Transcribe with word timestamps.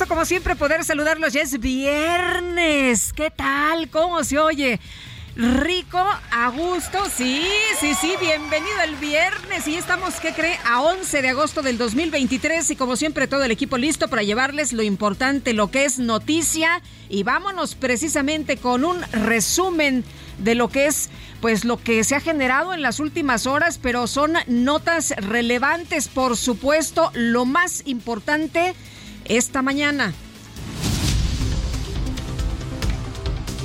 Como 0.00 0.24
siempre 0.24 0.56
poder 0.56 0.84
saludarlos. 0.84 1.34
Ya 1.34 1.42
es 1.42 1.60
viernes. 1.60 3.12
¿Qué 3.12 3.30
tal? 3.30 3.90
¿Cómo 3.90 4.24
se 4.24 4.38
oye? 4.38 4.80
Rico, 5.36 5.98
a 6.30 6.48
gusto, 6.50 6.98
sí, 7.14 7.42
sí, 7.80 7.94
sí, 7.94 8.14
bienvenido 8.20 8.80
el 8.84 8.96
viernes 8.96 9.66
y 9.66 9.76
estamos, 9.76 10.14
¿qué 10.16 10.32
cree? 10.32 10.58
A 10.66 10.82
11 10.82 11.22
de 11.22 11.28
agosto 11.30 11.62
del 11.62 11.78
2023 11.78 12.70
y 12.70 12.76
como 12.76 12.96
siempre 12.96 13.26
todo 13.26 13.42
el 13.42 13.50
equipo 13.50 13.78
listo 13.78 14.08
para 14.08 14.22
llevarles 14.22 14.74
lo 14.74 14.82
importante, 14.82 15.54
lo 15.54 15.70
que 15.70 15.86
es 15.86 15.98
noticia 15.98 16.82
y 17.08 17.22
vámonos 17.22 17.74
precisamente 17.74 18.58
con 18.58 18.84
un 18.84 19.00
resumen 19.12 20.04
de 20.38 20.54
lo 20.54 20.68
que 20.68 20.86
es 20.86 21.08
pues 21.40 21.64
lo 21.64 21.78
que 21.78 22.04
se 22.04 22.14
ha 22.14 22.20
generado 22.20 22.74
en 22.74 22.82
las 22.82 23.00
últimas 23.00 23.46
horas, 23.46 23.78
pero 23.82 24.06
son 24.06 24.34
notas 24.48 25.14
relevantes, 25.16 26.08
por 26.08 26.36
supuesto, 26.36 27.10
lo 27.14 27.46
más 27.46 27.82
importante 27.86 28.74
esta 29.26 29.62
mañana. 29.62 30.12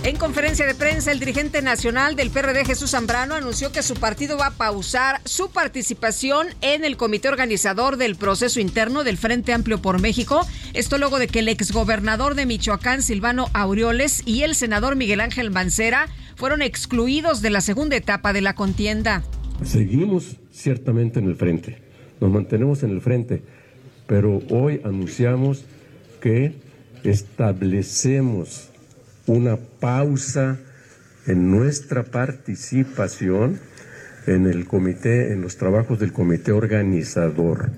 En 0.07 0.15
conferencia 0.15 0.65
de 0.65 0.73
prensa, 0.73 1.11
el 1.11 1.19
dirigente 1.19 1.61
nacional 1.61 2.15
del 2.15 2.29
PRD, 2.29 2.63
Jesús 2.63 2.91
Zambrano, 2.91 3.35
anunció 3.35 3.73
que 3.73 3.83
su 3.83 3.95
partido 3.95 4.37
va 4.37 4.47
a 4.47 4.51
pausar 4.51 5.19
su 5.25 5.49
participación 5.49 6.47
en 6.61 6.85
el 6.85 6.95
comité 6.95 7.27
organizador 7.27 7.97
del 7.97 8.15
proceso 8.15 8.61
interno 8.61 9.03
del 9.03 9.17
Frente 9.17 9.51
Amplio 9.51 9.81
por 9.81 9.99
México. 9.99 10.47
Esto 10.73 10.97
luego 10.97 11.19
de 11.19 11.27
que 11.27 11.39
el 11.39 11.49
exgobernador 11.49 12.35
de 12.35 12.45
Michoacán, 12.45 13.01
Silvano 13.01 13.49
Aureoles, 13.53 14.21
y 14.25 14.43
el 14.43 14.55
senador 14.55 14.95
Miguel 14.95 15.19
Ángel 15.19 15.51
Mancera 15.51 16.07
fueron 16.37 16.61
excluidos 16.61 17.41
de 17.41 17.49
la 17.49 17.59
segunda 17.59 17.97
etapa 17.97 18.31
de 18.31 18.39
la 18.39 18.55
contienda. 18.55 19.23
Seguimos 19.65 20.37
ciertamente 20.51 21.19
en 21.19 21.25
el 21.25 21.35
frente, 21.35 21.81
nos 22.21 22.31
mantenemos 22.31 22.81
en 22.83 22.91
el 22.91 23.01
frente, 23.01 23.43
pero 24.07 24.41
hoy 24.49 24.81
anunciamos 24.83 25.65
que 26.21 26.53
establecemos 27.03 28.69
una 29.27 29.57
pausa 29.57 30.57
en 31.27 31.51
nuestra 31.51 32.03
participación 32.03 33.59
en 34.25 34.45
el 34.45 34.65
comité, 34.65 35.31
en 35.33 35.41
los 35.41 35.57
trabajos 35.57 35.99
del 35.99 36.13
comité 36.13 36.51
organizador. 36.51 37.69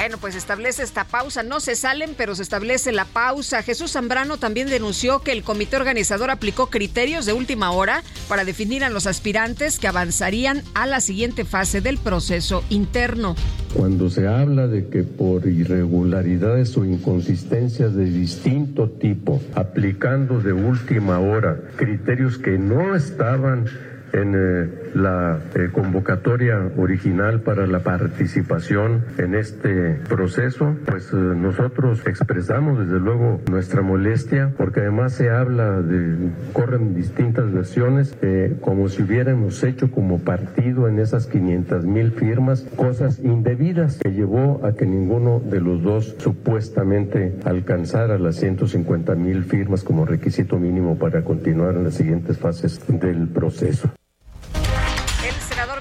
Bueno, 0.00 0.16
pues 0.16 0.34
establece 0.34 0.82
esta 0.82 1.04
pausa. 1.04 1.42
No 1.42 1.60
se 1.60 1.76
salen, 1.76 2.14
pero 2.16 2.34
se 2.34 2.42
establece 2.42 2.90
la 2.90 3.04
pausa. 3.04 3.62
Jesús 3.62 3.92
Zambrano 3.92 4.38
también 4.38 4.70
denunció 4.70 5.20
que 5.20 5.30
el 5.30 5.42
comité 5.42 5.76
organizador 5.76 6.30
aplicó 6.30 6.68
criterios 6.68 7.26
de 7.26 7.34
última 7.34 7.70
hora 7.70 8.02
para 8.26 8.46
definir 8.46 8.82
a 8.82 8.88
los 8.88 9.06
aspirantes 9.06 9.78
que 9.78 9.88
avanzarían 9.88 10.62
a 10.72 10.86
la 10.86 11.02
siguiente 11.02 11.44
fase 11.44 11.82
del 11.82 11.98
proceso 11.98 12.64
interno. 12.70 13.36
Cuando 13.74 14.08
se 14.08 14.26
habla 14.26 14.68
de 14.68 14.88
que 14.88 15.02
por 15.02 15.46
irregularidades 15.46 16.78
o 16.78 16.86
inconsistencias 16.86 17.94
de 17.94 18.06
distinto 18.06 18.88
tipo, 18.88 19.42
aplicando 19.54 20.40
de 20.40 20.54
última 20.54 21.18
hora 21.18 21.60
criterios 21.76 22.38
que 22.38 22.56
no 22.56 22.96
estaban 22.96 23.66
en 24.14 24.34
eh, 24.34 24.79
la 24.94 25.38
eh, 25.54 25.68
convocatoria 25.72 26.70
original 26.76 27.40
para 27.40 27.66
la 27.66 27.80
participación 27.80 29.04
en 29.18 29.34
este 29.34 30.00
proceso, 30.08 30.76
pues 30.86 31.12
eh, 31.12 31.16
nosotros 31.16 32.06
expresamos 32.06 32.78
desde 32.78 33.00
luego 33.00 33.40
nuestra 33.50 33.82
molestia 33.82 34.52
porque 34.56 34.80
además 34.80 35.12
se 35.12 35.30
habla 35.30 35.80
de, 35.82 36.30
corren 36.52 36.94
distintas 36.94 37.52
versiones, 37.52 38.16
eh, 38.22 38.56
como 38.60 38.88
si 38.88 39.02
hubiéramos 39.02 39.62
hecho 39.62 39.90
como 39.90 40.20
partido 40.20 40.88
en 40.88 40.98
esas 40.98 41.26
500 41.26 41.84
mil 41.84 42.12
firmas 42.12 42.62
cosas 42.76 43.18
indebidas 43.20 43.98
que 43.98 44.12
llevó 44.12 44.64
a 44.64 44.72
que 44.72 44.86
ninguno 44.86 45.40
de 45.40 45.60
los 45.60 45.82
dos 45.82 46.16
supuestamente 46.18 47.36
alcanzara 47.44 48.18
las 48.18 48.36
150 48.36 49.14
mil 49.14 49.44
firmas 49.44 49.84
como 49.84 50.04
requisito 50.04 50.58
mínimo 50.58 50.98
para 50.98 51.22
continuar 51.22 51.74
en 51.76 51.84
las 51.84 51.94
siguientes 51.94 52.38
fases 52.38 52.80
del 52.88 53.28
proceso. 53.28 53.90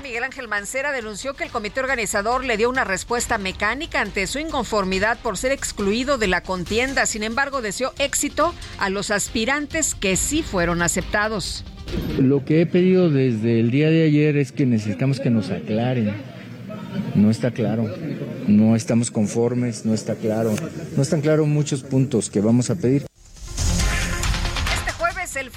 Miguel 0.09 0.23
Ángel 0.23 0.47
Mancera 0.47 0.91
denunció 0.91 1.35
que 1.35 1.43
el 1.43 1.51
comité 1.51 1.81
organizador 1.81 2.43
le 2.43 2.57
dio 2.57 2.67
una 2.67 2.83
respuesta 2.83 3.37
mecánica 3.37 4.01
ante 4.01 4.25
su 4.25 4.39
inconformidad 4.39 5.19
por 5.21 5.37
ser 5.37 5.51
excluido 5.51 6.17
de 6.17 6.25
la 6.25 6.41
contienda. 6.41 7.05
Sin 7.05 7.21
embargo, 7.21 7.61
deseó 7.61 7.93
éxito 7.99 8.55
a 8.79 8.89
los 8.89 9.11
aspirantes 9.11 9.93
que 9.93 10.15
sí 10.15 10.41
fueron 10.41 10.81
aceptados. 10.81 11.63
Lo 12.17 12.43
que 12.43 12.61
he 12.61 12.65
pedido 12.65 13.11
desde 13.11 13.59
el 13.59 13.69
día 13.69 13.91
de 13.91 14.01
ayer 14.01 14.35
es 14.37 14.51
que 14.51 14.65
necesitamos 14.65 15.19
que 15.19 15.29
nos 15.29 15.51
aclaren. 15.51 16.11
No 17.13 17.29
está 17.29 17.51
claro, 17.51 17.85
no 18.47 18.75
estamos 18.75 19.11
conformes, 19.11 19.85
no 19.85 19.93
está 19.93 20.15
claro, 20.15 20.55
no 20.97 21.03
están 21.03 21.21
claros 21.21 21.47
muchos 21.47 21.83
puntos 21.83 22.31
que 22.31 22.41
vamos 22.41 22.71
a 22.71 22.75
pedir. 22.75 23.05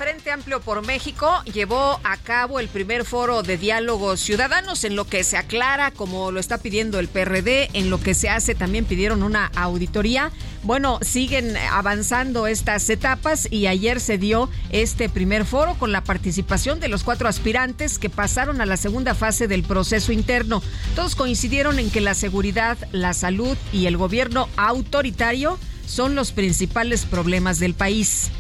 Frente 0.03 0.33
Amplio 0.33 0.61
por 0.61 0.85
México 0.85 1.31
llevó 1.45 2.01
a 2.03 2.17
cabo 2.17 2.59
el 2.59 2.67
primer 2.67 3.05
foro 3.05 3.45
de 3.45 3.57
diálogos 3.57 4.19
ciudadanos 4.19 4.83
en 4.83 4.97
lo 4.97 5.05
que 5.05 5.23
se 5.23 5.37
aclara, 5.37 5.93
como 5.93 6.33
lo 6.33 6.41
está 6.41 6.59
pidiendo 6.59 6.99
el 6.99 7.07
PRD, 7.07 7.71
en 7.73 7.89
lo 7.89 8.01
que 8.01 8.15
se 8.15 8.29
hace 8.29 8.57
también 8.57 8.85
pidieron 8.85 9.23
una 9.23 9.53
auditoría. 9.55 10.33
Bueno, 10.65 10.99
siguen 11.03 11.57
avanzando 11.57 12.49
estas 12.49 12.91
etapas 12.91 13.47
y 13.49 13.69
ayer 13.69 14.01
se 14.01 14.19
dio 14.19 14.51
este 14.71 15.09
primer 15.09 15.45
foro 15.45 15.77
con 15.79 15.93
la 15.93 16.03
participación 16.03 16.81
de 16.81 16.89
los 16.89 17.05
cuatro 17.05 17.29
aspirantes 17.29 18.01
que 18.01 18.11
pasaron 18.11 18.61
a 18.61 18.67
la 18.67 18.77
segunda 18.77 19.15
fase 19.15 19.47
del 19.47 19.63
proceso 19.63 20.11
interno. 20.11 20.65
Todos 20.97 21.15
coincidieron 21.15 21.79
en 21.79 21.93
que 21.93 22.01
la 22.01 22.15
seguridad, 22.15 22.77
la 22.91 23.15
salud 23.15 23.57
y 23.73 23.87
el 23.87 23.97
gobierno 23.97 24.49
autoritario 24.57 25.61
son 25.87 26.17
los 26.17 26.33
principales 26.33 27.05
problemas 27.05 27.61
del 27.61 27.75
país. 27.75 28.33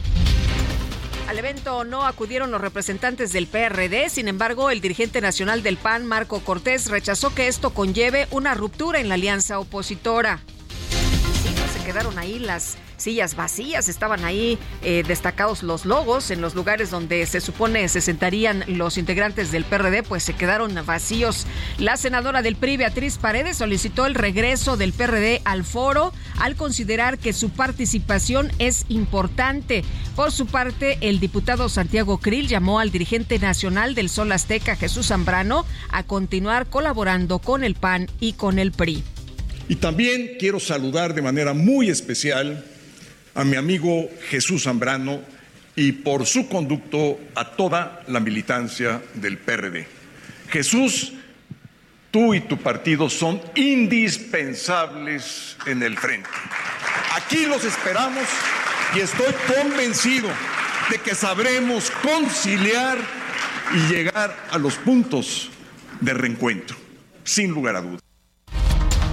Al 1.28 1.38
evento 1.38 1.84
no 1.84 2.04
acudieron 2.04 2.50
los 2.50 2.60
representantes 2.60 3.32
del 3.32 3.46
PRD, 3.46 4.10
sin 4.10 4.28
embargo, 4.28 4.70
el 4.70 4.80
dirigente 4.80 5.20
nacional 5.20 5.62
del 5.62 5.76
PAN, 5.76 6.04
Marco 6.04 6.40
Cortés, 6.40 6.90
rechazó 6.90 7.34
que 7.34 7.48
esto 7.48 7.70
conlleve 7.70 8.26
una 8.30 8.54
ruptura 8.54 9.00
en 9.00 9.08
la 9.08 9.14
alianza 9.14 9.58
opositora. 9.58 10.40
Quedaron 11.84 12.19
ahí 12.19 12.38
las 12.38 12.76
sillas 12.96 13.34
vacías, 13.34 13.88
estaban 13.88 14.25
ahí 14.25 14.58
eh, 14.82 15.02
destacados 15.06 15.62
los 15.62 15.84
logos 15.84 16.31
en 16.31 16.40
los 16.40 16.55
lugares 16.55 16.90
donde 16.90 17.26
se 17.26 17.40
supone 17.40 17.88
se 17.88 18.00
sentarían 18.00 18.64
los 18.69 18.96
integrantes 18.96 19.50
del 19.50 19.64
PRD, 19.64 20.02
pues 20.05 20.23
se 20.23 20.34
quedaron 20.34 20.75
vacíos. 20.87 21.46
La 21.79 21.96
senadora 21.96 22.43
del 22.43 22.56
PRI, 22.56 22.76
Beatriz 22.76 23.19
Paredes, 23.19 23.56
solicitó 23.56 24.06
el 24.06 24.14
regreso 24.14 24.76
del 24.76 24.93
PRD 24.93 25.43
al 25.44 25.64
foro 25.64 26.12
al 26.38 26.55
considerar 26.56 27.19
que 27.19 27.32
su 27.32 27.50
participación 27.50 28.52
es 28.58 28.85
importante. 28.88 29.85
Por 30.14 30.31
su 30.31 30.46
parte, 30.46 30.99
el 31.00 31.20
diputado 31.20 31.69
Santiago 31.69 32.19
Krill 32.19 32.49
llamó 32.49 32.78
al 32.78 32.90
dirigente 32.90 33.38
nacional 33.38 33.94
del 33.94 34.08
Sol 34.08 34.31
Azteca, 34.31 34.76
Jesús 34.76 35.08
Zambrano, 35.08 35.67
a 35.90 36.05
continuar 36.05 36.67
colaborando 36.67 37.38
con 37.40 37.64
el 37.64 37.75
PAN 37.75 38.08
y 38.20 38.35
con 38.35 38.58
el 38.58 38.73
PRI. 38.73 39.02
Y 39.69 39.76
también 39.76 40.37
quiero 40.38 40.61
saludar 40.61 41.14
de 41.14 41.23
manera 41.23 41.55
muy 41.55 41.88
especial 41.88 42.64
a 43.35 43.44
mi 43.44 43.56
amigo 43.56 44.11
Jesús 44.29 44.64
Zambrano 44.64 45.23
y 45.75 45.93
por 45.93 46.26
su 46.26 46.49
conducto 46.49 47.19
a 47.35 47.56
toda 47.56 48.03
la 48.09 48.20
militancia 48.20 49.00
del 49.14 49.38
PRD. 49.38 49.87
Jesús, 50.50 51.14
tú 52.11 52.35
y 52.35 52.41
tu 52.41 52.59
partido 52.59 53.09
son 53.09 53.41
indispensables 53.55 55.56
en 55.67 55.82
el 55.82 55.97
frente. 55.97 56.29
Aquí 57.17 57.47
los 57.47 57.64
esperamos 57.64 58.25
y 58.94 59.00
estoy 59.00 59.32
convencido 59.56 60.29
de 60.91 60.99
que 60.99 61.14
sabremos 61.14 61.91
conciliar 62.03 62.99
y 63.75 63.93
llegar 63.93 64.37
a 64.50 64.59
los 64.59 64.75
puntos 64.75 65.49
de 66.00 66.12
reencuentro, 66.12 66.76
sin 67.25 67.50
lugar 67.50 67.76
a 67.76 67.81
dudas. 67.81 68.03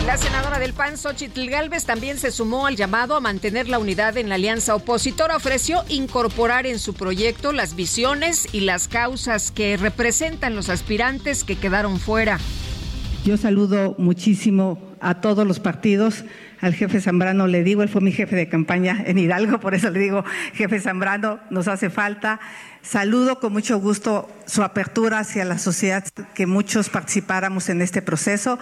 La 0.05 0.17
senadora 0.17 0.57
del 0.59 0.73
PAN, 0.73 0.97
Xochitl 0.97 1.49
Galvez, 1.49 1.85
también 1.85 2.17
se 2.17 2.31
sumó 2.31 2.65
al 2.65 2.75
llamado 2.75 3.15
a 3.15 3.19
mantener 3.19 3.69
la 3.69 3.79
unidad 3.79 4.17
en 4.17 4.29
la 4.29 4.35
alianza 4.35 4.75
opositora. 4.75 5.35
Ofreció 5.35 5.83
incorporar 5.87 6.65
en 6.65 6.79
su 6.79 6.93
proyecto 6.93 7.51
las 7.51 7.75
visiones 7.75 8.47
y 8.51 8.61
las 8.61 8.87
causas 8.87 9.51
que 9.51 9.77
representan 9.77 10.55
los 10.55 10.69
aspirantes 10.69 11.43
que 11.43 11.57
quedaron 11.57 11.99
fuera. 11.99 12.39
Yo 13.23 13.37
saludo 13.37 13.95
muchísimo 13.97 14.81
a 15.01 15.21
todos 15.21 15.45
los 15.45 15.59
partidos. 15.59 16.23
Al 16.61 16.73
jefe 16.73 17.01
Zambrano 17.01 17.47
le 17.47 17.63
digo, 17.63 17.83
él 17.83 17.89
fue 17.89 18.01
mi 18.01 18.11
jefe 18.11 18.35
de 18.35 18.49
campaña 18.49 19.03
en 19.05 19.17
Hidalgo, 19.17 19.59
por 19.59 19.75
eso 19.75 19.89
le 19.89 19.99
digo, 19.99 20.23
jefe 20.53 20.79
Zambrano, 20.79 21.39
nos 21.49 21.67
hace 21.67 21.89
falta. 21.89 22.39
Saludo 22.81 23.39
con 23.39 23.53
mucho 23.53 23.79
gusto 23.79 24.29
su 24.45 24.63
apertura 24.63 25.19
hacia 25.19 25.45
la 25.45 25.57
sociedad, 25.57 26.03
que 26.33 26.47
muchos 26.47 26.89
participáramos 26.89 27.69
en 27.69 27.81
este 27.81 28.01
proceso. 28.01 28.57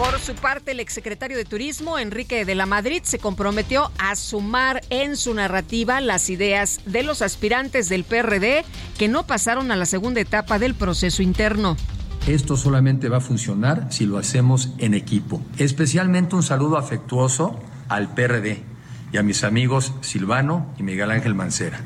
Por 0.00 0.18
su 0.18 0.34
parte, 0.34 0.70
el 0.70 0.80
exsecretario 0.80 1.36
de 1.36 1.44
Turismo, 1.44 1.98
Enrique 1.98 2.46
de 2.46 2.54
la 2.54 2.64
Madrid, 2.64 3.02
se 3.04 3.18
comprometió 3.18 3.90
a 3.98 4.16
sumar 4.16 4.80
en 4.88 5.14
su 5.14 5.34
narrativa 5.34 6.00
las 6.00 6.30
ideas 6.30 6.80
de 6.86 7.02
los 7.02 7.20
aspirantes 7.20 7.90
del 7.90 8.04
PRD 8.04 8.64
que 8.96 9.08
no 9.08 9.26
pasaron 9.26 9.70
a 9.70 9.76
la 9.76 9.84
segunda 9.84 10.22
etapa 10.22 10.58
del 10.58 10.74
proceso 10.74 11.22
interno. 11.22 11.76
Esto 12.26 12.56
solamente 12.56 13.10
va 13.10 13.18
a 13.18 13.20
funcionar 13.20 13.88
si 13.90 14.06
lo 14.06 14.16
hacemos 14.16 14.70
en 14.78 14.94
equipo. 14.94 15.42
Especialmente 15.58 16.34
un 16.34 16.42
saludo 16.42 16.78
afectuoso 16.78 17.60
al 17.90 18.14
PRD 18.14 18.62
y 19.12 19.18
a 19.18 19.22
mis 19.22 19.44
amigos 19.44 19.92
Silvano 20.00 20.72
y 20.78 20.82
Miguel 20.82 21.10
Ángel 21.10 21.34
Mancera, 21.34 21.78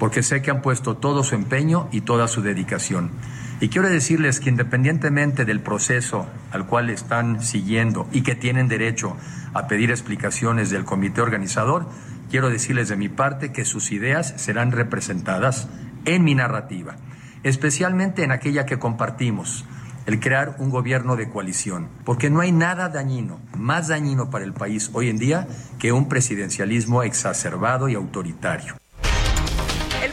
porque 0.00 0.24
sé 0.24 0.42
que 0.42 0.50
han 0.50 0.60
puesto 0.60 0.96
todo 0.96 1.22
su 1.22 1.36
empeño 1.36 1.88
y 1.92 2.00
toda 2.00 2.26
su 2.26 2.42
dedicación. 2.42 3.12
Y 3.60 3.68
quiero 3.68 3.90
decirles 3.90 4.40
que 4.40 4.48
independientemente 4.48 5.44
del 5.44 5.60
proceso 5.60 6.26
al 6.50 6.66
cual 6.66 6.88
están 6.88 7.42
siguiendo 7.42 8.08
y 8.10 8.22
que 8.22 8.34
tienen 8.34 8.68
derecho 8.68 9.18
a 9.52 9.66
pedir 9.66 9.90
explicaciones 9.90 10.70
del 10.70 10.86
comité 10.86 11.20
organizador, 11.20 11.86
quiero 12.30 12.48
decirles 12.48 12.88
de 12.88 12.96
mi 12.96 13.10
parte 13.10 13.52
que 13.52 13.66
sus 13.66 13.92
ideas 13.92 14.32
serán 14.38 14.72
representadas 14.72 15.68
en 16.06 16.24
mi 16.24 16.34
narrativa, 16.34 16.96
especialmente 17.42 18.24
en 18.24 18.32
aquella 18.32 18.64
que 18.64 18.78
compartimos, 18.78 19.66
el 20.06 20.20
crear 20.20 20.56
un 20.58 20.70
gobierno 20.70 21.16
de 21.16 21.28
coalición, 21.28 21.88
porque 22.06 22.30
no 22.30 22.40
hay 22.40 22.52
nada 22.52 22.88
dañino, 22.88 23.40
más 23.58 23.88
dañino 23.88 24.30
para 24.30 24.46
el 24.46 24.54
país 24.54 24.88
hoy 24.94 25.10
en 25.10 25.18
día 25.18 25.46
que 25.78 25.92
un 25.92 26.08
presidencialismo 26.08 27.02
exacerbado 27.02 27.90
y 27.90 27.94
autoritario. 27.94 28.79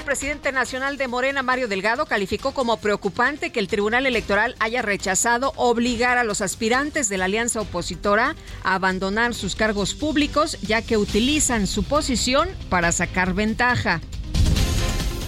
Presidente 0.08 0.54
nacional 0.54 0.96
de 0.96 1.10
Morena, 1.10 1.44
Mario 1.44 1.68
Delgado, 1.68 2.06
calificó 2.06 2.54
como 2.54 2.78
preocupante 2.78 3.52
que 3.52 3.60
el 3.60 3.68
Tribunal 3.68 4.06
Electoral 4.06 4.56
haya 4.60 4.82
rechazado 4.82 5.52
obligar 5.58 6.18
a 6.18 6.24
los 6.24 6.40
aspirantes 6.40 7.10
de 7.10 7.18
la 7.18 7.26
alianza 7.26 7.60
opositora 7.60 8.34
a 8.64 8.76
abandonar 8.76 9.34
sus 9.34 9.58
cargos 9.58 9.94
públicos, 9.96 10.58
ya 10.62 10.82
que 10.82 10.96
utilizan 10.96 11.68
su 11.68 11.84
posición 11.84 12.48
para 12.70 12.94
sacar 12.94 13.34
ventaja. 13.34 14.00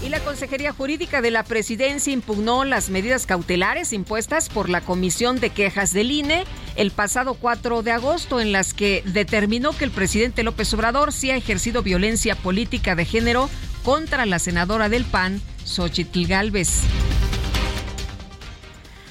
Y 0.02 0.08
la 0.08 0.22
Consejería 0.22 0.72
Jurídica 0.72 1.22
de 1.22 1.31
la 1.31 1.44
Presidencia 1.44 2.14
impugnó 2.14 2.64
las 2.64 2.90
medidas 2.90 3.26
cautelares 3.26 3.92
impuestas 3.92 4.48
por 4.48 4.70
la 4.70 4.80
Comisión 4.80 5.42
de 5.42 5.50
Quejas 5.50 5.92
del 5.92 6.10
INE 6.10 6.46
el 6.78 6.92
pasado 6.92 7.34
4 7.34 7.81
de 7.81 7.92
agosto, 7.92 8.40
en 8.40 8.54
las 8.54 8.74
que 8.74 9.04
determinó 9.06 9.74
que 9.74 9.84
el 9.84 9.92
presidente 9.92 10.44
López 10.44 10.74
Obrador 10.74 11.12
sí 11.12 11.31
ha 11.31 11.36
ejercido 11.36 11.84
violencia 11.84 12.36
política 12.36 12.96
de 12.96 13.04
género 13.04 13.50
contra 13.90 14.28
la 14.28 14.38
senadora 14.38 14.88
del 14.88 15.04
PAN, 15.04 15.42
Xochitl 15.66 16.28
Galvez. 16.28 16.82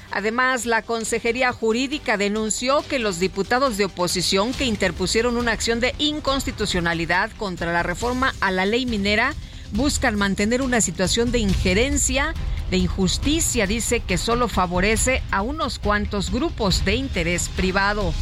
Además, 0.09 0.65
la 0.65 0.83
Consejería 0.83 1.51
Jurídica 1.51 2.15
denunció 2.15 2.81
que 2.87 2.97
los 2.97 3.19
diputados 3.19 3.75
de 3.75 3.83
oposición 3.83 4.53
que 4.53 4.63
interpusieron 4.63 5.35
una 5.35 5.51
acción 5.51 5.81
de 5.81 5.93
inconstitucionalidad 5.97 7.29
contra 7.31 7.73
la 7.73 7.83
reforma 7.83 8.33
a 8.39 8.51
la 8.51 8.65
ley 8.65 8.85
minera 8.85 9.33
buscan 9.73 10.15
mantener 10.15 10.61
una 10.61 10.79
situación 10.79 11.33
de 11.33 11.39
injerencia, 11.39 12.33
de 12.71 12.77
injusticia, 12.77 13.67
dice 13.67 13.99
que 13.99 14.17
solo 14.17 14.47
favorece 14.47 15.21
a 15.29 15.41
unos 15.41 15.77
cuantos 15.77 16.31
grupos 16.31 16.85
de 16.85 16.95
interés 16.95 17.49
privado. 17.49 18.13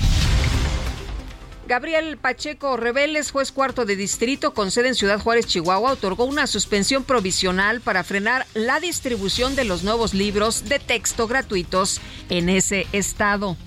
Gabriel 1.68 2.18
Pacheco 2.18 2.78
Rebeles, 2.78 3.32
juez 3.32 3.52
cuarto 3.52 3.86
de 3.86 3.98
distrito 3.98 4.54
con 4.54 4.72
sede 4.72 4.88
en 4.88 4.96
Ciudad 4.96 5.20
Juárez, 5.20 5.48
Chihuahua, 5.48 5.92
otorgó 5.92 6.24
una 6.24 6.48
suspensión 6.48 7.04
provisional 7.04 7.82
para 7.82 8.06
frenar 8.06 8.48
la 8.54 8.80
distribución 8.80 9.56
de 9.56 9.66
los 9.66 9.84
nuevos 9.84 10.14
libros 10.14 10.70
de 10.70 10.80
texto 10.80 11.28
gratuitos 11.28 12.00
en 12.30 12.48
ese 12.48 12.88
estado 12.94 13.58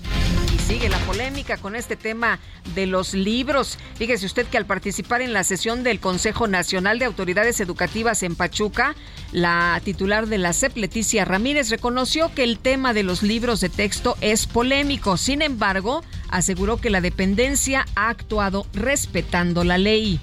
sigue 0.67 0.89
la 0.89 0.99
polémica 0.99 1.57
con 1.57 1.75
este 1.75 1.95
tema 1.95 2.39
de 2.75 2.85
los 2.85 3.13
libros. 3.13 3.77
Fíjese 3.95 4.25
usted 4.25 4.45
que 4.47 4.57
al 4.57 4.65
participar 4.65 5.21
en 5.21 5.33
la 5.33 5.43
sesión 5.43 5.83
del 5.83 5.99
Consejo 5.99 6.47
Nacional 6.47 6.99
de 6.99 7.05
Autoridades 7.05 7.59
Educativas 7.59 8.23
en 8.23 8.35
Pachuca, 8.35 8.95
la 9.31 9.81
titular 9.83 10.27
de 10.27 10.37
la 10.37 10.53
CEP, 10.53 10.77
Leticia 10.77 11.25
Ramírez, 11.25 11.69
reconoció 11.69 12.33
que 12.33 12.43
el 12.43 12.59
tema 12.59 12.93
de 12.93 13.03
los 13.03 13.23
libros 13.23 13.61
de 13.61 13.69
texto 13.69 14.17
es 14.21 14.47
polémico. 14.47 15.17
Sin 15.17 15.41
embargo, 15.41 16.03
aseguró 16.29 16.77
que 16.77 16.89
la 16.89 17.01
dependencia 17.01 17.85
ha 17.95 18.09
actuado 18.09 18.65
respetando 18.73 19.63
la 19.63 19.77
ley. 19.77 20.19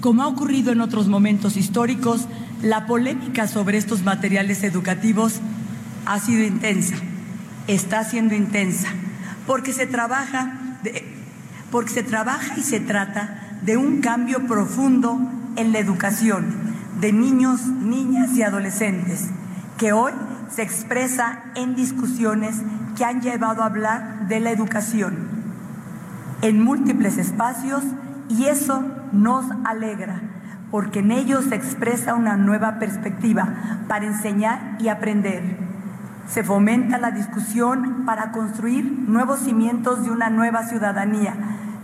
Como 0.00 0.22
ha 0.22 0.28
ocurrido 0.28 0.72
en 0.72 0.80
otros 0.80 1.08
momentos 1.08 1.56
históricos, 1.56 2.22
la 2.62 2.86
polémica 2.86 3.48
sobre 3.48 3.78
estos 3.78 4.02
materiales 4.02 4.62
educativos 4.62 5.40
ha 6.06 6.20
sido 6.20 6.44
intensa, 6.44 6.96
está 7.66 8.04
siendo 8.04 8.34
intensa 8.34 8.92
porque 9.46 9.72
se 9.72 9.86
trabaja, 9.86 10.78
porque 11.70 11.90
se 11.90 12.02
trabaja 12.02 12.56
y 12.56 12.62
se 12.62 12.80
trata 12.80 13.58
de 13.62 13.76
un 13.76 14.00
cambio 14.00 14.46
profundo 14.46 15.18
en 15.56 15.72
la 15.72 15.78
educación 15.78 16.74
de 17.00 17.12
niños, 17.12 17.66
niñas 17.66 18.32
y 18.34 18.42
adolescentes, 18.42 19.28
que 19.78 19.92
hoy 19.92 20.12
se 20.48 20.62
expresa 20.62 21.44
en 21.54 21.74
discusiones 21.74 22.62
que 22.96 23.04
han 23.04 23.20
llevado 23.20 23.62
a 23.62 23.66
hablar 23.66 24.28
de 24.28 24.40
la 24.40 24.50
educación 24.50 25.34
en 26.42 26.62
múltiples 26.62 27.18
espacios 27.18 27.82
y 28.28 28.44
eso 28.44 28.84
nos 29.12 29.46
alegra, 29.64 30.20
porque 30.70 31.00
en 31.00 31.10
ellos 31.10 31.46
se 31.46 31.54
expresa 31.54 32.14
una 32.14 32.36
nueva 32.36 32.78
perspectiva 32.78 33.82
para 33.88 34.06
enseñar 34.06 34.76
y 34.78 34.88
aprender 34.88 35.73
se 36.26 36.42
fomenta 36.42 36.98
la 36.98 37.10
discusión 37.10 38.04
para 38.06 38.32
construir 38.32 38.84
nuevos 38.84 39.40
cimientos 39.40 40.04
de 40.04 40.10
una 40.10 40.30
nueva 40.30 40.66
ciudadanía 40.66 41.34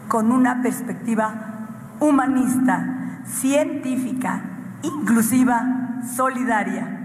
con 0.08 0.32
una 0.32 0.62
perspectiva 0.62 1.96
humanista, 2.00 3.22
científica, 3.26 4.42
inclusiva, 4.82 6.00
solidaria. 6.16 7.00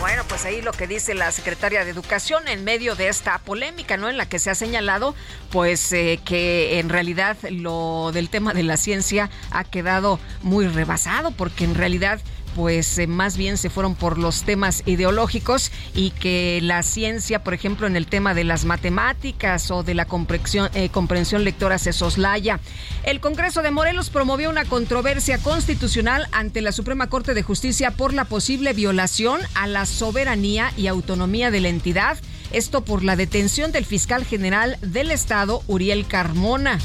Bueno, 0.00 0.22
pues 0.26 0.46
ahí 0.46 0.62
lo 0.62 0.72
que 0.72 0.86
dice 0.86 1.14
la 1.14 1.30
secretaria 1.30 1.84
de 1.84 1.90
Educación 1.90 2.48
en 2.48 2.64
medio 2.64 2.94
de 2.94 3.08
esta 3.08 3.38
polémica, 3.38 3.98
¿no? 3.98 4.08
En 4.08 4.16
la 4.16 4.26
que 4.26 4.38
se 4.38 4.48
ha 4.48 4.54
señalado, 4.54 5.14
pues, 5.50 5.92
eh, 5.92 6.18
que 6.24 6.78
en 6.78 6.88
realidad 6.88 7.36
lo 7.50 8.10
del 8.12 8.30
tema 8.30 8.54
de 8.54 8.62
la 8.62 8.78
ciencia 8.78 9.28
ha 9.50 9.64
quedado 9.64 10.18
muy 10.42 10.66
rebasado, 10.68 11.32
porque 11.32 11.64
en 11.64 11.74
realidad 11.74 12.18
pues 12.54 12.98
eh, 12.98 13.06
más 13.06 13.36
bien 13.36 13.56
se 13.56 13.70
fueron 13.70 13.94
por 13.94 14.18
los 14.18 14.42
temas 14.42 14.82
ideológicos 14.86 15.70
y 15.94 16.10
que 16.10 16.60
la 16.62 16.82
ciencia, 16.82 17.42
por 17.42 17.54
ejemplo, 17.54 17.86
en 17.86 17.96
el 17.96 18.06
tema 18.06 18.34
de 18.34 18.44
las 18.44 18.64
matemáticas 18.64 19.70
o 19.70 19.82
de 19.82 19.94
la 19.94 20.04
comprensión, 20.04 20.70
eh, 20.74 20.88
comprensión 20.88 21.44
lectora 21.44 21.78
se 21.78 21.92
soslaya. 21.92 22.60
El 23.02 23.20
Congreso 23.20 23.62
de 23.62 23.70
Morelos 23.70 24.10
promovió 24.10 24.50
una 24.50 24.64
controversia 24.64 25.38
constitucional 25.38 26.26
ante 26.32 26.60
la 26.60 26.72
Suprema 26.72 27.08
Corte 27.08 27.34
de 27.34 27.42
Justicia 27.42 27.90
por 27.90 28.12
la 28.12 28.24
posible 28.24 28.72
violación 28.72 29.40
a 29.54 29.66
la 29.66 29.86
soberanía 29.86 30.72
y 30.76 30.86
autonomía 30.86 31.50
de 31.50 31.60
la 31.60 31.68
entidad. 31.68 32.18
Esto 32.52 32.84
por 32.84 33.04
la 33.04 33.16
detención 33.16 33.70
del 33.72 33.84
fiscal 33.84 34.24
general 34.24 34.76
del 34.82 35.12
Estado, 35.12 35.62
Uriel 35.68 36.06
Carmona. 36.06 36.78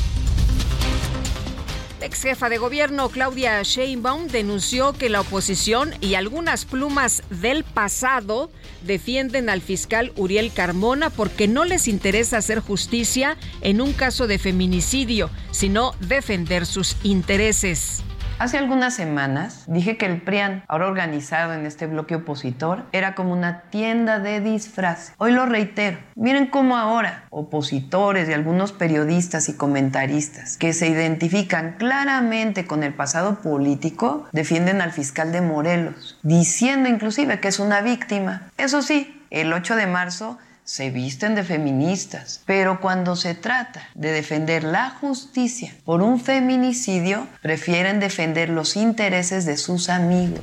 Ex 2.05 2.21
jefa 2.21 2.49
de 2.49 2.59
gobierno 2.59 3.09
Claudia 3.09 3.61
Sheinbaum 3.63 4.27
denunció 4.27 4.93
que 4.93 5.09
la 5.09 5.21
oposición 5.21 5.91
y 6.01 6.13
algunas 6.13 6.63
plumas 6.63 7.23
del 7.31 7.63
pasado 7.63 8.51
defienden 8.83 9.49
al 9.49 9.61
fiscal 9.61 10.13
Uriel 10.15 10.53
Carmona 10.53 11.09
porque 11.09 11.47
no 11.47 11.65
les 11.65 11.87
interesa 11.87 12.37
hacer 12.37 12.59
justicia 12.59 13.37
en 13.61 13.81
un 13.81 13.91
caso 13.91 14.27
de 14.27 14.37
feminicidio, 14.37 15.31
sino 15.49 15.93
defender 15.99 16.67
sus 16.67 16.95
intereses. 17.01 18.03
Hace 18.37 18.57
algunas 18.57 18.93
semanas 18.93 19.63
dije 19.65 19.95
que 19.95 20.05
el 20.05 20.21
PRIAN, 20.21 20.65
ahora 20.67 20.87
organizado 20.87 21.53
en 21.53 21.65
este 21.65 21.87
bloque 21.87 22.15
opositor, 22.15 22.83
era 22.91 23.15
como 23.15 23.31
una 23.31 23.61
tienda 23.69 24.19
de 24.19 24.41
disfraz. 24.41 25.13
Hoy 25.17 25.31
lo 25.31 25.45
reitero. 25.45 25.99
Miren 26.15 26.47
cómo 26.47 26.75
ahora 26.75 27.23
opositores 27.29 28.27
y 28.27 28.33
algunos 28.33 28.73
periodistas 28.73 29.47
y 29.47 29.55
comentaristas 29.55 30.57
que 30.57 30.73
se 30.73 30.89
identifican 30.89 31.75
claramente 31.77 32.65
con 32.65 32.83
el 32.83 32.93
pasado 32.93 33.35
político 33.35 34.27
defienden 34.33 34.81
al 34.81 34.91
fiscal 34.91 35.31
de 35.31 35.39
Morelos, 35.39 36.19
diciendo 36.21 36.89
inclusive 36.89 37.39
que 37.39 37.47
es 37.47 37.59
una 37.59 37.79
víctima. 37.79 38.49
Eso 38.57 38.81
sí, 38.81 39.23
el 39.29 39.53
8 39.53 39.77
de 39.77 39.87
marzo 39.87 40.37
se 40.65 40.89
visten 40.89 41.35
de 41.35 41.43
feministas, 41.43 42.41
pero 42.45 42.81
cuando 42.81 43.15
se 43.15 43.35
trata 43.35 43.87
de 43.93 44.11
defender 44.11 44.63
la 44.63 44.89
justicia 44.89 45.75
por 45.85 46.01
un 46.01 46.19
feminicidio, 46.19 47.27
prefieren 47.41 47.99
defender 47.99 48.49
los 48.49 48.75
intereses 48.75 49.45
de 49.45 49.57
sus 49.57 49.89
amigos. 49.89 50.41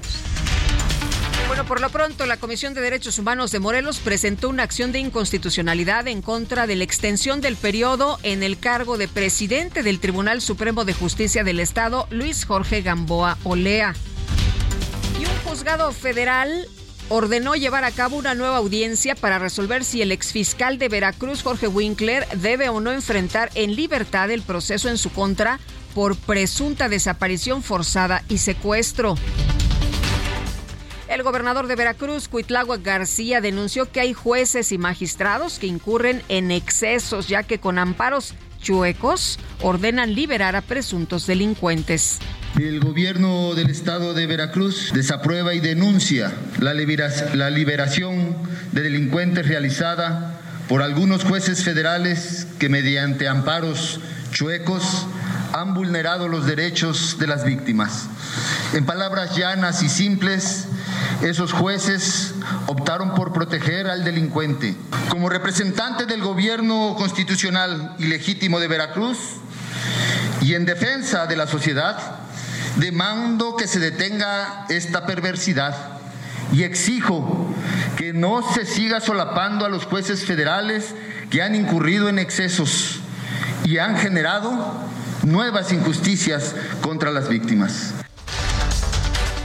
Bueno, 1.49 1.67
por 1.67 1.81
lo 1.81 1.91
pronto, 1.91 2.25
la 2.25 2.39
Comisión 2.39 2.73
de 2.73 2.81
Derechos 2.81 3.19
Humanos 3.19 3.51
de 3.51 3.59
Morelos 3.59 3.99
presentó 3.99 4.49
una 4.49 4.63
acción 4.63 4.91
de 4.93 5.01
inconstitucionalidad 5.01 6.09
en 6.09 6.23
contra 6.23 6.67
de 6.67 6.77
la 6.77 6.85
extensión 6.85 7.41
del 7.43 7.57
periodo 7.57 8.19
en 8.23 8.43
el 8.43 8.59
cargo 8.59 8.97
de 8.97 9.09
presidente 9.09 9.83
del 9.83 10.01
Tribunal 10.01 10.41
Supremo 10.41 10.87
de 10.87 10.95
Justicia 10.95 11.45
del 11.45 11.61
Estado, 11.61 12.07
Luis 12.11 12.47
Jorge 12.47 12.81
Gamboa 12.81 13.37
Olea. 13.43 13.93
Y 15.21 15.25
un 15.27 15.37
juzgado 15.45 15.93
federal 15.93 16.69
ordenó 17.13 17.55
llevar 17.55 17.85
a 17.85 17.91
cabo 17.91 18.17
una 18.17 18.35
nueva 18.35 18.57
audiencia 18.57 19.15
para 19.15 19.39
resolver 19.39 19.85
si 19.85 20.01
el 20.01 20.13
exfiscal 20.13 20.79
de 20.79 20.89
Veracruz, 20.89 21.43
Jorge 21.43 21.69
Winkler, 21.69 22.27
debe 22.39 22.71
o 22.71 22.81
no 22.81 22.91
enfrentar 22.91 23.51
en 23.55 23.77
libertad 23.77 24.31
el 24.31 24.41
proceso 24.41 24.89
en 24.89 24.97
su 24.97 25.11
contra 25.11 25.61
por 25.95 26.17
presunta 26.17 26.89
desaparición 26.89 27.63
forzada 27.63 28.25
y 28.31 28.39
secuestro. 28.39 29.17
El 31.07 31.23
gobernador 31.23 31.67
de 31.67 31.77
Veracruz, 31.77 32.29
Cuitláhuac 32.29 32.83
García, 32.83 33.43
denunció 33.43 33.93
que 33.93 34.01
hay 34.01 34.15
jueces 34.15 34.73
y 34.73 34.79
magistrados 34.79 35.59
que 35.59 35.67
incurren 35.67 36.23
en 36.31 36.51
excesos, 36.51 37.29
ya 37.29 37.43
que 37.43 37.61
con 37.61 37.79
amparos 37.79 38.33
chuecos 38.63 39.39
ordenan 39.61 40.15
liberar 40.15 40.57
a 40.57 40.63
presuntos 40.63 41.27
delincuentes. 41.27 42.21
El 42.61 42.81
gobierno 42.81 43.55
del 43.55 43.71
estado 43.71 44.13
de 44.13 44.27
Veracruz 44.27 44.93
desaprueba 44.93 45.55
y 45.55 45.61
denuncia 45.61 46.33
la 46.61 46.75
liberación 46.75 48.37
de 48.73 48.83
delincuentes 48.83 49.49
realizada 49.49 50.39
por 50.69 50.83
algunos 50.83 51.25
jueces 51.25 51.65
federales 51.65 52.47
que 52.59 52.69
mediante 52.69 53.27
amparos 53.27 54.01
chuecos 54.33 55.07
han 55.55 55.73
vulnerado 55.73 56.29
los 56.29 56.45
derechos 56.45 57.17
de 57.19 57.27
las 57.27 57.45
víctimas. 57.45 58.09
En 58.75 58.85
palabras 58.85 59.35
llanas 59.35 59.83
y 59.83 59.89
simples, 59.89 60.67
esos 61.23 61.53
jueces 61.53 62.35
optaron 62.67 63.15
por 63.15 63.33
proteger 63.33 63.87
al 63.87 64.05
delincuente. 64.05 64.77
Como 65.09 65.31
representante 65.31 66.05
del 66.05 66.21
gobierno 66.21 66.97
constitucional 66.99 67.97
y 67.99 68.05
legítimo 68.05 68.61
de 68.61 68.69
Veracruz 68.69 69.19
y 70.43 70.55
en 70.55 70.67
defensa 70.67 71.27
de 71.27 71.37
la 71.37 71.47
sociedad, 71.47 72.22
Demando 72.77 73.57
que 73.57 73.67
se 73.67 73.79
detenga 73.79 74.67
esta 74.69 75.07
perversidad 75.07 76.01
y 76.53 76.65
exijo 76.65 77.47
que 77.97 78.13
no 78.13 78.43
se 78.53 78.65
siga 78.67 79.01
solapando 79.01 79.65
a 79.65 79.69
los 79.69 79.85
jueces 79.85 80.25
federales 80.25 80.95
que 81.31 81.43
han 81.43 81.55
incurrido 81.55 82.09
en 82.09 82.19
excesos 82.19 83.01
y 83.65 83.79
han 83.79 83.97
generado 83.97 84.75
nuevas 85.23 85.73
injusticias 85.73 86.55
contra 86.81 87.11
las 87.11 87.29
víctimas. 87.29 87.93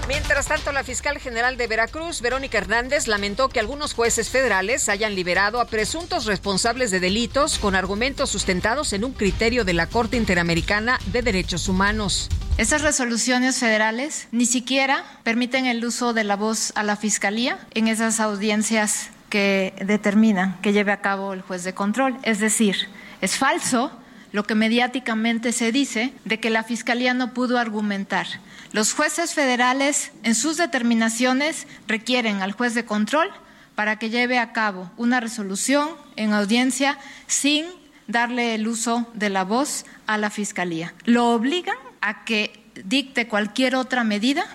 Mientras 0.07 0.47
tanto, 0.47 0.71
la 0.71 0.85
fiscal 0.85 1.19
general 1.19 1.57
de 1.57 1.67
Veracruz, 1.67 2.21
Verónica 2.21 2.57
Hernández, 2.57 3.07
lamentó 3.07 3.49
que 3.49 3.59
algunos 3.59 3.93
jueces 3.93 4.29
federales 4.29 4.87
hayan 4.87 5.15
liberado 5.15 5.59
a 5.59 5.65
presuntos 5.65 6.25
responsables 6.25 6.91
de 6.91 7.01
delitos 7.01 7.59
con 7.59 7.75
argumentos 7.75 8.29
sustentados 8.29 8.93
en 8.93 9.03
un 9.03 9.11
criterio 9.11 9.65
de 9.65 9.73
la 9.73 9.87
Corte 9.87 10.15
Interamericana 10.15 10.97
de 11.07 11.21
Derechos 11.21 11.67
Humanos. 11.67 12.29
Estas 12.57 12.81
resoluciones 12.81 13.59
federales 13.59 14.27
ni 14.31 14.45
siquiera 14.45 15.03
permiten 15.23 15.67
el 15.67 15.85
uso 15.85 16.13
de 16.13 16.23
la 16.23 16.35
voz 16.35 16.73
a 16.75 16.83
la 16.83 16.95
fiscalía 16.95 17.59
en 17.75 17.87
esas 17.87 18.19
audiencias 18.19 19.09
que 19.29 19.73
determinan 19.85 20.59
que 20.61 20.73
lleve 20.73 20.91
a 20.91 21.01
cabo 21.01 21.33
el 21.33 21.41
juez 21.41 21.63
de 21.63 21.73
control. 21.73 22.17
Es 22.23 22.39
decir, 22.39 22.75
es 23.21 23.37
falso 23.37 23.91
lo 24.31 24.43
que 24.43 24.55
mediáticamente 24.55 25.51
se 25.51 25.71
dice 25.71 26.13
de 26.25 26.39
que 26.39 26.49
la 26.49 26.63
fiscalía 26.63 27.13
no 27.13 27.33
pudo 27.33 27.59
argumentar 27.59 28.27
los 28.73 28.93
jueces 28.93 29.33
federales, 29.33 30.11
en 30.23 30.35
sus 30.35 30.57
determinaciones, 30.57 31.67
requieren 31.87 32.41
al 32.41 32.51
juez 32.51 32.73
de 32.73 32.85
control 32.85 33.29
para 33.75 33.97
que 33.97 34.09
lleve 34.09 34.39
a 34.39 34.51
cabo 34.51 34.91
una 34.97 35.19
resolución 35.19 35.89
en 36.15 36.33
audiencia 36.33 36.97
sin 37.27 37.65
darle 38.07 38.55
el 38.55 38.67
uso 38.67 39.07
de 39.13 39.29
la 39.29 39.43
voz 39.43 39.85
a 40.05 40.17
la 40.17 40.29
Fiscalía. 40.29 40.93
Lo 41.05 41.29
obligan 41.29 41.77
a 42.01 42.25
que 42.25 42.51
dicte 42.85 43.27
cualquier 43.27 43.75
otra 43.75 44.03
medida 44.03 44.45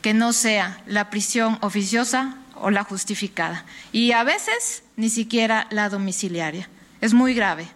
que 0.00 0.14
no 0.14 0.32
sea 0.32 0.82
la 0.86 1.10
prisión 1.10 1.58
oficiosa 1.62 2.36
o 2.56 2.70
la 2.70 2.84
justificada. 2.84 3.64
Y 3.92 4.12
a 4.12 4.24
veces 4.24 4.82
ni 4.96 5.10
siquiera 5.10 5.66
la 5.70 5.88
domiciliaria. 5.88 6.68
Es 7.00 7.14
muy 7.14 7.34
grave. 7.34 7.66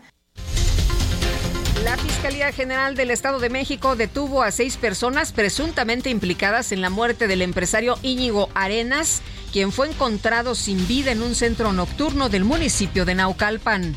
La 1.85 1.97
Fiscalía 1.99 2.53
General 2.53 2.97
del 2.97 3.13
Estado 3.13 3.39
de 3.39 3.49
México 3.49 3.95
detuvo 3.95 4.43
a 4.43 4.51
seis 4.51 4.77
personas 4.77 5.33
presuntamente 5.33 6.11
implicadas 6.11 6.73
en 6.73 6.81
la 6.81 6.91
muerte 6.91 7.29
del 7.29 7.43
empresario 7.43 7.97
Íñigo 8.03 8.49
Arenas, 8.55 9.23
quien 9.53 9.71
fue 9.71 9.89
encontrado 9.89 10.57
sin 10.57 10.89
vida 10.89 11.13
en 11.13 11.23
un 11.23 11.37
centro 11.37 11.73
nocturno 11.73 12.29
del 12.29 12.45
municipio 12.45 13.05
de 13.05 13.15
Naucalpan. 13.15 13.95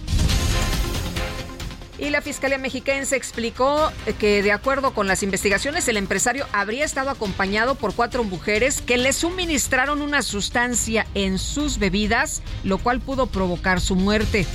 Y 2.00 2.12
la 2.12 2.22
Fiscalía 2.22 2.58
Mexiquense 2.58 3.18
explicó 3.18 3.92
que 4.20 4.42
de 4.42 4.54
acuerdo 4.54 4.94
con 4.94 5.08
las 5.08 5.22
investigaciones 5.22 5.86
el 5.90 5.98
empresario 5.98 6.46
habría 6.54 6.86
estado 6.86 7.10
acompañado 7.10 7.76
por 7.76 7.94
cuatro 7.94 8.24
mujeres 8.24 8.82
que 8.82 8.98
le 8.98 9.12
suministraron 9.12 10.02
una 10.02 10.22
sustancia 10.22 11.06
en 11.14 11.38
sus 11.38 11.78
bebidas, 11.78 12.42
lo 12.64 12.78
cual 12.78 13.02
pudo 13.02 13.28
provocar 13.28 13.82
su 13.82 13.96
muerte. 13.96 14.46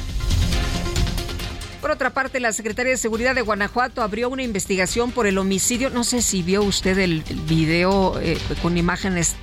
Por 1.82 1.90
otra 1.90 2.14
parte, 2.14 2.40
la 2.40 2.52
Secretaría 2.52 2.92
de 2.92 2.96
Seguridad 2.96 3.34
de 3.34 3.42
Guanajuato 3.42 4.00
abrió 4.00 4.30
una 4.30 4.42
investigación 4.42 5.12
por 5.12 5.26
el 5.26 5.36
homicidio. 5.36 5.90
No 5.90 6.02
sé 6.02 6.22
si 6.22 6.42
vio 6.42 6.62
usted 6.62 6.96
el, 6.96 7.22
video 7.46 8.18
eh, 8.20 8.38
con 8.62 8.78
imágenes 8.78 9.34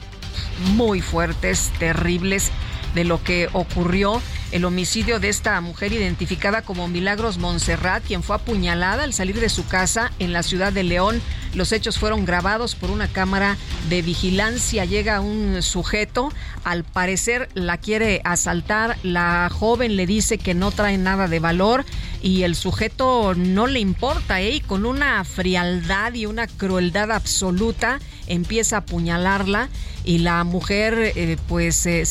muy 0.74 1.02
fuertes, 1.02 1.72
terribles 1.78 2.52
de 2.94 3.04
lo 3.04 3.24
que 3.24 3.50
ocurrió 3.54 4.22
el 4.52 4.66
homicidio 4.66 5.20
de 5.20 5.30
esta 5.30 5.60
mujer 5.62 5.94
identificada 5.94 6.62
como 6.62 6.88
Milagros 6.88 7.38
Montserrat, 7.38 8.04
quien 8.04 8.22
fue 8.22 8.36
apuñalada 8.36 9.04
al 9.04 9.14
salir 9.14 9.40
de 9.40 9.50
su 9.50 9.66
casa 9.68 10.12
en 10.20 10.34
la 10.34 10.44
ciudad 10.44 10.74
de 10.74 10.84
León. 10.84 11.22
Los 11.54 11.72
hechos 11.72 11.98
fueron 11.98 12.26
grabados 12.26 12.76
por 12.76 12.92
una 12.92 13.08
cámara 13.08 13.58
de 13.90 14.02
vigilancia. 14.02 14.86
Llega 14.86 15.22
un 15.22 15.62
sujeto, 15.62 16.34
al 16.64 16.84
parecer 16.84 17.50
la 17.54 17.78
quiere 17.78 18.22
asaltar. 18.26 18.98
La 19.04 19.50
joven 19.50 19.96
le 19.96 20.06
dice 20.06 20.38
que 20.38 20.54
no 20.54 20.72
trae 20.72 20.98
nada 20.98 21.28
de 21.28 21.40
valor 21.40 21.86
y 22.22 22.44
el 22.44 22.56
sujeto 22.56 23.34
no 23.36 23.68
le 23.68 23.80
importa, 23.80 24.42
¿eh? 24.42 24.56
y 24.56 24.60
con 24.60 24.86
una 24.86 25.24
frialdad 25.24 26.14
y 26.14 26.26
una 26.26 26.48
crueldad 26.48 27.12
absoluta 27.12 28.00
empieza 28.28 28.76
a 28.76 28.80
apuñalarla 28.80 29.70
y 30.04 30.20
la 30.20 30.44
mujer 30.44 31.14
eh, 31.16 31.38
pues 31.48 31.76
se 31.76 32.06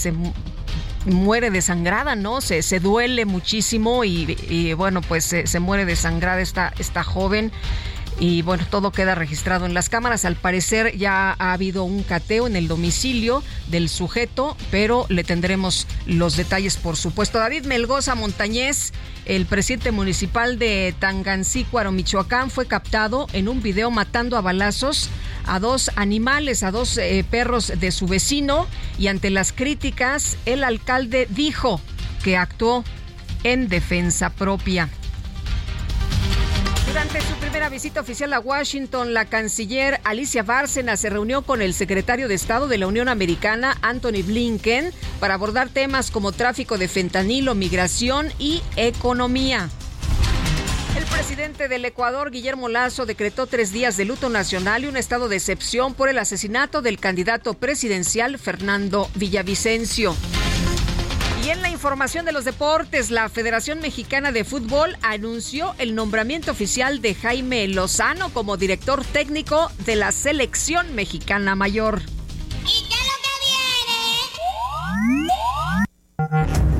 muere 1.06 1.50
desangrada, 1.50 2.14
¿no? 2.14 2.40
Se, 2.40 2.62
se 2.62 2.80
duele 2.80 3.24
muchísimo 3.24 4.04
y, 4.04 4.72
bueno, 4.74 5.00
pues 5.02 5.24
se, 5.24 5.46
se, 5.46 5.60
muere 5.60 5.84
desangrada 5.84 6.40
esta, 6.40 6.72
esta 6.78 7.02
joven. 7.02 7.52
Y 8.18 8.42
bueno, 8.42 8.66
todo 8.68 8.92
queda 8.92 9.14
registrado 9.14 9.64
en 9.64 9.72
las 9.72 9.88
cámaras. 9.88 10.26
Al 10.26 10.36
parecer 10.36 10.94
ya 10.96 11.34
ha 11.38 11.52
habido 11.54 11.84
un 11.84 12.02
cateo 12.02 12.46
en 12.46 12.54
el 12.54 12.68
domicilio 12.68 13.42
del 13.68 13.88
sujeto, 13.88 14.58
pero 14.70 15.06
le 15.08 15.24
tendremos 15.24 15.86
los 16.04 16.36
detalles, 16.36 16.76
por 16.76 16.98
supuesto. 16.98 17.38
David 17.38 17.64
Melgoza 17.64 18.14
Montañez, 18.14 18.92
el 19.24 19.46
presidente 19.46 19.90
municipal 19.90 20.58
de 20.58 20.94
Tangancícuaro, 20.98 21.92
Michoacán, 21.92 22.50
fue 22.50 22.66
captado 22.66 23.26
en 23.32 23.48
un 23.48 23.62
video 23.62 23.90
matando 23.90 24.36
a 24.36 24.42
balazos 24.42 25.08
a 25.46 25.58
dos 25.58 25.90
animales, 25.96 26.62
a 26.62 26.70
dos 26.70 26.98
eh, 26.98 27.24
perros 27.28 27.72
de 27.78 27.90
su 27.92 28.06
vecino. 28.06 28.66
Y 28.98 29.08
ante 29.08 29.30
las 29.30 29.52
críticas, 29.52 30.36
el 30.46 30.64
alcalde 30.64 31.26
dijo 31.30 31.80
que 32.22 32.36
actuó 32.36 32.84
en 33.44 33.68
defensa 33.68 34.30
propia. 34.30 34.88
Durante 36.86 37.20
su 37.20 37.34
primera 37.34 37.68
visita 37.68 38.00
oficial 38.00 38.32
a 38.32 38.40
Washington, 38.40 39.14
la 39.14 39.26
canciller 39.26 40.00
Alicia 40.02 40.42
Bárcena 40.42 40.96
se 40.96 41.08
reunió 41.08 41.42
con 41.42 41.62
el 41.62 41.72
secretario 41.72 42.26
de 42.26 42.34
Estado 42.34 42.66
de 42.66 42.78
la 42.78 42.88
Unión 42.88 43.08
Americana, 43.08 43.78
Anthony 43.80 44.24
Blinken, 44.26 44.92
para 45.20 45.34
abordar 45.34 45.68
temas 45.68 46.10
como 46.10 46.32
tráfico 46.32 46.78
de 46.78 46.88
fentanilo, 46.88 47.54
migración 47.54 48.32
y 48.40 48.60
economía. 48.74 49.70
El 50.96 51.04
presidente 51.04 51.68
del 51.68 51.84
Ecuador, 51.84 52.30
Guillermo 52.30 52.68
Lazo, 52.68 53.06
decretó 53.06 53.46
tres 53.46 53.72
días 53.72 53.96
de 53.96 54.04
luto 54.04 54.28
nacional 54.28 54.84
y 54.84 54.86
un 54.86 54.96
estado 54.96 55.28
de 55.28 55.36
excepción 55.36 55.94
por 55.94 56.08
el 56.08 56.18
asesinato 56.18 56.82
del 56.82 56.98
candidato 56.98 57.54
presidencial 57.54 58.38
Fernando 58.38 59.08
Villavicencio. 59.14 60.16
Y 61.44 61.48
en 61.48 61.62
la 61.62 61.70
información 61.70 62.26
de 62.26 62.32
los 62.32 62.44
deportes, 62.44 63.10
la 63.10 63.28
Federación 63.28 63.80
Mexicana 63.80 64.30
de 64.32 64.44
Fútbol 64.44 64.98
anunció 65.00 65.74
el 65.78 65.94
nombramiento 65.94 66.50
oficial 66.50 67.00
de 67.00 67.14
Jaime 67.14 67.66
Lozano 67.68 68.30
como 68.30 68.56
director 68.56 69.04
técnico 69.04 69.70
de 69.86 69.96
la 69.96 70.12
selección 70.12 70.94
mexicana 70.94 71.54
mayor. 71.54 72.02
¿Y 72.66 72.88
qué 72.88 72.96
lo 73.08 73.16
que 73.22 73.30
viene? 76.58 76.79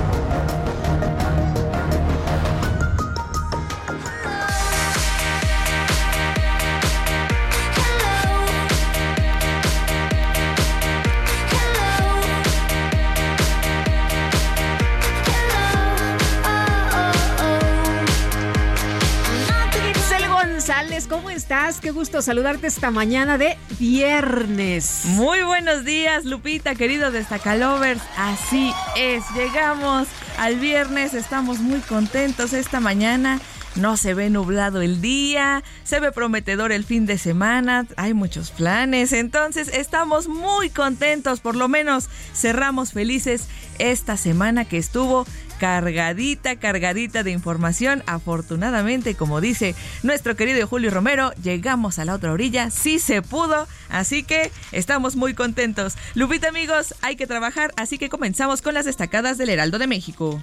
¿Cómo 21.07 21.29
estás? 21.29 21.79
Qué 21.79 21.91
gusto 21.91 22.21
saludarte 22.21 22.67
esta 22.67 22.91
mañana 22.91 23.37
de 23.37 23.57
viernes. 23.79 25.01
Muy 25.05 25.41
buenos 25.43 25.85
días, 25.85 26.25
Lupita, 26.25 26.75
querido 26.75 27.11
Destacalovers. 27.11 28.01
Así 28.17 28.73
es, 28.97 29.23
llegamos 29.35 30.07
al 30.37 30.57
viernes, 30.57 31.13
estamos 31.13 31.59
muy 31.59 31.79
contentos 31.79 32.53
esta 32.53 32.79
mañana. 32.79 33.39
No 33.75 33.95
se 33.95 34.13
ve 34.13 34.29
nublado 34.29 34.81
el 34.81 35.01
día, 35.01 35.63
se 35.83 36.01
ve 36.01 36.11
prometedor 36.11 36.73
el 36.73 36.83
fin 36.83 37.05
de 37.05 37.17
semana, 37.17 37.85
hay 37.95 38.13
muchos 38.13 38.51
planes, 38.51 39.13
entonces 39.13 39.69
estamos 39.69 40.27
muy 40.27 40.69
contentos, 40.69 41.39
por 41.39 41.55
lo 41.55 41.69
menos 41.69 42.09
cerramos 42.33 42.91
felices 42.91 43.47
esta 43.79 44.17
semana 44.17 44.65
que 44.65 44.77
estuvo 44.77 45.25
cargadita, 45.61 46.55
cargadita 46.55 47.21
de 47.21 47.29
información. 47.29 48.01
Afortunadamente, 48.07 49.13
como 49.13 49.41
dice 49.41 49.75
nuestro 50.01 50.35
querido 50.35 50.65
Julio 50.65 50.89
Romero, 50.89 51.33
llegamos 51.43 51.99
a 51.99 52.05
la 52.05 52.15
otra 52.15 52.31
orilla, 52.31 52.71
sí 52.71 52.97
se 52.97 53.21
pudo, 53.21 53.67
así 53.87 54.23
que 54.23 54.51
estamos 54.71 55.15
muy 55.15 55.35
contentos. 55.35 55.97
Lupita 56.15 56.49
amigos, 56.49 56.95
hay 57.03 57.15
que 57.15 57.27
trabajar, 57.27 57.73
así 57.77 57.99
que 57.99 58.09
comenzamos 58.09 58.63
con 58.63 58.73
las 58.73 58.85
destacadas 58.85 59.37
del 59.37 59.49
Heraldo 59.49 59.77
de 59.77 59.85
México. 59.85 60.41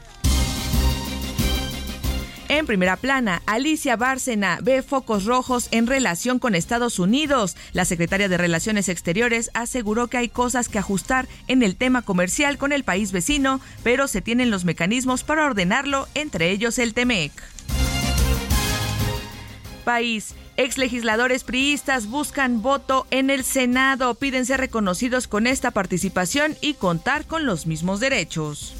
En 2.48 2.64
primera 2.64 2.96
plana, 2.96 3.42
Alicia 3.44 3.96
Bárcena 3.96 4.58
ve 4.62 4.82
focos 4.82 5.26
rojos 5.26 5.68
en 5.70 5.86
relación 5.86 6.38
con 6.38 6.54
Estados 6.54 6.98
Unidos. 6.98 7.56
La 7.72 7.84
secretaria 7.84 8.26
de 8.30 8.38
Relaciones 8.38 8.88
Exteriores 8.88 9.50
aseguró 9.52 10.08
que 10.08 10.16
hay 10.16 10.30
cosas 10.30 10.70
que 10.70 10.78
ajustar 10.78 11.28
en 11.46 11.62
el 11.62 11.76
tema 11.76 12.00
comercial 12.00 12.56
con 12.56 12.72
el 12.72 12.84
país 12.84 13.12
vecino, 13.12 13.60
pero 13.82 14.08
se 14.08 14.22
tienen 14.22 14.50
los 14.50 14.64
mecanismos 14.64 15.24
para 15.24 15.44
ordenarlo, 15.44 16.08
entre 16.14 16.50
ellos 16.50 16.78
el 16.78 16.94
TEMEC. 16.94 17.32
País. 19.84 20.34
Exlegisladores 20.56 21.44
priistas 21.44 22.06
buscan 22.06 22.62
voto 22.62 23.06
en 23.10 23.28
el 23.28 23.44
Senado, 23.44 24.14
piden 24.14 24.46
ser 24.46 24.58
reconocidos 24.58 25.28
con 25.28 25.46
esta 25.46 25.70
participación 25.70 26.56
y 26.62 26.74
contar 26.74 27.26
con 27.26 27.44
los 27.46 27.66
mismos 27.66 28.00
derechos. 28.00 28.74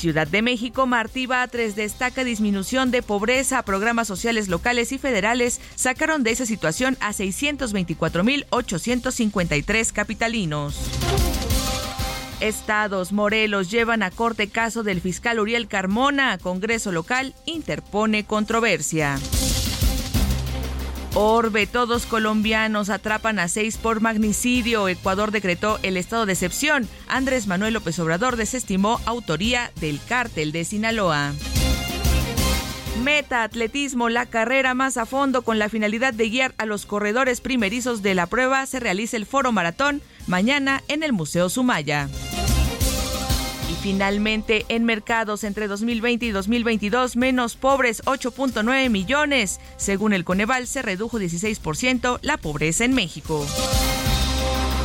Ciudad 0.00 0.26
de 0.26 0.40
México, 0.40 0.86
Martí 0.86 1.26
Batres 1.26 1.76
destaca 1.76 2.24
disminución 2.24 2.90
de 2.90 3.02
pobreza. 3.02 3.62
Programas 3.64 4.08
sociales 4.08 4.48
locales 4.48 4.92
y 4.92 4.98
federales 4.98 5.60
sacaron 5.74 6.22
de 6.22 6.30
esa 6.30 6.46
situación 6.46 6.96
a 7.00 7.12
624.853 7.12 9.92
capitalinos. 9.92 10.78
Estados 12.40 13.12
Morelos 13.12 13.70
llevan 13.70 14.02
a 14.02 14.10
corte 14.10 14.48
caso 14.48 14.82
del 14.82 15.02
fiscal 15.02 15.38
Uriel 15.38 15.68
Carmona. 15.68 16.38
Congreso 16.38 16.92
local 16.92 17.34
interpone 17.44 18.24
controversia. 18.24 19.18
Orbe, 21.14 21.66
todos 21.66 22.06
colombianos 22.06 22.88
atrapan 22.88 23.40
a 23.40 23.48
seis 23.48 23.76
por 23.76 24.00
magnicidio. 24.00 24.88
Ecuador 24.88 25.32
decretó 25.32 25.78
el 25.82 25.96
estado 25.96 26.24
de 26.24 26.34
excepción. 26.34 26.88
Andrés 27.08 27.48
Manuel 27.48 27.74
López 27.74 27.98
Obrador 27.98 28.36
desestimó 28.36 29.00
autoría 29.06 29.72
del 29.80 30.00
cártel 30.08 30.52
de 30.52 30.64
Sinaloa. 30.64 31.32
Meta 33.02 33.42
Atletismo, 33.42 34.08
la 34.08 34.26
carrera 34.26 34.74
más 34.74 34.98
a 34.98 35.06
fondo 35.06 35.42
con 35.42 35.58
la 35.58 35.68
finalidad 35.68 36.12
de 36.12 36.28
guiar 36.28 36.54
a 36.58 36.66
los 36.66 36.86
corredores 36.86 37.40
primerizos 37.40 38.02
de 38.02 38.14
la 38.14 38.26
prueba, 38.26 38.64
se 38.66 38.78
realiza 38.78 39.16
el 39.16 39.26
foro 39.26 39.52
maratón 39.52 40.02
mañana 40.26 40.82
en 40.86 41.02
el 41.02 41.12
Museo 41.12 41.48
Sumaya. 41.48 42.08
Finalmente, 43.82 44.66
en 44.68 44.84
mercados 44.84 45.42
entre 45.42 45.66
2020 45.66 46.26
y 46.26 46.30
2022, 46.32 47.16
menos 47.16 47.56
pobres 47.56 48.02
8.9 48.04 48.90
millones. 48.90 49.58
Según 49.78 50.12
el 50.12 50.24
Coneval, 50.24 50.66
se 50.66 50.82
redujo 50.82 51.18
16% 51.18 52.18
la 52.20 52.36
pobreza 52.36 52.84
en 52.84 52.92
México. 52.92 53.46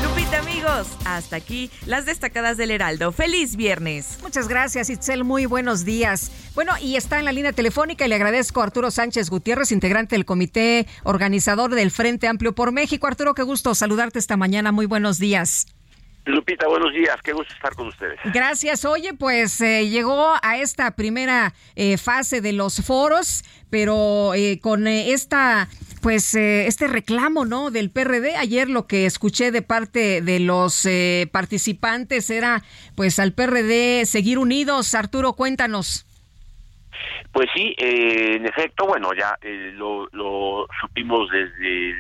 Lupita, 0.02 0.40
amigos, 0.40 0.88
hasta 1.04 1.36
aquí 1.36 1.70
las 1.86 2.06
destacadas 2.06 2.56
del 2.56 2.72
Heraldo. 2.72 3.12
¡Feliz 3.12 3.58
viernes! 3.58 4.18
Muchas 4.22 4.48
gracias, 4.48 4.90
Itzel. 4.90 5.26
Muy 5.26 5.46
buenos 5.46 5.84
días. 5.84 6.32
Bueno, 6.54 6.72
y 6.82 6.96
está 6.96 7.20
en 7.20 7.26
la 7.26 7.34
línea 7.34 7.52
telefónica 7.52 8.06
y 8.06 8.10
le 8.10 8.16
agradezco 8.16 8.62
a 8.62 8.64
Arturo 8.64 8.92
Sánchez 8.92 9.30
Gutiérrez, 9.30 9.74
integrante 9.74 10.16
del 10.16 10.24
comité 10.24 10.88
organizador 11.04 11.76
del 11.76 11.92
Frente 11.92 12.30
Amplio 12.30 12.56
por 12.56 12.72
México. 12.72 13.08
Arturo, 13.08 13.34
qué 13.34 13.44
gusto 13.44 13.76
saludarte 13.76 14.20
esta 14.20 14.38
mañana. 14.38 14.72
Muy 14.72 14.86
buenos 14.86 15.20
días. 15.20 15.68
Lupita, 16.26 16.68
buenos 16.68 16.92
días, 16.92 17.22
qué 17.24 17.34
gusto 17.34 17.54
estar 17.54 17.76
con 17.76 17.88
ustedes. 17.88 18.20
Gracias. 18.34 18.84
Oye, 18.84 19.14
pues 19.14 19.62
eh, 19.62 19.88
llegó 19.88 20.34
a 20.42 20.58
esta 20.58 20.96
primera 20.96 21.54
eh, 21.76 21.98
fase 21.98 22.42
de 22.42 22.52
los 22.52 22.84
foros, 22.84 23.44
pero 23.70 24.34
eh, 24.34 24.60
con 24.60 24.88
esta, 24.88 25.68
pues 26.02 26.34
este 26.34 26.88
reclamo, 26.88 27.46
¿no? 27.46 27.70
Del 27.70 27.92
PRD. 27.92 28.38
Ayer 28.38 28.68
lo 28.68 28.88
que 28.88 29.06
escuché 29.06 29.52
de 29.52 29.62
parte 29.62 30.22
de 30.22 30.40
los 30.40 30.88
participantes 31.32 32.32
era, 32.32 32.64
pues, 32.96 33.20
al 33.20 33.34
PRD 33.34 34.06
seguir 34.08 34.40
unidos. 34.40 34.96
Arturo, 34.96 35.34
cuéntanos. 35.34 36.08
Pues 37.34 37.48
sí, 37.54 37.76
en 37.78 38.48
efecto, 38.48 38.88
bueno, 38.88 39.14
ya 39.14 39.38
lo, 39.74 40.08
lo 40.12 40.66
supimos 40.82 41.30
desde 41.30 41.90
el 41.92 41.96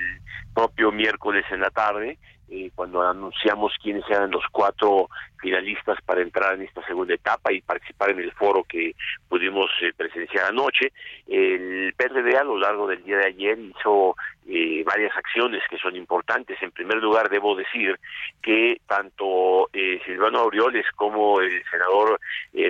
propio 0.55 0.91
miércoles 0.91 1.45
en 1.51 1.59
la 1.59 1.69
tarde 1.69 2.17
eh, 2.47 2.69
cuando 2.75 3.01
anunciamos 3.01 3.73
quiénes 3.81 4.03
eran 4.07 4.29
los 4.29 4.43
cuatro 4.51 5.09
finalistas 5.39 5.99
para 6.05 6.21
entrar 6.21 6.53
en 6.53 6.61
esta 6.61 6.85
segunda 6.85 7.15
etapa 7.15 7.51
y 7.51 7.61
participar 7.61 8.11
en 8.11 8.19
el 8.19 8.31
foro 8.33 8.63
que 8.63 8.95
pudimos 9.27 9.65
eh, 9.81 9.91
presenciar 9.97 10.45
anoche. 10.45 10.91
El 11.27 11.93
PRD 11.97 12.37
a 12.37 12.43
lo 12.43 12.59
largo 12.59 12.87
del 12.87 13.03
día 13.03 13.17
de 13.17 13.25
ayer 13.27 13.57
hizo 13.57 14.15
eh, 14.47 14.83
varias 14.85 15.15
acciones 15.17 15.63
que 15.69 15.79
son 15.79 15.95
importantes. 15.95 16.61
En 16.61 16.71
primer 16.71 16.97
lugar, 16.97 17.29
debo 17.29 17.55
decir 17.55 17.99
que 18.43 18.79
tanto 18.87 19.69
Silvano 20.05 20.39
Aureoles 20.39 20.85
como 20.95 21.41
el 21.41 21.63
senador 21.71 22.19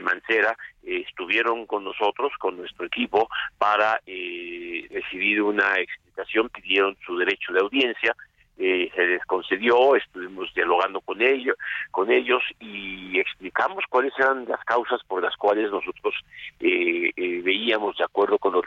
Mancera 0.03 0.57
estuvieron 0.83 1.65
con 1.65 1.83
nosotros, 1.83 2.31
con 2.39 2.55
nuestro 2.57 2.85
equipo, 2.85 3.27
para 3.57 3.99
recibir 4.05 5.41
una 5.41 5.77
explicación, 5.79 6.49
pidieron 6.49 6.95
su 7.05 7.17
derecho 7.17 7.51
de 7.51 7.59
audiencia, 7.59 8.15
eh, 8.57 8.89
se 8.95 9.05
les 9.05 9.25
concedió, 9.25 9.97
estuvimos 9.97 10.53
dialogando 10.53 11.01
con 11.01 11.21
ellos, 11.21 11.57
con 11.91 12.09
ellos 12.09 12.41
y 12.59 13.19
explicamos 13.19 13.83
cuáles 13.89 14.13
eran 14.17 14.45
las 14.47 14.63
causas 14.63 15.01
por 15.07 15.21
las 15.21 15.35
cuales 15.35 15.69
nosotros 15.71 16.13
eh, 16.61 17.11
eh, 17.17 17.41
veíamos 17.43 17.97
de 17.97 18.05
acuerdo 18.05 18.37
con 18.39 18.53
los, 18.53 18.65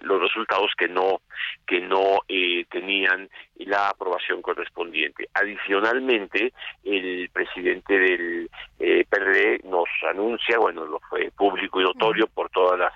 los 0.00 0.20
resultados 0.22 0.72
que 0.78 0.88
no 0.88 1.20
que 1.66 1.80
no 1.80 2.20
tenían 2.70 3.28
la 3.56 3.90
aprobación 3.90 4.40
correspondiente. 4.40 5.28
Adicionalmente, 5.34 6.52
el 6.84 7.28
presidente 7.30 7.98
del 7.98 8.50
PRD 8.78 9.60
nos 9.64 9.88
anuncia, 10.10 10.58
bueno, 10.58 10.86
lo 10.86 11.00
fue 11.00 11.30
público 11.36 11.80
y 11.80 11.84
notorio 11.84 12.26
por 12.28 12.48
todas 12.50 12.78
las 12.78 12.92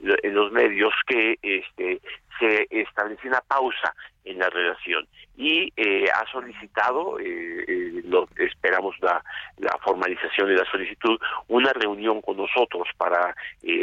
en 0.00 0.34
los 0.34 0.52
medios 0.52 0.92
que 1.06 1.38
este 1.42 2.00
se 2.38 2.66
establece 2.70 3.28
una 3.28 3.40
pausa 3.40 3.94
en 4.24 4.38
la 4.38 4.50
relación 4.50 5.06
y 5.36 5.72
eh, 5.76 6.06
ha 6.14 6.30
solicitado, 6.30 7.18
eh, 7.18 7.64
eh, 7.66 8.02
lo, 8.04 8.28
esperamos 8.36 8.94
la, 9.00 9.22
la, 9.58 9.76
formalización 9.82 10.48
de 10.48 10.56
la 10.56 10.70
solicitud, 10.70 11.18
una 11.48 11.72
reunión 11.72 12.20
con 12.20 12.36
nosotros 12.36 12.88
para 12.96 13.34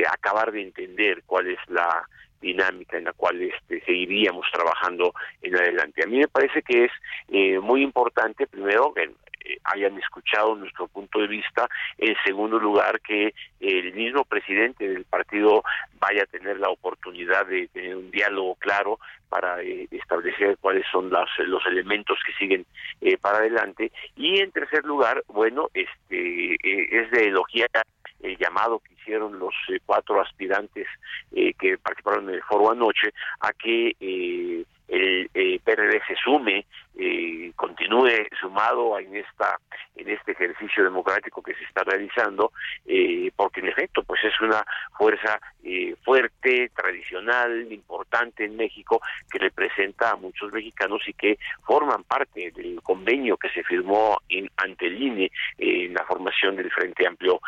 acabar 0.10 0.52
de 0.52 0.62
entender 0.62 1.24
cuál 1.26 1.48
es 1.48 1.60
la 1.68 2.08
dinámica 2.40 2.98
en 2.98 3.04
la 3.06 3.14
cual 3.14 3.42
este, 3.42 3.82
seguiríamos 3.86 4.48
trabajando 4.52 5.14
en 5.42 5.56
adelante. 5.56 6.04
A 6.04 6.08
mí 6.08 6.20
me 6.20 6.28
parece 6.28 6.62
que 6.64 6.86
es 6.86 7.62
muy 7.62 7.84
importante, 7.84 8.48
primero, 8.48 8.94
hayan 9.64 9.98
escuchado 9.98 10.56
nuestro 10.56 10.88
punto 10.88 11.20
de 11.20 11.28
vista. 11.28 11.68
En 11.98 12.16
segundo 12.26 12.60
lugar, 12.60 13.00
que 13.02 13.34
el 13.60 13.94
mismo 13.94 14.26
presidente 14.26 14.88
del 14.88 15.06
partido 15.06 15.64
vaya 16.00 16.24
a 16.24 16.26
tener 16.26 16.60
la 16.60 16.70
oportunidad 16.70 17.46
de 17.46 17.68
tener 17.68 17.96
un 17.96 18.12
diálogo 18.12 18.56
claro 18.56 19.00
para 19.32 19.62
eh, 19.62 19.88
establecer 19.92 20.58
cuáles 20.60 20.86
son 20.92 21.10
los, 21.10 21.30
los 21.46 21.66
elementos 21.66 22.20
que 22.26 22.34
siguen 22.34 22.66
eh, 23.00 23.18
para 23.18 23.38
adelante. 23.38 23.92
Y 24.18 24.42
en 24.42 24.52
tercer 24.52 24.84
lugar, 24.84 25.24
bueno, 25.28 25.70
este 25.74 26.56
eh, 26.56 26.88
es 26.92 27.12
de 27.12 27.28
elogiar 27.28 27.70
el 28.22 28.38
llamado 28.38 28.80
que 28.80 28.94
hicieron 28.94 29.40
los 29.40 29.56
cuatro 29.86 30.22
aspirantes 30.22 30.86
que 31.32 31.78
participaron 31.80 32.30
en 32.30 32.36
el 32.36 32.44
foro 32.44 32.72
anoche 32.72 33.14
a 33.40 33.52
que 33.52 33.96
el 34.00 35.60
PRD 35.64 36.02
se 36.06 36.16
sume 36.24 36.66
eh, 37.04 37.52
continúe 37.56 38.28
sumado 38.40 39.00
en 39.00 39.16
esta 39.16 39.58
en 39.96 40.08
este 40.08 40.34
ejercicio 40.34 40.84
democrático 40.84 41.42
que 41.42 41.56
se 41.56 41.64
está 41.64 41.84
realizando 41.84 42.52
eh, 42.86 43.32
porque 43.36 43.60
en 43.60 43.70
efecto 43.70 44.04
pues 44.04 44.24
es 44.24 44.40
una 44.40 44.64
fuerza 44.96 45.40
eh, 45.64 45.96
fuerte 46.04 46.70
tradicional 46.76 47.72
importante 47.72 48.46
en 48.46 48.56
México 48.56 49.02
que 49.32 49.40
representa 49.40 50.12
a 50.12 50.16
muchos 50.16 50.54
mexicanos 50.54 51.02
y 51.08 51.14
que 51.14 51.40
forman 51.64 52.04
parte 52.04 52.52
del 52.52 52.80
convenio 52.84 53.36
que 53.36 53.50
se 53.50 53.64
firmó 53.64 54.20
en, 54.30 54.48
ante 54.58 54.86
el 54.86 55.02
INE 55.02 55.32
en 55.58 55.96
la 55.96 56.06
formación 56.06 56.56
del 56.56 56.70
Frente 56.72 57.08
Amplio 57.08 57.42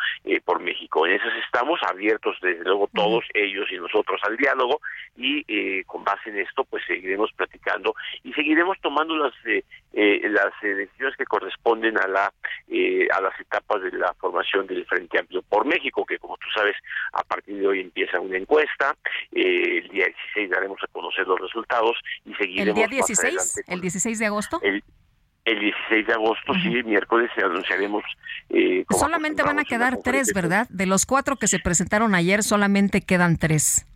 por 0.44 0.60
México. 0.60 1.06
En 1.06 1.12
esas 1.12 1.32
estamos 1.44 1.80
abiertos 1.88 2.36
desde 2.42 2.64
luego 2.64 2.88
todos 2.92 3.24
ellos 3.34 3.66
y 3.70 3.76
nosotros 3.76 4.20
al 4.24 4.36
diálogo 4.36 4.80
y 5.16 5.84
con 5.84 6.02
base 6.02 6.30
en 6.30 6.38
esto 6.38 6.64
pues 6.64 6.82
seguiremos 6.86 7.32
platicando 7.32 7.94
y 8.24 8.32
seguiremos 8.32 8.80
tomando 8.80 9.16
las 9.16 9.32
eh, 9.46 10.20
las 10.28 10.52
eh, 10.62 10.74
decisiones 10.74 11.16
que 11.16 11.24
corresponden 11.24 11.96
a 11.98 12.08
la 12.08 12.32
eh, 12.68 13.06
a 13.14 13.20
las 13.20 13.38
etapas 13.38 13.80
de 13.80 13.92
la 13.92 14.12
formación 14.14 14.66
del 14.66 14.84
Frente 14.86 15.20
Amplio 15.20 15.42
por 15.42 15.64
México, 15.64 16.04
que 16.04 16.18
como 16.18 16.36
tú 16.36 16.46
sabes, 16.52 16.74
a 17.12 17.22
partir 17.22 17.58
de 17.58 17.66
hoy 17.66 17.80
empieza 17.80 18.18
una 18.18 18.36
encuesta, 18.36 18.96
el 19.30 19.88
día 19.88 20.06
16 20.06 20.50
daremos 20.50 20.78
a 20.82 20.88
conocer 20.88 21.26
los 21.28 21.40
resultados 21.40 21.96
y 22.24 22.34
seguiremos 22.34 22.68
¿El 22.68 22.74
día 22.74 22.86
16? 22.88 23.64
¿El 23.68 23.80
16 23.80 24.18
de 24.18 24.26
agosto? 24.26 24.60
El, 24.62 24.82
16 25.44 26.06
de 26.06 26.12
agosto, 26.12 26.54
sí, 26.54 26.82
miércoles, 26.84 27.30
anunciaremos. 27.36 28.02
solamente 28.90 29.42
van 29.42 29.58
a 29.58 29.64
quedar 29.64 29.98
tres, 30.02 30.32
¿verdad? 30.34 30.66
De 30.70 30.86
los 30.86 31.06
cuatro 31.06 31.36
que 31.36 31.46
se 31.46 31.58
presentaron 31.58 32.14
ayer, 32.14 32.42
solamente 32.42 33.02
quedan 33.02 33.36
tres. 33.36 33.86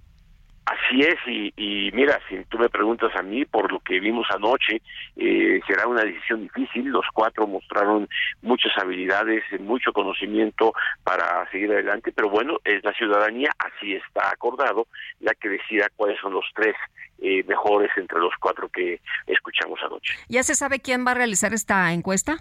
Así 0.69 1.01
es, 1.01 1.17
y, 1.27 1.91
mira, 1.95 2.21
si 2.29 2.45
tú 2.45 2.59
me 2.59 2.69
preguntas 2.69 3.11
a 3.17 3.23
mí 3.23 3.47
por 3.47 3.73
lo 3.73 3.81
que 3.81 4.01
vimos 4.01 4.27
anoche, 4.31 4.83
eh, 5.17 5.61
será 5.67 5.87
una 5.87 6.03
decisión 6.03 6.43
difícil. 6.43 6.89
Los 6.89 7.07
cuatro 7.15 7.47
mostraron 7.47 8.07
muchas 8.43 8.77
habilidades, 8.77 9.45
mucho 9.61 9.95
conocimiento 9.95 10.75
para 11.05 11.51
seguir 11.51 11.73
adelante, 11.73 12.13
pero 12.15 12.29
bueno, 12.29 12.59
es 12.65 12.85
la 12.85 12.93
ciudadanía, 12.93 13.51
así 13.59 13.95
está 13.95 14.29
acordado, 14.31 14.89
la 15.21 15.33
que 15.35 15.49
decida 15.49 15.89
cuáles 15.97 16.21
son 16.21 16.35
los 16.35 16.45
tres 16.55 16.77
eh, 17.23 17.43
mejores 17.45 17.91
entre 17.97 18.19
los 18.19 18.35
cuatro 18.39 18.69
que 18.69 19.01
escuchamos 19.27 19.81
anoche. 19.83 20.17
¿Ya 20.29 20.43
se 20.43 20.55
sabe 20.55 20.81
quién 20.81 21.07
va 21.07 21.13
a 21.13 21.15
realizar 21.15 21.55
esta 21.55 21.91
encuesta? 21.95 22.37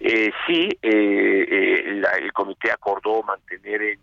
Eh, 0.00 0.30
sí, 0.46 0.68
el 0.80 2.32
comité 2.32 2.70
acordó 2.70 3.22
mantener 3.22 3.82
en 3.82 4.00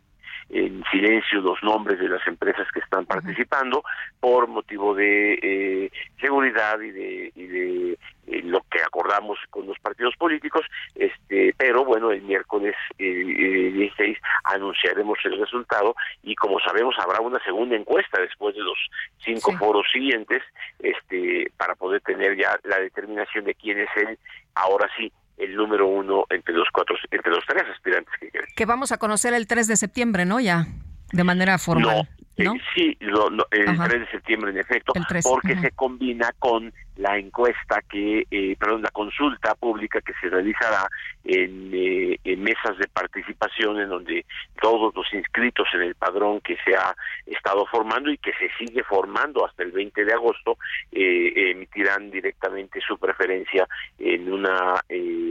en 0.50 0.84
silencio 0.92 1.42
los 1.42 1.62
nombres 1.64 2.00
de 2.00 2.10
las 2.10 2.26
empresas 2.28 2.68
que 2.72 2.80
están 2.80 3.06
participando 3.06 3.84
por 4.20 4.48
motivo 4.48 4.94
de 4.94 5.40
eh, 5.42 5.92
seguridad 6.20 6.80
y 6.80 6.92
de, 6.92 7.32
y 7.36 7.48
de 7.48 7.98
eh, 8.28 8.42
lo 8.44 8.62
que 8.72 8.82
acordamos 8.82 9.38
con 9.50 9.68
los 9.68 9.78
partidos 9.80 10.16
políticos, 10.16 10.66
este, 10.96 11.54
pero 11.58 11.84
bueno, 11.84 12.12
el 12.12 12.22
miércoles 12.22 12.76
eh, 12.98 13.72
16 13.74 14.18
anunciaremos 14.46 15.18
el 15.26 15.40
resultado 15.40 15.96
y 16.22 16.36
como 16.36 16.60
sabemos 16.60 16.96
habrá 17.00 17.20
una 17.20 17.44
segunda 17.44 17.76
encuesta 17.76 18.22
después 18.22 18.56
de 18.56 18.62
los 18.62 18.78
cinco 19.20 19.52
foros 19.58 19.86
siguientes, 19.92 20.42
este, 20.80 21.52
para 21.58 21.76
poder 21.76 22.02
tener 22.02 22.38
ya 22.38 22.58
la 22.64 22.80
determinación 22.80 23.46
de 23.46 23.56
quién 23.56 23.80
es 23.80 23.90
el, 23.98 24.18
ahora 24.56 24.90
sí, 24.98 25.12
el 25.38 25.56
número 25.56 25.88
uno 25.88 26.26
entre 26.30 26.54
los 26.54 26.68
cuatro, 26.72 26.96
entre 27.12 27.32
los 27.32 27.44
tres 27.46 27.64
aspirantes 27.72 28.14
que 28.20 28.30
quieren. 28.30 28.50
Que 28.56 28.66
vamos 28.66 28.92
a 28.92 28.98
conocer 28.98 29.34
el 29.34 29.48
3 29.48 29.68
de 29.68 29.78
septiembre, 29.78 30.26
¿no? 30.26 30.40
Ya, 30.40 30.68
de 31.14 31.24
manera 31.24 31.58
formal. 31.58 32.08
¿no? 32.38 32.56
Eh, 32.56 32.62
sí, 32.74 32.98
el 33.00 33.78
3 33.78 33.90
de 33.92 34.08
septiembre 34.10 34.50
en 34.50 34.58
efecto, 34.58 34.94
porque 35.24 35.56
se 35.60 35.70
combina 35.72 36.32
con 36.40 36.74
la 36.96 37.18
encuesta 37.18 37.82
que, 37.88 38.26
eh, 38.30 38.56
perdón, 38.60 38.82
la 38.82 38.90
consulta 38.90 39.54
pública 39.54 40.02
que 40.02 40.14
se 40.20 40.30
realizará 40.30 40.88
en, 41.24 41.72
eh, 41.74 42.20
en, 42.24 42.42
mesas 42.42 42.78
de 42.80 42.88
participación 42.88 43.80
en 43.80 43.90
donde 43.90 44.26
todos 44.60 44.96
los 44.96 45.14
inscritos 45.14 45.68
en 45.74 45.82
el 45.84 45.96
padrón 45.96 46.42
que 46.42 46.58
se 46.66 46.76
ha 46.76 46.96
estado 47.28 47.68
formando 47.68 48.10
y 48.10 48.18
que 48.18 48.32
se 48.34 48.50
sigue 48.58 48.84
formando 48.84 49.46
hasta 49.46 49.62
el 49.62 49.72
20 49.72 50.04
de 50.04 50.14
agosto 50.14 50.58
emitirán 50.92 52.10
directamente 52.10 52.80
su 52.82 52.98
preferencia 52.98 53.68
en 54.00 54.32
una 54.32 54.82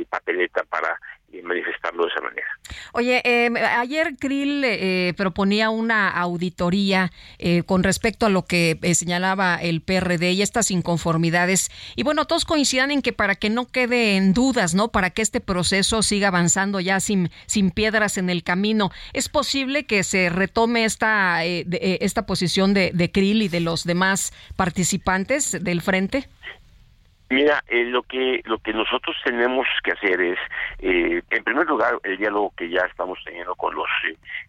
papeleta 0.09 0.63
para 0.65 0.99
manifestarlo 1.41 2.05
de 2.05 2.11
esa 2.11 2.21
manera. 2.21 2.47
Oye, 2.93 3.23
eh, 3.25 3.51
ayer 3.79 4.17
Krill 4.19 4.63
eh, 4.65 5.15
proponía 5.17 5.71
una 5.71 6.11
auditoría 6.11 7.11
eh, 7.39 7.63
con 7.63 7.83
respecto 7.83 8.27
a 8.27 8.29
lo 8.29 8.45
que 8.45 8.79
señalaba 8.95 9.57
el 9.57 9.81
PRD 9.81 10.33
y 10.33 10.43
estas 10.43 10.71
inconformidades. 10.71 11.71
Y 11.97 12.03
bueno, 12.03 12.27
todos 12.27 12.45
coincidan 12.45 12.91
en 12.91 13.03
que 13.03 13.13
para 13.13 13.35
que 13.35 13.51
no 13.51 13.67
quede 13.67 14.17
en 14.17 14.35
dudas, 14.35 14.75
¿no? 14.75 14.89
Para 14.89 15.11
que 15.11 15.23
este 15.23 15.41
proceso 15.41 16.03
siga 16.03 16.29
avanzando 16.29 16.81
ya 16.81 17.01
sin, 17.01 17.31
sin 17.47 17.71
piedras 17.71 18.19
en 18.19 18.29
el 18.29 18.43
camino, 18.43 18.91
¿es 19.13 19.29
posible 19.29 19.87
que 19.87 20.05
se 20.05 20.29
retome 20.29 20.85
esta, 20.85 21.45
esta 21.45 22.27
posición 22.27 22.75
de, 22.75 22.91
de 22.93 23.11
Krill 23.11 23.43
y 23.43 23.49
de 23.49 23.61
los 23.61 23.85
demás 23.85 24.33
participantes 24.57 25.57
del 25.63 25.81
frente? 25.81 26.29
Mira, 27.33 27.65
eh, 27.67 27.85
lo 27.85 28.03
que 28.03 28.43
lo 28.45 28.59
que 28.59 28.75
nosotros 28.75 29.17
tenemos 29.25 29.67
que 29.83 29.93
hacer 29.93 30.21
es, 30.21 30.39
eh, 30.81 31.23
en 31.31 31.45
primer 31.45 31.67
lugar, 31.67 31.99
el 32.03 32.19
diálogo 32.19 32.53
que 32.55 32.69
ya 32.69 32.83
estamos 32.83 33.19
teniendo 33.25 33.55
con 33.55 33.75
los 33.75 33.89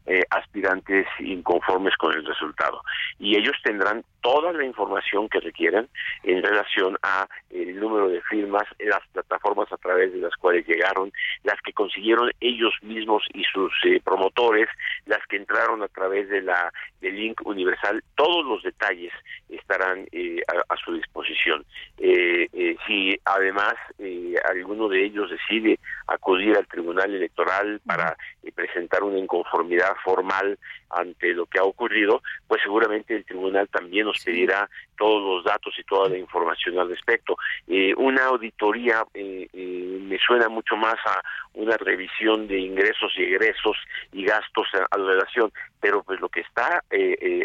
eh, 0.05 0.21
aspirantes 0.29 1.07
inconformes 1.19 1.95
con 1.95 2.13
el 2.13 2.25
resultado, 2.25 2.81
y 3.19 3.37
ellos 3.37 3.55
tendrán 3.63 4.03
toda 4.19 4.51
la 4.51 4.65
información 4.65 5.29
que 5.29 5.39
requieran 5.39 5.87
en 6.23 6.43
relación 6.43 6.97
a 7.03 7.25
el 7.51 7.79
número 7.79 8.09
de 8.09 8.21
firmas, 8.23 8.63
las 8.79 9.07
plataformas 9.13 9.71
a 9.71 9.77
través 9.77 10.11
de 10.11 10.19
las 10.19 10.35
cuales 10.35 10.67
llegaron, 10.67 11.13
las 11.43 11.61
que 11.61 11.71
consiguieron 11.71 12.31
ellos 12.41 12.73
mismos 12.81 13.23
y 13.33 13.45
sus 13.45 13.71
promotores, 14.03 14.67
las 15.05 15.25
que 15.27 15.37
entraron 15.37 15.83
a 15.83 15.87
través 15.87 16.27
de 16.27 16.41
la 16.41 16.71
del 16.99 17.15
link 17.15 17.41
universal, 17.45 18.03
todos 18.15 18.45
los 18.45 18.63
detalles 18.63 19.11
estarán 19.49 20.07
a, 20.47 20.73
a, 20.73 20.77
su 20.77 20.93
disposición. 20.93 21.65
Eh, 21.97 22.47
si 22.85 23.19
además 23.25 23.73
eh, 23.99 24.35
alguno 24.49 24.87
de 24.87 25.05
ellos 25.05 25.29
decide 25.29 25.79
acudir 26.07 26.57
al 26.57 26.67
Tribunal 26.67 27.13
Electoral 27.13 27.79
para 27.85 28.17
eh, 28.43 28.51
presentar 28.51 29.03
una 29.03 29.19
inconformidad 29.19 29.95
formal 30.03 30.57
ante 30.89 31.33
lo 31.33 31.45
que 31.47 31.59
ha 31.59 31.63
ocurrido, 31.63 32.21
pues 32.47 32.61
seguramente 32.61 33.15
el 33.15 33.25
tribunal 33.25 33.67
también 33.69 34.05
nos 34.05 34.23
pedirá 34.23 34.69
todos 34.95 35.23
los 35.23 35.43
datos 35.43 35.73
y 35.79 35.83
toda 35.83 36.07
la 36.07 36.17
información 36.17 36.77
al 36.77 36.89
respecto. 36.89 37.35
Eh, 37.67 37.93
una 37.97 38.25
auditoría 38.25 39.03
eh, 39.13 39.47
me 39.53 40.19
suena 40.19 40.49
mucho 40.49 40.75
más 40.75 40.95
a 41.05 41.19
una 41.55 41.77
revisión 41.77 42.47
de 42.47 42.59
ingresos 42.59 43.11
y 43.17 43.23
egresos 43.23 43.75
y 44.11 44.23
gastos 44.23 44.67
a, 44.73 44.97
la 44.97 45.05
relación, 45.05 45.51
pero 45.79 46.03
pues 46.03 46.19
lo 46.21 46.29
que 46.29 46.41
está 46.41 46.83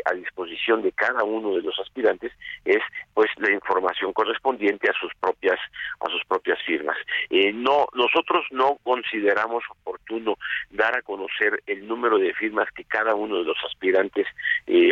a 0.04 0.14
disposición 0.14 0.82
de 0.82 0.92
cada 0.92 1.24
uno 1.24 1.54
de 1.54 1.62
los 1.62 1.78
aspirantes 1.80 2.32
es 2.64 2.82
pues 3.14 3.30
la 3.38 3.50
información 3.50 4.12
correspondiente 4.12 4.88
a 4.90 5.00
sus 5.00 5.14
propias 5.20 5.58
a 6.00 6.10
sus 6.10 6.24
propias 6.24 6.58
firmas. 6.64 6.96
no 7.54 7.86
nosotros 7.94 8.46
no 8.50 8.78
consideramos 8.82 9.64
oportuno 9.70 10.36
dar 10.70 10.96
a 10.96 11.02
conocer 11.02 11.62
el 11.66 11.86
número 11.86 12.18
de 12.18 12.32
firmas 12.34 12.68
que 12.74 12.84
cada 12.84 13.14
uno 13.14 13.38
de 13.38 13.44
los 13.44 13.56
aspirantes 13.66 14.26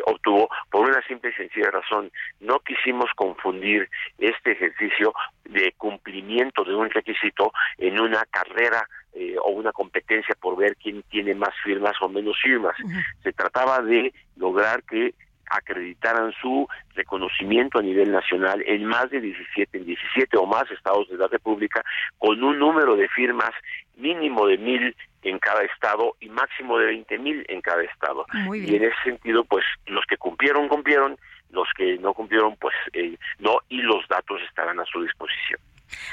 obtuvo 0.04 0.48
por 0.70 0.88
una 0.88 1.02
simple 1.06 1.30
y 1.30 1.34
sencilla 1.34 1.70
razón 1.70 2.10
no 2.40 2.60
quisimos 2.60 3.10
confundir 3.14 3.88
este 4.18 4.52
ejercicio 4.52 5.12
de 5.44 5.72
cumplimiento 5.76 6.64
de 6.64 6.74
un 6.74 6.90
requisito 6.90 7.52
en 7.78 8.00
una 8.00 8.24
carrera 8.30 8.86
eh, 9.14 9.36
o 9.42 9.50
una 9.50 9.72
competencia 9.72 10.34
por 10.40 10.56
ver 10.56 10.76
quién 10.76 11.02
tiene 11.04 11.34
más 11.34 11.54
firmas 11.64 11.94
o 12.02 12.08
menos 12.08 12.36
firmas. 12.42 12.76
Se 13.22 13.32
trataba 13.32 13.80
de 13.80 14.12
lograr 14.36 14.82
que 14.82 15.14
acreditaran 15.48 16.32
su 16.40 16.68
reconocimiento 16.94 17.78
a 17.78 17.82
nivel 17.82 18.12
nacional 18.12 18.62
en 18.66 18.84
más 18.84 19.10
de 19.10 19.20
17, 19.20 19.78
en 19.78 19.86
17 19.86 20.36
o 20.36 20.46
más 20.46 20.70
estados 20.70 21.08
de 21.08 21.16
la 21.16 21.28
República, 21.28 21.82
con 22.18 22.42
un 22.42 22.58
número 22.58 22.96
de 22.96 23.08
firmas 23.08 23.50
mínimo 23.96 24.46
de 24.46 24.58
mil 24.58 24.96
en 25.22 25.38
cada 25.38 25.62
estado 25.62 26.16
y 26.20 26.28
máximo 26.28 26.78
de 26.78 26.86
20 26.86 27.18
mil 27.18 27.44
en 27.48 27.60
cada 27.60 27.82
estado. 27.82 28.26
Y 28.52 28.74
en 28.74 28.84
ese 28.84 28.96
sentido, 29.04 29.44
pues 29.44 29.64
los 29.86 30.04
que 30.06 30.16
cumplieron, 30.16 30.68
cumplieron, 30.68 31.16
los 31.50 31.68
que 31.76 31.98
no 31.98 32.14
cumplieron, 32.14 32.56
pues 32.56 32.74
eh, 32.92 33.16
no, 33.38 33.58
y 33.68 33.82
los 33.82 34.06
datos 34.08 34.40
estarán 34.48 34.78
a 34.80 34.84
su 34.84 35.02
disposición. 35.02 35.60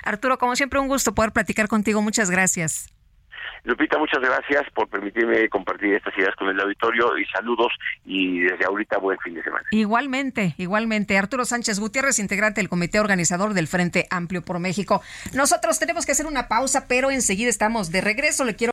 Arturo, 0.03 0.37
como 0.37 0.55
siempre, 0.55 0.79
un 0.79 0.87
gusto 0.87 1.13
poder 1.13 1.31
platicar 1.31 1.67
contigo. 1.67 2.01
Muchas 2.01 2.29
gracias. 2.29 2.93
Lupita, 3.63 3.97
muchas 3.97 4.21
gracias 4.21 4.63
por 4.73 4.87
permitirme 4.89 5.47
compartir 5.49 5.93
estas 5.93 6.17
ideas 6.17 6.35
con 6.35 6.49
el 6.49 6.59
auditorio 6.59 7.17
y 7.17 7.25
saludos 7.25 7.71
y 8.05 8.41
desde 8.41 8.65
ahorita 8.65 8.97
buen 8.97 9.17
fin 9.19 9.35
de 9.35 9.43
semana. 9.43 9.65
Igualmente, 9.71 10.55
igualmente. 10.57 11.17
Arturo 11.17 11.45
Sánchez 11.45 11.79
Gutiérrez, 11.79 12.19
integrante 12.19 12.61
del 12.61 12.69
comité 12.69 12.99
organizador 12.99 13.53
del 13.53 13.67
Frente 13.67 14.07
Amplio 14.09 14.41
por 14.41 14.59
México. 14.59 15.01
Nosotros 15.33 15.79
tenemos 15.79 16.05
que 16.05 16.11
hacer 16.11 16.25
una 16.25 16.47
pausa, 16.47 16.87
pero 16.87 17.11
enseguida 17.11 17.49
estamos 17.49 17.91
de 17.91 18.01
regreso. 18.01 18.43
Le 18.43 18.55
quiero... 18.55 18.72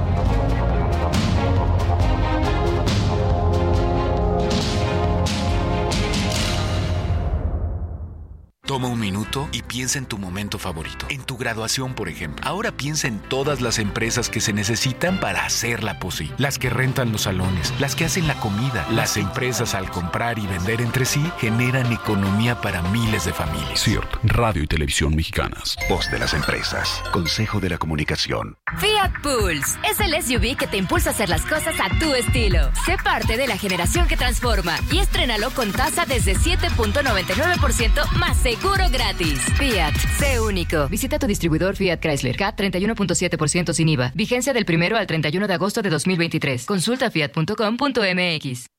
Toma 8.71 8.87
un 8.87 9.01
minuto 9.01 9.49
y 9.51 9.63
piensa 9.63 9.97
en 9.99 10.05
tu 10.05 10.17
momento 10.17 10.57
favorito, 10.57 11.05
en 11.09 11.21
tu 11.23 11.35
graduación, 11.35 11.93
por 11.93 12.07
ejemplo. 12.07 12.47
Ahora 12.47 12.71
piensa 12.71 13.09
en 13.09 13.19
todas 13.19 13.59
las 13.59 13.79
empresas 13.79 14.29
que 14.29 14.39
se 14.39 14.53
necesitan 14.53 15.19
para 15.19 15.45
hacerla 15.45 15.99
posible. 15.99 16.33
Las 16.37 16.57
que 16.57 16.69
rentan 16.69 17.11
los 17.11 17.23
salones, 17.23 17.73
las 17.81 17.97
que 17.97 18.05
hacen 18.05 18.27
la 18.27 18.35
comida. 18.35 18.87
Las 18.89 19.17
empresas 19.17 19.75
al 19.75 19.91
comprar 19.91 20.39
y 20.39 20.47
vender 20.47 20.79
entre 20.79 21.03
sí 21.03 21.21
generan 21.39 21.91
economía 21.91 22.61
para 22.61 22.81
miles 22.81 23.25
de 23.25 23.33
familias. 23.33 23.83
CIRT, 23.83 24.07
Radio 24.23 24.63
y 24.63 24.67
Televisión 24.67 25.17
Mexicanas. 25.17 25.75
Voz 25.89 26.09
de 26.09 26.19
las 26.19 26.33
empresas. 26.33 27.03
Consejo 27.11 27.59
de 27.59 27.71
la 27.71 27.77
Comunicación. 27.77 28.55
Fiat 28.77 29.11
Pulse 29.21 29.77
es 29.83 29.99
el 29.99 30.13
SUV 30.23 30.55
que 30.55 30.67
te 30.67 30.77
impulsa 30.77 31.09
a 31.09 31.11
hacer 31.11 31.27
las 31.27 31.41
cosas 31.41 31.75
a 31.77 31.89
tu 31.99 32.13
estilo. 32.13 32.71
Sé 32.85 32.95
parte 33.03 33.35
de 33.35 33.47
la 33.47 33.57
generación 33.57 34.07
que 34.07 34.15
transforma 34.15 34.77
y 34.89 34.99
estrénalo 34.99 35.49
con 35.49 35.73
tasa 35.73 36.05
desde 36.05 36.37
7.99% 36.37 38.09
más 38.13 38.37
seguro 38.37 38.60
seguro 38.61 38.89
gratis. 38.91 39.39
Fiat, 39.57 39.93
sé 40.19 40.39
único. 40.39 40.87
Visita 40.87 41.17
tu 41.19 41.27
distribuidor 41.27 41.75
Fiat 41.75 41.99
Chrysler. 41.99 42.35
CAT 42.35 42.59
31.7% 42.59 43.73
sin 43.73 43.89
IVA. 43.89 44.11
Vigencia 44.13 44.53
del 44.53 44.65
1 44.67 44.95
al 44.97 45.07
31 45.07 45.47
de 45.47 45.53
agosto 45.53 45.81
de 45.81 45.89
2023. 45.89 46.65
Consulta 46.65 47.09
fiat.com.mx. 47.09 48.70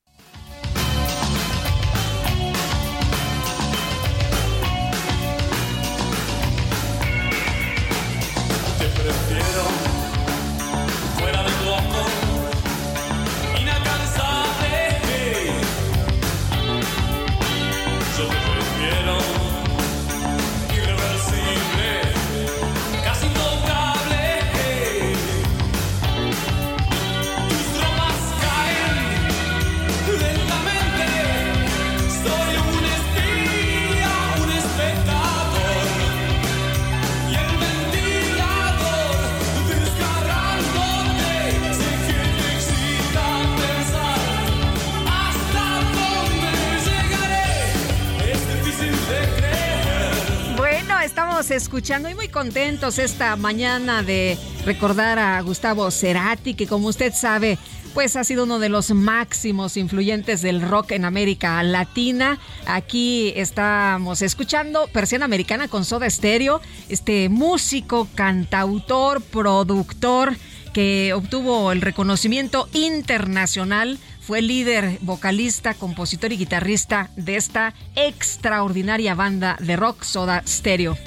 y 51.85 52.15
muy 52.15 52.29
contentos 52.29 52.97
esta 52.97 53.35
mañana 53.35 54.03
de 54.03 54.37
recordar 54.65 55.19
a 55.19 55.41
Gustavo 55.41 55.91
Cerati, 55.91 56.53
que 56.53 56.65
como 56.65 56.87
usted 56.87 57.13
sabe, 57.13 57.57
pues 57.93 58.15
ha 58.15 58.23
sido 58.23 58.45
uno 58.45 58.57
de 58.59 58.69
los 58.69 58.91
máximos 58.91 59.75
influyentes 59.75 60.41
del 60.41 60.61
rock 60.61 60.93
en 60.93 61.03
América 61.03 61.61
Latina. 61.61 62.39
Aquí 62.67 63.33
estamos 63.35 64.21
escuchando 64.21 64.87
Persiana 64.93 65.25
Americana 65.25 65.67
con 65.67 65.83
Soda 65.83 66.09
Stereo, 66.09 66.61
este 66.87 67.27
músico, 67.27 68.07
cantautor, 68.15 69.21
productor 69.21 70.37
que 70.71 71.11
obtuvo 71.13 71.73
el 71.73 71.81
reconocimiento 71.81 72.69
internacional 72.71 73.99
fue 74.21 74.41
líder, 74.41 74.99
vocalista, 75.01 75.73
compositor 75.73 76.31
y 76.31 76.37
guitarrista 76.37 77.09
de 77.17 77.35
esta 77.35 77.73
extraordinaria 77.95 79.15
banda 79.15 79.57
de 79.59 79.75
rock 79.75 80.03
Soda 80.03 80.43
Stereo. 80.47 80.97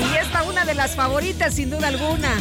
Y 0.00 0.16
esta 0.16 0.42
una 0.44 0.64
de 0.64 0.74
las 0.74 0.94
favoritas 0.94 1.54
sin 1.54 1.70
duda 1.70 1.88
alguna. 1.88 2.34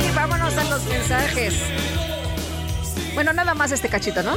Y 0.00 0.14
vámonos 0.14 0.56
a 0.56 0.64
los 0.64 0.84
mensajes. 0.84 1.54
Bueno, 3.14 3.32
nada 3.32 3.54
más 3.54 3.72
este 3.72 3.88
cachito, 3.88 4.22
¿no? 4.22 4.36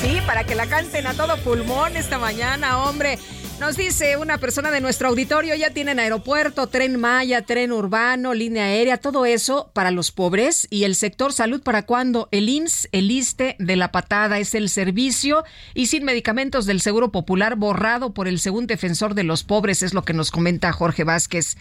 Sí, 0.00 0.20
para 0.26 0.44
que 0.44 0.54
la 0.54 0.66
canten 0.66 1.06
a 1.06 1.14
todo 1.14 1.36
pulmón 1.38 1.96
esta 1.96 2.18
mañana, 2.18 2.78
hombre. 2.84 3.18
Nos 3.60 3.78
dice 3.78 4.18
una 4.18 4.36
persona 4.36 4.70
de 4.70 4.82
nuestro 4.82 5.08
auditorio, 5.08 5.54
ya 5.54 5.70
tienen 5.70 5.98
aeropuerto, 5.98 6.66
tren 6.66 7.00
Maya, 7.00 7.40
tren 7.40 7.72
urbano, 7.72 8.34
línea 8.34 8.64
aérea, 8.64 8.98
todo 8.98 9.24
eso 9.24 9.70
para 9.72 9.90
los 9.90 10.12
pobres 10.12 10.68
y 10.68 10.84
el 10.84 10.94
sector 10.94 11.32
salud 11.32 11.62
para 11.62 11.86
cuando 11.86 12.28
el 12.32 12.50
INS, 12.50 12.86
el 12.92 13.10
ISTE 13.10 13.56
de 13.58 13.76
la 13.76 13.92
patada 13.92 14.38
es 14.38 14.54
el 14.54 14.68
servicio 14.68 15.42
y 15.72 15.86
sin 15.86 16.04
medicamentos 16.04 16.66
del 16.66 16.82
Seguro 16.82 17.10
Popular 17.10 17.56
borrado 17.56 18.12
por 18.12 18.28
el 18.28 18.40
segundo 18.40 18.66
defensor 18.66 19.14
de 19.14 19.24
los 19.24 19.42
pobres, 19.42 19.82
es 19.82 19.94
lo 19.94 20.02
que 20.02 20.12
nos 20.12 20.30
comenta 20.30 20.70
Jorge 20.72 21.04
Vázquez. 21.04 21.56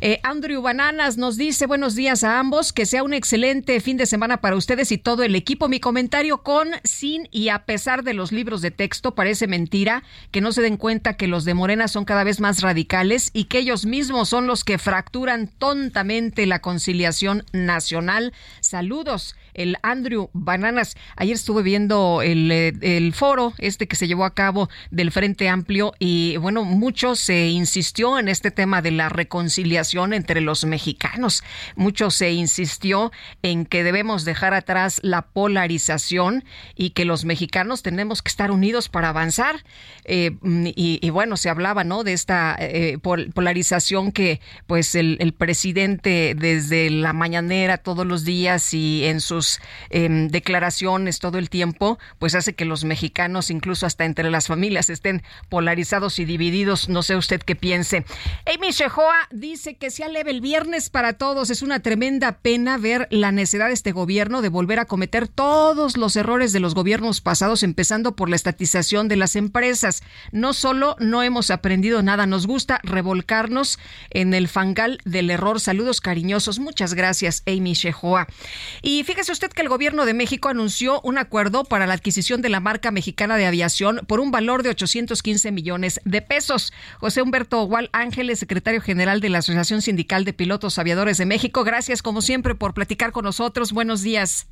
Eh, 0.00 0.20
Andrew 0.22 0.62
Bananas 0.62 1.16
nos 1.16 1.36
dice 1.36 1.66
buenos 1.66 1.96
días 1.96 2.22
a 2.22 2.38
ambos, 2.38 2.72
que 2.72 2.86
sea 2.86 3.02
un 3.02 3.14
excelente 3.14 3.80
fin 3.80 3.96
de 3.96 4.06
semana 4.06 4.40
para 4.40 4.54
ustedes 4.54 4.92
y 4.92 4.98
todo 4.98 5.24
el 5.24 5.34
equipo. 5.34 5.68
Mi 5.68 5.80
comentario 5.80 6.44
con, 6.44 6.68
sin 6.84 7.28
y 7.32 7.48
a 7.48 7.64
pesar 7.64 8.04
de 8.04 8.14
los 8.14 8.30
libros 8.30 8.62
de 8.62 8.70
texto 8.70 9.16
parece 9.16 9.48
mentira 9.48 10.04
que 10.30 10.40
no 10.40 10.52
se 10.52 10.62
den 10.62 10.76
cuenta 10.76 11.16
que 11.16 11.31
los 11.32 11.44
de 11.44 11.54
Morena 11.54 11.88
son 11.88 12.04
cada 12.04 12.22
vez 12.22 12.40
más 12.40 12.60
radicales 12.60 13.30
y 13.32 13.44
que 13.44 13.58
ellos 13.58 13.86
mismos 13.86 14.28
son 14.28 14.46
los 14.46 14.62
que 14.62 14.78
fracturan 14.78 15.48
tontamente 15.48 16.46
la 16.46 16.60
conciliación 16.60 17.44
nacional. 17.52 18.32
Saludos 18.60 19.34
el 19.54 19.76
Andrew 19.82 20.30
Bananas. 20.32 20.96
Ayer 21.16 21.34
estuve 21.34 21.62
viendo 21.62 22.22
el, 22.22 22.50
eh, 22.50 22.72
el, 22.80 23.12
foro 23.12 23.52
este 23.58 23.86
que 23.86 23.96
se 23.96 24.06
llevó 24.06 24.24
a 24.24 24.34
cabo 24.34 24.68
del 24.90 25.12
Frente 25.12 25.48
Amplio 25.48 25.92
y 25.98 26.36
bueno, 26.38 26.64
mucho 26.64 27.14
se 27.16 27.48
insistió 27.48 28.18
en 28.18 28.28
este 28.28 28.50
tema 28.50 28.82
de 28.82 28.90
la 28.90 29.08
reconciliación 29.08 30.12
entre 30.12 30.40
los 30.40 30.64
mexicanos. 30.64 31.42
Mucho 31.76 32.10
se 32.10 32.32
insistió 32.32 33.12
en 33.42 33.66
que 33.66 33.84
debemos 33.84 34.24
dejar 34.24 34.54
atrás 34.54 35.00
la 35.02 35.22
polarización 35.22 36.44
y 36.74 36.90
que 36.90 37.04
los 37.04 37.24
mexicanos 37.24 37.82
tenemos 37.82 38.22
que 38.22 38.28
estar 38.28 38.50
unidos 38.50 38.88
para 38.88 39.10
avanzar. 39.10 39.64
Eh, 40.04 40.32
y, 40.42 40.98
y 41.00 41.10
bueno, 41.10 41.36
se 41.36 41.50
hablaba, 41.50 41.84
¿no? 41.84 42.04
De 42.04 42.12
esta 42.12 42.56
eh, 42.58 42.98
polarización 42.98 44.12
que, 44.12 44.40
pues, 44.66 44.94
el, 44.94 45.34
presidente 45.36 46.34
desde 46.38 46.90
la 46.90 47.12
mañanera 47.12 47.78
todos 47.78 48.06
los 48.06 48.24
días 48.24 48.74
y 48.74 49.04
en 49.04 49.20
sus 49.20 49.41
em, 49.90 50.28
declaraciones 50.28 51.18
todo 51.18 51.38
el 51.38 51.50
tiempo, 51.50 51.98
pues 52.18 52.34
hace 52.34 52.54
que 52.54 52.64
los 52.64 52.84
mexicanos, 52.84 53.50
incluso 53.50 53.86
hasta 53.86 54.04
entre 54.04 54.30
las 54.30 54.46
familias, 54.46 54.90
estén 54.90 55.22
polarizados 55.48 56.18
y 56.18 56.24
divididos. 56.24 56.88
No 56.88 57.02
sé 57.02 57.16
usted 57.16 57.40
qué 57.42 57.56
piense. 57.56 58.04
Amy 58.46 58.70
Shehoa 58.70 59.28
dice 59.30 59.76
que 59.76 59.90
sea 59.90 60.08
leve 60.08 60.30
el 60.30 60.40
viernes 60.40 60.90
para 60.90 61.14
todos. 61.14 61.50
Es 61.50 61.62
una 61.62 61.80
tremenda 61.80 62.38
pena 62.38 62.78
ver 62.78 63.08
la 63.10 63.32
necesidad 63.32 63.68
de 63.68 63.74
este 63.74 63.92
gobierno 63.92 64.42
de 64.42 64.48
volver 64.48 64.78
a 64.78 64.84
cometer 64.84 65.28
todos 65.28 65.96
los 65.96 66.16
errores 66.16 66.52
de 66.52 66.60
los 66.60 66.74
gobiernos 66.74 67.20
pasados, 67.20 67.62
empezando 67.62 68.16
por 68.16 68.28
la 68.28 68.36
estatización 68.36 69.08
de 69.08 69.16
las 69.16 69.36
empresas. 69.36 70.02
No 70.30 70.52
solo 70.52 70.96
no 70.98 71.22
hemos 71.22 71.50
aprendido 71.50 72.02
nada, 72.02 72.26
nos 72.26 72.46
gusta 72.46 72.80
revolcarnos 72.82 73.78
en 74.10 74.34
el 74.34 74.48
fangal 74.48 74.98
del 75.04 75.30
error. 75.30 75.60
Saludos 75.60 76.00
cariñosos. 76.00 76.58
Muchas 76.58 76.94
gracias, 76.94 77.42
Amy 77.46 77.74
Shehoa. 77.74 78.26
Y 78.82 79.04
fíjese 79.04 79.31
usted 79.32 79.50
que 79.50 79.62
el 79.62 79.68
gobierno 79.68 80.04
de 80.04 80.14
México 80.14 80.48
anunció 80.48 81.00
un 81.00 81.18
acuerdo 81.18 81.64
para 81.64 81.86
la 81.86 81.94
adquisición 81.94 82.42
de 82.42 82.50
la 82.50 82.60
marca 82.60 82.90
mexicana 82.90 83.36
de 83.36 83.46
aviación 83.46 84.00
por 84.06 84.20
un 84.20 84.30
valor 84.30 84.62
de 84.62 84.70
815 84.70 85.50
millones 85.50 86.00
de 86.04 86.22
pesos. 86.22 86.72
José 86.98 87.22
Humberto 87.22 87.64
Gual 87.64 87.90
Ángeles, 87.92 88.38
secretario 88.38 88.80
general 88.80 89.20
de 89.20 89.30
la 89.30 89.38
Asociación 89.38 89.82
Sindical 89.82 90.24
de 90.24 90.32
Pilotos 90.32 90.78
Aviadores 90.78 91.18
de 91.18 91.26
México. 91.26 91.64
Gracias, 91.64 92.02
como 92.02 92.22
siempre, 92.22 92.54
por 92.54 92.74
platicar 92.74 93.12
con 93.12 93.24
nosotros. 93.24 93.72
Buenos 93.72 94.02
días. 94.02 94.51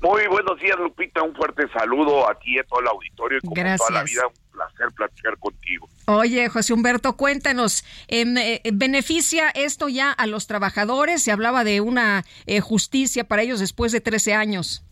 Muy 0.00 0.26
buenos 0.28 0.58
días, 0.58 0.78
Lupita. 0.78 1.22
Un 1.22 1.34
fuerte 1.34 1.68
saludo 1.68 2.28
a 2.28 2.34
ti 2.38 2.54
y 2.54 2.58
a 2.58 2.64
todo 2.64 2.80
el 2.80 2.88
auditorio. 2.88 3.38
Y 3.38 3.46
como 3.46 3.54
toda 3.76 3.90
la 3.90 4.02
vida, 4.02 4.22
un 4.26 4.52
placer 4.52 4.86
platicar 4.96 5.36
contigo. 5.38 5.88
Oye, 6.06 6.48
José 6.48 6.72
Humberto, 6.72 7.16
cuéntanos, 7.16 7.84
em, 8.08 8.36
eh, 8.38 8.62
¿beneficia 8.72 9.50
esto 9.50 9.88
ya 9.88 10.10
a 10.10 10.26
los 10.26 10.46
trabajadores? 10.46 11.22
Se 11.22 11.32
hablaba 11.32 11.64
de 11.64 11.82
una 11.82 12.24
eh, 12.46 12.60
justicia 12.60 13.24
para 13.24 13.42
ellos 13.42 13.60
después 13.60 13.92
de 13.92 14.00
13 14.00 14.34
años. 14.34 14.82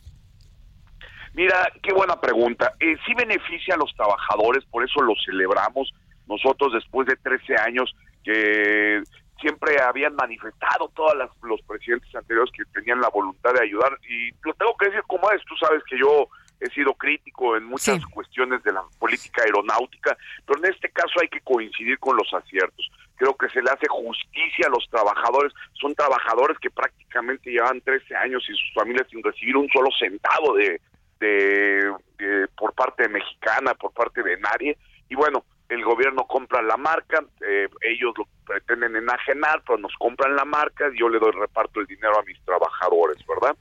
Mira, 1.33 1.73
qué 1.83 1.95
buena 1.95 2.21
pregunta. 2.21 2.75
Eh, 2.79 2.97
sí 3.07 3.15
beneficia 3.15 3.75
a 3.75 3.79
los 3.79 3.95
trabajadores, 3.95 4.65
por 4.67 4.85
eso 4.85 5.01
lo 5.01 5.15
celebramos 5.25 5.91
nosotros 6.27 6.73
después 6.75 7.07
de 7.07 7.17
13 7.17 7.57
años 7.57 7.95
que 8.25 9.03
siempre 9.41 9.81
habían 9.81 10.15
manifestado 10.15 10.89
todos 10.95 11.15
los 11.43 11.63
presidentes 11.63 12.15
anteriores 12.15 12.53
que 12.53 12.65
tenían 12.73 13.01
la 13.01 13.09
voluntad 13.09 13.53
de 13.55 13.63
ayudar. 13.63 13.99
Y 14.09 14.31
lo 14.43 14.55
tengo 14.55 14.77
que 14.77 14.87
decir 14.87 15.03
como 15.07 15.31
es, 15.31 15.43
tú 15.45 15.55
sabes 15.57 15.83
que 15.85 15.99
yo 15.99 16.29
he 16.61 16.69
sido 16.71 16.93
crítico 16.95 17.57
en 17.57 17.65
muchas 17.65 18.05
cuestiones 18.07 18.63
de 18.65 18.73
la 18.73 18.83
política 18.99 19.43
aeronáutica, 19.43 20.17
pero 20.45 20.59
en 20.59 20.73
este 20.73 20.91
caso 20.91 21.21
hay 21.21 21.29
que 21.29 21.41
coincidir 21.41 21.99
con 21.99 22.17
los 22.17 22.33
aciertos. 22.35 22.91
Creo 23.17 23.35
que 23.37 23.49
se 23.51 23.63
le 23.63 23.71
hace 23.71 23.87
justicia 23.89 24.67
a 24.67 24.71
los 24.71 24.89
trabajadores, 24.91 25.53
son 25.81 25.95
trabajadores 25.95 26.59
que 26.59 26.71
prácticamente 26.71 27.51
llevan 27.51 27.81
13 27.81 28.15
años 28.17 28.45
y 28.49 28.53
sus 28.53 28.75
familias 28.75 29.07
sin 29.11 29.23
recibir 29.23 29.57
un 29.57 29.69
solo 29.69 29.89
centavo 29.99 30.55
de, 30.55 30.81
de 31.21 32.49
por 32.57 32.73
parte 32.75 33.09
mexicana, 33.09 33.75
por 33.75 33.93
parte 33.93 34.23
de 34.23 34.37
nadie, 34.39 34.77
y 35.09 35.15
bueno, 35.15 35.45
el 35.69 35.85
gobierno 35.85 36.27
compra 36.27 36.63
la 36.63 36.77
marca, 36.77 37.23
eh, 37.47 37.69
ellos 37.83 38.15
lo 38.17 38.27
pretenden 38.47 38.97
enajenar, 38.97 39.63
pero 39.67 39.79
nos 39.79 39.93
compran 39.99 40.35
la 40.35 40.47
marca 40.47 40.87
yo 40.99 41.09
le 41.09 41.19
doy 41.19 41.33
reparto 41.33 41.81
el 41.81 41.87
dinero 41.87 42.19
a 42.19 42.23
mis 42.23 42.41
trabajadores, 42.45 43.19
¿verdad? 43.27 43.57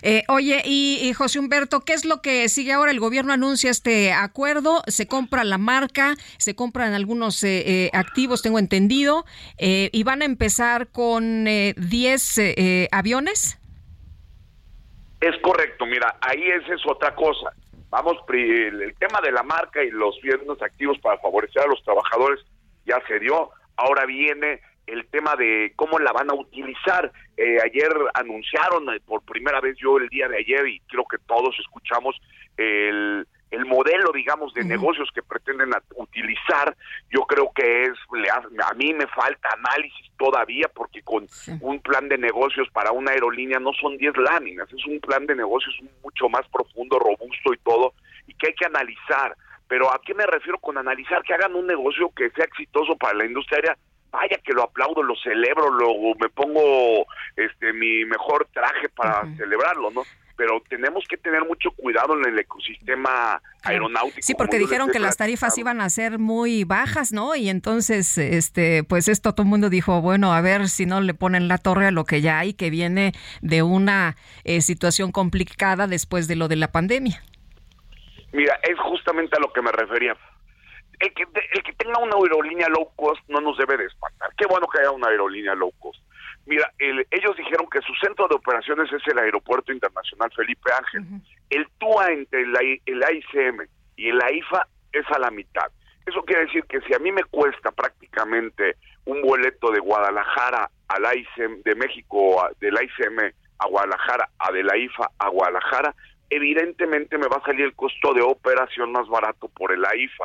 Eh, 0.00 0.24
oye, 0.28 0.62
y, 0.64 1.12
José 1.12 1.38
Humberto, 1.38 1.80
¿qué 1.80 1.92
es 1.92 2.04
lo 2.06 2.22
que 2.22 2.48
sigue 2.48 2.72
ahora? 2.72 2.90
El 2.90 3.00
gobierno 3.00 3.32
anuncia 3.32 3.70
este 3.70 4.12
acuerdo, 4.12 4.82
se 4.86 5.06
compra 5.06 5.44
la 5.44 5.58
marca, 5.58 6.14
se 6.38 6.54
compran 6.56 6.94
algunos 6.94 7.44
eh, 7.44 7.90
activos, 7.92 8.42
tengo 8.42 8.58
entendido, 8.58 9.24
y 9.58 10.02
van 10.04 10.22
a 10.22 10.24
empezar 10.24 10.88
con 10.88 11.44
10 11.44 12.40
aviones. 12.90 13.58
Es 15.20 15.36
correcto, 15.42 15.86
mira, 15.86 16.16
ahí 16.20 16.42
esa 16.42 16.74
es 16.74 16.80
otra 16.86 17.14
cosa 17.14 17.52
vamos, 17.92 18.16
el, 18.32 18.94
tema 18.98 19.20
de 19.20 19.30
la 19.30 19.42
marca 19.42 19.84
y 19.84 19.90
los 19.90 20.18
bienes 20.22 20.60
activos 20.62 20.98
para 20.98 21.18
favorecer 21.18 21.62
a 21.62 21.66
los 21.66 21.82
trabajadores 21.84 22.40
ya 22.86 22.98
se 23.06 23.20
dio, 23.20 23.50
ahora 23.76 24.06
viene 24.06 24.60
el 24.86 25.06
tema 25.08 25.36
de 25.36 25.74
cómo 25.76 25.98
la 25.98 26.10
van 26.10 26.30
a 26.30 26.34
utilizar. 26.34 27.12
Eh, 27.36 27.58
ayer 27.62 27.92
anunciaron 28.14 28.92
eh, 28.94 29.00
por 29.06 29.22
primera 29.22 29.60
vez 29.60 29.76
yo 29.78 29.98
el 29.98 30.08
día 30.08 30.26
de 30.26 30.38
ayer 30.38 30.66
y 30.66 30.80
creo 30.88 31.04
que 31.04 31.18
todos 31.26 31.54
escuchamos 31.60 32.18
el, 32.56 33.26
el 33.52 33.66
modelo, 33.66 34.10
digamos, 34.12 34.52
de 34.54 34.64
negocios 34.64 35.10
que 35.14 35.22
pretenden 35.22 35.70
utilizar, 35.96 36.74
yo 37.10 37.20
creo 37.26 37.52
que 37.54 37.84
es, 37.84 37.92
a 38.64 38.74
mí 38.74 38.94
me 38.94 39.06
falta 39.06 39.50
análisis 39.52 40.10
todavía 40.16 40.68
porque 40.74 41.02
con 41.02 41.28
un 41.60 41.80
plan 41.80 42.08
de 42.08 42.16
negocios 42.16 42.68
para 42.72 42.92
una 42.92 43.12
aerolínea 43.12 43.60
no 43.60 43.72
son 43.74 43.98
10 43.98 44.16
láminas, 44.16 44.72
es 44.72 44.86
un 44.86 44.98
plan 45.00 45.26
de 45.26 45.36
negocios 45.36 45.74
mucho 46.02 46.30
más 46.30 46.48
profundo, 46.48 46.98
robusto 46.98 47.52
y 47.52 47.58
todo, 47.58 47.92
y 48.26 48.34
que 48.34 48.48
hay 48.48 48.54
que 48.54 48.66
analizar. 48.66 49.36
Pero 49.68 49.92
¿a 49.92 50.00
qué 50.04 50.14
me 50.14 50.26
refiero 50.26 50.58
con 50.58 50.78
analizar? 50.78 51.22
Que 51.22 51.34
hagan 51.34 51.54
un 51.54 51.66
negocio 51.66 52.10
que 52.16 52.30
sea 52.30 52.46
exitoso 52.46 52.96
para 52.96 53.18
la 53.18 53.26
industria 53.26 53.58
aérea 53.58 53.78
vaya 54.12 54.38
que 54.44 54.52
lo 54.52 54.62
aplaudo, 54.62 55.02
lo 55.02 55.16
celebro, 55.16 55.70
luego 55.70 56.14
me 56.20 56.28
pongo 56.28 57.06
este 57.34 57.72
mi 57.72 58.04
mejor 58.04 58.46
traje 58.52 58.88
para 58.90 59.22
celebrarlo, 59.36 59.90
¿no? 59.90 60.02
Pero 60.36 60.62
tenemos 60.68 61.04
que 61.08 61.16
tener 61.16 61.44
mucho 61.44 61.70
cuidado 61.72 62.14
en 62.18 62.26
el 62.26 62.38
ecosistema 62.38 63.40
aeronáutico. 63.62 64.22
Sí, 64.22 64.34
porque 64.34 64.58
dijeron 64.58 64.90
que 64.90 64.98
las 64.98 65.16
tarifas 65.16 65.56
iban 65.58 65.80
a 65.80 65.90
ser 65.90 66.18
muy 66.18 66.64
bajas, 66.64 67.12
¿no? 67.12 67.34
Y 67.34 67.48
entonces, 67.48 68.18
este, 68.18 68.84
pues 68.84 69.08
esto 69.08 69.32
todo 69.32 69.42
el 69.42 69.48
mundo 69.48 69.70
dijo, 69.70 70.00
bueno, 70.00 70.32
a 70.32 70.40
ver 70.40 70.68
si 70.68 70.86
no 70.86 71.00
le 71.00 71.14
ponen 71.14 71.48
la 71.48 71.58
torre 71.58 71.86
a 71.86 71.90
lo 71.90 72.04
que 72.04 72.20
ya 72.20 72.38
hay, 72.38 72.54
que 72.54 72.70
viene 72.70 73.12
de 73.40 73.62
una 73.62 74.16
eh, 74.44 74.60
situación 74.60 75.12
complicada 75.12 75.86
después 75.86 76.28
de 76.28 76.36
lo 76.36 76.48
de 76.48 76.56
la 76.56 76.72
pandemia. 76.72 77.22
Mira, 78.32 78.58
es 78.62 78.78
justamente 78.78 79.36
a 79.36 79.40
lo 79.40 79.52
que 79.52 79.62
me 79.62 79.72
refería. 79.72 80.16
El 80.98 81.12
que, 81.14 81.22
el 81.22 81.62
que 81.64 81.72
tenga 81.72 81.98
una 81.98 82.16
aerolínea 82.16 82.68
low 82.68 82.90
cost 82.94 83.20
no 83.28 83.40
nos 83.40 83.58
debe 83.58 83.76
de 83.76 83.86
espantar. 83.86 84.30
Qué 84.36 84.46
bueno 84.46 84.66
que 84.68 84.78
haya 84.80 84.90
una 84.90 85.08
aerolínea 85.08 85.54
low 85.54 85.72
cost 85.78 86.00
Mira, 86.46 86.72
ellos 86.78 87.36
dijeron 87.36 87.68
que 87.70 87.80
su 87.82 87.94
centro 87.94 88.26
de 88.28 88.34
operaciones 88.34 88.92
es 88.92 89.02
el 89.06 89.18
Aeropuerto 89.18 89.72
Internacional 89.72 90.30
Felipe 90.34 90.70
Ángel. 90.72 91.04
El 91.50 91.66
TUA 91.78 92.12
entre 92.12 92.42
el, 92.42 92.80
el 92.84 93.02
AICM 93.02 93.66
y 93.96 94.08
el 94.08 94.20
AIFA 94.20 94.66
es 94.92 95.06
a 95.10 95.18
la 95.18 95.30
mitad. 95.30 95.70
Eso 96.04 96.22
quiere 96.22 96.46
decir 96.46 96.64
que 96.64 96.80
si 96.80 96.94
a 96.94 96.98
mí 96.98 97.12
me 97.12 97.22
cuesta 97.24 97.70
prácticamente 97.70 98.76
un 99.04 99.22
boleto 99.22 99.70
de 99.70 99.78
Guadalajara 99.78 100.68
al 100.88 101.06
AICM, 101.06 101.62
de 101.62 101.74
México, 101.76 102.42
del 102.60 102.76
AICM 102.76 103.32
a 103.58 103.66
Guadalajara, 103.68 104.28
a 104.38 104.50
de 104.50 104.64
la 104.64 104.76
IFA 104.76 105.10
a 105.18 105.28
Guadalajara, 105.28 105.94
evidentemente 106.28 107.18
me 107.18 107.28
va 107.28 107.36
a 107.36 107.44
salir 107.44 107.66
el 107.66 107.74
costo 107.74 108.14
de 108.14 108.22
operación 108.22 108.90
más 108.90 109.06
barato 109.08 109.48
por 109.48 109.72
el 109.72 109.84
AIFA 109.84 110.24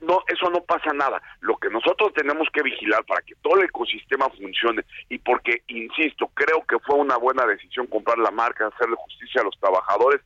no, 0.00 0.22
eso 0.26 0.50
no 0.50 0.62
pasa 0.62 0.92
nada. 0.92 1.22
Lo 1.40 1.56
que 1.56 1.70
nosotros 1.70 2.12
tenemos 2.14 2.48
que 2.52 2.62
vigilar 2.62 3.04
para 3.04 3.22
que 3.22 3.34
todo 3.42 3.56
el 3.58 3.64
ecosistema 3.64 4.28
funcione 4.30 4.84
y 5.08 5.18
porque, 5.18 5.62
insisto, 5.68 6.30
creo 6.34 6.64
que 6.66 6.78
fue 6.80 6.96
una 6.96 7.16
buena 7.16 7.46
decisión 7.46 7.86
comprar 7.86 8.18
la 8.18 8.30
marca, 8.30 8.66
hacerle 8.66 8.96
justicia 8.96 9.40
a 9.40 9.44
los 9.44 9.58
trabajadores, 9.58 10.20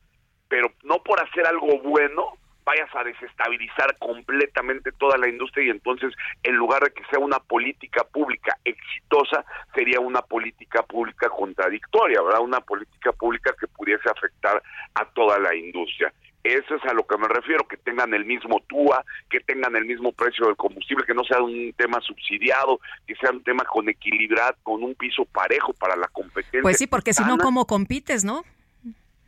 pero 0.47 0.71
no 0.83 1.01
por 1.03 1.19
hacer 1.21 1.45
algo 1.47 1.79
bueno 1.79 2.37
vayas 2.65 2.89
a 2.95 3.03
desestabilizar 3.03 3.95
completamente 3.99 4.91
toda 4.93 5.17
la 5.17 5.29
industria 5.29 5.67
y 5.67 5.69
entonces 5.69 6.11
en 6.41 6.55
lugar 6.55 6.81
de 6.81 6.91
que 6.91 7.05
sea 7.11 7.19
una 7.19 7.39
política 7.39 8.03
pública 8.03 8.57
exitosa, 8.65 9.45
sería 9.75 9.99
una 9.99 10.23
política 10.23 10.81
pública 10.81 11.29
contradictoria, 11.29 12.21
¿verdad? 12.23 12.41
Una 12.41 12.61
política 12.61 13.11
pública 13.11 13.53
que 13.59 13.67
pudiese 13.67 14.09
afectar 14.09 14.61
a 14.95 15.05
toda 15.05 15.37
la 15.37 15.53
industria. 15.53 16.11
Eso 16.45 16.75
es 16.75 16.83
a 16.85 16.93
lo 16.93 17.07
que 17.07 17.17
me 17.17 17.27
refiero, 17.27 17.67
que 17.67 17.75
tengan 17.75 18.13
el 18.13 18.23
mismo 18.23 18.61
TUA, 18.67 19.03
que 19.31 19.39
tengan 19.39 19.75
el 19.75 19.85
mismo 19.85 20.11
precio 20.11 20.45
del 20.45 20.55
combustible, 20.55 21.03
que 21.03 21.15
no 21.15 21.23
sea 21.23 21.41
un 21.41 21.73
tema 21.75 21.99
subsidiado, 22.01 22.79
que 23.07 23.15
sea 23.15 23.31
un 23.31 23.43
tema 23.43 23.63
con 23.63 23.89
equilibrar, 23.89 24.55
con 24.61 24.83
un 24.83 24.93
piso 24.93 25.25
parejo 25.25 25.73
para 25.73 25.95
la 25.95 26.07
competencia. 26.07 26.61
Pues 26.61 26.77
sí, 26.77 26.85
porque 26.85 27.13
si 27.13 27.23
no, 27.23 27.39
¿cómo 27.39 27.65
compites, 27.65 28.23
no? 28.23 28.43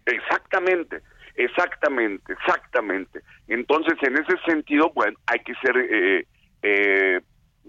Exactamente, 0.05 1.01
exactamente, 1.33 2.33
exactamente. 2.33 3.21
Entonces, 3.47 3.95
en 4.03 4.17
ese 4.17 4.37
sentido, 4.45 4.91
bueno, 4.93 5.17
hay 5.25 5.39
que 5.39 5.55
ser, 5.55 5.75
eh, 5.75 6.27
eh, 6.61 7.19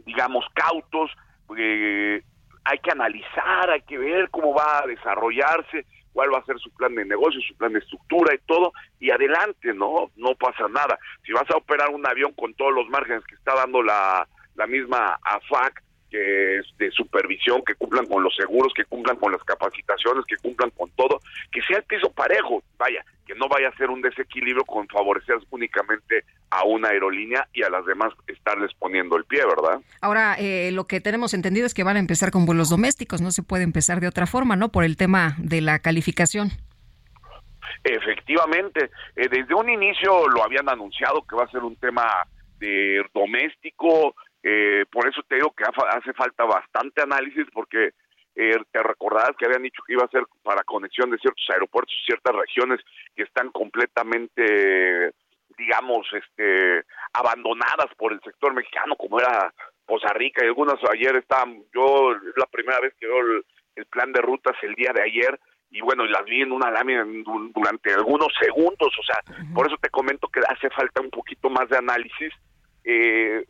digamos, 0.04 0.44
cautos, 0.52 1.10
eh, 1.56 2.22
hay 2.64 2.78
que 2.80 2.90
analizar, 2.90 3.70
hay 3.70 3.80
que 3.80 3.96
ver 3.96 4.28
cómo 4.28 4.52
va 4.52 4.80
a 4.80 4.86
desarrollarse 4.86 5.86
cuál 6.12 6.32
va 6.32 6.38
a 6.38 6.44
ser 6.44 6.58
su 6.58 6.70
plan 6.70 6.94
de 6.94 7.04
negocio, 7.04 7.40
su 7.40 7.54
plan 7.56 7.72
de 7.72 7.80
estructura 7.80 8.34
y 8.34 8.38
todo, 8.46 8.72
y 9.00 9.10
adelante, 9.10 9.72
¿no? 9.74 10.10
No 10.16 10.34
pasa 10.34 10.68
nada. 10.68 10.98
Si 11.24 11.32
vas 11.32 11.48
a 11.50 11.56
operar 11.56 11.90
un 11.90 12.06
avión 12.06 12.32
con 12.32 12.54
todos 12.54 12.72
los 12.74 12.88
márgenes 12.88 13.24
que 13.24 13.34
está 13.34 13.54
dando 13.54 13.82
la, 13.82 14.26
la 14.54 14.66
misma 14.66 15.18
AFAC, 15.22 15.82
que 16.10 16.60
de 16.78 16.90
supervisión, 16.92 17.62
que 17.66 17.74
cumplan 17.74 18.06
con 18.06 18.22
los 18.22 18.34
seguros, 18.34 18.72
que 18.74 18.84
cumplan 18.84 19.16
con 19.16 19.32
las 19.32 19.42
capacitaciones, 19.44 20.24
que 20.26 20.36
cumplan 20.36 20.70
con 20.70 20.90
todo, 20.90 21.20
que 21.52 21.60
sea 21.62 21.78
el 21.78 21.84
piso 21.84 22.10
parejo, 22.10 22.62
vaya, 22.78 23.04
que 23.26 23.34
no 23.34 23.48
vaya 23.48 23.68
a 23.68 23.76
ser 23.76 23.90
un 23.90 24.00
desequilibrio 24.00 24.64
con 24.64 24.88
favorecer 24.88 25.36
únicamente 25.50 26.24
a 26.50 26.64
una 26.64 26.88
aerolínea 26.88 27.46
y 27.52 27.62
a 27.62 27.70
las 27.70 27.84
demás 27.84 28.12
estarles 28.26 28.72
poniendo 28.78 29.16
el 29.16 29.24
pie, 29.24 29.40
¿verdad? 29.44 29.80
Ahora, 30.00 30.36
eh, 30.38 30.70
lo 30.72 30.86
que 30.86 31.00
tenemos 31.00 31.34
entendido 31.34 31.66
es 31.66 31.74
que 31.74 31.84
van 31.84 31.96
a 31.96 32.00
empezar 32.00 32.30
con 32.30 32.46
vuelos 32.46 32.70
domésticos, 32.70 33.20
no 33.20 33.30
se 33.30 33.42
puede 33.42 33.64
empezar 33.64 34.00
de 34.00 34.08
otra 34.08 34.26
forma, 34.26 34.56
¿no? 34.56 34.70
Por 34.70 34.84
el 34.84 34.96
tema 34.96 35.36
de 35.38 35.60
la 35.60 35.80
calificación. 35.80 36.50
Efectivamente, 37.84 38.90
eh, 39.16 39.28
desde 39.28 39.54
un 39.54 39.68
inicio 39.68 40.26
lo 40.28 40.42
habían 40.42 40.68
anunciado 40.68 41.22
que 41.28 41.36
va 41.36 41.44
a 41.44 41.50
ser 41.50 41.62
un 41.62 41.76
tema 41.76 42.06
de 42.58 43.02
doméstico, 43.14 44.14
eh, 44.50 44.86
por 44.90 45.06
eso 45.06 45.20
te 45.28 45.34
digo 45.34 45.50
que 45.50 45.64
hace 45.64 46.14
falta 46.14 46.44
bastante 46.44 47.02
análisis 47.02 47.44
porque 47.52 47.92
eh, 48.34 48.56
te 48.72 48.82
recordarás 48.82 49.36
que 49.36 49.44
habían 49.44 49.62
dicho 49.62 49.82
que 49.86 49.92
iba 49.92 50.04
a 50.04 50.10
ser 50.10 50.22
para 50.42 50.64
conexión 50.64 51.10
de 51.10 51.18
ciertos 51.18 51.44
aeropuertos, 51.50 51.94
ciertas 52.06 52.34
regiones 52.34 52.80
que 53.14 53.24
están 53.24 53.50
completamente, 53.50 55.12
digamos, 55.58 56.06
este, 56.14 56.82
abandonadas 57.12 57.94
por 57.98 58.14
el 58.14 58.22
sector 58.22 58.54
mexicano, 58.54 58.96
como 58.96 59.20
era 59.20 59.52
Poza 59.84 60.14
Rica 60.14 60.42
y 60.42 60.48
algunas 60.48 60.76
ayer 60.90 61.14
estaban, 61.16 61.62
yo 61.74 62.12
es 62.12 62.36
la 62.36 62.46
primera 62.46 62.80
vez 62.80 62.94
que 62.98 63.06
veo 63.06 63.20
el, 63.20 63.44
plan 63.90 64.12
de 64.12 64.22
rutas 64.22 64.56
el 64.62 64.74
día 64.76 64.92
de 64.94 65.02
ayer 65.02 65.38
y 65.70 65.82
bueno, 65.82 66.06
las 66.06 66.24
vi 66.24 66.40
en 66.40 66.52
una 66.52 66.70
lámina 66.70 67.04
durante 67.54 67.92
algunos 67.92 68.28
segundos, 68.40 68.92
o 68.98 69.02
sea, 69.02 69.20
por 69.54 69.66
eso 69.66 69.76
te 69.76 69.90
comento 69.90 70.26
que 70.28 70.40
hace 70.48 70.70
falta 70.70 71.02
un 71.02 71.10
poquito 71.10 71.50
más 71.50 71.68
de 71.68 71.76
análisis. 71.76 72.32
Eh, 72.82 73.44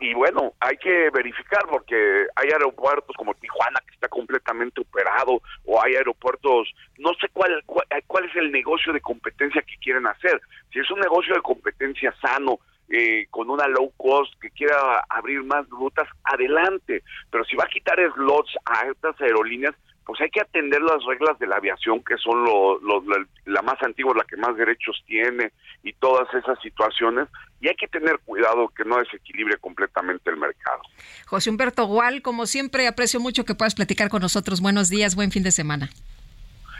y 0.00 0.14
bueno, 0.14 0.52
hay 0.60 0.76
que 0.76 1.10
verificar 1.10 1.66
porque 1.68 2.26
hay 2.36 2.48
aeropuertos 2.50 3.16
como 3.16 3.34
Tijuana 3.34 3.80
que 3.86 3.94
está 3.94 4.08
completamente 4.08 4.80
operado 4.80 5.42
o 5.64 5.82
hay 5.82 5.96
aeropuertos, 5.96 6.72
no 6.98 7.10
sé 7.20 7.28
cuál, 7.32 7.62
cuál, 7.64 8.24
es 8.24 8.36
el 8.36 8.52
negocio 8.52 8.92
de 8.92 9.00
competencia 9.00 9.62
que 9.62 9.76
quieren 9.78 10.06
hacer. 10.06 10.40
Si 10.72 10.78
es 10.78 10.90
un 10.90 11.00
negocio 11.00 11.34
de 11.34 11.42
competencia 11.42 12.14
sano, 12.20 12.60
eh, 12.90 13.26
con 13.30 13.50
una 13.50 13.66
low 13.66 13.92
cost 13.96 14.32
que 14.40 14.50
quiera 14.50 15.04
abrir 15.10 15.42
más 15.42 15.68
rutas, 15.68 16.08
adelante. 16.24 17.02
Pero 17.30 17.44
si 17.44 17.56
va 17.56 17.64
a 17.64 17.68
quitar 17.68 17.98
slots 18.14 18.56
a 18.64 18.86
estas 18.86 19.20
aerolíneas, 19.20 19.74
pues 20.08 20.22
hay 20.22 20.30
que 20.30 20.40
atender 20.40 20.80
las 20.80 21.04
reglas 21.04 21.38
de 21.38 21.46
la 21.46 21.56
aviación, 21.56 22.02
que 22.02 22.16
son 22.16 22.42
lo, 22.42 22.80
la, 23.44 23.60
más 23.60 23.76
antigua, 23.82 24.14
la 24.16 24.24
que 24.24 24.38
más 24.38 24.56
derechos 24.56 25.04
tiene 25.06 25.52
y 25.82 25.92
todas 25.92 26.32
esas 26.32 26.58
situaciones, 26.62 27.28
y 27.60 27.68
hay 27.68 27.74
que 27.74 27.88
tener 27.88 28.18
cuidado 28.24 28.68
que 28.70 28.86
no 28.86 28.96
desequilibre 28.96 29.58
completamente 29.58 30.30
el 30.30 30.38
mercado. 30.38 30.80
José 31.26 31.50
Humberto 31.50 31.84
Gual, 31.84 32.22
como 32.22 32.46
siempre, 32.46 32.88
aprecio 32.88 33.20
mucho 33.20 33.44
que 33.44 33.54
puedas 33.54 33.74
platicar 33.74 34.08
con 34.08 34.22
nosotros. 34.22 34.62
Buenos 34.62 34.88
días, 34.88 35.14
buen 35.14 35.30
fin 35.30 35.42
de 35.42 35.52
semana. 35.52 35.90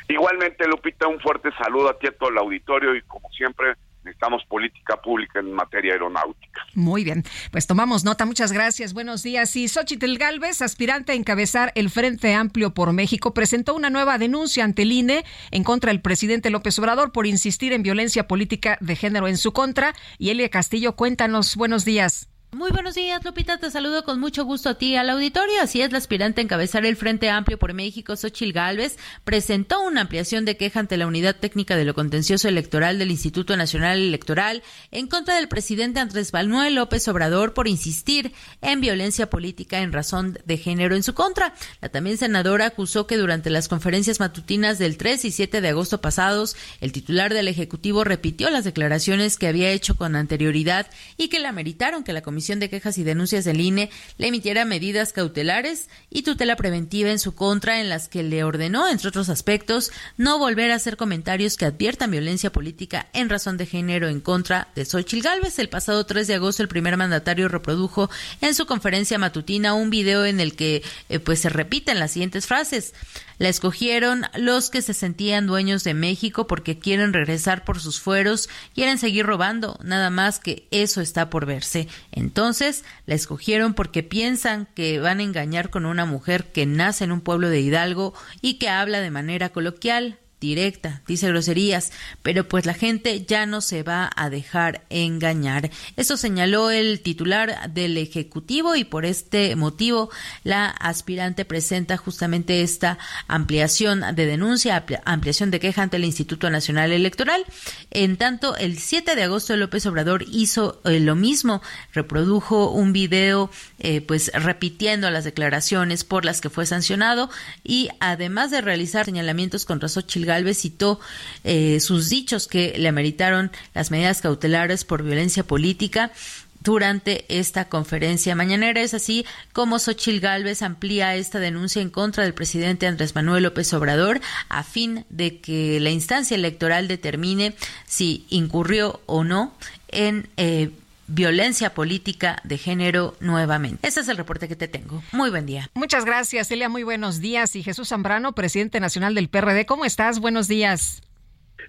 Igualmente, 0.09 0.67
Lupita, 0.67 1.07
un 1.07 1.21
fuerte 1.21 1.51
saludo 1.63 1.91
a 1.91 1.99
ti 1.99 2.07
a 2.07 2.13
todo 2.13 2.31
el 2.31 2.39
auditorio 2.39 2.97
y 2.97 3.03
como 3.03 3.29
siempre, 3.33 3.75
necesitamos 4.09 4.43
política 4.49 5.01
pública 5.01 5.41
en 5.41 5.53
materia 5.53 5.93
aeronáutica. 5.93 6.67
Muy 6.75 7.05
bien, 7.05 7.25
pues 7.51 7.67
tomamos 7.67 8.05
nota. 8.05 8.25
Muchas 8.25 8.53
gracias. 8.53 8.95
Buenos 8.95 9.23
días. 9.23 9.55
Y 9.57 9.69
Xochitl 9.69 10.17
Galvez, 10.17 10.63
aspirante 10.63 11.13
a 11.13 11.15
encabezar 11.15 11.73
el 11.75 11.91
Frente 11.91 12.35
Amplio 12.35 12.75
por 12.75 12.93
México, 12.93 13.35
presentó 13.35 13.75
una 13.75 13.91
nueva 13.91 14.19
denuncia 14.19 14.65
ante 14.65 14.83
el 14.83 14.93
INE 14.93 15.25
en 15.51 15.65
contra 15.65 15.93
del 15.93 16.01
presidente 16.01 16.51
López 16.51 16.79
Obrador 16.79 17.13
por 17.13 17.27
insistir 17.27 17.73
en 17.73 17.83
violencia 17.83 18.27
política 18.27 18.79
de 18.81 18.97
género 18.97 19.29
en 19.29 19.37
su 19.37 19.53
contra. 19.53 19.95
Y 20.19 20.31
Elia 20.31 20.49
Castillo, 20.49 20.97
cuéntanos. 20.97 21.57
Buenos 21.57 21.85
días. 21.85 22.29
Muy 22.51 22.71
buenos 22.71 22.95
días, 22.95 23.23
Lupita. 23.27 23.59
Te 23.59 23.71
saludo 23.71 24.05
con 24.05 24.19
mucho 24.19 24.43
gusto 24.43 24.71
a 24.71 24.75
ti 24.75 24.97
al 24.97 25.11
auditorio. 25.11 25.61
Así 25.61 25.83
es, 25.83 25.93
la 25.93 25.99
aspirante 25.99 26.41
a 26.41 26.45
encabezar 26.45 26.87
el 26.87 26.97
Frente 26.97 27.29
Amplio 27.29 27.59
por 27.59 27.75
México, 27.75 28.17
Xochil 28.17 28.55
Gálvez, 28.55 28.97
presentó 29.23 29.83
una 29.83 30.01
ampliación 30.01 30.47
de 30.47 30.57
queja 30.57 30.81
ante 30.81 30.97
la 30.97 31.07
Unidad 31.07 31.37
Técnica 31.37 31.77
de 31.77 31.85
lo 31.85 31.93
Contencioso 31.93 32.49
Electoral 32.49 32.99
del 32.99 33.11
Instituto 33.11 33.55
Nacional 33.55 33.99
Electoral 33.99 34.63
en 34.93 35.09
contra 35.09 35.37
del 35.37 35.49
presidente 35.49 36.01
Andrés 36.01 36.33
Manuel 36.33 36.77
López 36.77 37.07
Obrador 37.09 37.53
por 37.53 37.69
insistir 37.69 38.33
en 38.63 38.81
violencia 38.81 39.29
política 39.29 39.81
en 39.81 39.93
razón 39.93 40.39
de 40.47 40.57
género 40.57 40.97
en 40.97 41.03
su 41.03 41.13
contra. 41.13 41.55
La 41.83 41.91
también 41.91 42.17
senadora 42.17 42.65
acusó 42.65 43.07
que 43.07 43.19
durante 43.19 43.51
las 43.51 43.69
conferencias 43.69 44.21
matutinas 44.21 44.79
del 44.79 44.97
3 44.97 45.27
y 45.27 45.33
7 45.33 45.61
de 45.61 45.69
agosto 45.69 46.01
pasados, 46.01 46.57
el 46.81 46.93
titular 46.93 47.35
del 47.35 47.49
Ejecutivo 47.49 48.05
repitió 48.05 48.49
las 48.49 48.65
declaraciones 48.65 49.37
que 49.37 49.49
había 49.49 49.71
hecho 49.71 49.97
con 49.97 50.17
anterioridad 50.17 50.87
y 51.19 51.29
que 51.29 51.41
la 51.41 51.53
meritaron 51.53 52.05
que 52.05 52.15
la 52.15 52.23
Comisión 52.23 52.38
Comisión 52.39 52.61
de 52.61 52.71
Quejas 52.71 52.99
y 52.99 53.03
Denuncias 53.03 53.45
del 53.45 53.61
INE 53.61 53.91
le 54.17 54.29
emitiera 54.29 54.65
medidas 54.65 55.13
cautelares 55.13 55.89
y 56.09 56.23
tutela 56.23 56.55
preventiva 56.55 57.11
en 57.11 57.19
su 57.19 57.35
contra 57.35 57.81
en 57.81 57.89
las 57.89 58.07
que 58.07 58.23
le 58.23 58.45
ordenó, 58.45 58.89
entre 58.89 59.09
otros 59.09 59.29
aspectos, 59.29 59.91
no 60.17 60.39
volver 60.39 60.71
a 60.71 60.77
hacer 60.77 60.97
comentarios 60.97 61.57
que 61.57 61.65
adviertan 61.65 62.13
violencia 62.13 62.53
política 62.53 63.09
en 63.13 63.29
razón 63.29 63.57
de 63.57 63.67
género 63.67 64.07
en 64.07 64.21
contra 64.21 64.69
de 64.77 64.85
Xochitl 64.85 65.21
Gálvez. 65.21 65.59
El 65.59 65.69
pasado 65.69 66.07
3 66.07 66.29
de 66.29 66.35
agosto 66.35 66.63
el 66.63 66.69
primer 66.69 66.97
mandatario 66.97 67.49
reprodujo 67.49 68.09
en 68.41 68.55
su 68.55 68.67
conferencia 68.67 69.19
matutina 69.19 69.75
un 69.75 69.91
video 69.91 70.25
en 70.25 70.39
el 70.39 70.55
que 70.55 70.85
eh, 71.09 71.19
pues 71.19 71.41
se 71.41 71.49
repiten 71.49 71.99
las 71.99 72.13
siguientes 72.13 72.47
frases. 72.47 72.95
La 73.39 73.49
escogieron 73.49 74.25
los 74.37 74.69
que 74.69 74.83
se 74.83 74.95
sentían 74.95 75.47
dueños 75.47 75.85
de 75.85 75.95
México 75.95 76.47
porque 76.47 76.79
quieren 76.79 77.13
regresar 77.13 77.65
por 77.65 77.81
sus 77.81 78.01
fueros, 78.01 78.49
quieren 78.75 78.99
seguir 78.99 79.27
robando, 79.27 79.79
nada 79.83 80.11
más 80.11 80.41
que 80.41 80.67
eso 80.71 81.01
está 81.01 81.31
por 81.31 81.47
verse. 81.47 81.89
Entonces, 82.11 82.85
la 83.07 83.15
escogieron 83.15 83.75
porque 83.75 84.03
piensan 84.03 84.67
que 84.75 84.99
van 84.99 85.21
a 85.21 85.23
engañar 85.23 85.71
con 85.71 85.87
una 85.87 86.05
mujer 86.05 86.47
que 86.53 86.67
nace 86.67 87.05
en 87.05 87.13
un 87.13 87.21
pueblo 87.21 87.49
de 87.49 87.61
Hidalgo 87.61 88.13
y 88.43 88.55
que 88.55 88.69
habla 88.69 89.01
de 89.01 89.11
manera 89.11 89.51
coloquial, 89.51 90.19
directa, 90.41 91.03
dice 91.07 91.29
groserías, 91.29 91.93
pero 92.23 92.49
pues 92.49 92.67
la 92.67 92.75
gente 92.75 93.25
ya 93.25 93.47
no 93.47 93.61
se 93.61 93.83
va 93.83 94.11
a 94.15 94.31
dejar 94.31 94.85
engañar. 94.89 95.71
Eso 95.97 96.17
señaló 96.17 96.71
el 96.71 97.01
titular 97.01 97.73
del 97.73 97.97
Ejecutivo 97.97 98.77
y 98.77 98.85
por 98.85 99.05
este 99.05 99.57
motivo 99.57 100.11
la 100.45 100.69
aspirante 100.69 101.45
presenta 101.45 101.97
justamente 101.97 102.63
esta 102.63 102.99
ampliación 103.27 104.05
de 104.15 104.27
denuncia, 104.27 104.85
ampliación 105.05 105.51
de 105.51 105.61
queja 105.61 105.83
ante 105.83 105.97
el 105.97 106.05
Instituto 106.05 106.51
Nacional 106.51 106.93
Electoral. 106.93 107.45
En 107.91 108.17
tanto, 108.17 108.57
el 108.57 108.79
7 108.79 109.17
de 109.17 109.25
agosto 109.25 109.57
López 109.57 109.87
Obrador 109.87 110.25
hizo 110.31 110.81
eh, 110.85 111.01
lo 111.01 111.17
mismo, 111.17 111.63
reprodujo 111.93 112.71
un 112.71 112.93
video 112.93 113.51
eh, 113.79 114.01
pues 114.01 114.31
repitiendo 114.35 115.11
las 115.11 115.25
declaraciones 115.25 116.05
por 116.05 116.25
las 116.25 116.41
que 116.41 116.51
fue 116.51 116.67
sancionado 116.67 117.31
y 117.65 117.89
además 118.01 118.51
de 118.51 118.61
realizar 118.61 119.05
señalamientos 119.05 119.65
contra 119.65 119.89
Xochitl 119.89 120.28
Galvez 120.29 120.59
citó 120.59 121.01
eh, 121.43 121.81
sus 121.81 122.09
dichos 122.09 122.47
que 122.47 122.75
le 122.79 122.89
ameritaron 122.89 123.51
las 123.75 123.91
medidas 123.91 124.21
cautelares 124.21 124.85
por 124.85 125.03
violencia 125.03 125.43
política 125.43 126.13
durante 126.61 127.25
esta 127.29 127.69
conferencia 127.69 128.35
mañanera. 128.35 128.81
Es 128.81 128.95
así 128.95 129.25
como 129.53 129.79
Xochil 129.79 130.21
Gálvez 130.21 130.63
amplía 130.63 131.17
esta 131.17 131.39
denuncia 131.39 131.83
en 131.83 131.91
contra 131.91 132.25
del 132.25 132.35
presidente 132.35 132.87
Andrés 132.87 133.15
Manuel 133.15 133.45
López 133.45 133.73
Obrador 133.73 134.21
a 134.49 134.63
fin 134.63 135.05
de 135.09 135.41
que 135.41 135.81
la 135.81 135.91
instancia 135.91 136.35
electoral 136.35 136.89
determine 136.89 137.55
si 137.87 138.27
incurrió 138.29 139.01
o 139.07 139.25
no 139.25 139.55
en 139.89 140.29
eh, 140.37 140.71
violencia 141.09 141.75
política 141.75 142.41
de 142.45 142.59
género 142.59 143.17
nuevamente. 143.21 143.87
Ese 143.87 144.01
es 144.01 144.09
el 144.09 144.17
reporte 144.17 144.47
que 144.47 144.57
te 144.57 144.69
tengo. 144.69 145.03
Muy 145.13 145.31
buen 145.31 145.47
día. 145.47 145.71
Muchas 145.75 146.05
gracias, 146.05 146.49
Celia. 146.49 146.69
Muy 146.69 146.85
buenos 146.85 147.21
días. 147.21 147.57
Y 147.57 147.63
Jesús 147.63 147.89
Zambrano, 147.89 148.33
presidente 148.33 148.79
nacional 148.79 149.15
del 149.15 149.29
PRD. 149.29 149.67
¿Cómo 149.67 149.85
estás? 149.85 150.21
Buenos 150.21 150.47
días. 150.49 151.03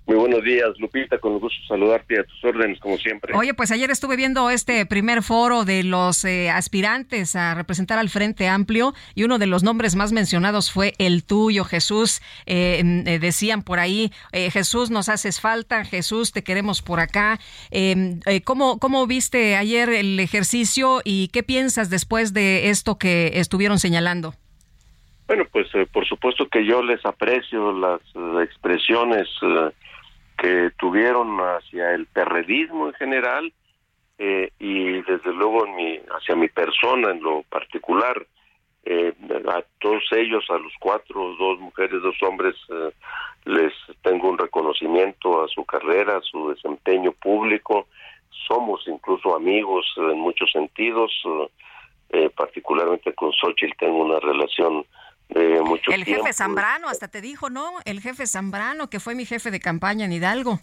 Muy 0.05 0.17
buenos 0.17 0.43
días, 0.43 0.69
Lupita, 0.79 1.19
con 1.19 1.39
gusto 1.39 1.59
saludarte 1.67 2.19
a 2.19 2.23
tus 2.23 2.43
órdenes, 2.43 2.79
como 2.79 2.97
siempre. 2.97 3.35
Oye, 3.35 3.53
pues 3.53 3.71
ayer 3.71 3.91
estuve 3.91 4.15
viendo 4.15 4.49
este 4.49 4.85
primer 4.85 5.21
foro 5.21 5.65
de 5.65 5.83
los 5.83 6.25
eh, 6.25 6.49
aspirantes 6.49 7.35
a 7.35 7.53
representar 7.53 7.99
al 7.99 8.09
Frente 8.09 8.47
Amplio 8.47 8.95
y 9.13 9.23
uno 9.23 9.37
de 9.37 9.45
los 9.45 9.61
nombres 9.61 9.95
más 9.95 10.11
mencionados 10.11 10.71
fue 10.71 10.93
el 10.97 11.23
tuyo, 11.23 11.63
Jesús. 11.63 12.21
Eh, 12.47 12.81
eh, 13.05 13.19
decían 13.19 13.61
por 13.61 13.79
ahí, 13.79 14.11
Jesús, 14.33 14.89
nos 14.89 15.09
haces 15.09 15.39
falta, 15.39 15.85
Jesús, 15.85 16.31
te 16.31 16.43
queremos 16.43 16.81
por 16.81 16.99
acá. 16.99 17.39
¿cómo, 18.45 18.79
¿Cómo 18.79 19.05
viste 19.05 19.55
ayer 19.55 19.89
el 19.89 20.19
ejercicio 20.19 21.01
y 21.03 21.27
qué 21.27 21.43
piensas 21.43 21.89
después 21.89 22.33
de 22.33 22.69
esto 22.69 22.97
que 22.97 23.33
estuvieron 23.35 23.79
señalando? 23.79 24.33
Bueno, 25.29 25.45
pues 25.51 25.67
por 25.93 26.07
supuesto 26.07 26.47
que 26.47 26.65
yo 26.65 26.81
les 26.81 27.05
aprecio 27.05 27.71
las 27.71 28.01
expresiones 28.41 29.27
que 30.35 30.71
tuvieron 30.79 31.37
hacia 31.37 31.93
el 31.93 32.07
perredismo 32.07 32.87
en 32.87 32.93
general 32.93 33.53
eh, 34.17 34.49
y 34.57 35.03
desde 35.03 35.31
luego 35.31 35.67
en 35.67 35.75
mi, 35.75 35.99
hacia 36.17 36.35
mi 36.35 36.47
persona 36.47 37.11
en 37.11 37.21
lo 37.21 37.43
particular. 37.43 38.25
Eh, 38.83 39.13
a 39.47 39.61
todos 39.79 40.01
ellos, 40.13 40.43
a 40.49 40.57
los 40.57 40.73
cuatro, 40.79 41.35
dos 41.37 41.59
mujeres, 41.59 42.01
dos 42.01 42.15
hombres, 42.23 42.55
eh, 42.69 42.89
les 43.45 43.71
tengo 44.01 44.29
un 44.29 44.37
reconocimiento 44.39 45.43
a 45.43 45.47
su 45.47 45.63
carrera, 45.63 46.17
a 46.17 46.21
su 46.21 46.49
desempeño 46.49 47.11
público. 47.11 47.85
Somos 48.47 48.81
incluso 48.87 49.35
amigos 49.35 49.85
en 49.95 50.17
muchos 50.17 50.49
sentidos, 50.51 51.11
particularmente 52.35 53.13
con 53.13 53.31
Xochitl 53.31 53.77
tengo 53.77 53.97
una 53.97 54.19
relación 54.19 54.85
de 55.29 55.61
mucho 55.61 55.91
el 55.91 56.03
tiempo. 56.03 56.23
jefe 56.23 56.33
Zambrano, 56.33 56.89
hasta 56.89 57.07
te 57.07 57.21
dijo, 57.21 57.49
¿no? 57.49 57.71
El 57.85 58.01
jefe 58.01 58.25
Zambrano, 58.25 58.89
que 58.89 58.99
fue 58.99 59.15
mi 59.15 59.25
jefe 59.25 59.51
de 59.51 59.59
campaña 59.59 60.05
en 60.05 60.13
Hidalgo. 60.13 60.59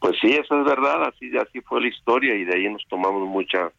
Pues 0.00 0.16
sí, 0.20 0.32
eso 0.32 0.58
es 0.60 0.64
verdad, 0.66 1.04
así, 1.04 1.30
así 1.38 1.60
fue 1.62 1.80
la 1.80 1.88
historia 1.88 2.34
y 2.34 2.44
de 2.44 2.56
ahí 2.56 2.68
nos 2.68 2.84
tomamos 2.88 3.26
mucha 3.26 3.72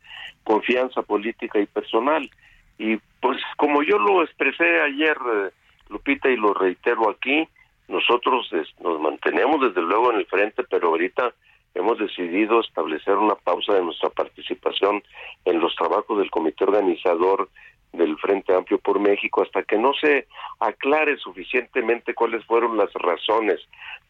confianza 0.44 1.02
política 1.04 1.60
y 1.60 1.68
personal. 1.68 2.30
Y 2.78 2.98
pues 3.22 3.38
como 3.58 3.84
yo 3.84 4.00
lo 4.00 4.24
expresé 4.24 4.82
ayer, 4.82 5.18
eh, 5.34 5.50
Lupita, 5.90 6.30
y 6.30 6.38
lo 6.38 6.54
reitero 6.54 7.10
aquí, 7.10 7.48
nosotros 7.88 8.50
nos 8.80 9.00
mantenemos 9.00 9.62
desde 9.62 9.82
luego 9.82 10.12
en 10.12 10.20
el 10.20 10.26
frente, 10.26 10.64
pero 10.64 10.90
ahorita 10.90 11.34
hemos 11.76 12.00
decidido 12.00 12.62
establecer 12.62 13.16
una 13.18 13.36
pausa 13.36 13.74
de 13.74 13.84
nuestra 13.84 14.10
participación 14.10 15.04
en 15.44 15.60
los 15.60 15.76
trabajos 15.76 16.18
del 16.18 16.32
comité 16.32 16.64
organizador 16.64 17.50
del 17.98 18.18
Frente 18.18 18.54
Amplio 18.54 18.80
por 18.80 19.00
México 19.00 19.42
hasta 19.42 19.64
que 19.64 19.78
no 19.78 19.94
se 19.94 20.28
aclare 20.60 21.18
suficientemente 21.18 22.14
cuáles 22.14 22.44
fueron 22.46 22.78
las 22.78 22.92
razones 22.94 23.60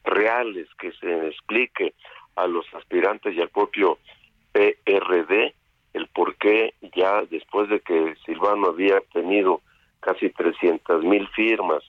reales 0.04 0.68
que 0.80 0.92
se 0.94 1.28
explique 1.28 1.94
a 2.36 2.48
los 2.48 2.66
aspirantes 2.74 3.36
y 3.36 3.42
al 3.42 3.50
propio 3.50 3.98
PRD 4.52 5.54
el 5.94 6.08
por 6.08 6.36
qué 6.36 6.74
ya 6.96 7.22
después 7.30 7.70
de 7.70 7.80
que 7.80 8.16
Silvano 8.26 8.68
había 8.68 9.00
tenido 9.14 9.62
casi 10.02 10.30
300 10.30 11.04
mil 11.04 11.28
firmas 11.30 11.84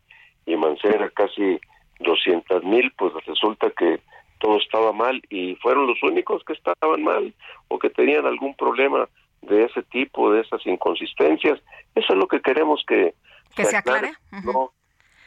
y 0.47 0.57
Mancera 0.57 1.11
casi 1.11 1.59
200 2.01 2.63
mil, 2.63 2.93
pues 2.97 3.13
resulta 3.27 3.71
que 3.71 4.01
todo 4.39 4.59
estaba 4.59 4.93
mal 4.93 5.21
y 5.29 5.57
fueron 5.57 5.87
los 5.87 6.03
únicos 6.03 6.45
que 6.45 6.53
estaban 6.53 7.03
mal 7.03 7.35
o 7.69 7.79
que 7.79 7.91
tenían 7.91 8.27
algún 8.27 8.55
problema 8.55 9.09
de 9.47 9.65
ese 9.65 9.83
tipo, 9.85 10.33
de 10.33 10.41
esas 10.41 10.65
inconsistencias. 10.67 11.61
Eso 11.95 12.13
es 12.13 12.19
lo 12.19 12.29
que 12.29 12.41
queremos 12.41 12.85
que, 12.87 13.15
que 13.55 13.65
se, 13.65 13.77
aclare. 13.77 14.13
no, 14.45 14.73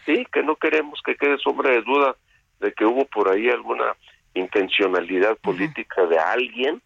sí, 0.06 0.26
que 0.32 0.44
no 0.44 0.56
queremos 0.56 1.02
que 1.04 1.16
quede 1.16 1.38
sombra 1.38 1.72
de 1.72 1.82
duda 1.82 2.16
de 2.60 2.74
que 2.74 2.86
hubo 2.86 3.06
por 3.06 3.30
ahí 3.30 3.50
alguna 3.50 3.96
intencionalidad 4.34 5.38
política 5.38 6.06
de 6.06 6.20
alguien. 6.20 6.82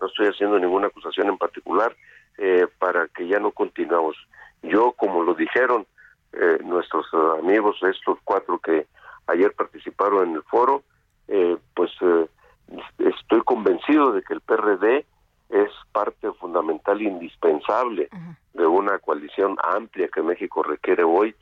No 0.00 0.06
estoy 0.06 0.28
haciendo 0.28 0.58
ninguna 0.58 0.88
acusación 0.88 1.28
en 1.28 1.38
particular 1.38 1.94
eh, 2.38 2.66
para 2.78 3.08
que 3.08 3.26
ya 3.26 3.38
no 3.38 3.50
continuamos. 3.50 4.16
Yo, 4.62 4.92
como 4.92 5.22
lo 5.22 5.34
dijeron 5.34 5.86
eh, 6.32 6.58
nuestros 6.64 7.06
amigos, 7.38 7.76
estos 7.82 8.18
cuatro 8.24 8.58
que 8.58 8.86
ayer 9.26 9.52
participaron 9.52 10.28
en 10.28 10.36
el 10.36 10.42
foro, 10.44 10.82
eh, 11.28 11.56
pues 11.74 11.90
estoy 12.98 13.40
convencido 13.42 14.12
de 14.12 14.22
que 14.22 14.34
el 14.34 14.40
PRD 14.40 15.04
es 15.50 15.70
parte 15.92 16.32
fundamental, 16.32 17.00
indispensable 17.00 18.08
de 18.54 18.66
una 18.66 18.98
coalición 18.98 19.56
amplia 19.62 20.08
que 20.12 20.22
México 20.22 20.62
requiere 20.62 21.04
hoy 21.04 21.34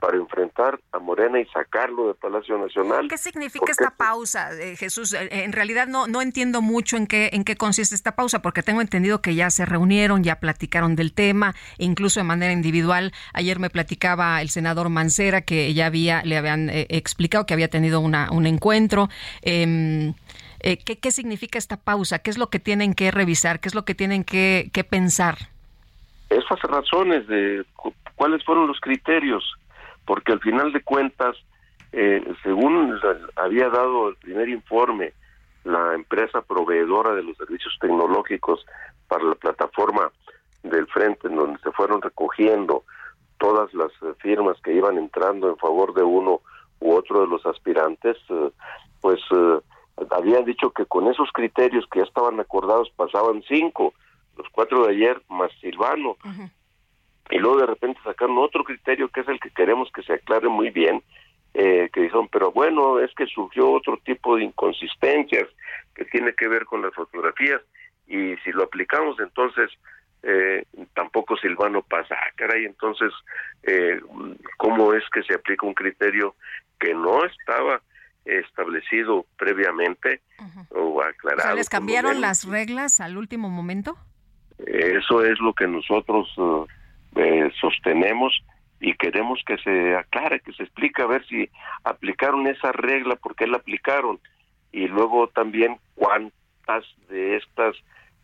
para 0.00 0.16
enfrentar 0.16 0.80
a 0.92 0.98
Morena 0.98 1.38
y 1.38 1.46
sacarlo 1.46 2.08
de 2.08 2.14
Palacio 2.14 2.56
Nacional. 2.58 3.06
¿Qué 3.08 3.18
significa 3.18 3.70
esta 3.70 3.90
pausa, 3.90 4.50
eh, 4.58 4.74
Jesús? 4.76 5.12
Eh, 5.12 5.28
en 5.30 5.52
realidad 5.52 5.86
no 5.86 6.06
no 6.06 6.22
entiendo 6.22 6.62
mucho 6.62 6.96
en 6.96 7.06
qué 7.06 7.28
en 7.32 7.44
qué 7.44 7.56
consiste 7.56 7.94
esta 7.94 8.16
pausa, 8.16 8.40
porque 8.40 8.62
tengo 8.62 8.80
entendido 8.80 9.20
que 9.20 9.34
ya 9.34 9.50
se 9.50 9.66
reunieron, 9.66 10.24
ya 10.24 10.40
platicaron 10.40 10.96
del 10.96 11.12
tema, 11.12 11.54
incluso 11.76 12.18
de 12.18 12.24
manera 12.24 12.52
individual. 12.52 13.12
Ayer 13.34 13.58
me 13.58 13.68
platicaba 13.68 14.40
el 14.40 14.48
senador 14.48 14.88
Mancera 14.88 15.42
que 15.42 15.72
ya 15.74 15.86
había 15.86 16.22
le 16.24 16.38
habían 16.38 16.70
eh, 16.70 16.86
explicado 16.88 17.44
que 17.44 17.52
había 17.52 17.68
tenido 17.68 18.00
una 18.00 18.30
un 18.32 18.46
encuentro. 18.46 19.10
Eh, 19.42 20.14
eh, 20.62 20.78
¿qué, 20.78 20.98
¿qué, 20.98 21.10
significa 21.10 21.58
esta 21.58 21.76
pausa? 21.76 22.20
¿Qué 22.20 22.30
es 22.30 22.38
lo 22.38 22.48
que 22.48 22.58
tienen 22.58 22.94
que 22.94 23.10
revisar? 23.10 23.60
¿Qué 23.60 23.68
es 23.68 23.74
lo 23.74 23.84
que 23.84 23.94
tienen 23.94 24.24
que, 24.24 24.70
que 24.72 24.84
pensar? 24.84 25.36
Esas 26.28 26.60
razones 26.62 27.26
de 27.26 27.64
cuáles 28.14 28.44
fueron 28.44 28.66
los 28.66 28.78
criterios, 28.80 29.54
porque 30.04 30.32
al 30.32 30.40
final 30.40 30.72
de 30.72 30.82
cuentas, 30.82 31.36
eh, 31.92 32.22
según 32.42 32.98
había 33.36 33.68
dado 33.68 34.10
el 34.10 34.16
primer 34.16 34.48
informe, 34.48 35.12
la 35.64 35.94
empresa 35.94 36.40
proveedora 36.42 37.14
de 37.14 37.22
los 37.22 37.36
servicios 37.36 37.76
tecnológicos 37.80 38.64
para 39.08 39.24
la 39.24 39.34
plataforma 39.34 40.10
del 40.62 40.86
frente, 40.88 41.28
en 41.28 41.36
donde 41.36 41.58
se 41.60 41.72
fueron 41.72 42.02
recogiendo 42.02 42.84
todas 43.38 43.72
las 43.74 43.90
eh, 44.02 44.14
firmas 44.18 44.60
que 44.62 44.74
iban 44.74 44.98
entrando 44.98 45.48
en 45.48 45.56
favor 45.56 45.94
de 45.94 46.02
uno 46.02 46.40
u 46.80 46.92
otro 46.92 47.22
de 47.22 47.26
los 47.26 47.44
aspirantes, 47.46 48.16
eh, 48.28 48.50
pues 49.00 49.20
habían 50.10 50.44
dicho 50.44 50.70
que 50.70 50.86
con 50.86 51.08
esos 51.08 51.30
criterios 51.32 51.86
que 51.90 52.00
ya 52.00 52.04
estaban 52.04 52.38
acordados 52.40 52.90
pasaban 52.90 53.42
cinco, 53.48 53.94
los 54.36 54.48
cuatro 54.50 54.86
de 54.86 54.94
ayer 54.94 55.20
más 55.28 55.50
Silvano, 55.60 56.16
y 57.30 57.38
luego 57.38 57.58
de 57.58 57.66
repente 57.66 58.00
sacaron 58.02 58.38
otro 58.38 58.64
criterio 58.64 59.08
que 59.08 59.20
es 59.20 59.28
el 59.28 59.38
que 59.40 59.50
queremos 59.50 59.90
que 59.92 60.02
se 60.02 60.14
aclare 60.14 60.48
muy 60.48 60.70
bien, 60.70 61.02
eh, 61.54 61.90
que 61.92 62.02
dijeron, 62.02 62.28
pero 62.28 62.52
bueno, 62.52 63.00
es 63.00 63.12
que 63.14 63.26
surgió 63.26 63.70
otro 63.70 63.98
tipo 64.04 64.36
de 64.36 64.44
inconsistencias 64.44 65.48
que 65.94 66.04
tiene 66.04 66.34
que 66.34 66.48
ver 66.48 66.64
con 66.64 66.82
las 66.82 66.94
fotografías, 66.94 67.60
y 68.06 68.36
si 68.38 68.52
lo 68.52 68.64
aplicamos 68.64 69.18
entonces 69.20 69.70
eh, 70.22 70.64
tampoco 70.94 71.36
Silvano 71.36 71.82
pasa, 71.82 72.14
ah, 72.14 72.30
caray, 72.36 72.66
entonces, 72.66 73.10
eh, 73.62 74.00
¿cómo 74.58 74.92
es 74.92 75.02
que 75.10 75.22
se 75.22 75.34
aplica 75.34 75.66
un 75.66 75.74
criterio 75.74 76.34
que 76.78 76.94
no 76.94 77.24
estaba 77.24 77.80
establecido 78.24 79.26
previamente 79.36 80.20
o 80.70 81.02
aclarado. 81.02 81.40
O 81.40 81.42
sea, 81.42 81.54
¿Les 81.54 81.68
cambiaron 81.68 82.20
las 82.20 82.44
reglas 82.44 83.00
al 83.00 83.16
último 83.16 83.48
momento? 83.48 83.96
Eso 84.66 85.24
es 85.24 85.38
lo 85.40 85.54
que 85.54 85.66
nosotros 85.66 86.28
uh, 86.38 86.66
eh, 87.16 87.50
sostenemos 87.60 88.32
y 88.80 88.94
queremos 88.94 89.40
que 89.46 89.58
se 89.58 89.96
aclare, 89.96 90.40
que 90.40 90.52
se 90.52 90.64
explique 90.64 91.02
a 91.02 91.06
ver 91.06 91.26
si 91.26 91.48
aplicaron 91.84 92.46
esa 92.46 92.72
regla, 92.72 93.16
por 93.16 93.34
qué 93.34 93.46
la 93.46 93.58
aplicaron 93.58 94.20
y 94.72 94.86
luego 94.86 95.28
también 95.28 95.78
cuántas 95.94 96.84
de 97.08 97.36
estas 97.36 97.76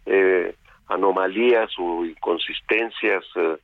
eh, 0.07 0.55
anomalías 0.88 1.70
o 1.78 2.05
inconsistencias 2.05 3.24
uh, 3.36 3.57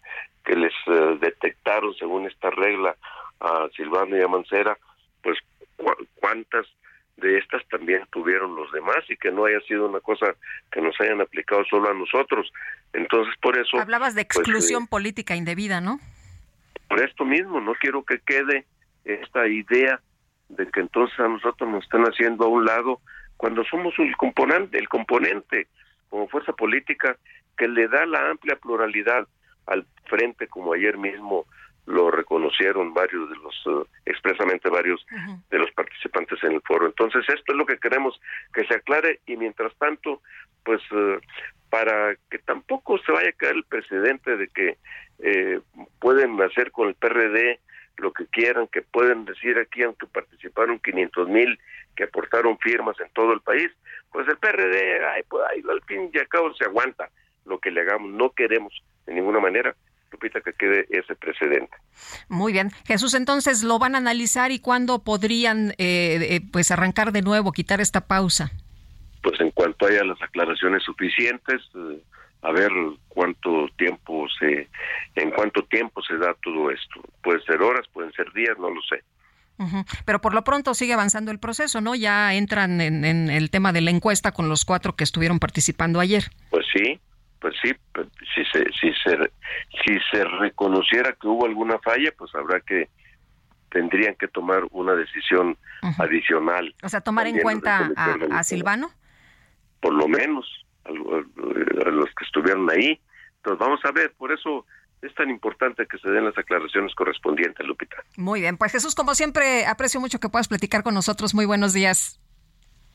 que 0.45 0.57
les 0.57 0.72
uh, 0.87 1.18
detectaron 1.20 1.95
según 1.95 2.26
esta 2.26 2.51
regla 2.51 2.97
a 3.41 3.68
Silvano 3.76 4.16
y 4.16 4.22
a 4.22 4.28
Mancera, 4.28 4.76
cuántas 6.17 6.67
de 7.17 7.39
estas 7.39 7.67
también 7.69 8.05
tuvieron 8.11 8.57
los 8.57 8.71
demás 8.73 8.99
y 9.09 9.17
que 9.17 9.31
no 9.31 9.45
haya 9.45 9.61
sido 9.61 9.89
una 9.89 10.01
cosa 10.01 10.35
que 10.71 10.81
nos 10.81 10.99
hayan 11.01 11.21
aplicado 11.21 11.65
solo 11.67 11.91
a 11.91 11.95
nosotros. 11.95 12.53
Entonces, 12.93 13.35
por 13.41 13.59
eso... 13.59 13.79
Hablabas 13.79 14.15
de 14.15 14.23
exclusión 14.23 14.83
pues, 14.83 14.89
eh, 14.89 14.91
política 14.91 15.37
indebida, 15.37 15.81
¿no? 15.81 16.01
Por 16.89 17.03
esto 17.03 17.25
mismo, 17.25 17.61
no 17.61 17.75
quiero 17.75 18.05
que 18.05 18.19
quede 18.21 18.67
esta 19.05 19.47
idea 19.47 20.01
de 20.49 20.67
que 20.69 20.81
entonces 20.81 21.19
a 21.21 21.29
nosotros 21.29 21.71
nos 21.71 21.85
están 21.85 22.03
haciendo 22.03 22.45
a 22.45 22.49
un 22.49 22.65
lado 22.65 23.01
cuando 23.37 23.65
somos 23.65 23.95
el 23.99 24.17
componente, 24.17 24.79
el 24.79 24.89
componente 24.89 25.67
como 26.09 26.29
fuerza 26.29 26.53
política 26.53 27.17
que 27.57 27.69
le 27.69 27.89
da 27.89 28.05
la 28.07 28.31
amplia 28.31 28.57
pluralidad 28.57 29.27
al 29.67 29.87
frente, 30.07 30.47
como 30.49 30.75
ayer 30.75 30.99
mismo 30.99 31.47
lo 31.87 32.11
reconocieron 32.11 32.95
varios 32.95 33.28
de 33.28 33.37
los, 33.37 33.66
uh, 33.66 33.87
expresamente 34.07 34.68
varios 34.68 35.05
uh 35.11 35.16
-huh. 35.16 35.43
de 35.51 35.59
los 35.59 35.70
participantes 35.72 36.43
en 36.45 36.53
el 36.53 36.61
foro. 36.62 36.87
Entonces, 36.87 37.28
esto 37.28 37.53
es 37.53 37.59
lo 37.59 37.66
que 37.66 37.78
queremos 37.78 38.20
que 38.53 38.64
se 38.66 38.74
aclare 38.74 39.20
y 39.26 39.37
mientras 39.37 39.74
tanto, 39.76 40.20
pues 40.64 40.80
uh, 40.93 41.18
para 41.70 42.14
que 42.30 42.39
tampoco 42.39 42.99
se 42.99 43.12
vaya 43.12 43.30
a 43.30 43.33
caer 43.33 43.57
el 43.57 43.64
precedente 43.64 44.37
de 44.37 44.49
que 44.49 44.76
eh, 45.20 45.59
pueden 46.01 46.41
hacer 46.43 46.70
con 46.70 46.89
el 46.89 46.95
PRD 46.95 47.61
lo 47.97 48.12
que 48.12 48.26
quieran, 48.26 48.66
que 48.66 48.83
pueden 48.83 49.24
decir 49.24 49.59
aquí, 49.59 49.83
aunque 49.83 50.07
participaron 50.07 50.80
500 50.80 51.28
mil, 51.28 51.59
que 51.97 52.05
aportaron 52.05 52.59
firmas 52.59 53.01
en 53.01 53.09
todo 53.14 53.33
el 53.33 53.41
país, 53.41 53.70
pues 54.11 54.28
el 54.28 54.37
PRD, 54.37 55.03
ay, 55.07 55.22
pues 55.28 55.45
ay, 55.51 55.62
al 55.70 55.83
fin 55.85 56.11
y 56.12 56.18
al 56.18 56.28
cabo 56.28 56.53
se 56.55 56.64
aguanta 56.64 57.09
lo 57.47 57.59
que 57.59 57.70
le 57.70 57.80
hagamos, 57.80 58.11
no 58.11 58.30
queremos 58.30 58.83
de 59.07 59.14
ninguna 59.14 59.41
manera 59.41 59.74
Lupita, 60.13 60.41
que 60.41 60.53
quede 60.53 60.87
ese 60.91 61.15
precedente. 61.15 61.77
Muy 62.29 62.53
bien. 62.53 62.71
Jesús, 62.87 63.15
entonces, 63.15 63.63
¿lo 63.63 63.79
van 63.79 63.95
a 63.95 63.99
analizar 63.99 64.51
y 64.53 64.59
cuándo 64.59 65.03
podrían 65.03 65.71
eh, 65.79 66.19
eh, 66.21 66.41
pues 66.53 66.71
arrancar 66.71 67.13
de 67.13 67.23
nuevo, 67.23 67.53
quitar 67.53 67.81
esta 67.81 68.07
pausa? 68.07 68.53
Pues 69.23 69.41
en 69.41 69.51
cuanto 69.51 69.87
haya 69.87 70.05
las 70.05 70.21
aclaraciones 70.21 70.83
suficientes, 70.83 71.61
eh, 71.75 72.03
a 72.43 72.51
ver 72.53 72.71
cuánto 73.09 73.69
tiempo 73.77 74.27
se, 74.39 74.69
en 75.15 75.31
cuánto 75.31 75.63
tiempo 75.65 76.03
se 76.03 76.17
da 76.17 76.35
todo 76.43 76.71
esto. 76.71 77.01
Pueden 77.23 77.43
ser 77.43 77.63
horas, 77.63 77.87
pueden 77.93 78.13
ser 78.13 78.33
días, 78.33 78.57
no 78.59 78.71
lo 78.71 78.81
sé. 78.83 79.03
Uh 79.59 79.67
-huh. 79.67 80.03
Pero 80.05 80.21
por 80.21 80.35
lo 80.35 80.43
pronto 80.43 80.75
sigue 80.75 80.95
avanzando 80.95 81.31
el 81.31 81.39
proceso, 81.39 81.81
¿no? 81.81 81.95
Ya 81.95 82.35
entran 82.35 82.81
en, 82.81 83.05
en 83.05 83.31
el 83.31 83.51
tema 83.51 83.73
de 83.73 83.81
la 83.81 83.91
encuesta 83.91 84.33
con 84.33 84.49
los 84.49 84.65
cuatro 84.65 84.97
que 84.97 85.05
estuvieron 85.05 85.39
participando 85.39 86.01
ayer. 86.01 86.25
Pues 86.51 86.67
sí, 86.73 86.99
pues 87.43 87.57
sí, 87.61 87.72
si 88.34 88.45
se, 88.45 88.64
si 88.80 88.93
se 89.03 89.32
si 89.84 89.99
se 90.12 90.24
reconociera 90.24 91.12
que 91.20 91.26
hubo 91.26 91.45
alguna 91.45 91.76
falla, 91.80 92.12
pues 92.16 92.32
habrá 92.36 92.61
que 92.61 92.88
tendrían 93.68 94.14
que 94.14 94.28
tomar 94.28 94.62
una 94.70 94.95
decisión 94.95 95.59
uh 95.82 95.86
-huh. 95.86 96.05
adicional. 96.05 96.72
O 96.82 96.88
sea, 96.88 97.01
tomar 97.01 97.26
en 97.26 97.40
cuenta 97.40 97.90
a, 97.97 98.16
a, 98.30 98.45
Silvano. 98.45 98.90
Por 99.80 99.95
lo 99.95 100.07
menos 100.07 100.47
a, 100.84 100.90
a, 100.90 101.90
los 101.90 102.09
que 102.14 102.24
estuvieron 102.24 102.70
ahí. 102.70 103.01
Entonces 103.38 103.59
vamos 103.59 103.80
a 103.84 103.90
ver, 103.90 104.12
por 104.16 104.30
eso 104.30 104.64
es 105.01 105.12
tan 105.16 105.28
importante 105.28 105.84
que 105.86 105.99
se 105.99 106.09
den 106.11 106.24
las 106.24 106.38
aclaraciones 106.38 106.95
correspondientes, 106.95 107.66
Lupita. 107.66 107.97
Muy 108.16 108.40
bien, 108.40 108.57
pues 108.57 108.70
Jesús, 108.70 108.95
como 108.95 109.16
siempre, 109.16 109.66
aprecio 109.66 109.99
mucho 109.99 110.20
que 110.20 110.28
puedas 110.28 110.47
platicar 110.47 110.84
con 110.84 110.95
nosotros. 110.95 111.34
Muy 111.34 111.47
buenos 111.47 111.72
días. 111.72 112.22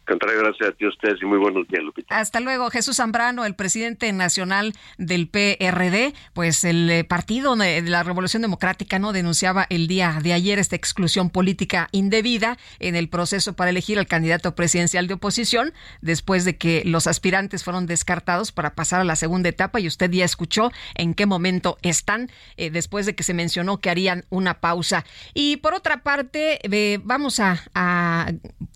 Contrario, 0.08 0.40
gracias 0.40 0.70
a 0.70 0.72
ti 0.72 0.88
ustedes 0.88 1.22
y 1.22 1.26
muy 1.26 1.38
buenos 1.38 1.68
días, 1.68 1.84
Lupita. 1.84 2.18
Hasta 2.18 2.40
luego, 2.40 2.70
Jesús 2.70 2.96
Zambrano, 2.96 3.44
el 3.44 3.56
presidente 3.56 4.14
nacional 4.14 4.74
del 4.98 5.28
PRD, 5.28 6.14
pues 6.32 6.64
el 6.64 6.90
eh, 6.90 7.04
partido 7.04 7.58
de 7.58 7.82
la 7.82 8.04
Revolución 8.04 8.42
Democrática 8.42 9.00
no 9.00 9.12
denunciaba 9.12 9.68
el 9.70 9.88
día 9.88 10.20
de 10.24 10.32
ayer 10.32 10.60
esta 10.60 10.78
exclusión 10.78 11.30
política 11.30 11.90
indebida 11.92 12.58
en 12.80 12.96
el 12.96 13.10
proceso 13.10 13.54
para 13.58 13.72
elegir 13.72 14.00
al 14.00 14.08
candidato 14.08 14.56
presidencial 14.56 15.08
de 15.08 15.16
oposición, 15.16 15.74
después 16.00 16.46
de 16.46 16.58
que 16.58 16.84
los 16.86 17.06
aspirantes 17.06 17.66
fueron 17.66 17.86
descartados 17.86 18.54
para 18.54 18.76
pasar 18.76 19.02
a 19.02 19.04
la 19.04 19.18
segunda 19.18 19.50
etapa 19.50 19.82
y 19.82 19.88
usted 19.88 20.10
ya 20.10 20.24
escuchó 20.24 20.72
en 20.96 21.16
qué 21.16 21.26
momento 21.26 21.78
están 21.82 22.32
eh, 22.56 22.70
después 22.70 23.06
de 23.08 23.14
que 23.14 23.24
se 23.24 23.34
mencionó 23.34 23.80
que 23.80 23.90
harían 23.90 24.24
una 24.30 24.62
pausa. 24.62 25.04
Y 25.34 25.58
por 25.58 25.74
otra 25.74 26.02
parte, 26.04 26.60
eh, 26.64 27.00
vamos 27.04 27.42
a, 27.42 27.62
a, 27.74 28.32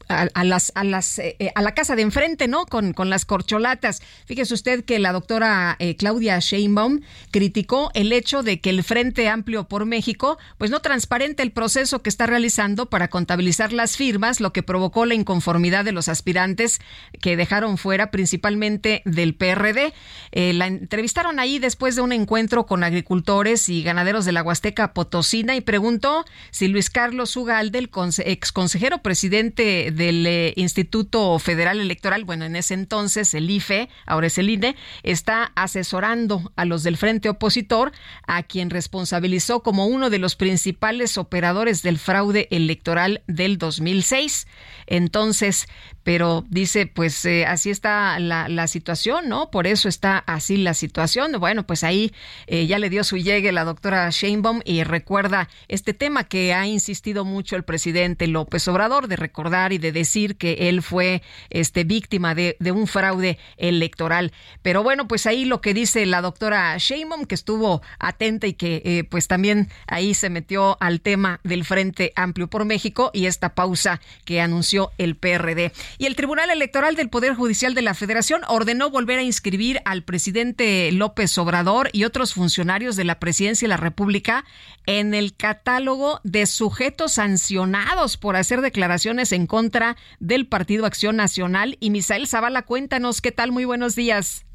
a 0.09 0.43
las, 0.43 0.73
a 0.75 0.83
las 0.83 1.20
eh, 1.21 1.35
eh, 1.39 1.51
a 1.55 1.61
la 1.61 1.73
casa 1.73 1.95
de 1.95 2.01
enfrente, 2.01 2.47
¿no? 2.47 2.65
Con, 2.65 2.93
con 2.93 3.09
las 3.09 3.25
corcholatas. 3.25 4.01
Fíjese 4.25 4.53
usted 4.53 4.83
que 4.83 4.99
la 4.99 5.11
doctora 5.11 5.75
eh, 5.79 5.95
Claudia 5.95 6.39
Sheinbaum 6.39 7.01
criticó 7.31 7.91
el 7.93 8.11
hecho 8.11 8.43
de 8.43 8.59
que 8.59 8.71
el 8.71 8.83
Frente 8.83 9.29
Amplio 9.29 9.67
por 9.67 9.85
México, 9.85 10.37
pues 10.57 10.71
no 10.71 10.79
transparente 10.81 11.43
el 11.43 11.51
proceso 11.51 12.01
que 12.01 12.09
está 12.09 12.25
realizando 12.25 12.87
para 12.87 13.09
contabilizar 13.09 13.73
las 13.73 13.97
firmas, 13.97 14.39
lo 14.39 14.53
que 14.53 14.63
provocó 14.63 15.05
la 15.05 15.13
inconformidad 15.13 15.85
de 15.85 15.91
los 15.91 16.07
aspirantes 16.07 16.79
que 17.21 17.37
dejaron 17.37 17.77
fuera 17.77 18.11
principalmente 18.11 19.01
del 19.05 19.35
PRD. 19.35 19.93
la 20.31 20.67
entrevistaron 20.67 21.39
ahí 21.39 21.59
después 21.59 21.95
de 21.95 22.01
un 22.01 22.11
encuentro 22.11 22.65
con 22.65 22.83
agricultores 22.83 23.69
y 23.69 23.83
ganaderos 23.83 24.25
de 24.25 24.31
la 24.31 24.43
Huasteca 24.43 24.93
Potosina 24.93 25.55
y 25.55 25.61
preguntó 25.61 26.25
si 26.49 26.67
Luis 26.67 26.89
Carlos 26.89 27.35
Ugalde, 27.35 27.79
el 27.79 27.89
ex 28.25 28.51
consejero 28.51 28.99
presidente 28.99 29.91
del 29.91 30.53
Instituto 30.55 31.10
Federal 31.39 31.79
Electoral, 31.79 32.23
bueno, 32.23 32.45
en 32.45 32.55
ese 32.55 32.73
entonces 32.73 33.33
el 33.33 33.49
IFE, 33.49 33.89
ahora 34.05 34.27
es 34.27 34.37
el 34.37 34.49
INE, 34.49 34.75
está 35.03 35.51
asesorando 35.55 36.51
a 36.55 36.65
los 36.65 36.83
del 36.83 36.97
frente 36.97 37.29
opositor, 37.29 37.91
a 38.27 38.43
quien 38.43 38.69
responsabilizó 38.69 39.61
como 39.61 39.87
uno 39.87 40.09
de 40.09 40.19
los 40.19 40.35
principales 40.35 41.17
operadores 41.17 41.81
del 41.83 41.97
fraude 41.97 42.47
electoral 42.51 43.23
del 43.27 43.57
2006. 43.57 44.47
Entonces, 44.87 45.67
pero 46.03 46.45
dice, 46.49 46.87
pues 46.87 47.23
eh, 47.25 47.45
así 47.45 47.69
está 47.69 48.19
la, 48.19 48.67
situación, 48.67 49.27
¿no? 49.27 49.51
Por 49.51 49.67
eso 49.67 49.89
está 49.89 50.17
así 50.19 50.57
la 50.57 50.73
situación. 50.73 51.33
Bueno, 51.39 51.65
pues 51.65 51.83
ahí 51.83 52.13
eh, 52.47 52.67
ya 52.67 52.79
le 52.79 52.89
dio 52.89 53.03
su 53.03 53.17
llegue 53.17 53.51
la 53.51 53.65
doctora 53.65 54.09
Sheinbaum 54.09 54.61
y 54.65 54.83
recuerda 54.83 55.49
este 55.67 55.93
tema 55.93 56.23
que 56.23 56.53
ha 56.53 56.67
insistido 56.67 57.25
mucho 57.25 57.55
el 57.55 57.63
presidente 57.63 58.27
López 58.27 58.67
Obrador 58.67 59.07
de 59.07 59.15
recordar 59.15 59.73
y 59.73 59.77
de 59.77 59.91
decir 59.91 60.37
que 60.37 60.69
él 60.69 60.81
fue 60.81 61.00
este, 61.49 61.83
víctima 61.83 62.35
de, 62.35 62.57
de 62.59 62.71
un 62.71 62.87
fraude 62.87 63.37
electoral. 63.57 64.31
Pero 64.61 64.83
bueno, 64.83 65.07
pues 65.07 65.25
ahí 65.25 65.45
lo 65.45 65.61
que 65.61 65.73
dice 65.73 66.05
la 66.05 66.21
doctora 66.21 66.77
Sheinbaum, 66.77 67.25
que 67.25 67.35
estuvo 67.35 67.81
atenta 67.99 68.47
y 68.47 68.53
que 68.53 68.81
eh, 68.85 69.03
pues 69.03 69.27
también 69.27 69.69
ahí 69.87 70.13
se 70.13 70.29
metió 70.29 70.77
al 70.79 71.01
tema 71.01 71.39
del 71.43 71.65
Frente 71.65 72.13
Amplio 72.15 72.47
por 72.47 72.65
México 72.65 73.11
y 73.13 73.25
esta 73.25 73.55
pausa 73.55 74.01
que 74.25 74.41
anunció 74.41 74.91
el 74.97 75.15
PRD. 75.15 75.71
Y 75.97 76.05
el 76.05 76.15
Tribunal 76.15 76.49
Electoral 76.49 76.95
del 76.95 77.09
Poder 77.09 77.35
Judicial 77.35 77.73
de 77.73 77.81
la 77.81 77.93
Federación 77.93 78.41
ordenó 78.47 78.89
volver 78.89 79.19
a 79.19 79.23
inscribir 79.23 79.81
al 79.85 80.03
presidente 80.03 80.91
López 80.91 81.37
Obrador 81.37 81.89
y 81.93 82.03
otros 82.03 82.33
funcionarios 82.33 82.95
de 82.95 83.03
la 83.03 83.19
Presidencia 83.19 83.65
de 83.65 83.69
la 83.69 83.77
República 83.77 84.45
en 84.85 85.13
el 85.13 85.35
catálogo 85.35 86.19
de 86.23 86.45
sujetos 86.45 87.13
sancionados 87.13 88.17
por 88.17 88.35
hacer 88.35 88.61
declaraciones 88.61 89.31
en 89.31 89.47
contra 89.47 89.97
del 90.19 90.47
Partido 90.47 90.85
Acción 90.91 91.15
Nacional. 91.15 91.77
Y 91.79 91.89
Misael 91.89 92.27
Zavala, 92.27 92.63
cuéntanos 92.63 93.21
qué 93.21 93.31
tal. 93.31 93.53
Muy 93.53 93.63
buenos 93.63 93.95
días. 93.95 94.45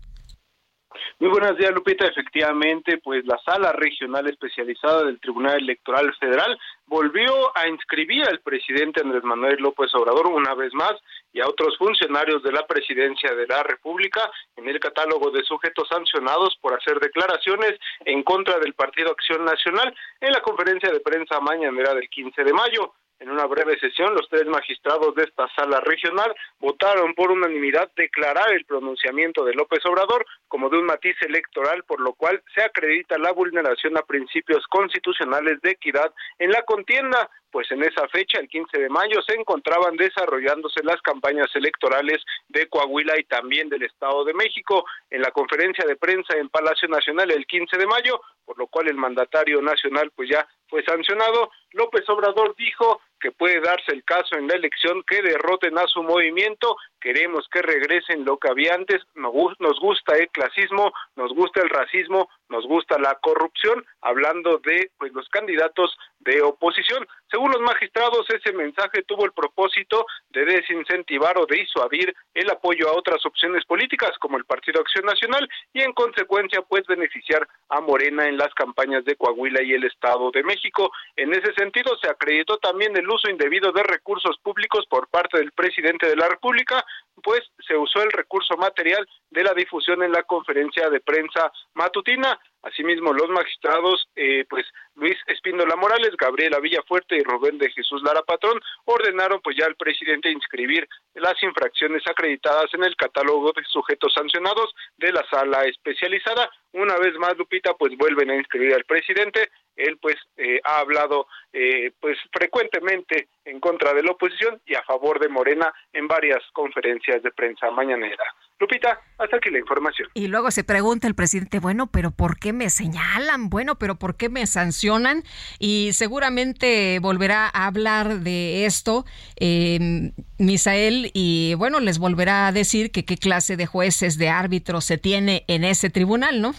Muy 1.19 1.31
buenos 1.31 1.57
días, 1.57 1.73
Lupita. 1.73 2.07
Efectivamente, 2.07 2.99
pues 2.99 3.25
la 3.25 3.39
sala 3.39 3.73
regional 3.73 4.27
especializada 4.29 5.05
del 5.05 5.19
Tribunal 5.19 5.57
Electoral 5.57 6.15
Federal 6.21 6.59
volvió 6.87 7.57
a 7.57 7.69
inscribir 7.69 8.23
al 8.29 8.41
presidente 8.41 9.01
Andrés 9.01 9.25
Manuel 9.25 9.57
López 9.61 9.95
Obrador 9.95 10.27
una 10.27 10.55
vez 10.55 10.75
más 10.75 10.93
y 11.33 11.41
a 11.41 11.49
otros 11.49 11.77
funcionarios 11.79 12.43
de 12.43 12.53
la 12.53 12.67
presidencia 12.67 13.35
de 13.35 13.47
la 13.47 13.63
República 13.63 14.21
en 14.57 14.69
el 14.69 14.79
catálogo 14.79 15.31
de 15.31 15.43
sujetos 15.45 15.89
sancionados 15.89 16.57
por 16.61 16.75
hacer 16.75 17.01
declaraciones 17.01 17.79
en 18.05 18.23
contra 18.23 18.59
del 18.59 18.75
Partido 18.75 19.11
Acción 19.11 19.45
Nacional 19.45 19.95
en 20.21 20.33
la 20.33 20.43
conferencia 20.43 20.91
de 20.91 21.01
prensa 21.01 21.41
mañanera 21.41 21.95
del 21.95 22.09
15 22.11 22.45
de 22.45 22.53
mayo. 22.53 22.93
En 23.19 23.31
una 23.31 23.47
breve 23.47 23.79
sesión, 23.79 24.15
los 24.15 24.29
tres 24.29 24.45
magistrados 24.47 25.15
de 25.15 25.25
esta 25.25 25.49
sala 25.55 25.81
regional 25.81 26.35
votaron 26.59 27.15
por 27.15 27.31
unanimidad 27.31 27.91
declarar 27.97 28.53
el 28.53 28.67
pronunciamiento 28.67 29.45
de 29.45 29.55
López 29.55 29.85
Obrador 29.87 30.27
como 30.49 30.69
de 30.69 30.79
un 30.79 30.85
matiz 30.85 31.17
electoral, 31.23 31.83
por 31.85 32.01
lo 32.01 32.13
cual 32.13 32.43
se 32.55 32.63
acredita 32.63 33.17
la 33.19 33.33
vulneración 33.33 33.97
a 33.97 34.03
principios 34.03 34.67
constitucionales 34.69 35.61
de 35.63 35.71
equidad 35.71 36.13
en 36.39 36.51
la 36.51 36.63
contienda, 36.63 37.31
pues 37.57 37.73
en 37.73 37.83
esa 37.83 38.07
fecha, 38.09 38.39
el 38.39 38.51
15 38.51 38.79
de 38.79 38.91
mayo, 38.91 39.23
se 39.27 39.33
encontraban 39.33 39.97
desarrollándose 39.97 40.83
las 40.83 41.01
campañas 41.01 41.49
electorales 41.55 42.23
de 42.49 42.69
Coahuila 42.69 43.19
y 43.19 43.25
también 43.25 43.71
del 43.71 43.83
Estado 43.83 44.27
de 44.27 44.35
México. 44.35 44.85
En 45.09 45.23
la 45.23 45.31
conferencia 45.31 45.87
de 45.87 45.97
prensa 45.97 46.37
en 46.37 46.51
Palacio 46.51 46.87
Nacional 46.87 47.31
el 47.31 47.47
15 47.47 47.79
de 47.79 47.87
mayo, 47.87 48.21
por 48.45 48.59
lo 48.59 48.67
cual 48.67 48.89
el 48.89 48.97
mandatario 48.97 49.63
nacional 49.63 50.13
pues 50.15 50.29
ya 50.29 50.47
fue 50.69 50.85
sancionado, 50.85 51.51
López 51.73 52.07
Obrador 52.11 52.55
dijo 52.57 53.01
que 53.21 53.33
puede 53.33 53.61
darse 53.61 53.93
el 53.93 54.05
caso 54.05 54.37
en 54.37 54.49
la 54.49 54.55
elección 54.55 55.03
que 55.07 55.23
derroten 55.23 55.79
a 55.79 55.87
su 55.87 56.03
movimiento, 56.03 56.77
queremos 57.01 57.47
que 57.53 57.63
regresen 57.63 58.25
lo 58.25 58.39
que 58.39 58.51
había 58.51 58.75
antes, 58.75 59.03
nos 59.15 59.81
gusta 59.81 60.17
el 60.17 60.29
clasismo, 60.29 60.93
nos 61.15 61.33
gusta 61.33 61.61
el 61.63 61.71
racismo, 61.71 62.29
nos 62.49 62.67
gusta 62.67 62.99
la 62.99 63.15
corrupción, 63.17 63.85
hablando 64.01 64.59
de 64.59 64.91
pues 64.99 65.13
los 65.13 65.29
candidatos 65.29 65.97
de 66.21 66.43
oposición. 66.43 67.07
Según 67.31 67.53
los 67.53 67.61
magistrados, 67.61 68.29
ese 68.31 68.53
mensaje 68.53 69.03
tuvo 69.03 69.25
el 69.25 69.33
propósito 69.33 70.07
de 70.31 70.45
desincentivar 70.45 71.39
o 71.39 71.47
de 71.47 71.57
disuadir 71.57 72.15
el 72.35 72.51
apoyo 72.51 72.89
a 72.89 72.97
otras 72.97 73.25
opciones 73.25 73.65
políticas 73.65 74.13
como 74.19 74.37
el 74.37 74.45
Partido 74.45 74.81
Acción 74.81 75.05
Nacional 75.05 75.49
y 75.73 75.83
en 75.83 75.93
consecuencia 75.93 76.63
pues 76.63 76.87
beneficiar 76.87 77.47
a 77.69 77.81
Morena 77.81 78.29
en 78.29 78.37
las 78.37 78.53
campañas 78.55 79.05
de 79.05 79.17
Coahuila 79.17 79.63
y 79.63 79.73
el 79.73 79.85
Estado 79.85 80.31
de 80.31 80.43
México. 80.43 80.91
En 81.17 81.33
ese 81.33 81.53
sentido 81.55 81.97
se 82.03 82.11
acreditó 82.11 82.59
también 82.59 82.97
el 82.97 83.06
uso 83.11 83.31
indebido 83.31 83.73
de 83.73 83.83
recursos 83.83 84.39
públicos 84.43 84.87
por 84.89 85.09
parte 85.09 85.39
del 85.39 85.53
presidente 85.53 86.07
de 86.07 86.17
la 86.17 86.29
República, 86.29 86.85
pues 87.23 87.43
se 87.67 87.77
usó 87.77 88.03
el 88.03 88.13
recurso 88.13 88.57
material 88.57 89.07
de 89.31 89.45
la 89.45 89.55
difusión 89.55 90.03
en 90.03 90.13
la 90.13 90.23
conferencia 90.23 90.89
de 90.91 91.01
prensa 91.01 91.51
matutina. 91.75 92.39
Asimismo, 92.67 93.13
los 93.13 93.31
magistrados, 93.31 94.09
eh, 94.17 94.45
pues 94.51 94.67
Luis 94.97 95.17
Espíndola 95.29 95.77
Morales, 95.77 96.17
Gabriela 96.19 96.59
Villafuerte 96.59 97.17
y 97.17 97.23
Rubén 97.23 97.59
de 97.59 97.71
Jesús 97.71 98.03
Lara 98.03 98.23
Patrón 98.23 98.61
ordenaron 98.87 99.41
pues 99.41 99.57
ya 99.57 99.67
al 99.67 99.77
presidente 99.77 100.33
inscribir 100.33 100.89
las 101.15 101.41
infracciones 101.45 102.03
acreditadas 102.09 102.67
en 102.75 102.83
el 102.83 102.97
catálogo 102.97 103.53
de 103.53 103.63
sujetos 103.71 104.13
sancionados 104.13 104.75
de 104.99 105.13
la 105.13 105.25
sala 105.31 105.63
especializada. 105.63 106.51
Una 106.73 106.97
vez 106.97 107.15
más, 107.19 107.37
Lupita, 107.39 107.75
pues 107.75 107.97
vuelven 107.97 108.31
a 108.31 108.37
inscribir 108.37 108.75
al 108.75 108.85
presidente. 108.85 109.49
Él 109.77 109.99
pues 110.03 110.17
eh, 110.37 110.61
ha 110.65 110.81
hablado 110.81 111.29
eh, 111.53 111.93
pues 112.01 112.19
frecuentemente 112.33 113.29
en 113.45 113.61
contra 113.61 113.95
de 113.95 114.03
la 114.03 114.11
oposición 114.11 114.61
y 114.67 114.75
a 114.75 114.83
favor 114.83 115.21
de 115.21 115.29
Morena 115.29 115.73
en 115.93 116.09
varias 116.09 116.43
conferencias 116.53 117.23
de 117.23 117.31
prensa 117.31 117.71
mañanera. 117.71 118.25
Lupita, 118.59 118.99
hasta 119.19 119.37
aquí 119.37 119.51
la 119.51 119.59
información. 119.59 120.09
Y 120.15 120.29
luego 120.29 120.51
se 120.51 120.65
pregunta 120.65 121.07
el 121.07 121.15
presidente, 121.15 121.59
bueno, 121.59 121.89
pero 121.89 122.11
¿por 122.11 122.39
qué 122.39 122.55
me 122.55 122.71
señalan? 122.71 123.51
Bueno, 123.51 123.75
pero 123.77 123.97
¿por 123.97 124.17
qué 124.17 124.31
me 124.31 124.47
sancionan? 124.47 125.25
Y 125.59 125.93
seguramente 125.93 126.99
volverá 127.01 127.51
a 127.53 127.67
hablar 127.67 128.21
de 128.21 128.65
esto 128.65 129.05
eh, 129.39 130.11
Misael 130.39 131.11
y 131.13 131.55
bueno, 131.57 131.81
les 131.81 131.99
volverá 131.99 132.47
a 132.47 132.53
decir 132.53 132.91
que 132.91 133.05
qué 133.05 133.19
clase 133.19 133.59
de 133.59 133.67
jueces, 133.67 134.17
de 134.17 134.31
árbitros 134.31 134.87
se 134.87 134.97
tiene 134.97 135.45
en 135.49 135.63
ese 135.63 135.91
tribunal, 135.91 136.41
¿no? 136.41 136.53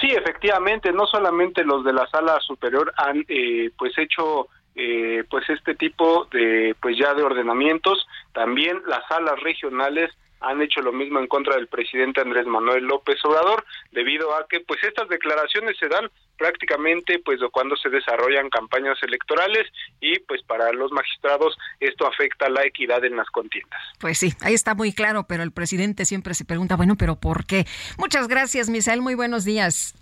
Sí, 0.00 0.06
efectivamente, 0.10 0.92
no 0.92 1.06
solamente 1.06 1.64
los 1.64 1.84
de 1.84 1.92
la 1.92 2.06
sala 2.06 2.38
superior 2.40 2.92
han 2.96 3.24
eh, 3.26 3.72
pues 3.76 3.98
hecho 3.98 4.46
eh, 4.76 5.24
pues 5.28 5.50
este 5.50 5.74
tipo 5.74 6.26
de 6.26 6.76
pues 6.80 6.96
ya 6.96 7.14
de 7.14 7.24
ordenamientos, 7.24 8.06
también 8.32 8.80
las 8.86 9.00
salas 9.08 9.40
regionales 9.40 10.12
han 10.40 10.62
hecho 10.62 10.80
lo 10.80 10.92
mismo 10.92 11.18
en 11.18 11.26
contra 11.26 11.56
del 11.56 11.66
presidente 11.66 12.20
Andrés 12.20 12.46
Manuel 12.46 12.84
López 12.84 13.16
Obrador, 13.24 13.64
debido 13.92 14.34
a 14.34 14.46
que 14.48 14.60
pues 14.60 14.82
estas 14.84 15.08
declaraciones 15.08 15.76
se 15.78 15.88
dan 15.88 16.10
prácticamente 16.36 17.20
pues 17.24 17.40
cuando 17.50 17.76
se 17.76 17.88
desarrollan 17.88 18.48
campañas 18.48 18.96
electorales 19.02 19.66
y 20.00 20.18
pues 20.20 20.42
para 20.42 20.72
los 20.72 20.92
magistrados 20.92 21.58
esto 21.80 22.06
afecta 22.06 22.48
la 22.48 22.64
equidad 22.64 23.04
en 23.04 23.16
las 23.16 23.28
contiendas. 23.30 23.80
Pues 23.98 24.18
sí, 24.18 24.32
ahí 24.40 24.54
está 24.54 24.74
muy 24.74 24.92
claro, 24.92 25.24
pero 25.28 25.42
el 25.42 25.50
presidente 25.50 26.04
siempre 26.04 26.34
se 26.34 26.44
pregunta, 26.44 26.76
bueno, 26.76 26.96
pero 26.96 27.16
¿por 27.16 27.44
qué? 27.44 27.66
Muchas 27.98 28.28
gracias, 28.28 28.70
Misael, 28.70 29.02
muy 29.02 29.14
buenos 29.14 29.44
días. 29.44 29.94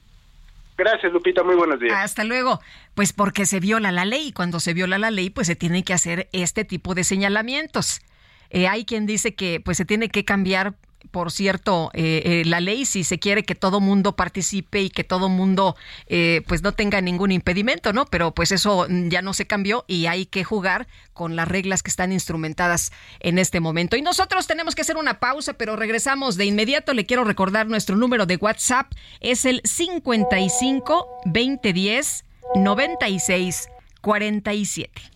Gracias, 0.76 1.10
Lupita. 1.10 1.42
Muy 1.42 1.56
buenos 1.56 1.80
días. 1.80 1.94
Hasta 1.96 2.22
luego. 2.22 2.60
Pues 2.94 3.14
porque 3.14 3.46
se 3.46 3.60
viola 3.60 3.92
la 3.92 4.04
ley. 4.04 4.32
Cuando 4.32 4.60
se 4.60 4.74
viola 4.74 4.98
la 4.98 5.10
ley, 5.10 5.30
pues 5.30 5.46
se 5.46 5.56
tiene 5.56 5.84
que 5.84 5.94
hacer 5.94 6.28
este 6.32 6.66
tipo 6.66 6.94
de 6.94 7.02
señalamientos. 7.02 8.02
Eh, 8.50 8.68
hay 8.68 8.84
quien 8.84 9.06
dice 9.06 9.34
que 9.34 9.60
pues 9.60 9.76
se 9.76 9.84
tiene 9.84 10.08
que 10.08 10.24
cambiar 10.24 10.76
por 11.10 11.30
cierto, 11.30 11.90
eh, 11.94 12.22
eh, 12.24 12.42
la 12.44 12.60
ley 12.60 12.84
si 12.84 13.04
se 13.04 13.18
quiere 13.18 13.44
que 13.44 13.54
todo 13.54 13.80
mundo 13.80 14.16
participe 14.16 14.82
y 14.82 14.90
que 14.90 15.04
todo 15.04 15.28
mundo 15.28 15.76
eh, 16.08 16.42
pues 16.46 16.62
no 16.62 16.72
tenga 16.72 17.00
ningún 17.00 17.32
impedimento, 17.32 17.92
¿no? 17.92 18.06
Pero 18.06 18.34
pues 18.34 18.52
eso 18.52 18.86
ya 18.88 19.22
no 19.22 19.32
se 19.32 19.46
cambió 19.46 19.84
y 19.88 20.06
hay 20.06 20.26
que 20.26 20.44
jugar 20.44 20.86
con 21.12 21.36
las 21.36 21.48
reglas 21.48 21.82
que 21.82 21.90
están 21.90 22.12
instrumentadas 22.12 22.92
en 23.20 23.38
este 23.38 23.60
momento. 23.60 23.96
Y 23.96 24.02
nosotros 24.02 24.46
tenemos 24.46 24.74
que 24.74 24.82
hacer 24.82 24.96
una 24.96 25.18
pausa, 25.18 25.54
pero 25.54 25.76
regresamos 25.76 26.36
de 26.36 26.46
inmediato. 26.46 26.92
Le 26.92 27.06
quiero 27.06 27.24
recordar 27.24 27.66
nuestro 27.66 27.96
número 27.96 28.26
de 28.26 28.36
WhatsApp 28.36 28.92
es 29.20 29.44
el 29.44 29.60
55 29.64 31.22
2010 31.24 32.24
96 32.56 33.68
47. 34.00 35.15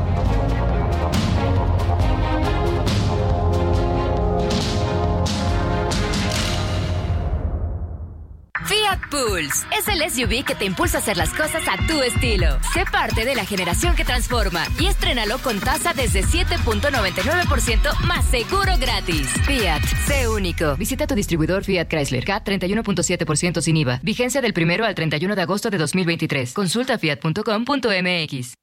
Fiat 8.65 8.99
Pulse 9.09 9.65
es 9.77 9.87
el 9.87 10.09
SUV 10.09 10.43
que 10.45 10.55
te 10.55 10.65
impulsa 10.65 10.97
a 10.97 11.01
hacer 11.01 11.17
las 11.17 11.29
cosas 11.31 11.63
a 11.67 11.77
tu 11.87 12.01
estilo. 12.01 12.57
Sé 12.73 12.83
parte 12.91 13.25
de 13.25 13.35
la 13.35 13.45
generación 13.45 13.95
que 13.95 14.05
transforma 14.05 14.65
y 14.79 14.87
estrénalo 14.87 15.37
con 15.39 15.59
tasa 15.59 15.93
desde 15.93 16.23
7.99% 16.23 17.99
más 18.05 18.25
seguro 18.25 18.77
gratis. 18.79 19.27
Fiat, 19.45 19.81
sé 20.07 20.27
único. 20.27 20.75
Visita 20.77 21.07
tu 21.07 21.15
distribuidor 21.15 21.63
Fiat 21.63 21.87
Chrysler 21.87 22.23
K 22.23 22.43
31.7% 22.43 23.61
sin 23.61 23.77
IVA. 23.77 23.99
Vigencia 24.03 24.41
del 24.41 24.53
1 24.55 24.85
al 24.85 24.95
31 24.95 25.35
de 25.35 25.41
agosto 25.41 25.69
de 25.69 25.77
2023. 25.77 26.53
Consulta 26.53 26.97
fiat.com.mx. 26.97 28.53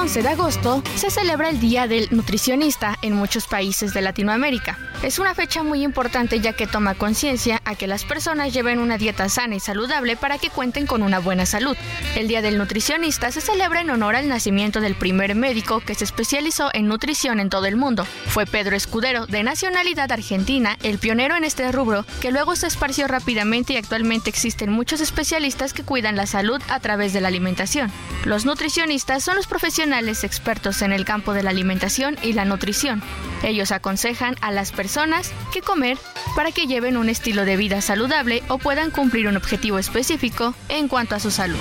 11 0.00 0.22
de 0.22 0.28
agosto 0.30 0.82
se 0.94 1.10
celebra 1.10 1.50
el 1.50 1.60
Día 1.60 1.86
del 1.86 2.08
Nutricionista 2.10 2.96
en 3.02 3.12
muchos 3.12 3.46
países 3.46 3.92
de 3.92 4.00
Latinoamérica. 4.00 4.78
Es 5.02 5.18
una 5.18 5.34
fecha 5.34 5.62
muy 5.62 5.82
importante 5.82 6.40
ya 6.40 6.54
que 6.54 6.66
toma 6.66 6.94
conciencia 6.94 7.60
a 7.66 7.74
que 7.74 7.86
las 7.86 8.04
personas 8.04 8.54
lleven 8.54 8.78
una 8.78 8.96
dieta 8.96 9.28
sana 9.28 9.56
y 9.56 9.60
saludable 9.60 10.16
para 10.16 10.38
que 10.38 10.48
cuenten 10.48 10.86
con 10.86 11.02
una 11.02 11.18
buena 11.18 11.44
salud. 11.44 11.76
El 12.16 12.28
Día 12.28 12.40
del 12.40 12.56
Nutricionista 12.56 13.30
se 13.30 13.42
celebra 13.42 13.82
en 13.82 13.90
honor 13.90 14.16
al 14.16 14.28
nacimiento 14.28 14.80
del 14.80 14.94
primer 14.94 15.34
médico 15.34 15.80
que 15.80 15.94
se 15.94 16.04
especializó 16.04 16.70
en 16.72 16.88
nutrición 16.88 17.38
en 17.38 17.50
todo 17.50 17.66
el 17.66 17.76
mundo. 17.76 18.06
Fue 18.26 18.46
Pedro 18.46 18.76
Escudero, 18.76 19.26
de 19.26 19.42
nacionalidad 19.42 20.10
argentina, 20.10 20.78
el 20.82 20.98
pionero 20.98 21.36
en 21.36 21.44
este 21.44 21.70
rubro, 21.72 22.06
que 22.22 22.32
luego 22.32 22.56
se 22.56 22.68
esparció 22.68 23.06
rápidamente 23.06 23.74
y 23.74 23.76
actualmente 23.76 24.30
existen 24.30 24.72
muchos 24.72 25.02
especialistas 25.02 25.74
que 25.74 25.84
cuidan 25.84 26.16
la 26.16 26.26
salud 26.26 26.60
a 26.68 26.80
través 26.80 27.12
de 27.12 27.20
la 27.20 27.28
alimentación. 27.28 27.92
Los 28.24 28.46
nutricionistas 28.46 29.24
son 29.24 29.36
los 29.36 29.46
profesionales 29.46 29.89
expertos 29.92 30.82
en 30.82 30.92
el 30.92 31.04
campo 31.04 31.32
de 31.32 31.42
la 31.42 31.50
alimentación 31.50 32.16
y 32.22 32.32
la 32.32 32.44
nutrición. 32.44 33.02
Ellos 33.42 33.72
aconsejan 33.72 34.36
a 34.40 34.50
las 34.50 34.72
personas 34.72 35.32
qué 35.52 35.60
comer 35.60 35.98
para 36.36 36.52
que 36.52 36.66
lleven 36.66 36.96
un 36.96 37.08
estilo 37.08 37.44
de 37.44 37.56
vida 37.56 37.80
saludable 37.80 38.42
o 38.48 38.58
puedan 38.58 38.90
cumplir 38.90 39.26
un 39.26 39.36
objetivo 39.36 39.78
específico 39.78 40.54
en 40.68 40.88
cuanto 40.88 41.14
a 41.14 41.20
su 41.20 41.30
salud. 41.30 41.58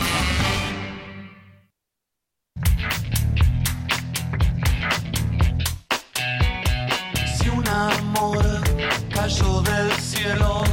Si 7.37 7.49
un 7.49 7.67
amor 7.67 8.45
cayó 9.13 9.61
del 9.61 9.91
cielo, 9.93 10.63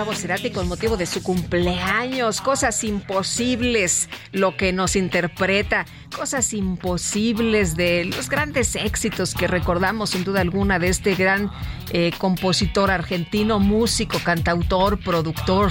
Gustavo 0.00 0.18
Cerati 0.18 0.50
con 0.50 0.66
motivo 0.66 0.96
de 0.96 1.04
su 1.04 1.22
cumpleaños, 1.22 2.40
cosas 2.40 2.84
imposibles, 2.84 4.08
lo 4.32 4.56
que 4.56 4.72
nos 4.72 4.96
interpreta, 4.96 5.84
cosas 6.16 6.54
imposibles 6.54 7.76
de 7.76 8.06
los 8.06 8.30
grandes 8.30 8.76
éxitos 8.76 9.34
que 9.34 9.46
recordamos 9.46 10.08
sin 10.08 10.24
duda 10.24 10.40
alguna 10.40 10.78
de 10.78 10.88
este 10.88 11.16
gran 11.16 11.50
eh, 11.92 12.12
compositor 12.16 12.90
argentino, 12.90 13.58
músico, 13.58 14.18
cantautor, 14.24 14.98
productor. 15.00 15.70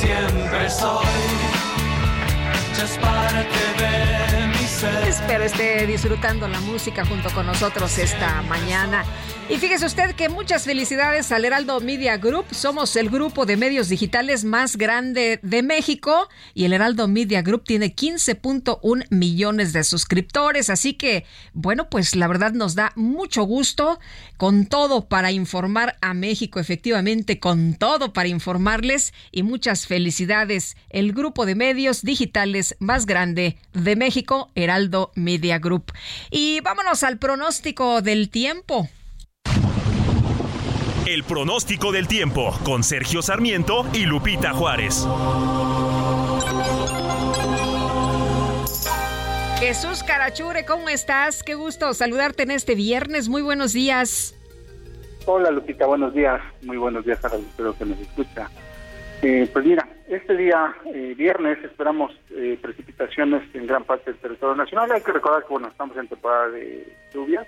Siempre 0.00 0.70
soy 0.70 1.06
just 2.78 3.00
mi 3.00 3.08
ser. 3.52 3.61
Espero 5.22 5.44
esté 5.44 5.86
disfrutando 5.86 6.48
la 6.48 6.60
música 6.60 7.06
junto 7.06 7.30
con 7.30 7.46
nosotros 7.46 7.96
esta 7.96 8.42
mañana. 8.42 9.04
Y 9.48 9.58
fíjese 9.58 9.86
usted 9.86 10.14
que 10.14 10.28
muchas 10.28 10.64
felicidades 10.64 11.30
al 11.30 11.44
Heraldo 11.44 11.80
Media 11.80 12.16
Group. 12.16 12.46
Somos 12.52 12.96
el 12.96 13.10
grupo 13.10 13.44
de 13.44 13.56
medios 13.56 13.88
digitales 13.88 14.44
más 14.44 14.76
grande 14.76 15.40
de 15.42 15.62
México 15.62 16.28
y 16.54 16.64
el 16.64 16.72
Heraldo 16.72 17.06
Media 17.06 17.42
Group 17.42 17.64
tiene 17.64 17.94
15.1 17.94 19.06
millones 19.10 19.72
de 19.72 19.84
suscriptores. 19.84 20.70
Así 20.70 20.94
que, 20.94 21.24
bueno, 21.52 21.88
pues 21.90 22.16
la 22.16 22.28
verdad 22.28 22.52
nos 22.52 22.74
da 22.74 22.92
mucho 22.96 23.42
gusto 23.42 24.00
con 24.38 24.66
todo 24.66 25.06
para 25.06 25.32
informar 25.32 25.96
a 26.00 26.14
México, 26.14 26.58
efectivamente, 26.58 27.38
con 27.38 27.74
todo 27.74 28.12
para 28.12 28.28
informarles 28.28 29.12
y 29.32 29.42
muchas 29.42 29.86
felicidades. 29.86 30.76
El 30.88 31.12
grupo 31.12 31.46
de 31.46 31.56
medios 31.56 32.02
digitales 32.02 32.74
más 32.78 33.06
grande 33.06 33.56
de 33.72 33.96
México, 33.96 34.50
Heraldo 34.54 35.11
Media 35.14 35.58
Group. 35.58 35.92
Y 36.30 36.60
vámonos 36.60 37.02
al 37.02 37.18
pronóstico 37.18 38.02
del 38.02 38.30
tiempo. 38.30 38.88
El 41.06 41.24
pronóstico 41.24 41.90
del 41.90 42.06
tiempo 42.06 42.56
con 42.64 42.84
Sergio 42.84 43.22
Sarmiento 43.22 43.84
y 43.92 44.04
Lupita 44.04 44.52
Juárez. 44.52 45.06
Jesús 49.58 50.02
Carachure, 50.02 50.64
¿cómo 50.64 50.88
estás? 50.88 51.42
Qué 51.42 51.54
gusto 51.54 51.94
saludarte 51.94 52.42
en 52.42 52.50
este 52.50 52.74
viernes. 52.74 53.28
Muy 53.28 53.42
buenos 53.42 53.72
días. 53.72 54.34
Hola 55.26 55.50
Lupita, 55.50 55.86
buenos 55.86 56.12
días. 56.14 56.40
Muy 56.62 56.76
buenos 56.76 57.04
días 57.04 57.24
a 57.24 57.28
la 57.28 57.36
espero 57.36 57.76
que 57.76 57.84
nos 57.84 57.98
escucha. 58.00 58.50
Eh, 59.22 59.48
pues 59.52 59.64
mira, 59.64 59.88
este 60.08 60.36
día, 60.36 60.74
eh, 60.86 61.14
viernes, 61.16 61.62
esperamos 61.62 62.12
eh, 62.30 62.58
precipitaciones 62.60 63.42
en 63.54 63.68
gran 63.68 63.84
parte 63.84 64.10
del 64.10 64.20
territorio 64.20 64.56
nacional. 64.56 64.90
Hay 64.90 65.00
que 65.00 65.12
recordar 65.12 65.42
que, 65.42 65.48
bueno, 65.48 65.68
estamos 65.68 65.96
en 65.96 66.08
temporada 66.08 66.48
de 66.48 66.92
lluvias. 67.14 67.46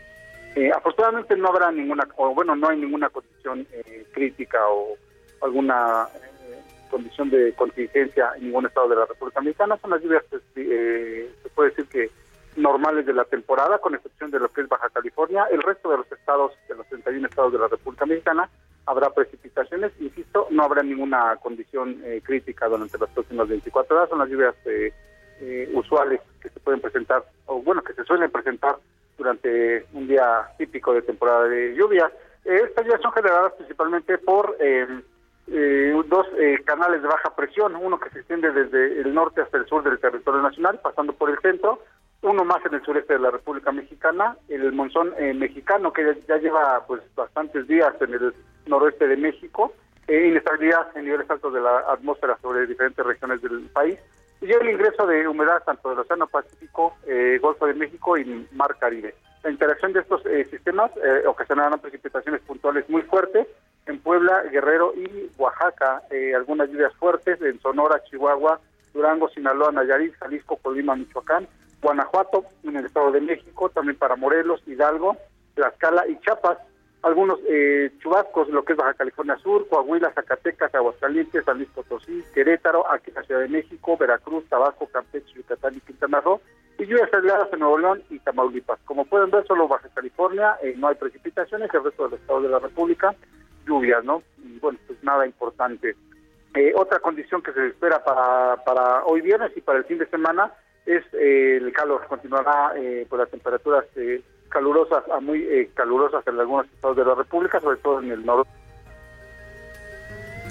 Eh, 0.54 0.70
afortunadamente 0.70 1.36
no 1.36 1.48
habrá 1.48 1.72
ninguna, 1.72 2.06
o 2.16 2.32
bueno, 2.32 2.54
no 2.54 2.68
hay 2.68 2.78
ninguna 2.78 3.08
condición 3.08 3.66
eh, 3.72 4.06
crítica 4.12 4.60
o 4.68 4.96
alguna 5.42 6.06
eh, 6.14 6.62
condición 6.90 7.28
de 7.30 7.52
contingencia 7.54 8.30
en 8.36 8.44
ningún 8.44 8.66
estado 8.66 8.88
de 8.88 8.96
la 8.96 9.06
República 9.06 9.40
Mexicana. 9.40 9.76
Son 9.78 9.90
las 9.90 10.00
lluvias, 10.00 10.22
pues, 10.30 10.42
se 10.54 11.48
puede 11.56 11.70
decir 11.70 11.86
que 11.86 12.10
normales 12.54 13.04
de 13.04 13.14
la 13.14 13.24
temporada, 13.24 13.78
con 13.78 13.96
excepción 13.96 14.30
de 14.30 14.38
lo 14.38 14.48
que 14.52 14.60
es 14.60 14.68
Baja 14.68 14.88
California. 14.90 15.48
El 15.50 15.60
resto 15.60 15.90
de 15.90 15.96
los 15.96 16.12
estados, 16.12 16.52
de 16.68 16.76
los 16.76 16.86
31 16.86 17.26
estados 17.26 17.52
de 17.52 17.58
la 17.58 17.66
República 17.66 18.06
Mexicana, 18.06 18.48
habrá 18.86 19.10
precipitaciones. 19.10 19.92
Insisto, 20.00 20.48
no 20.50 20.64
habrá 20.64 20.82
ninguna 20.82 21.36
condición 21.36 22.00
eh, 22.04 22.20
crítica 22.24 22.68
durante 22.68 22.98
las 22.98 23.10
próximas 23.10 23.48
24 23.48 23.96
horas. 23.96 24.08
Son 24.08 24.18
las 24.18 24.28
lluvias 24.28 24.54
eh, 24.66 24.92
eh, 25.40 25.70
usuales 25.74 26.20
que 26.40 26.48
se 26.48 26.60
pueden 26.60 26.80
presentar, 26.80 27.24
o 27.46 27.60
bueno, 27.60 27.82
que 27.82 27.94
se 27.94 28.04
suelen 28.04 28.30
presentar 28.30 28.76
durante 29.16 29.86
un 29.92 30.06
día 30.06 30.48
típico 30.58 30.92
de 30.92 31.02
temporada 31.02 31.48
de 31.48 31.74
lluvia. 31.74 32.10
Eh, 32.44 32.60
estas 32.64 32.84
lluvias 32.84 33.02
son 33.02 33.12
generadas 33.12 33.52
principalmente 33.54 34.18
por 34.18 34.56
eh, 34.60 34.86
eh, 35.48 36.02
dos 36.08 36.26
canales 36.64 37.02
de 37.02 37.08
baja 37.08 37.34
presión, 37.34 37.76
uno 37.76 37.98
que 37.98 38.10
se 38.10 38.18
extiende 38.20 38.50
desde 38.52 39.00
el 39.00 39.14
norte 39.14 39.40
hasta 39.40 39.58
el 39.58 39.66
sur 39.66 39.82
del 39.82 39.98
territorio 39.98 40.42
nacional, 40.42 40.80
pasando 40.82 41.12
por 41.12 41.30
el 41.30 41.38
centro, 41.38 41.80
uno 42.24 42.44
más 42.44 42.64
en 42.64 42.74
el 42.74 42.82
sureste 42.82 43.12
de 43.12 43.18
la 43.18 43.30
República 43.30 43.70
Mexicana, 43.70 44.36
el 44.48 44.72
monzón 44.72 45.12
eh, 45.18 45.34
mexicano 45.34 45.92
que 45.92 46.16
ya, 46.26 46.38
lleva 46.38 46.82
pues 46.86 47.02
bastantes 47.14 47.68
días 47.68 47.94
en 48.00 48.14
el 48.14 48.34
noroeste 48.66 49.06
de 49.06 49.16
México, 49.16 49.74
eh, 50.08 50.28
inestabilidad 50.28 50.88
en 50.96 51.04
niveles 51.04 51.30
altos 51.30 51.52
de 51.52 51.60
la 51.60 51.80
atmósfera 51.90 52.38
sobre 52.40 52.66
diferentes 52.66 53.04
regiones 53.04 53.42
del 53.42 53.68
país, 53.74 53.98
y 54.40 54.50
el 54.50 54.70
ingreso 54.70 55.06
de 55.06 55.28
humedad 55.28 55.62
tanto 55.64 55.90
del 55.90 55.98
Océano 55.98 56.26
Pacífico, 56.26 56.96
eh, 57.06 57.38
Golfo 57.40 57.66
de 57.66 57.74
México 57.74 58.16
y 58.16 58.46
Mar 58.52 58.76
Caribe. 58.78 59.14
La 59.42 59.50
interacción 59.50 59.92
de 59.92 60.00
estos 60.00 60.24
eh, 60.24 60.46
sistemas 60.50 60.90
ocasionarán 61.26 61.78
precipitaciones 61.78 62.40
puntuales 62.40 62.88
muy 62.88 63.02
fuertes 63.02 63.46
en 63.84 63.98
Puebla, 63.98 64.42
Guerrero 64.44 64.94
y 64.96 65.30
Oaxaca, 65.36 66.00
algunas 66.34 66.70
lluvias 66.70 66.94
fuertes 66.94 67.40
en 67.42 67.60
Sonora, 67.60 68.02
Chihuahua, 68.04 68.60
Durango, 68.94 69.28
Sinaloa, 69.28 69.72
Nayarit, 69.72 70.14
Jalisco, 70.14 70.56
Colima, 70.56 70.96
Michoacán, 70.96 71.46
Guanajuato, 71.84 72.44
en 72.64 72.76
el 72.76 72.86
Estado 72.86 73.12
de 73.12 73.20
México, 73.20 73.68
también 73.68 73.98
para 73.98 74.16
Morelos, 74.16 74.62
Hidalgo, 74.66 75.16
Tlaxcala 75.54 76.08
y 76.08 76.18
Chiapas. 76.20 76.58
Algunos 77.02 77.38
eh, 77.46 77.92
chubascos, 77.98 78.48
lo 78.48 78.64
que 78.64 78.72
es 78.72 78.78
Baja 78.78 78.94
California 78.94 79.36
Sur, 79.36 79.68
Coahuila, 79.68 80.10
Zacatecas, 80.14 80.74
Aguascalientes, 80.74 81.44
San 81.44 81.58
Luis 81.58 81.68
Potosí, 81.74 82.24
Querétaro, 82.32 82.90
aquí 82.90 83.10
la 83.10 83.22
Ciudad 83.24 83.42
de 83.42 83.48
México, 83.48 83.98
Veracruz, 83.98 84.48
Tabasco, 84.48 84.86
Campeche, 84.86 85.34
Yucatán 85.34 85.74
y 85.76 85.80
Quintana 85.80 86.22
Roo, 86.22 86.40
y 86.78 86.86
lluvias 86.86 87.12
aisladas 87.12 87.52
en 87.52 87.60
Nuevo 87.60 87.78
León 87.78 88.02
y 88.08 88.18
Tamaulipas. 88.20 88.80
Como 88.86 89.04
pueden 89.04 89.30
ver, 89.30 89.46
solo 89.46 89.68
Baja 89.68 89.90
California 89.94 90.56
eh, 90.62 90.74
no 90.78 90.88
hay 90.88 90.94
precipitaciones, 90.94 91.68
el 91.74 91.84
resto 91.84 92.04
de 92.04 92.10
los 92.12 92.20
estados 92.20 92.42
de 92.42 92.48
la 92.48 92.58
República, 92.58 93.14
lluvias, 93.66 94.02
¿no? 94.02 94.22
Y 94.38 94.58
bueno, 94.60 94.78
pues 94.86 94.98
nada 95.04 95.26
importante. 95.26 95.94
Eh, 96.54 96.72
otra 96.74 97.00
condición 97.00 97.42
que 97.42 97.52
se 97.52 97.66
espera 97.66 98.02
para 98.02 99.04
hoy 99.04 99.20
viernes 99.20 99.52
y 99.56 99.60
para 99.60 99.80
el 99.80 99.84
fin 99.84 99.98
de 99.98 100.06
semana 100.06 100.50
es 100.86 101.02
eh, 101.14 101.58
el 101.60 101.72
calor. 101.72 102.06
Continuará 102.08 102.72
eh, 102.76 103.06
por 103.08 103.18
las 103.18 103.30
temperaturas 103.30 103.84
eh, 103.96 104.22
calurosas 104.48 105.04
a 105.10 105.20
muy 105.20 105.42
eh, 105.42 105.70
calurosas 105.74 106.26
en 106.26 106.38
algunos 106.38 106.66
estados 106.66 106.96
de 106.96 107.04
la 107.04 107.14
República, 107.14 107.60
sobre 107.60 107.78
todo 107.78 108.00
en 108.00 108.10
el 108.12 108.24
norte. 108.24 108.50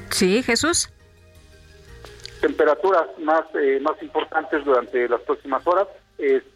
Sí, 0.09 0.41
Jesús. 0.43 0.91
Temperaturas 2.41 3.07
más 3.19 3.43
eh, 3.55 3.79
más 3.81 4.01
importantes 4.01 4.63
durante 4.65 5.07
las 5.07 5.21
próximas 5.21 5.65
horas. 5.65 5.88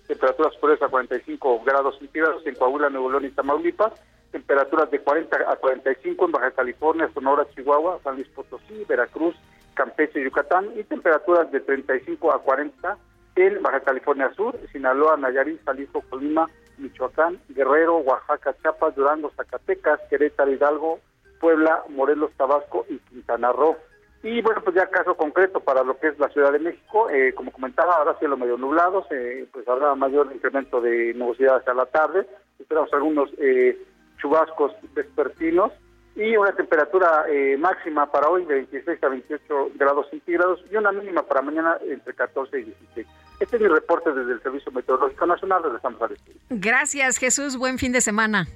temperaturas 0.07 0.53
superiores 0.53 0.84
a 0.84 0.89
45 0.89 1.63
grados 1.63 1.97
centígrados 1.99 2.45
en 2.45 2.55
Coahuila, 2.55 2.89
Nuevo 2.89 3.11
León 3.11 3.25
y 3.25 3.30
Tamaulipas. 3.30 3.93
Temperaturas 4.32 4.91
de 4.91 4.99
40 4.99 5.38
a 5.49 5.55
45 5.55 6.25
en 6.25 6.32
Baja 6.32 6.51
California, 6.51 7.09
Sonora, 7.13 7.47
Chihuahua, 7.55 7.99
San 8.03 8.15
Luis 8.15 8.28
Potosí, 8.28 8.84
Veracruz, 8.88 9.36
Campeche 9.73 10.19
y 10.19 10.25
Yucatán. 10.25 10.69
Y 10.75 10.84
temperaturas 10.84 11.49
de 11.51 11.61
35 11.61 12.34
a 12.34 12.41
40 12.41 12.97
en 13.38 13.61
Baja 13.61 13.79
California 13.81 14.31
Sur, 14.35 14.57
Sinaloa, 14.71 15.15
Nayarit, 15.15 15.63
Jalisco, 15.63 16.01
Colima, 16.09 16.47
Michoacán, 16.77 17.39
Guerrero, 17.49 17.97
Oaxaca, 17.97 18.55
Chiapas, 18.61 18.95
Durango, 18.95 19.31
Zacatecas, 19.35 19.99
Querétaro, 20.09 20.51
Hidalgo, 20.51 20.99
Puebla, 21.39 21.83
Morelos, 21.89 22.31
Tabasco 22.35 22.85
y 22.89 22.97
Quintana 22.97 23.51
Roo. 23.51 23.77
Y 24.23 24.41
bueno, 24.41 24.61
pues 24.63 24.75
ya 24.75 24.89
caso 24.89 25.15
concreto 25.15 25.59
para 25.59 25.83
lo 25.83 25.99
que 25.99 26.07
es 26.07 26.19
la 26.19 26.29
Ciudad 26.29 26.51
de 26.51 26.59
México, 26.59 27.09
eh, 27.11 27.33
como 27.33 27.51
comentaba, 27.51 27.95
ahora 27.95 28.17
cielo 28.17 28.35
medio 28.35 28.57
nublado, 28.57 29.05
eh, 29.11 29.47
pues 29.53 29.67
habrá 29.67 29.93
mayor 29.93 30.31
incremento 30.33 30.81
de 30.81 31.13
nubosidad 31.13 31.57
hacia 31.57 31.75
la 31.75 31.85
tarde, 31.85 32.27
esperamos 32.57 32.91
algunos 32.93 33.29
eh, 33.38 33.77
chubascos 34.17 34.73
vespertinos 34.95 35.71
y 36.17 36.35
una 36.35 36.51
temperatura 36.51 37.25
eh, 37.29 37.55
máxima 37.57 38.11
para 38.11 38.27
hoy 38.27 38.43
de 38.45 38.55
26 38.55 39.03
a 39.03 39.09
28 39.09 39.71
grados 39.75 40.09
centígrados 40.09 40.59
y 40.71 40.75
una 40.75 40.91
mínima 40.91 41.21
para 41.21 41.43
mañana 41.43 41.77
entre 41.88 42.13
14 42.15 42.59
y 42.59 42.63
16. 42.63 43.07
Este 43.39 43.55
es 43.57 43.61
mi 43.61 43.67
reporte 43.67 44.11
desde 44.13 44.33
el 44.33 44.41
Servicio 44.41 44.71
Meteorológico 44.71 45.25
Nacional, 45.25 45.63
regresamos 45.63 46.01
al 46.01 46.11
estudio. 46.13 46.39
Gracias, 46.49 47.17
Jesús. 47.17 47.57
Buen 47.57 47.77
fin 47.77 47.91
de 47.91 48.01
semana. 48.01 48.47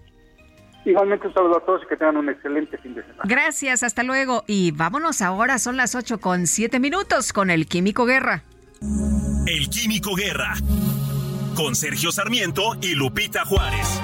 Igualmente 0.85 1.27
un 1.27 1.33
saludo 1.33 1.57
a 1.57 1.65
todos 1.65 1.83
y 1.83 1.87
que 1.87 1.95
tengan 1.95 2.17
un 2.17 2.29
excelente 2.29 2.77
fin 2.79 2.95
de 2.95 3.03
semana. 3.03 3.21
Gracias, 3.25 3.83
hasta 3.83 4.01
luego. 4.01 4.43
Y 4.47 4.71
vámonos 4.71 5.21
ahora, 5.21 5.59
son 5.59 5.77
las 5.77 5.93
8 5.93 6.19
con 6.19 6.47
7 6.47 6.79
minutos 6.79 7.33
con 7.33 7.51
el 7.51 7.67
Químico 7.67 8.05
Guerra. 8.05 8.43
El 9.45 9.69
Químico 9.69 10.15
Guerra. 10.15 10.53
Con 11.55 11.75
Sergio 11.75 12.11
Sarmiento 12.11 12.75
y 12.81 12.95
Lupita 12.95 13.45
Juárez. 13.45 14.01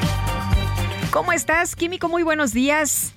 ¿Cómo 1.11 1.33
estás, 1.33 1.75
Químico? 1.75 2.09
Muy 2.09 2.21
buenos 2.21 2.53
días. 2.53 3.16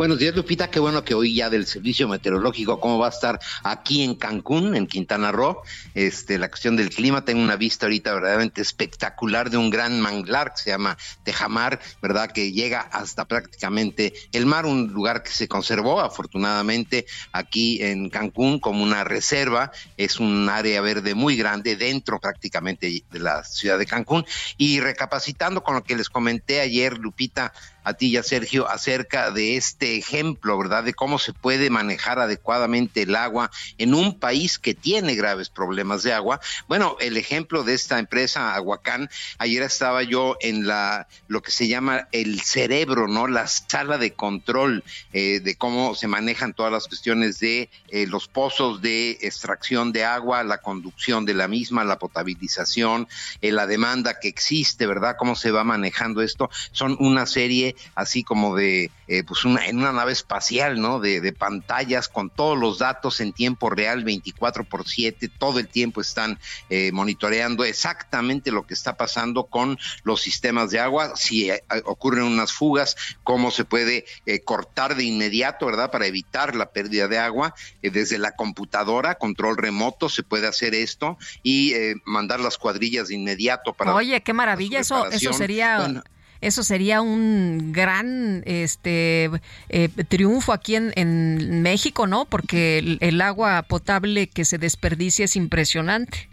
Buenos 0.00 0.18
días, 0.18 0.34
Lupita. 0.34 0.70
Qué 0.70 0.80
bueno 0.80 1.04
que 1.04 1.12
hoy 1.12 1.34
ya 1.34 1.50
del 1.50 1.66
servicio 1.66 2.08
meteorológico, 2.08 2.80
cómo 2.80 2.98
va 2.98 3.08
a 3.08 3.10
estar 3.10 3.38
aquí 3.62 4.02
en 4.02 4.14
Cancún, 4.14 4.74
en 4.74 4.86
Quintana 4.86 5.30
Roo. 5.30 5.60
Este, 5.94 6.38
la 6.38 6.48
cuestión 6.48 6.74
del 6.74 6.88
clima, 6.88 7.26
tengo 7.26 7.42
una 7.42 7.56
vista 7.56 7.84
ahorita 7.84 8.14
verdaderamente 8.14 8.62
espectacular 8.62 9.50
de 9.50 9.58
un 9.58 9.68
gran 9.68 10.00
manglar 10.00 10.54
que 10.54 10.62
se 10.62 10.70
llama 10.70 10.96
Tejamar, 11.22 11.80
¿verdad? 12.00 12.32
Que 12.32 12.50
llega 12.50 12.80
hasta 12.80 13.26
prácticamente 13.26 14.14
el 14.32 14.46
mar, 14.46 14.64
un 14.64 14.90
lugar 14.90 15.22
que 15.22 15.32
se 15.32 15.48
conservó 15.48 16.00
afortunadamente 16.00 17.04
aquí 17.32 17.82
en 17.82 18.08
Cancún 18.08 18.58
como 18.58 18.82
una 18.82 19.04
reserva. 19.04 19.70
Es 19.98 20.18
un 20.18 20.48
área 20.48 20.80
verde 20.80 21.14
muy 21.14 21.36
grande 21.36 21.76
dentro 21.76 22.20
prácticamente 22.20 23.04
de 23.10 23.18
la 23.18 23.44
ciudad 23.44 23.78
de 23.78 23.84
Cancún. 23.84 24.24
Y 24.56 24.80
recapacitando 24.80 25.62
con 25.62 25.74
lo 25.74 25.84
que 25.84 25.94
les 25.94 26.08
comenté 26.08 26.62
ayer, 26.62 26.96
Lupita, 26.96 27.52
a 27.84 27.94
ti 27.94 28.08
y 28.08 28.16
a 28.16 28.22
Sergio 28.22 28.68
acerca 28.68 29.30
de 29.30 29.56
este 29.56 29.96
ejemplo, 29.96 30.58
¿verdad? 30.58 30.84
De 30.84 30.94
cómo 30.94 31.18
se 31.18 31.32
puede 31.32 31.70
manejar 31.70 32.18
adecuadamente 32.18 33.02
el 33.02 33.14
agua 33.16 33.50
en 33.78 33.94
un 33.94 34.18
país 34.18 34.58
que 34.58 34.74
tiene 34.74 35.14
graves 35.14 35.48
problemas 35.48 36.02
de 36.02 36.12
agua. 36.12 36.40
Bueno, 36.68 36.96
el 37.00 37.16
ejemplo 37.16 37.62
de 37.62 37.74
esta 37.74 37.98
empresa 37.98 38.54
Aguacán, 38.54 39.10
ayer 39.38 39.62
estaba 39.62 40.02
yo 40.02 40.36
en 40.40 40.66
la 40.66 41.06
lo 41.28 41.42
que 41.42 41.50
se 41.50 41.68
llama 41.68 42.08
el 42.12 42.40
cerebro, 42.40 43.08
¿no? 43.08 43.26
La 43.26 43.46
sala 43.46 43.98
de 43.98 44.12
control 44.12 44.84
eh, 45.12 45.40
de 45.40 45.54
cómo 45.56 45.94
se 45.94 46.08
manejan 46.08 46.54
todas 46.54 46.72
las 46.72 46.86
cuestiones 46.86 47.38
de 47.40 47.70
eh, 47.88 48.06
los 48.06 48.28
pozos 48.28 48.82
de 48.82 49.18
extracción 49.22 49.92
de 49.92 50.04
agua, 50.04 50.42
la 50.44 50.58
conducción 50.58 51.24
de 51.24 51.34
la 51.34 51.48
misma, 51.48 51.84
la 51.84 51.98
potabilización, 51.98 53.08
eh, 53.40 53.52
la 53.52 53.66
demanda 53.66 54.18
que 54.18 54.28
existe, 54.28 54.86
¿verdad? 54.86 55.16
Cómo 55.18 55.36
se 55.36 55.50
va 55.50 55.64
manejando 55.64 56.22
esto. 56.22 56.50
Son 56.72 56.96
una 57.00 57.26
serie 57.26 57.69
así 57.94 58.22
como 58.22 58.56
de, 58.56 58.90
eh, 59.08 59.24
pues 59.24 59.44
una, 59.44 59.66
en 59.66 59.78
una 59.78 59.92
nave 59.92 60.12
espacial, 60.12 60.80
¿no? 60.80 61.00
De, 61.00 61.20
de, 61.20 61.32
pantallas 61.32 62.08
con 62.08 62.30
todos 62.30 62.58
los 62.58 62.78
datos 62.78 63.20
en 63.20 63.32
tiempo 63.32 63.70
real, 63.70 64.04
24 64.04 64.64
por 64.64 64.88
7, 64.88 65.28
todo 65.28 65.58
el 65.58 65.68
tiempo 65.68 66.00
están 66.00 66.38
eh, 66.68 66.90
monitoreando 66.92 67.64
exactamente 67.64 68.50
lo 68.50 68.66
que 68.66 68.74
está 68.74 68.96
pasando 68.96 69.44
con 69.44 69.78
los 70.04 70.20
sistemas 70.20 70.70
de 70.70 70.80
agua, 70.80 71.16
si 71.16 71.50
eh, 71.50 71.62
ocurren 71.84 72.24
unas 72.24 72.52
fugas, 72.52 72.96
cómo 73.24 73.50
se 73.50 73.64
puede 73.64 74.04
eh, 74.26 74.40
cortar 74.40 74.96
de 74.96 75.04
inmediato, 75.04 75.66
¿verdad? 75.66 75.90
Para 75.90 76.06
evitar 76.06 76.54
la 76.56 76.70
pérdida 76.70 77.08
de 77.08 77.18
agua, 77.18 77.54
desde 77.82 78.18
la 78.18 78.32
computadora, 78.32 79.16
control 79.16 79.56
remoto, 79.56 80.08
se 80.08 80.22
puede 80.22 80.46
hacer 80.46 80.74
esto 80.74 81.18
y 81.42 81.74
mandar 82.04 82.40
las 82.40 82.58
cuadrillas 82.58 83.08
de 83.08 83.14
inmediato 83.14 83.72
para... 83.72 83.94
Oye, 83.94 84.20
qué 84.22 84.32
maravilla, 84.32 84.80
eso, 84.80 85.06
eso 85.06 85.32
sería... 85.32 85.78
Bueno, 85.78 86.02
eso 86.40 86.62
sería 86.62 87.02
un 87.02 87.72
gran 87.72 88.42
este 88.46 89.30
eh, 89.68 89.88
triunfo 90.08 90.52
aquí 90.52 90.76
en, 90.76 90.92
en, 90.96 91.62
México, 91.62 92.06
¿no? 92.06 92.24
Porque 92.24 92.78
el, 92.78 92.98
el, 93.00 93.20
agua 93.20 93.62
potable 93.62 94.26
que 94.26 94.44
se 94.44 94.58
desperdicia 94.58 95.26
es 95.26 95.36
impresionante. 95.36 96.28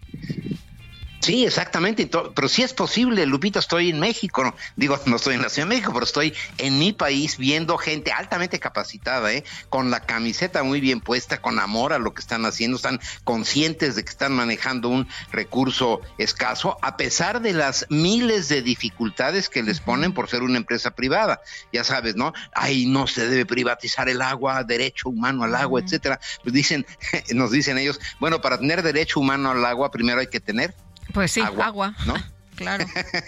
Sí, 1.28 1.46
exactamente, 1.46 2.10
pero 2.34 2.48
sí 2.48 2.64
es 2.64 2.72
posible, 2.72 3.26
Lupita, 3.26 3.60
estoy 3.60 3.90
en 3.90 4.00
México, 4.00 4.46
no, 4.46 4.56
digo, 4.78 4.98
no 5.08 5.18
estoy 5.18 5.36
en 5.36 5.42
la 5.42 5.50
Ciudad 5.50 5.68
de 5.68 5.76
México, 5.76 5.92
pero 5.92 6.06
estoy 6.06 6.34
en 6.58 6.80
mi 6.80 6.94
país 6.94 7.38
viendo 7.38 7.78
gente 7.78 8.14
altamente 8.14 8.62
capacitada, 8.62 9.34
¿eh? 9.34 9.44
con 9.68 9.92
la 9.92 10.00
camiseta 10.00 10.64
muy 10.64 10.80
bien 10.80 11.02
puesta, 11.02 11.42
con 11.42 11.60
amor 11.60 11.92
a 11.92 12.00
lo 12.00 12.14
que 12.14 12.22
están 12.22 12.46
haciendo, 12.46 12.78
están 12.78 13.02
conscientes 13.26 13.98
de 13.98 14.06
que 14.06 14.10
están 14.10 14.32
manejando 14.38 14.88
un 14.88 15.06
recurso 15.30 16.00
escaso, 16.18 16.78
a 16.82 16.96
pesar 16.96 17.42
de 17.42 17.52
las 17.52 17.88
miles 17.90 18.48
de 18.48 18.62
dificultades 18.62 19.50
que 19.50 19.64
les 19.64 19.82
ponen 19.82 20.14
por 20.14 20.30
ser 20.30 20.44
una 20.44 20.56
empresa 20.56 20.92
privada. 20.92 21.42
Ya 21.74 21.84
sabes, 21.84 22.16
¿no? 22.16 22.32
Ahí 22.54 22.86
no 22.86 23.06
se 23.06 23.28
debe 23.28 23.46
privatizar 23.46 24.08
el 24.08 24.22
agua, 24.22 24.64
derecho 24.64 25.10
humano 25.10 25.44
al 25.44 25.56
agua, 25.56 25.82
etcétera. 25.82 26.22
Pues 26.42 26.54
dicen, 26.54 26.86
nos 27.34 27.52
dicen 27.52 27.78
ellos, 27.78 28.00
bueno, 28.22 28.40
para 28.40 28.58
tener 28.58 28.82
derecho 28.82 29.20
humano 29.20 29.52
al 29.52 29.66
agua, 29.66 29.92
primero 29.92 30.22
hay 30.22 30.28
que 30.28 30.40
tener 30.40 30.74
pues 31.14 31.32
sí, 31.32 31.42
agua, 31.42 31.96
¿no? 32.06 32.16
Claro. 32.58 32.88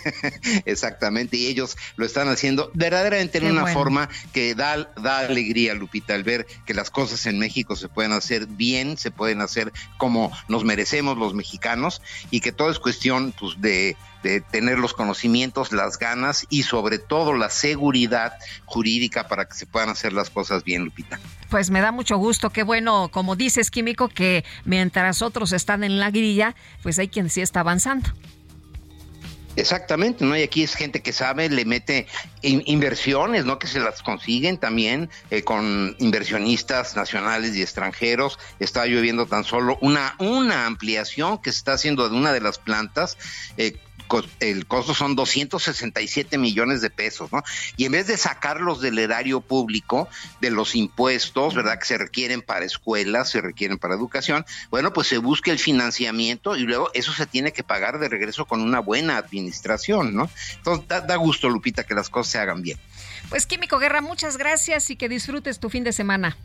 Exactamente, 0.65 1.37
y 1.37 1.45
ellos 1.45 1.77
lo 1.97 2.05
están 2.07 2.29
haciendo 2.29 2.71
verdaderamente 2.73 3.37
en 3.37 3.45
una 3.45 3.67
forma 3.67 4.09
que 4.33 4.55
da, 4.55 4.91
da 4.99 5.19
alegría, 5.19 5.75
Lupita, 5.75 6.15
al 6.15 6.23
ver 6.23 6.47
que 6.65 6.73
las 6.73 6.89
cosas 6.89 7.27
en 7.27 7.37
México 7.37 7.75
se 7.75 7.89
pueden 7.89 8.11
hacer 8.11 8.47
bien, 8.47 8.97
se 8.97 9.11
pueden 9.11 9.41
hacer 9.41 9.71
como 9.97 10.31
nos 10.47 10.63
merecemos 10.63 11.15
los 11.15 11.35
mexicanos, 11.35 12.01
y 12.31 12.39
que 12.39 12.51
todo 12.51 12.71
es 12.71 12.79
cuestión 12.79 13.31
pues, 13.39 13.61
de, 13.61 13.95
de 14.23 14.41
tener 14.41 14.79
los 14.79 14.93
conocimientos, 14.93 15.71
las 15.71 15.97
ganas 15.97 16.45
y 16.49 16.63
sobre 16.63 16.99
todo 16.99 17.33
la 17.33 17.49
seguridad 17.49 18.33
jurídica 18.65 19.27
para 19.27 19.45
que 19.45 19.55
se 19.55 19.65
puedan 19.65 19.89
hacer 19.89 20.13
las 20.13 20.29
cosas 20.29 20.63
bien, 20.63 20.83
Lupita. 20.83 21.19
Pues 21.49 21.69
me 21.69 21.81
da 21.81 21.91
mucho 21.91 22.17
gusto, 22.17 22.49
qué 22.49 22.63
bueno, 22.63 23.09
como 23.11 23.35
dices, 23.35 23.71
Químico, 23.71 24.09
que 24.09 24.43
mientras 24.65 25.21
otros 25.21 25.51
están 25.51 25.83
en 25.83 25.99
la 25.99 26.11
grilla, 26.11 26.55
pues 26.83 26.99
hay 26.99 27.07
quien 27.07 27.29
sí 27.29 27.41
está 27.41 27.61
avanzando. 27.61 28.09
Exactamente, 29.55 30.23
¿no? 30.23 30.37
Y 30.37 30.43
aquí 30.43 30.63
es 30.63 30.75
gente 30.75 31.01
que 31.01 31.11
sabe, 31.11 31.49
le 31.49 31.65
mete 31.65 32.07
inversiones, 32.41 33.45
¿no? 33.45 33.59
Que 33.59 33.67
se 33.67 33.79
las 33.79 34.01
consiguen 34.01 34.57
también 34.57 35.09
eh, 35.31 35.43
con 35.43 35.95
inversionistas 35.99 36.95
nacionales 36.95 37.55
y 37.55 37.61
extranjeros. 37.61 38.39
Está 38.59 38.85
lloviendo 38.85 39.25
tan 39.25 39.43
solo 39.43 39.77
una, 39.81 40.15
una 40.19 40.65
ampliación 40.65 41.39
que 41.39 41.51
se 41.51 41.57
está 41.57 41.73
haciendo 41.73 42.07
de 42.07 42.15
una 42.15 42.31
de 42.31 42.41
las 42.41 42.57
plantas. 42.57 43.17
Eh, 43.57 43.77
el 44.39 44.65
costo 44.65 44.93
son 44.93 45.15
267 45.15 46.37
millones 46.37 46.81
de 46.81 46.89
pesos, 46.89 47.31
¿no? 47.31 47.43
Y 47.77 47.85
en 47.85 47.91
vez 47.91 48.07
de 48.07 48.17
sacarlos 48.17 48.81
del 48.81 48.99
erario 48.99 49.41
público, 49.41 50.07
de 50.41 50.51
los 50.51 50.75
impuestos, 50.75 51.55
¿verdad? 51.55 51.79
Que 51.79 51.85
se 51.85 51.97
requieren 51.97 52.41
para 52.41 52.65
escuelas, 52.65 53.29
se 53.29 53.41
requieren 53.41 53.77
para 53.77 53.95
educación, 53.95 54.45
bueno, 54.69 54.93
pues 54.93 55.07
se 55.07 55.17
busca 55.17 55.51
el 55.51 55.59
financiamiento 55.59 56.55
y 56.55 56.61
luego 56.61 56.89
eso 56.93 57.13
se 57.13 57.25
tiene 57.25 57.51
que 57.51 57.63
pagar 57.63 57.99
de 57.99 58.09
regreso 58.09 58.45
con 58.45 58.61
una 58.61 58.79
buena 58.79 59.17
administración, 59.17 60.15
¿no? 60.15 60.29
Entonces 60.55 60.87
da, 60.87 61.01
da 61.01 61.15
gusto, 61.15 61.49
Lupita, 61.49 61.83
que 61.83 61.93
las 61.93 62.09
cosas 62.09 62.31
se 62.31 62.39
hagan 62.39 62.61
bien. 62.61 62.79
Pues 63.29 63.45
Químico 63.45 63.77
Guerra, 63.77 64.01
muchas 64.01 64.37
gracias 64.37 64.89
y 64.89 64.95
que 64.95 65.09
disfrutes 65.09 65.59
tu 65.59 65.69
fin 65.69 65.83
de 65.83 65.93
semana. 65.93 66.37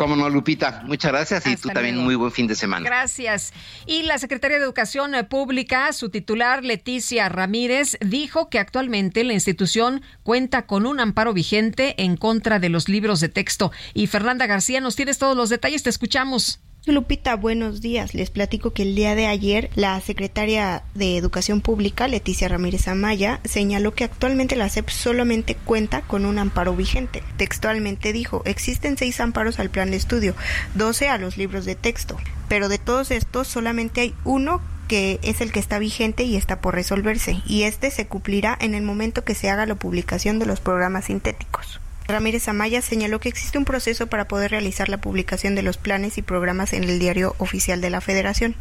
Cómo 0.00 0.16
no, 0.16 0.30
Lupita. 0.30 0.82
Muchas 0.86 1.12
gracias 1.12 1.46
y 1.46 1.56
tú 1.56 1.68
también 1.68 1.98
muy 1.98 2.14
buen 2.14 2.32
fin 2.32 2.46
de 2.46 2.54
semana. 2.54 2.88
Gracias. 2.88 3.52
Y 3.84 4.04
la 4.04 4.16
Secretaría 4.16 4.56
de 4.56 4.64
Educación 4.64 5.12
Pública, 5.28 5.92
su 5.92 6.08
titular 6.08 6.64
Leticia 6.64 7.28
Ramírez, 7.28 7.98
dijo 8.00 8.48
que 8.48 8.58
actualmente 8.58 9.24
la 9.24 9.34
institución 9.34 10.00
cuenta 10.22 10.64
con 10.64 10.86
un 10.86 11.00
amparo 11.00 11.34
vigente 11.34 12.02
en 12.02 12.16
contra 12.16 12.58
de 12.58 12.70
los 12.70 12.88
libros 12.88 13.20
de 13.20 13.28
texto. 13.28 13.72
Y 13.92 14.06
Fernanda 14.06 14.46
García, 14.46 14.80
nos 14.80 14.96
tienes 14.96 15.18
todos 15.18 15.36
los 15.36 15.50
detalles, 15.50 15.82
te 15.82 15.90
escuchamos. 15.90 16.60
Lupita, 16.86 17.36
buenos 17.36 17.82
días. 17.82 18.14
Les 18.14 18.30
platico 18.30 18.72
que 18.72 18.84
el 18.84 18.94
día 18.94 19.14
de 19.14 19.26
ayer 19.26 19.68
la 19.74 20.00
secretaria 20.00 20.82
de 20.94 21.18
Educación 21.18 21.60
Pública, 21.60 22.08
Leticia 22.08 22.48
Ramírez 22.48 22.88
Amaya, 22.88 23.38
señaló 23.44 23.94
que 23.94 24.04
actualmente 24.04 24.56
la 24.56 24.70
SEP 24.70 24.88
solamente 24.88 25.54
cuenta 25.54 26.00
con 26.00 26.24
un 26.24 26.38
amparo 26.38 26.74
vigente. 26.74 27.22
Textualmente 27.36 28.14
dijo, 28.14 28.40
existen 28.46 28.96
seis 28.96 29.20
amparos 29.20 29.60
al 29.60 29.68
plan 29.68 29.90
de 29.90 29.98
estudio, 29.98 30.34
doce 30.74 31.08
a 31.08 31.18
los 31.18 31.36
libros 31.36 31.66
de 31.66 31.74
texto, 31.74 32.16
pero 32.48 32.70
de 32.70 32.78
todos 32.78 33.10
estos 33.10 33.46
solamente 33.46 34.00
hay 34.00 34.14
uno 34.24 34.62
que 34.88 35.20
es 35.22 35.42
el 35.42 35.52
que 35.52 35.60
está 35.60 35.78
vigente 35.78 36.22
y 36.22 36.36
está 36.36 36.62
por 36.62 36.74
resolverse, 36.74 37.42
y 37.46 37.64
este 37.64 37.90
se 37.90 38.06
cumplirá 38.06 38.56
en 38.58 38.74
el 38.74 38.82
momento 38.82 39.22
que 39.22 39.34
se 39.34 39.50
haga 39.50 39.66
la 39.66 39.74
publicación 39.74 40.38
de 40.38 40.46
los 40.46 40.60
programas 40.60 41.04
sintéticos. 41.04 41.78
Ramírez 42.10 42.48
Amaya 42.48 42.82
señaló 42.82 43.20
que 43.20 43.28
existe 43.28 43.58
un 43.58 43.64
proceso 43.64 44.06
para 44.06 44.26
poder 44.26 44.50
realizar 44.50 44.88
la 44.88 45.00
publicación 45.00 45.54
de 45.54 45.62
los 45.62 45.76
planes 45.76 46.18
y 46.18 46.22
programas 46.22 46.72
en 46.72 46.84
el 46.84 46.98
diario 46.98 47.34
oficial 47.38 47.80
de 47.80 47.90
la 47.90 48.00
Federación, 48.00 48.56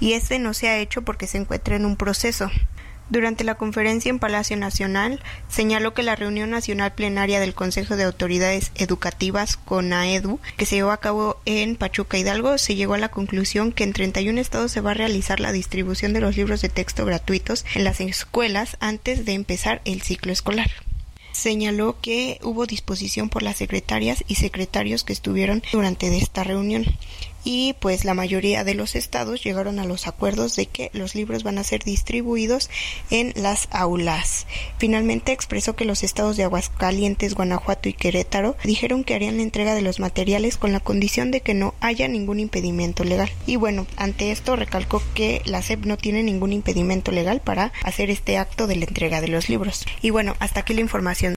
y 0.00 0.12
este 0.12 0.38
no 0.38 0.54
se 0.54 0.68
ha 0.68 0.78
hecho 0.78 1.02
porque 1.02 1.26
se 1.26 1.38
encuentra 1.38 1.76
en 1.76 1.84
un 1.84 1.96
proceso. 1.96 2.50
Durante 3.10 3.44
la 3.44 3.56
conferencia 3.56 4.08
en 4.08 4.18
Palacio 4.18 4.56
Nacional, 4.56 5.22
señaló 5.48 5.92
que 5.92 6.02
la 6.02 6.16
reunión 6.16 6.48
nacional 6.48 6.94
plenaria 6.94 7.38
del 7.38 7.54
Consejo 7.54 7.96
de 7.96 8.04
Autoridades 8.04 8.72
Educativas, 8.76 9.58
CONAEDU, 9.58 10.40
que 10.56 10.64
se 10.64 10.76
llevó 10.76 10.90
a 10.90 11.00
cabo 11.00 11.38
en 11.44 11.76
Pachuca 11.76 12.16
Hidalgo, 12.16 12.56
se 12.56 12.76
llegó 12.76 12.94
a 12.94 12.98
la 12.98 13.10
conclusión 13.10 13.72
que 13.72 13.84
en 13.84 13.92
31 13.92 14.40
estados 14.40 14.72
se 14.72 14.80
va 14.80 14.92
a 14.92 14.94
realizar 14.94 15.38
la 15.38 15.52
distribución 15.52 16.14
de 16.14 16.20
los 16.20 16.36
libros 16.36 16.62
de 16.62 16.70
texto 16.70 17.04
gratuitos 17.04 17.66
en 17.74 17.84
las 17.84 18.00
escuelas 18.00 18.78
antes 18.80 19.26
de 19.26 19.34
empezar 19.34 19.82
el 19.84 20.00
ciclo 20.00 20.32
escolar 20.32 20.70
señaló 21.34 21.96
que 22.00 22.38
hubo 22.42 22.64
disposición 22.64 23.28
por 23.28 23.42
las 23.42 23.56
secretarias 23.56 24.24
y 24.28 24.36
secretarios 24.36 25.04
que 25.04 25.12
estuvieron 25.12 25.62
durante 25.72 26.16
esta 26.16 26.44
reunión 26.44 26.84
y 27.44 27.74
pues 27.74 28.04
la 28.04 28.14
mayoría 28.14 28.64
de 28.64 28.74
los 28.74 28.94
estados 28.94 29.44
llegaron 29.44 29.78
a 29.78 29.84
los 29.84 30.06
acuerdos 30.06 30.56
de 30.56 30.66
que 30.66 30.90
los 30.92 31.14
libros 31.14 31.42
van 31.42 31.58
a 31.58 31.64
ser 31.64 31.84
distribuidos 31.84 32.70
en 33.10 33.32
las 33.36 33.68
aulas. 33.70 34.46
Finalmente 34.78 35.32
expresó 35.32 35.76
que 35.76 35.84
los 35.84 36.02
estados 36.02 36.36
de 36.36 36.44
Aguascalientes, 36.44 37.34
Guanajuato 37.34 37.88
y 37.88 37.92
Querétaro 37.92 38.56
dijeron 38.64 39.04
que 39.04 39.14
harían 39.14 39.36
la 39.36 39.42
entrega 39.42 39.74
de 39.74 39.82
los 39.82 40.00
materiales 40.00 40.56
con 40.56 40.72
la 40.72 40.80
condición 40.80 41.30
de 41.30 41.42
que 41.42 41.54
no 41.54 41.74
haya 41.80 42.08
ningún 42.08 42.40
impedimento 42.40 43.04
legal. 43.04 43.30
Y 43.46 43.56
bueno, 43.56 43.86
ante 43.96 44.30
esto 44.30 44.56
recalcó 44.56 45.02
que 45.14 45.42
la 45.44 45.62
SEP 45.62 45.84
no 45.84 45.96
tiene 45.96 46.22
ningún 46.22 46.52
impedimento 46.52 47.12
legal 47.12 47.40
para 47.40 47.72
hacer 47.82 48.10
este 48.10 48.38
acto 48.38 48.66
de 48.66 48.76
la 48.76 48.86
entrega 48.86 49.20
de 49.20 49.28
los 49.28 49.48
libros. 49.48 49.84
Y 50.00 50.10
bueno, 50.10 50.34
hasta 50.38 50.60
aquí 50.60 50.74
la 50.74 50.80
información. 50.80 51.36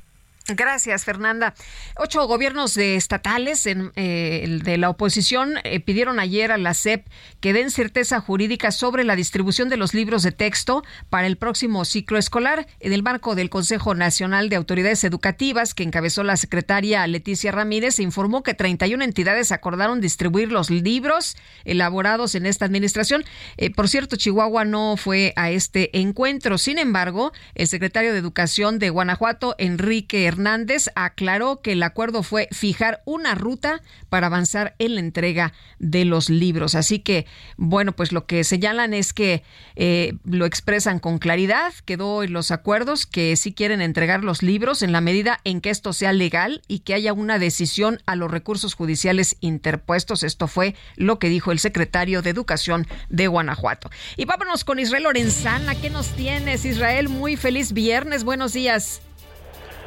Gracias, 0.50 1.04
Fernanda. 1.04 1.54
Ocho 1.98 2.26
gobiernos 2.26 2.74
de 2.74 2.96
estatales 2.96 3.66
en, 3.66 3.92
eh, 3.98 4.60
de 4.64 4.78
la 4.78 4.90
oposición 4.90 5.56
eh, 5.66 5.82
pidieron 5.82 6.20
ayer 6.20 6.54
a 6.54 6.58
la 6.58 6.74
SEP 6.74 7.06
que 7.42 7.52
den 7.52 7.70
certeza 7.70 8.22
jurídica 8.22 8.72
sobre 8.72 9.04
la 9.04 9.18
distribución 9.18 9.68
de 9.68 9.76
los 9.76 9.94
libros 9.94 10.24
de 10.24 10.32
texto 10.32 10.84
para 11.10 11.28
el 11.28 11.36
próximo 11.36 11.84
ciclo 11.84 12.18
escolar 12.18 12.66
en 12.80 12.94
el 12.94 13.04
marco 13.04 13.36
del 13.36 13.50
Consejo 13.50 13.94
Nacional 13.94 14.48
de 14.48 14.56
Autoridades 14.56 15.04
Educativas 15.04 15.74
que 15.74 15.84
encabezó 15.84 16.24
la 16.24 16.38
secretaria 16.38 17.06
Leticia 17.08 17.52
Ramírez. 17.52 17.96
Se 17.96 18.04
informó 18.04 18.42
que 18.42 18.54
31 18.54 19.04
entidades 19.04 19.52
acordaron 19.52 20.00
distribuir 20.00 20.50
los 20.50 20.70
libros 20.70 21.36
elaborados 21.66 22.36
en 22.36 22.46
esta 22.46 22.64
administración. 22.64 23.26
Eh, 23.58 23.70
por 23.70 23.90
cierto, 23.90 24.16
Chihuahua 24.16 24.64
no 24.64 24.96
fue 24.96 25.34
a 25.36 25.52
este 25.52 26.00
encuentro. 26.00 26.58
Sin 26.58 26.78
embargo, 26.78 27.34
el 27.54 27.68
secretario 27.68 28.14
de 28.14 28.20
Educación 28.20 28.80
de 28.80 28.92
Guanajuato, 28.92 29.56
Enrique 29.58 30.26
Hernández 30.38 30.90
aclaró 30.96 31.62
que 31.62 31.74
el 31.74 31.84
acuerdo 31.84 32.22
fue 32.22 32.48
fijar 32.52 33.02
una 33.06 33.34
ruta 33.36 33.82
para 34.10 34.28
avanzar 34.28 34.76
en 34.78 34.96
la 34.96 35.02
entrega 35.02 35.54
de 35.80 36.06
los 36.06 36.30
libros. 36.30 36.76
Así 36.76 37.00
que, 37.00 37.26
bueno, 37.58 37.92
pues 37.92 38.12
lo 38.12 38.26
que 38.26 38.44
señalan 38.44 38.94
es 38.94 39.14
que 39.14 39.44
eh, 39.76 40.14
lo 40.24 40.46
expresan 40.46 41.00
con 41.00 41.18
claridad, 41.18 41.74
quedó 41.86 42.24
en 42.24 42.34
los 42.34 42.52
acuerdos 42.52 43.06
que 43.06 43.36
sí 43.36 43.54
quieren 43.54 43.82
entregar 43.82 44.24
los 44.24 44.44
libros 44.44 44.84
en 44.84 44.92
la 44.92 45.02
medida 45.02 45.40
en 45.44 45.60
que 45.60 45.72
esto 45.72 45.92
sea 45.92 46.14
legal 46.14 46.62
y 46.68 46.80
que 46.80 46.94
haya 46.94 47.14
una 47.14 47.40
decisión 47.40 48.00
a 48.06 48.16
los 48.16 48.30
recursos 48.30 48.76
judiciales 48.76 49.38
interpuestos. 49.40 50.24
Esto 50.24 50.48
fue 50.48 50.76
lo 50.96 51.18
que 51.20 51.30
dijo 51.30 51.52
el 51.52 51.60
secretario 51.60 52.22
de 52.22 52.30
Educación 52.30 52.88
de 53.10 53.28
Guanajuato. 53.28 53.90
Y 54.16 54.26
vámonos 54.26 54.64
con 54.64 54.80
Israel 54.80 55.04
Lorenzana. 55.04 55.74
¿Qué 55.76 55.90
nos 55.90 56.10
tienes, 56.16 56.66
Israel? 56.66 57.10
Muy 57.10 57.36
feliz 57.36 57.74
viernes. 57.74 58.24
Buenos 58.24 58.54
días. 58.54 59.02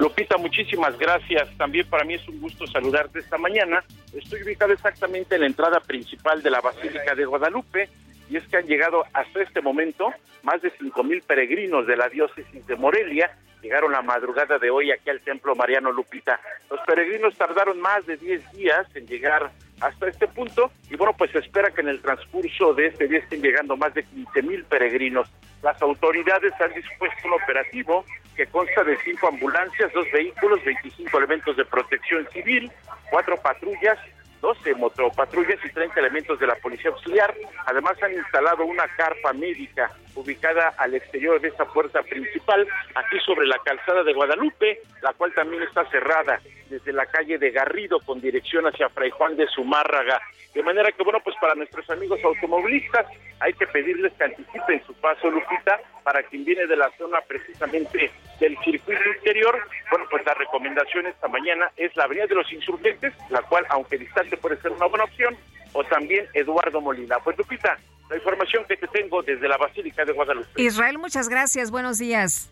Lupita, 0.01 0.38
muchísimas 0.38 0.98
gracias. 0.98 1.46
También 1.59 1.86
para 1.86 2.05
mí 2.05 2.14
es 2.14 2.26
un 2.26 2.40
gusto 2.40 2.66
saludarte 2.66 3.18
esta 3.18 3.36
mañana. 3.36 3.84
Estoy 4.14 4.42
ubicado 4.42 4.72
exactamente 4.72 5.34
en 5.34 5.42
la 5.42 5.46
entrada 5.46 5.78
principal 5.80 6.42
de 6.42 6.51
la 6.51 6.62
Basílica 6.62 7.14
de 7.14 7.26
Guadalupe 7.26 7.86
y 8.30 8.38
es 8.38 8.48
que 8.48 8.57
han 8.57 8.66
llegado 8.66 9.05
hasta 9.12 9.42
este 9.42 9.61
momento 9.61 10.11
más 10.42 10.62
de 10.62 10.72
cinco 10.78 11.05
mil 11.05 11.20
peregrinos 11.20 11.86
de 11.86 11.98
la 11.98 12.09
diócesis 12.09 12.66
de 12.66 12.76
Morelia. 12.76 13.36
Llegaron 13.61 13.92
la 13.92 14.01
madrugada 14.01 14.59
de 14.59 14.70
hoy 14.70 14.90
aquí 14.90 15.11
al 15.11 15.20
Templo 15.20 15.55
Mariano 15.55 15.92
Lupita. 15.92 16.40
Los 16.70 16.80
peregrinos 16.86 17.36
tardaron 17.36 17.78
más 17.78 18.07
de 18.07 18.16
10 18.16 18.53
días 18.53 18.86
en 18.96 19.07
llegar 19.07 19.51
hasta 19.81 20.09
este 20.09 20.28
punto 20.28 20.70
y 20.91 20.97
bueno, 20.97 21.14
pues 21.16 21.31
se 21.31 21.39
espera 21.39 21.70
que 21.70 21.81
en 21.81 21.89
el 21.89 22.01
transcurso 22.01 22.74
de 22.74 22.87
este 22.87 23.09
día 23.09 23.18
estén 23.18 23.43
llegando 23.43 23.76
más 23.76 23.95
de 23.95 24.05
15 24.05 24.43
mil 24.43 24.64
peregrinos. 24.64 25.28
Las 25.62 25.81
autoridades 25.83 26.53
han 26.61 26.72
dispuesto 26.72 27.28
un 27.28 27.35
operativo 27.43 28.05
que 28.37 28.47
consta 28.47 28.85
de 28.85 28.97
cinco 29.05 29.28
ambulancias, 29.28 29.93
dos 29.93 30.07
vehículos, 30.12 30.64
25 30.64 31.18
elementos 31.18 31.57
de 31.57 31.64
protección 31.64 32.26
civil, 32.33 32.70
cuatro 33.11 33.37
patrullas 33.37 33.99
12 34.41 34.74
motopatrullas 34.74 35.59
y 35.64 35.70
30 35.70 36.01
elementos 36.01 36.38
de 36.38 36.47
la 36.47 36.55
Policía 36.57 36.91
Auxiliar. 36.91 37.34
Además 37.66 38.03
han 38.03 38.12
instalado 38.12 38.64
una 38.64 38.86
carpa 38.97 39.32
médica 39.32 39.91
ubicada 40.14 40.74
al 40.78 40.95
exterior 40.95 41.41
de 41.41 41.49
esta 41.49 41.64
puerta 41.64 42.03
principal, 42.03 42.66
aquí 42.95 43.18
sobre 43.24 43.47
la 43.47 43.59
calzada 43.64 44.03
de 44.03 44.12
Guadalupe, 44.12 44.80
la 45.03 45.12
cual 45.12 45.32
también 45.34 45.62
está 45.62 45.84
cerrada 45.91 46.41
desde 46.68 46.93
la 46.93 47.07
calle 47.07 47.38
de 47.38 47.51
Garrido 47.51 48.01
con 48.01 48.20
dirección 48.20 48.66
hacia 48.66 48.88
Fray 48.88 49.11
Juan 49.11 49.36
de 49.36 49.47
Zumárraga. 49.49 50.20
De 50.55 50.62
manera 50.62 50.91
que, 50.93 51.03
bueno, 51.03 51.20
pues 51.22 51.36
para 51.41 51.55
nuestros 51.55 51.88
amigos 51.91 52.20
automovilistas 52.24 53.07
hay 53.41 53.53
que 53.53 53.66
pedirles 53.66 54.12
que 54.14 54.24
anticipen 54.24 54.82
su 54.84 54.95
paso, 54.95 55.30
Lupita, 55.30 55.80
para 56.03 56.22
quien 56.24 56.45
viene 56.45 56.66
de 56.66 56.76
la 56.76 56.91
zona 56.99 57.20
precisamente 57.26 58.11
del 58.41 58.59
circuito 58.64 59.01
interior. 59.16 59.57
Bueno, 59.91 60.07
pues 60.11 60.24
la 60.24 60.34
recomendación 60.34 61.07
esta 61.07 61.28
mañana 61.28 61.70
es 61.76 61.95
la 61.97 62.05
Avenida 62.05 62.26
de 62.26 62.34
los 62.34 62.53
Insurgentes, 62.53 63.12
la 63.28 63.43
cual, 63.43 63.64
aunque 63.68 63.99
distante, 63.99 64.36
puede 64.36 64.61
ser 64.61 64.72
una 64.72 64.86
buena 64.86 65.05
opción, 65.05 65.36
o 65.72 65.84
también 65.84 66.26
Eduardo 66.34 66.80
Molina. 66.80 67.18
Pues 67.22 67.38
Lupita, 67.38 67.78
la 68.09 68.16
información 68.16 68.64
que 68.66 68.76
te 68.76 68.88
tengo 68.88 69.22
desde 69.22 69.47
la 69.47 69.57
Basílica 69.57 70.05
de 70.05 70.12
Guadalupe. 70.12 70.61
Israel, 70.61 70.99
muchas 70.99 71.28
gracias. 71.28 71.70
Buenos 71.70 71.99
días. 71.99 72.51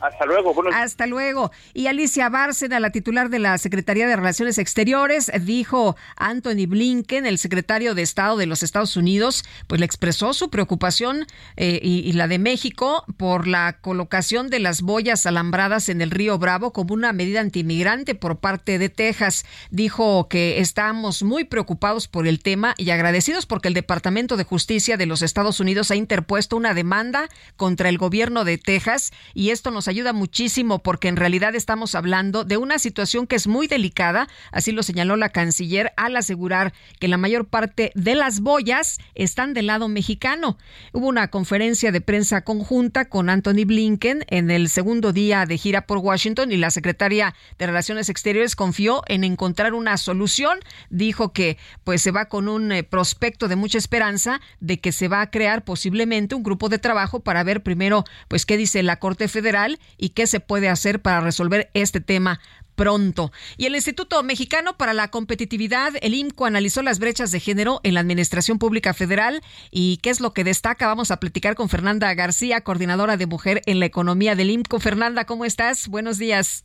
Hasta 0.00 0.26
luego. 0.26 0.54
Hasta 0.74 1.06
luego. 1.06 1.50
Y 1.72 1.86
Alicia 1.86 2.28
Bárcena, 2.28 2.80
la 2.80 2.90
titular 2.90 3.30
de 3.30 3.38
la 3.38 3.56
Secretaría 3.56 4.06
de 4.06 4.14
Relaciones 4.14 4.58
Exteriores, 4.58 5.32
dijo 5.40 5.96
Anthony 6.16 6.66
Blinken, 6.68 7.24
el 7.24 7.38
secretario 7.38 7.94
de 7.94 8.02
Estado 8.02 8.36
de 8.36 8.46
los 8.46 8.62
Estados 8.62 8.96
Unidos, 8.96 9.44
pues 9.66 9.80
le 9.80 9.86
expresó 9.86 10.34
su 10.34 10.50
preocupación 10.50 11.26
eh, 11.56 11.80
y, 11.82 12.12
la 12.12 12.28
de 12.28 12.38
México 12.38 13.04
por 13.16 13.46
la 13.46 13.78
colocación 13.80 14.50
de 14.50 14.58
las 14.58 14.82
boyas 14.82 15.24
alambradas 15.26 15.88
en 15.88 16.02
el 16.02 16.10
río 16.10 16.38
Bravo 16.38 16.72
como 16.72 16.94
una 16.94 17.12
medida 17.12 17.40
antimigrante 17.40 18.14
por 18.14 18.38
parte 18.38 18.78
de 18.78 18.88
Texas. 18.90 19.46
Dijo 19.70 20.28
que 20.28 20.60
estamos 20.60 21.22
muy 21.22 21.44
preocupados 21.44 22.06
por 22.06 22.26
el 22.26 22.42
tema 22.42 22.74
y 22.76 22.90
agradecidos 22.90 23.46
porque 23.46 23.68
el 23.68 23.74
Departamento 23.74 24.36
de 24.36 24.44
Justicia 24.44 24.96
de 24.96 25.06
los 25.06 25.22
Estados 25.22 25.58
Unidos 25.60 25.90
ha 25.90 25.96
interpuesto 25.96 26.56
una 26.56 26.74
demanda 26.74 27.28
contra 27.56 27.88
el 27.88 27.98
gobierno 27.98 28.44
de 28.44 28.58
Texas 28.58 29.12
y 29.34 29.50
esto 29.50 29.70
nos 29.70 29.85
ayuda 29.88 30.12
muchísimo 30.12 30.80
porque 30.80 31.08
en 31.08 31.16
realidad 31.16 31.54
estamos 31.54 31.94
hablando 31.94 32.44
de 32.44 32.56
una 32.56 32.78
situación 32.78 33.26
que 33.26 33.36
es 33.36 33.46
muy 33.46 33.66
delicada, 33.66 34.28
así 34.52 34.72
lo 34.72 34.82
señaló 34.82 35.16
la 35.16 35.30
canciller 35.30 35.92
al 35.96 36.16
asegurar 36.16 36.72
que 36.98 37.08
la 37.08 37.16
mayor 37.16 37.46
parte 37.46 37.92
de 37.94 38.14
las 38.14 38.40
boyas 38.40 38.98
están 39.14 39.54
del 39.54 39.66
lado 39.66 39.88
mexicano. 39.88 40.58
Hubo 40.92 41.08
una 41.08 41.28
conferencia 41.28 41.92
de 41.92 42.00
prensa 42.00 42.42
conjunta 42.42 43.06
con 43.06 43.30
Anthony 43.30 43.64
Blinken 43.66 44.24
en 44.28 44.50
el 44.50 44.68
segundo 44.68 45.12
día 45.12 45.46
de 45.46 45.58
gira 45.58 45.86
por 45.86 45.98
Washington 45.98 46.52
y 46.52 46.56
la 46.56 46.70
secretaria 46.70 47.34
de 47.58 47.66
Relaciones 47.66 48.08
Exteriores 48.08 48.56
confió 48.56 49.02
en 49.06 49.24
encontrar 49.24 49.74
una 49.74 49.96
solución. 49.96 50.58
Dijo 50.90 51.32
que 51.32 51.58
pues 51.84 52.02
se 52.02 52.10
va 52.10 52.26
con 52.26 52.48
un 52.48 52.72
eh, 52.72 52.82
prospecto 52.82 53.48
de 53.48 53.56
mucha 53.56 53.78
esperanza 53.78 54.40
de 54.60 54.78
que 54.78 54.92
se 54.92 55.08
va 55.08 55.20
a 55.20 55.30
crear 55.30 55.64
posiblemente 55.64 56.34
un 56.34 56.42
grupo 56.42 56.68
de 56.68 56.78
trabajo 56.78 57.20
para 57.20 57.44
ver 57.44 57.62
primero 57.62 58.04
pues 58.28 58.46
qué 58.46 58.56
dice 58.56 58.82
la 58.82 58.98
Corte 58.98 59.28
Federal 59.28 59.75
y 59.96 60.10
qué 60.10 60.26
se 60.26 60.40
puede 60.40 60.68
hacer 60.68 61.00
para 61.00 61.20
resolver 61.20 61.70
este 61.74 62.00
tema 62.00 62.40
pronto. 62.76 63.32
Y 63.56 63.66
el 63.66 63.74
Instituto 63.74 64.22
Mexicano 64.22 64.76
para 64.76 64.92
la 64.92 65.08
Competitividad, 65.08 65.94
el 66.02 66.14
IMCO, 66.14 66.44
analizó 66.44 66.82
las 66.82 67.00
brechas 67.00 67.32
de 67.32 67.40
género 67.40 67.80
en 67.82 67.94
la 67.94 68.00
Administración 68.00 68.58
Pública 68.58 68.94
Federal 68.94 69.40
y 69.70 69.96
qué 70.02 70.10
es 70.10 70.20
lo 70.20 70.32
que 70.32 70.44
destaca. 70.44 70.86
Vamos 70.86 71.10
a 71.10 71.18
platicar 71.18 71.56
con 71.56 71.68
Fernanda 71.68 72.12
García, 72.14 72.60
coordinadora 72.60 73.16
de 73.16 73.26
Mujer 73.26 73.62
en 73.66 73.80
la 73.80 73.86
Economía 73.86 74.36
del 74.36 74.50
IMCO. 74.50 74.78
Fernanda, 74.78 75.24
¿cómo 75.24 75.44
estás? 75.44 75.88
Buenos 75.88 76.18
días. 76.18 76.64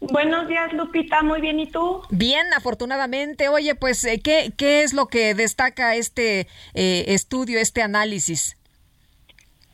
Buenos 0.00 0.48
días, 0.48 0.72
Lupita. 0.72 1.22
Muy 1.22 1.42
bien, 1.42 1.60
¿y 1.60 1.66
tú? 1.66 2.00
Bien, 2.08 2.46
afortunadamente. 2.56 3.50
Oye, 3.50 3.74
pues, 3.74 4.02
eh, 4.04 4.18
¿qué, 4.24 4.50
qué 4.56 4.82
es 4.82 4.94
lo 4.94 5.08
que 5.08 5.34
destaca 5.34 5.94
este 5.94 6.48
eh, 6.72 7.04
estudio, 7.08 7.58
este 7.58 7.82
análisis? 7.82 8.56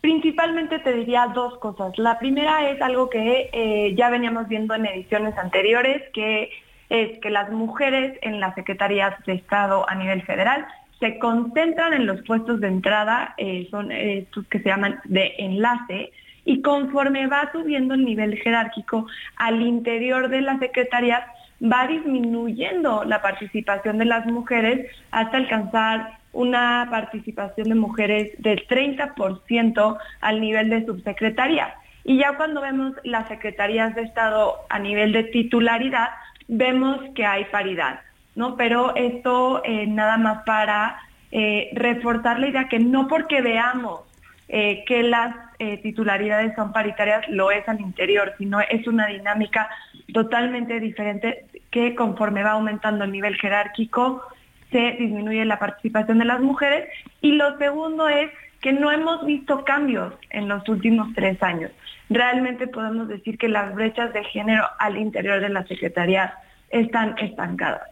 Principalmente 0.07 0.79
te 0.79 0.93
diría 0.93 1.33
dos 1.35 1.59
cosas. 1.59 1.99
La 1.99 2.17
primera 2.21 2.71
es 2.71 2.81
algo 2.81 3.11
que 3.11 3.51
eh, 3.53 3.93
ya 3.97 4.09
veníamos 4.09 4.47
viendo 4.47 4.73
en 4.73 4.87
ediciones 4.87 5.37
anteriores, 5.37 6.01
que 6.13 6.49
es 6.89 7.19
que 7.19 7.29
las 7.29 7.51
mujeres 7.51 8.17
en 8.23 8.39
las 8.39 8.55
secretarías 8.55 9.17
de 9.25 9.33
Estado 9.33 9.85
a 9.91 9.97
nivel 9.97 10.23
federal 10.23 10.65
se 11.01 11.19
concentran 11.19 11.93
en 11.93 12.07
los 12.07 12.23
puestos 12.23 12.61
de 12.61 12.69
entrada, 12.69 13.35
eh, 13.37 13.67
son 13.69 13.91
estos 13.91 14.47
que 14.47 14.61
se 14.61 14.69
llaman 14.69 15.01
de 15.07 15.35
enlace, 15.39 16.13
y 16.45 16.63
conforme 16.63 17.27
va 17.27 17.51
subiendo 17.51 17.95
el 17.95 18.05
nivel 18.05 18.39
jerárquico 18.39 19.09
al 19.35 19.61
interior 19.61 20.29
de 20.29 20.41
las 20.41 20.61
secretarías, 20.61 21.25
va 21.61 21.89
disminuyendo 21.89 23.03
la 23.03 23.23
participación 23.23 23.99
de 23.99 24.05
las 24.05 24.25
mujeres 24.27 24.89
hasta 25.11 25.37
alcanzar 25.37 26.21
una 26.37 26.87
participación 26.91 27.69
de 27.69 27.75
mujeres 27.75 28.33
del 28.39 28.67
30% 28.69 29.99
al 30.21 30.41
nivel 30.41 30.71
de 30.71 30.85
subsecretaría. 30.85 31.75
Y 32.05 32.19
ya 32.19 32.37
cuando 32.37 32.61
vemos 32.61 32.93
las 33.03 33.27
secretarías 33.27 33.95
de 33.95 34.03
Estado 34.03 34.55
a 34.69 34.79
nivel 34.79 35.13
de 35.13 35.25
titularidad, 35.25 36.11
vemos 36.47 37.01
que 37.15 37.27
hay 37.27 37.47
paridad, 37.47 38.01
¿no? 38.35 38.57
Pero 38.57 38.95
esto 38.95 39.63
eh, 39.65 39.87
nada 39.87 40.17
más 40.19 40.45
para 40.45 41.01
eh, 41.33 41.71
reforzar 41.73 42.39
la 42.39 42.49
idea 42.49 42.69
que 42.69 42.79
no 42.79 43.09
porque 43.09 43.41
veamos 43.41 44.03
eh, 44.49 44.85
que 44.87 45.03
las 45.03 45.35
titularidades 45.83 46.55
son 46.55 46.71
paritarias, 46.71 47.27
lo 47.31 47.51
es 47.51 47.67
al 47.67 47.81
interior, 47.81 48.35
sino 48.37 48.61
es 48.61 48.87
una 48.87 49.07
dinámica 49.07 49.71
totalmente 50.13 50.81
diferente 50.81 51.47
que 51.71 51.95
conforme 51.95 52.43
va 52.43 52.51
aumentando 52.51 53.05
el 53.05 53.11
nivel 53.11 53.37
jerárquico, 53.37 54.23
se 54.71 54.97
disminuye 54.99 55.45
la 55.45 55.59
participación 55.59 56.19
de 56.19 56.25
las 56.25 56.41
mujeres. 56.41 56.89
Y 57.21 57.33
lo 57.33 57.57
segundo 57.59 58.09
es 58.09 58.31
que 58.61 58.73
no 58.73 58.91
hemos 58.91 59.25
visto 59.25 59.65
cambios 59.65 60.15
en 60.31 60.49
los 60.49 60.69
últimos 60.69 61.09
tres 61.15 61.43
años. 61.43 61.71
Realmente 62.09 62.67
podemos 62.67 63.09
decir 63.09 63.39
que 63.39 63.49
las 63.49 63.75
brechas 63.75 64.13
de 64.13 64.25
género 64.25 64.65
al 64.79 64.97
interior 64.97 65.41
de 65.41 65.49
la 65.49 65.67
Secretaría 65.67 66.35
están 66.71 67.17
estancadas. 67.19 67.83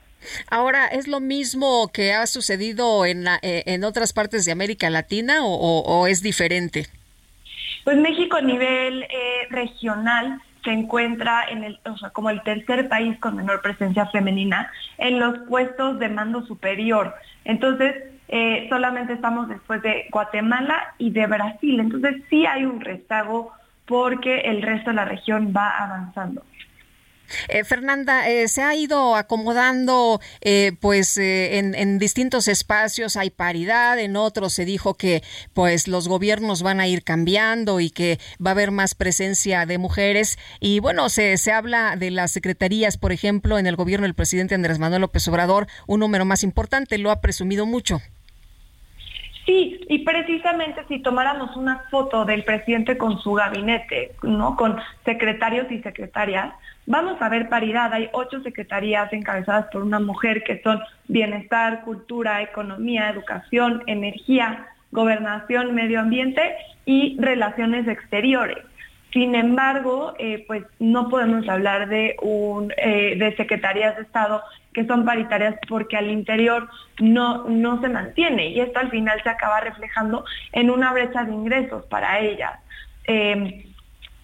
Ahora, 0.50 0.86
¿es 0.86 1.06
lo 1.06 1.20
mismo 1.20 1.90
que 1.92 2.12
ha 2.12 2.26
sucedido 2.26 3.04
en, 3.04 3.24
la, 3.24 3.38
eh, 3.42 3.62
en 3.66 3.84
otras 3.84 4.12
partes 4.12 4.44
de 4.44 4.52
América 4.52 4.88
Latina 4.88 5.44
o, 5.44 5.54
o, 5.54 5.80
o, 5.82 6.06
es 6.06 6.22
diferente? 6.22 6.86
Pues 7.84 7.98
México 7.98 8.36
a 8.36 8.40
nivel 8.40 9.02
eh, 9.02 9.08
regional 9.50 10.40
se 10.64 10.72
encuentra 10.72 11.44
en 11.48 11.62
el, 11.62 11.78
o 11.84 11.96
sea, 11.96 12.10
como 12.10 12.30
el 12.30 12.42
tercer 12.42 12.88
país 12.88 13.18
con 13.20 13.36
menor 13.36 13.60
presencia 13.60 14.06
femenina 14.06 14.70
en 14.98 15.20
los 15.20 15.38
puestos 15.40 15.98
de 15.98 16.08
mando 16.08 16.44
superior. 16.46 17.14
Entonces, 17.44 17.94
eh, 18.28 18.66
solamente 18.70 19.12
estamos 19.12 19.48
después 19.48 19.82
de 19.82 20.06
Guatemala 20.10 20.94
y 20.98 21.10
de 21.10 21.26
Brasil. 21.26 21.80
Entonces, 21.80 22.22
sí 22.30 22.46
hay 22.46 22.64
un 22.64 22.80
rezago 22.80 23.52
porque 23.86 24.40
el 24.40 24.62
resto 24.62 24.90
de 24.90 24.96
la 24.96 25.04
región 25.04 25.52
va 25.54 25.68
avanzando. 25.68 26.42
Eh, 27.48 27.64
Fernanda, 27.64 28.28
eh, 28.28 28.48
se 28.48 28.62
ha 28.62 28.74
ido 28.74 29.16
acomodando 29.16 30.20
eh, 30.40 30.72
pues 30.80 31.16
eh, 31.16 31.58
en, 31.58 31.74
en, 31.74 31.98
distintos 31.98 32.48
espacios 32.48 33.16
hay 33.16 33.30
paridad, 33.30 33.98
en 33.98 34.16
otros 34.16 34.52
se 34.52 34.64
dijo 34.64 34.94
que 34.94 35.22
pues 35.52 35.88
los 35.88 36.08
gobiernos 36.08 36.62
van 36.62 36.80
a 36.80 36.86
ir 36.86 37.04
cambiando 37.04 37.80
y 37.80 37.90
que 37.90 38.18
va 38.44 38.50
a 38.50 38.52
haber 38.52 38.70
más 38.70 38.94
presencia 38.94 39.66
de 39.66 39.78
mujeres 39.78 40.38
y 40.60 40.80
bueno, 40.80 41.08
se, 41.08 41.36
se 41.36 41.52
habla 41.52 41.96
de 41.96 42.10
las 42.10 42.32
secretarías, 42.32 42.96
por 42.96 43.12
ejemplo, 43.12 43.58
en 43.58 43.66
el 43.66 43.76
gobierno 43.76 44.06
del 44.06 44.14
presidente 44.14 44.54
Andrés 44.54 44.78
Manuel 44.78 45.02
López 45.02 45.26
Obrador, 45.28 45.66
un 45.86 46.00
número 46.00 46.24
más 46.24 46.42
importante, 46.42 46.98
lo 46.98 47.10
ha 47.10 47.20
presumido 47.20 47.66
mucho. 47.66 48.00
Sí, 49.46 49.78
y 49.88 49.98
precisamente 49.98 50.84
si 50.88 51.00
tomáramos 51.00 51.54
una 51.56 51.84
foto 51.90 52.24
del 52.24 52.44
presidente 52.44 52.96
con 52.96 53.20
su 53.20 53.34
gabinete, 53.34 54.12
¿no? 54.22 54.56
Con 54.56 54.78
secretarios 55.04 55.70
y 55.70 55.82
secretarias, 55.82 56.54
vamos 56.86 57.20
a 57.20 57.28
ver 57.28 57.48
paridad. 57.48 57.92
Hay 57.92 58.08
ocho 58.12 58.42
secretarías 58.42 59.12
encabezadas 59.12 59.66
por 59.72 59.82
una 59.82 60.00
mujer 60.00 60.42
que 60.44 60.60
son 60.62 60.80
bienestar, 61.08 61.82
cultura, 61.82 62.42
economía, 62.42 63.10
educación, 63.10 63.82
energía, 63.86 64.66
gobernación, 64.90 65.74
medio 65.74 66.00
ambiente 66.00 66.54
y 66.84 67.16
relaciones 67.20 67.88
exteriores. 67.88 68.58
Sin 69.12 69.36
embargo, 69.36 70.14
eh, 70.18 70.44
pues 70.46 70.64
no 70.80 71.08
podemos 71.08 71.48
hablar 71.48 71.88
de, 71.88 72.16
un, 72.20 72.72
eh, 72.76 73.14
de 73.16 73.36
secretarías 73.36 73.96
de 73.96 74.02
Estado 74.02 74.42
que 74.72 74.84
son 74.86 75.04
paritarias 75.04 75.54
porque 75.68 75.96
al 75.96 76.10
interior 76.10 76.68
no, 77.00 77.44
no 77.48 77.80
se 77.80 77.88
mantiene 77.88 78.48
y 78.48 78.60
esto 78.60 78.80
al 78.80 78.90
final 78.90 79.22
se 79.22 79.28
acaba 79.28 79.60
reflejando 79.60 80.24
en 80.50 80.68
una 80.68 80.92
brecha 80.92 81.22
de 81.22 81.32
ingresos 81.32 81.86
para 81.86 82.18
ellas. 82.18 82.58
Eh, 83.06 83.73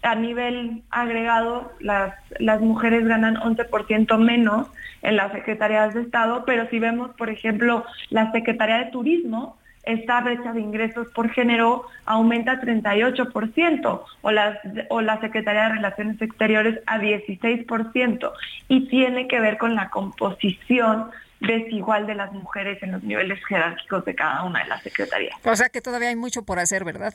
a 0.03 0.15
nivel 0.15 0.83
agregado, 0.91 1.73
las, 1.81 2.15
las 2.39 2.61
mujeres 2.61 3.07
ganan 3.07 3.37
11% 3.37 4.19
menos 4.19 4.69
en 5.03 5.17
las 5.17 5.33
secretarías 5.33 5.95
de 5.95 6.03
Estado, 6.03 6.45
pero 6.45 6.69
si 6.69 6.79
vemos, 6.79 7.11
por 7.17 7.31
ejemplo, 7.31 7.85
la 8.11 8.33
Secretaría 8.33 8.79
de 8.79 8.91
Turismo, 8.91 9.59
esta 9.83 10.21
brecha 10.21 10.53
de 10.53 10.61
ingresos 10.61 11.09
por 11.15 11.31
género 11.31 11.87
aumenta 12.05 12.61
38% 12.61 14.03
o 14.21 14.31
la, 14.31 14.61
o 14.89 15.01
la 15.01 15.21
Secretaría 15.21 15.65
de 15.65 15.75
Relaciones 15.77 16.21
Exteriores 16.21 16.81
a 16.87 16.99
16% 16.99 18.33
y 18.69 18.89
tiene 18.89 19.27
que 19.27 19.41
ver 19.41 19.57
con 19.57 19.75
la 19.75 19.89
composición 19.89 21.11
desigual 21.41 22.07
de 22.07 22.15
las 22.15 22.33
mujeres 22.33 22.83
en 22.83 22.93
los 22.93 23.03
niveles 23.03 23.43
jerárquicos 23.47 24.05
de 24.05 24.15
cada 24.15 24.45
una 24.45 24.63
de 24.63 24.69
las 24.69 24.83
secretarías. 24.83 25.35
O 25.45 25.57
sea 25.57 25.71
que 25.71 25.81
todavía 25.81 26.11
hay 26.11 26.17
mucho 26.17 26.43
por 26.43 26.59
hacer, 26.59 26.85
¿verdad? 26.85 27.15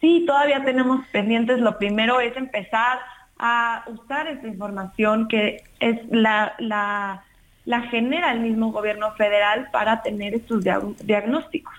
Sí, 0.00 0.24
todavía 0.26 0.64
tenemos 0.64 1.06
pendientes. 1.08 1.58
Lo 1.60 1.78
primero 1.78 2.20
es 2.20 2.36
empezar 2.36 2.98
a 3.38 3.84
usar 3.88 4.28
esta 4.28 4.46
información 4.46 5.28
que 5.28 5.62
es 5.80 5.98
la, 6.10 6.54
la, 6.58 7.24
la 7.64 7.82
genera 7.82 8.32
el 8.32 8.40
mismo 8.40 8.72
gobierno 8.72 9.12
federal 9.14 9.68
para 9.70 10.02
tener 10.02 10.34
estos 10.34 10.64
diagnósticos. 11.02 11.74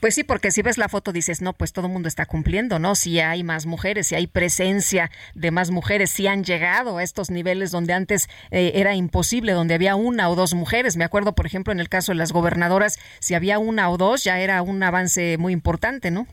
Pues 0.00 0.14
sí, 0.14 0.24
porque 0.24 0.50
si 0.50 0.62
ves 0.62 0.78
la 0.78 0.88
foto 0.88 1.12
dices, 1.12 1.40
no, 1.40 1.52
pues 1.52 1.72
todo 1.72 1.86
el 1.86 1.92
mundo 1.92 2.08
está 2.08 2.26
cumpliendo, 2.26 2.78
¿no? 2.78 2.94
Si 2.94 3.18
hay 3.20 3.42
más 3.42 3.66
mujeres, 3.66 4.08
si 4.08 4.14
hay 4.14 4.26
presencia 4.26 5.10
de 5.34 5.50
más 5.50 5.70
mujeres, 5.70 6.10
si 6.10 6.26
han 6.26 6.44
llegado 6.44 6.98
a 6.98 7.02
estos 7.02 7.30
niveles 7.30 7.70
donde 7.70 7.94
antes 7.94 8.28
eh, 8.50 8.72
era 8.74 8.94
imposible, 8.94 9.52
donde 9.52 9.74
había 9.74 9.96
una 9.96 10.28
o 10.28 10.36
dos 10.36 10.54
mujeres. 10.54 10.96
Me 10.96 11.04
acuerdo, 11.04 11.34
por 11.34 11.46
ejemplo, 11.46 11.72
en 11.72 11.80
el 11.80 11.88
caso 11.88 12.12
de 12.12 12.16
las 12.16 12.32
gobernadoras, 12.32 12.98
si 13.20 13.34
había 13.34 13.58
una 13.58 13.90
o 13.90 13.96
dos, 13.96 14.22
ya 14.24 14.38
era 14.40 14.60
un 14.62 14.82
avance 14.82 15.38
muy 15.38 15.52
importante, 15.52 16.10
¿no? 16.10 16.26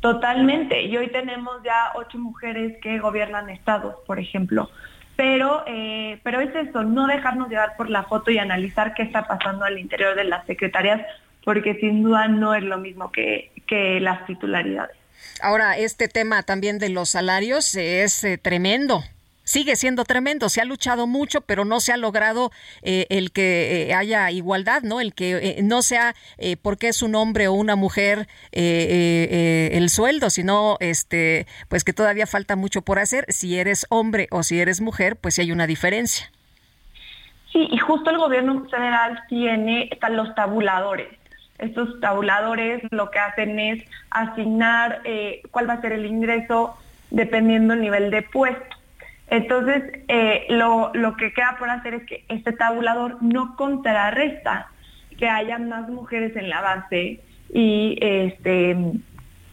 Totalmente. 0.00 0.82
Y 0.82 0.96
hoy 0.96 1.08
tenemos 1.10 1.62
ya 1.64 1.92
ocho 1.94 2.18
mujeres 2.18 2.76
que 2.80 2.98
gobiernan 2.98 3.50
estados, 3.50 3.96
por 4.06 4.18
ejemplo. 4.18 4.70
Pero, 5.16 5.64
eh, 5.66 6.20
pero 6.22 6.40
es 6.40 6.54
eso, 6.54 6.84
no 6.84 7.08
dejarnos 7.08 7.48
llevar 7.48 7.76
por 7.76 7.90
la 7.90 8.04
foto 8.04 8.30
y 8.30 8.38
analizar 8.38 8.94
qué 8.94 9.02
está 9.02 9.26
pasando 9.26 9.64
al 9.64 9.78
interior 9.78 10.14
de 10.14 10.22
las 10.24 10.46
secretarías, 10.46 11.02
porque 11.44 11.74
sin 11.80 12.04
duda 12.04 12.28
no 12.28 12.54
es 12.54 12.62
lo 12.62 12.78
mismo 12.78 13.10
que, 13.10 13.50
que 13.66 13.98
las 13.98 14.24
titularidades. 14.26 14.96
Ahora, 15.40 15.76
este 15.76 16.06
tema 16.06 16.44
también 16.44 16.78
de 16.78 16.90
los 16.90 17.10
salarios 17.10 17.74
es 17.74 18.22
eh, 18.22 18.38
tremendo 18.38 19.02
sigue 19.48 19.76
siendo 19.76 20.04
tremendo. 20.04 20.50
Se 20.50 20.60
ha 20.60 20.66
luchado 20.66 21.06
mucho, 21.06 21.40
pero 21.40 21.64
no 21.64 21.80
se 21.80 21.92
ha 21.92 21.96
logrado 21.96 22.52
eh, 22.82 23.06
el 23.08 23.32
que 23.32 23.88
eh, 23.88 23.94
haya 23.94 24.30
igualdad, 24.30 24.82
¿no? 24.82 25.00
El 25.00 25.14
que 25.14 25.36
eh, 25.36 25.62
no 25.62 25.80
sea 25.80 26.14
porque 26.62 26.88
es 26.88 27.02
un 27.02 27.14
hombre 27.14 27.48
o 27.48 27.54
una 27.54 27.74
mujer 27.74 28.28
el 28.52 29.88
sueldo, 29.88 30.30
sino 30.30 30.76
este, 30.80 31.46
pues 31.68 31.82
que 31.84 31.92
todavía 31.92 32.26
falta 32.26 32.56
mucho 32.56 32.82
por 32.82 32.98
hacer. 32.98 33.24
Si 33.28 33.58
eres 33.58 33.86
hombre 33.88 34.28
o 34.30 34.42
si 34.42 34.60
eres 34.60 34.80
mujer, 34.80 35.16
pues 35.16 35.34
sí 35.34 35.40
hay 35.40 35.52
una 35.52 35.66
diferencia. 35.66 36.30
Sí, 37.52 37.66
y 37.70 37.78
justo 37.78 38.10
el 38.10 38.18
gobierno 38.18 38.66
federal 38.68 39.22
tiene 39.28 39.88
los 40.10 40.34
tabuladores. 40.34 41.08
Estos 41.58 41.98
tabuladores 42.00 42.82
lo 42.90 43.10
que 43.10 43.18
hacen 43.18 43.58
es 43.58 43.84
asignar 44.10 45.02
cuál 45.50 45.68
va 45.68 45.74
a 45.74 45.80
ser 45.80 45.92
el 45.92 46.04
ingreso 46.04 46.76
dependiendo 47.10 47.72
del 47.72 47.82
nivel 47.82 48.10
de 48.10 48.22
puesto. 48.22 48.77
Entonces, 49.30 49.82
eh, 50.08 50.46
lo, 50.48 50.90
lo 50.94 51.16
que 51.16 51.32
queda 51.32 51.56
por 51.58 51.68
hacer 51.68 51.94
es 51.94 52.04
que 52.04 52.24
este 52.28 52.52
tabulador 52.52 53.22
no 53.22 53.56
contrarresta 53.56 54.68
que 55.18 55.28
haya 55.28 55.58
más 55.58 55.88
mujeres 55.88 56.34
en 56.36 56.48
la 56.48 56.60
base 56.60 57.20
y 57.52 57.98
este 58.00 58.76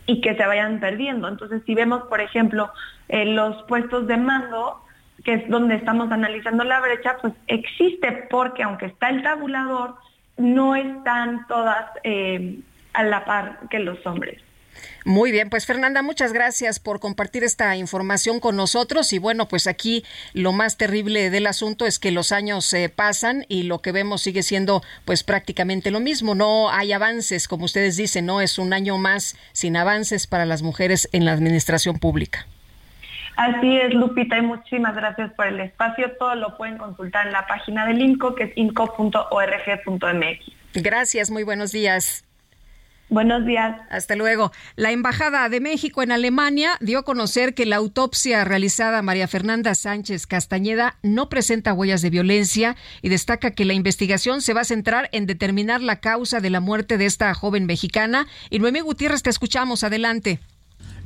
y 0.08 0.22
que 0.22 0.36
se 0.36 0.46
vayan 0.46 0.80
perdiendo. 0.80 1.28
Entonces, 1.28 1.64
si 1.66 1.74
vemos, 1.74 2.04
por 2.04 2.22
ejemplo, 2.22 2.72
los 3.10 3.64
puestos 3.64 4.08
de 4.08 4.18
mando, 4.18 4.82
que 5.24 5.34
es 5.34 5.50
donde 5.50 5.76
estamos 5.76 6.12
analizando 6.12 6.64
la 6.64 6.80
brecha, 6.80 7.18
pues 7.22 7.34
existe 7.48 8.28
porque 8.30 8.64
aunque 8.64 8.86
está 8.86 9.10
el 9.10 9.24
tabulador, 9.24 9.96
no 10.38 10.76
están 10.76 11.48
todas 11.48 11.86
eh, 12.04 12.60
a 12.94 13.04
la 13.04 13.26
par 13.26 13.60
que 13.70 13.80
los 13.80 14.06
hombres. 14.06 14.45
Muy 15.06 15.32
bien, 15.32 15.52
pues 15.52 15.68
Fernanda, 15.68 16.02
muchas 16.02 16.34
gracias 16.34 16.80
por 16.80 17.00
compartir 17.00 17.44
esta 17.44 17.76
información 17.76 18.40
con 18.40 18.56
nosotros 18.56 19.14
y 19.14 19.20
bueno, 19.20 19.48
pues 19.48 19.68
aquí 19.68 20.04
lo 20.34 20.52
más 20.52 20.78
terrible 20.78 21.30
del 21.30 21.46
asunto 21.46 21.86
es 21.86 22.00
que 22.00 22.10
los 22.10 22.32
años 22.32 22.66
se 22.66 22.90
pasan 22.90 23.46
y 23.48 23.64
lo 23.64 23.84
que 23.84 23.92
vemos 23.92 24.24
sigue 24.24 24.42
siendo 24.42 24.82
pues 25.06 25.24
prácticamente 25.24 25.92
lo 25.92 26.00
mismo, 26.00 26.34
no 26.34 26.72
hay 26.72 26.92
avances, 26.92 27.48
como 27.48 27.66
ustedes 27.66 27.98
dicen, 27.98 28.26
no 28.26 28.42
es 28.42 28.58
un 28.58 28.74
año 28.74 28.98
más 28.98 29.38
sin 29.52 29.78
avances 29.78 30.26
para 30.26 30.48
las 30.48 30.64
mujeres 30.64 31.08
en 31.12 31.24
la 31.24 31.34
administración 31.34 32.00
pública. 32.00 32.48
Así 33.36 33.78
es, 33.78 33.94
Lupita, 33.94 34.40
y 34.40 34.42
muchísimas 34.42 34.96
gracias 34.96 35.32
por 35.34 35.46
el 35.46 35.60
espacio. 35.60 36.14
Todo 36.18 36.34
lo 36.34 36.58
pueden 36.58 36.80
consultar 36.80 37.28
en 37.28 37.34
la 37.34 37.46
página 37.46 37.86
del 37.86 38.02
INCO, 38.02 38.34
que 38.34 38.46
es 38.46 38.58
inco.org.mx. 38.58 39.22
Gracias, 40.74 41.30
muy 41.30 41.44
buenos 41.44 41.72
días. 41.72 42.26
Buenos 43.10 43.46
días. 43.46 43.78
Hasta 43.90 44.16
luego. 44.16 44.52
La 44.76 44.92
Embajada 44.92 45.48
de 45.48 45.60
México 45.60 46.02
en 46.02 46.12
Alemania 46.12 46.78
dio 46.80 47.00
a 47.00 47.04
conocer 47.04 47.54
que 47.54 47.68
la 47.68 47.76
autopsia 47.76 48.44
realizada 48.46 48.98
a 48.98 49.04
María 49.04 49.28
Fernanda 49.28 49.76
Sánchez 49.76 50.26
Castañeda 50.26 50.98
no 51.04 51.30
presenta 51.30 51.74
huellas 51.74 52.02
de 52.02 52.10
violencia 52.10 52.76
y 53.04 53.10
destaca 53.10 53.52
que 53.52 53.66
la 53.66 53.74
investigación 53.74 54.42
se 54.42 54.54
va 54.54 54.62
a 54.62 54.66
centrar 54.66 55.10
en 55.12 55.28
determinar 55.28 55.82
la 55.82 56.00
causa 56.00 56.40
de 56.40 56.50
la 56.50 56.62
muerte 56.62 56.98
de 56.98 57.06
esta 57.06 57.32
joven 57.36 57.68
mexicana. 57.68 58.26
Y 58.50 58.58
Noemí 58.58 58.80
Gutiérrez, 58.80 59.22
te 59.22 59.30
escuchamos. 59.30 59.84
Adelante. 59.84 60.40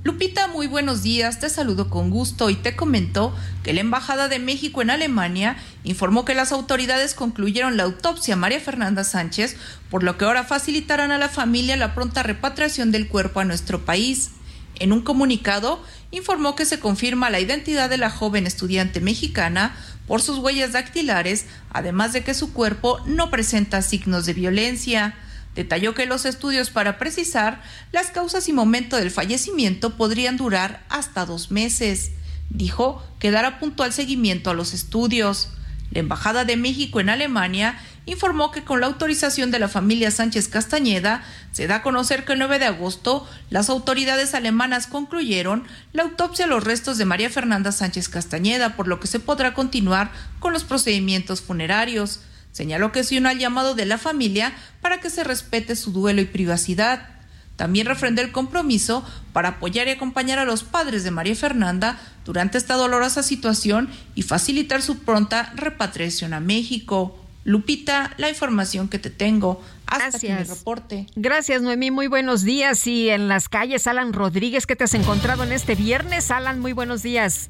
Lupita, 0.02 0.48
muy 0.48 0.68
buenos 0.68 1.04
días, 1.04 1.42
te 1.42 1.50
saludo 1.50 1.90
con 1.90 2.10
gusto 2.10 2.50
y 2.50 2.56
te 2.56 2.74
comento 2.74 3.36
que 3.64 3.74
la 3.74 3.82
Embajada 3.82 4.30
de 4.30 4.40
México 4.40 4.82
en 4.82 4.92
Alemania 4.92 5.58
informó 5.84 6.24
que 6.24 6.36
las 6.36 6.54
autoridades 6.54 7.14
concluyeron 7.14 7.76
la 7.76 7.84
autopsia 7.84 8.36
a 8.36 8.38
María 8.38 8.62
Fernanda 8.62 9.04
Sánchez, 9.04 9.58
por 9.90 10.04
lo 10.04 10.18
que 10.18 10.24
ahora 10.24 10.46
facilitarán 10.46 11.12
a 11.12 11.18
la 11.18 11.28
familia 11.28 11.76
la 11.76 11.96
pronta 11.96 12.24
repatriación 12.24 12.94
del 12.94 13.10
cuerpo 13.10 13.42
a 13.42 13.46
nuestro 13.46 13.84
país. 13.84 14.32
En 14.76 14.94
un 14.94 15.02
comunicado, 15.02 15.84
informó 16.12 16.56
que 16.56 16.66
se 16.66 16.80
confirma 16.80 17.30
la 17.30 17.42
identidad 17.42 17.90
de 17.90 17.98
la 17.98 18.10
joven 18.10 18.48
estudiante 18.48 19.02
mexicana 19.02 19.76
por 20.08 20.22
sus 20.22 20.38
huellas 20.38 20.72
dactilares, 20.72 21.46
además 21.72 22.14
de 22.14 22.24
que 22.24 22.34
su 22.34 22.54
cuerpo 22.54 23.02
no 23.06 23.30
presenta 23.30 23.82
signos 23.82 24.26
de 24.26 24.34
violencia. 24.34 25.18
Detalló 25.56 25.94
que 25.94 26.06
los 26.06 26.26
estudios 26.26 26.70
para 26.70 26.98
precisar 26.98 27.62
las 27.92 28.12
causas 28.12 28.48
y 28.48 28.54
momento 28.54 28.96
del 28.98 29.12
fallecimiento 29.12 29.98
podrían 29.98 30.38
durar 30.38 30.86
hasta 30.90 31.26
dos 31.26 31.52
meses. 31.52 32.12
Dijo 32.50 33.04
que 33.20 33.32
dará 33.32 33.60
puntual 33.60 33.94
seguimiento 33.94 34.50
a 34.50 34.54
los 34.54 34.74
estudios. 34.74 35.50
La 35.92 36.00
Embajada 36.00 36.46
de 36.46 36.56
México 36.56 37.00
en 37.00 37.10
Alemania 37.10 37.80
informó 38.06 38.52
que 38.52 38.64
con 38.64 38.80
la 38.80 38.88
autorización 38.88 39.52
de 39.52 39.60
la 39.60 39.68
familia 39.68 40.12
Sánchez 40.12 40.48
Castañeda 40.48 41.24
se 41.52 41.68
da 41.68 41.78
a 41.78 41.82
conocer 41.82 42.26
que 42.26 42.34
el 42.34 42.40
9 42.40 42.60
de 42.60 42.66
agosto 42.66 43.28
las 43.50 43.70
autoridades 43.70 44.34
alemanas 44.34 44.88
concluyeron 44.88 45.66
la 45.94 46.04
autopsia 46.04 46.46
a 46.46 46.48
los 46.48 46.64
restos 46.64 46.98
de 46.98 47.06
María 47.06 47.30
Fernanda 47.30 47.72
Sánchez 47.72 48.10
Castañeda, 48.10 48.76
por 48.76 48.88
lo 48.88 49.00
que 49.00 49.08
se 49.08 49.20
podrá 49.20 49.54
continuar 49.54 50.12
con 50.40 50.54
los 50.54 50.64
procedimientos 50.64 51.42
funerarios. 51.42 52.22
Señaló 52.60 52.92
que 52.92 53.06
se 53.06 53.18
unió 53.18 53.30
al 53.30 53.40
llamado 53.40 53.74
de 53.74 53.86
la 53.86 53.98
familia 53.98 54.52
para 54.82 55.00
que 55.00 55.10
se 55.10 55.24
respete 55.24 55.78
su 55.78 55.94
duelo 55.94 56.20
y 56.20 56.26
privacidad. 56.26 57.08
También 57.56 57.88
refrendó 57.88 58.22
el 58.22 58.34
compromiso 58.34 59.06
para 59.32 59.48
apoyar 59.48 59.88
y 59.88 59.92
acompañar 59.92 60.40
a 60.40 60.44
los 60.44 60.64
padres 60.66 61.06
de 61.06 61.12
María 61.12 61.38
Fernanda 61.38 61.98
durante 62.26 62.58
esta 62.58 62.74
dolorosa 62.74 63.24
situación 63.24 63.88
y 64.14 64.24
facilitar 64.24 64.82
su 64.82 65.00
pronta 65.00 65.54
repatriación 65.56 66.34
a 66.34 66.42
México. 66.42 67.18
Lupita, 67.46 68.12
la 68.18 68.28
información 68.28 68.90
que 68.90 69.00
te 69.00 69.10
tengo. 69.10 69.64
Hasta 69.86 70.10
Gracias. 70.10 70.50
mi 70.50 70.54
reporte. 70.54 71.08
Gracias, 71.16 71.62
Noemí. 71.62 71.92
Muy 71.92 72.08
buenos 72.08 72.44
días. 72.44 72.86
Y 72.88 73.10
en 73.10 73.30
las 73.30 73.48
calles, 73.48 73.88
Alan 73.88 74.12
Rodríguez, 74.12 74.66
¿qué 74.66 74.76
te 74.76 74.84
has 74.84 74.96
encontrado 74.96 75.46
en 75.46 75.54
este 75.54 75.76
viernes? 75.76 76.30
Alan, 76.30 76.60
muy 76.60 76.74
buenos 76.74 77.04
días. 77.04 77.48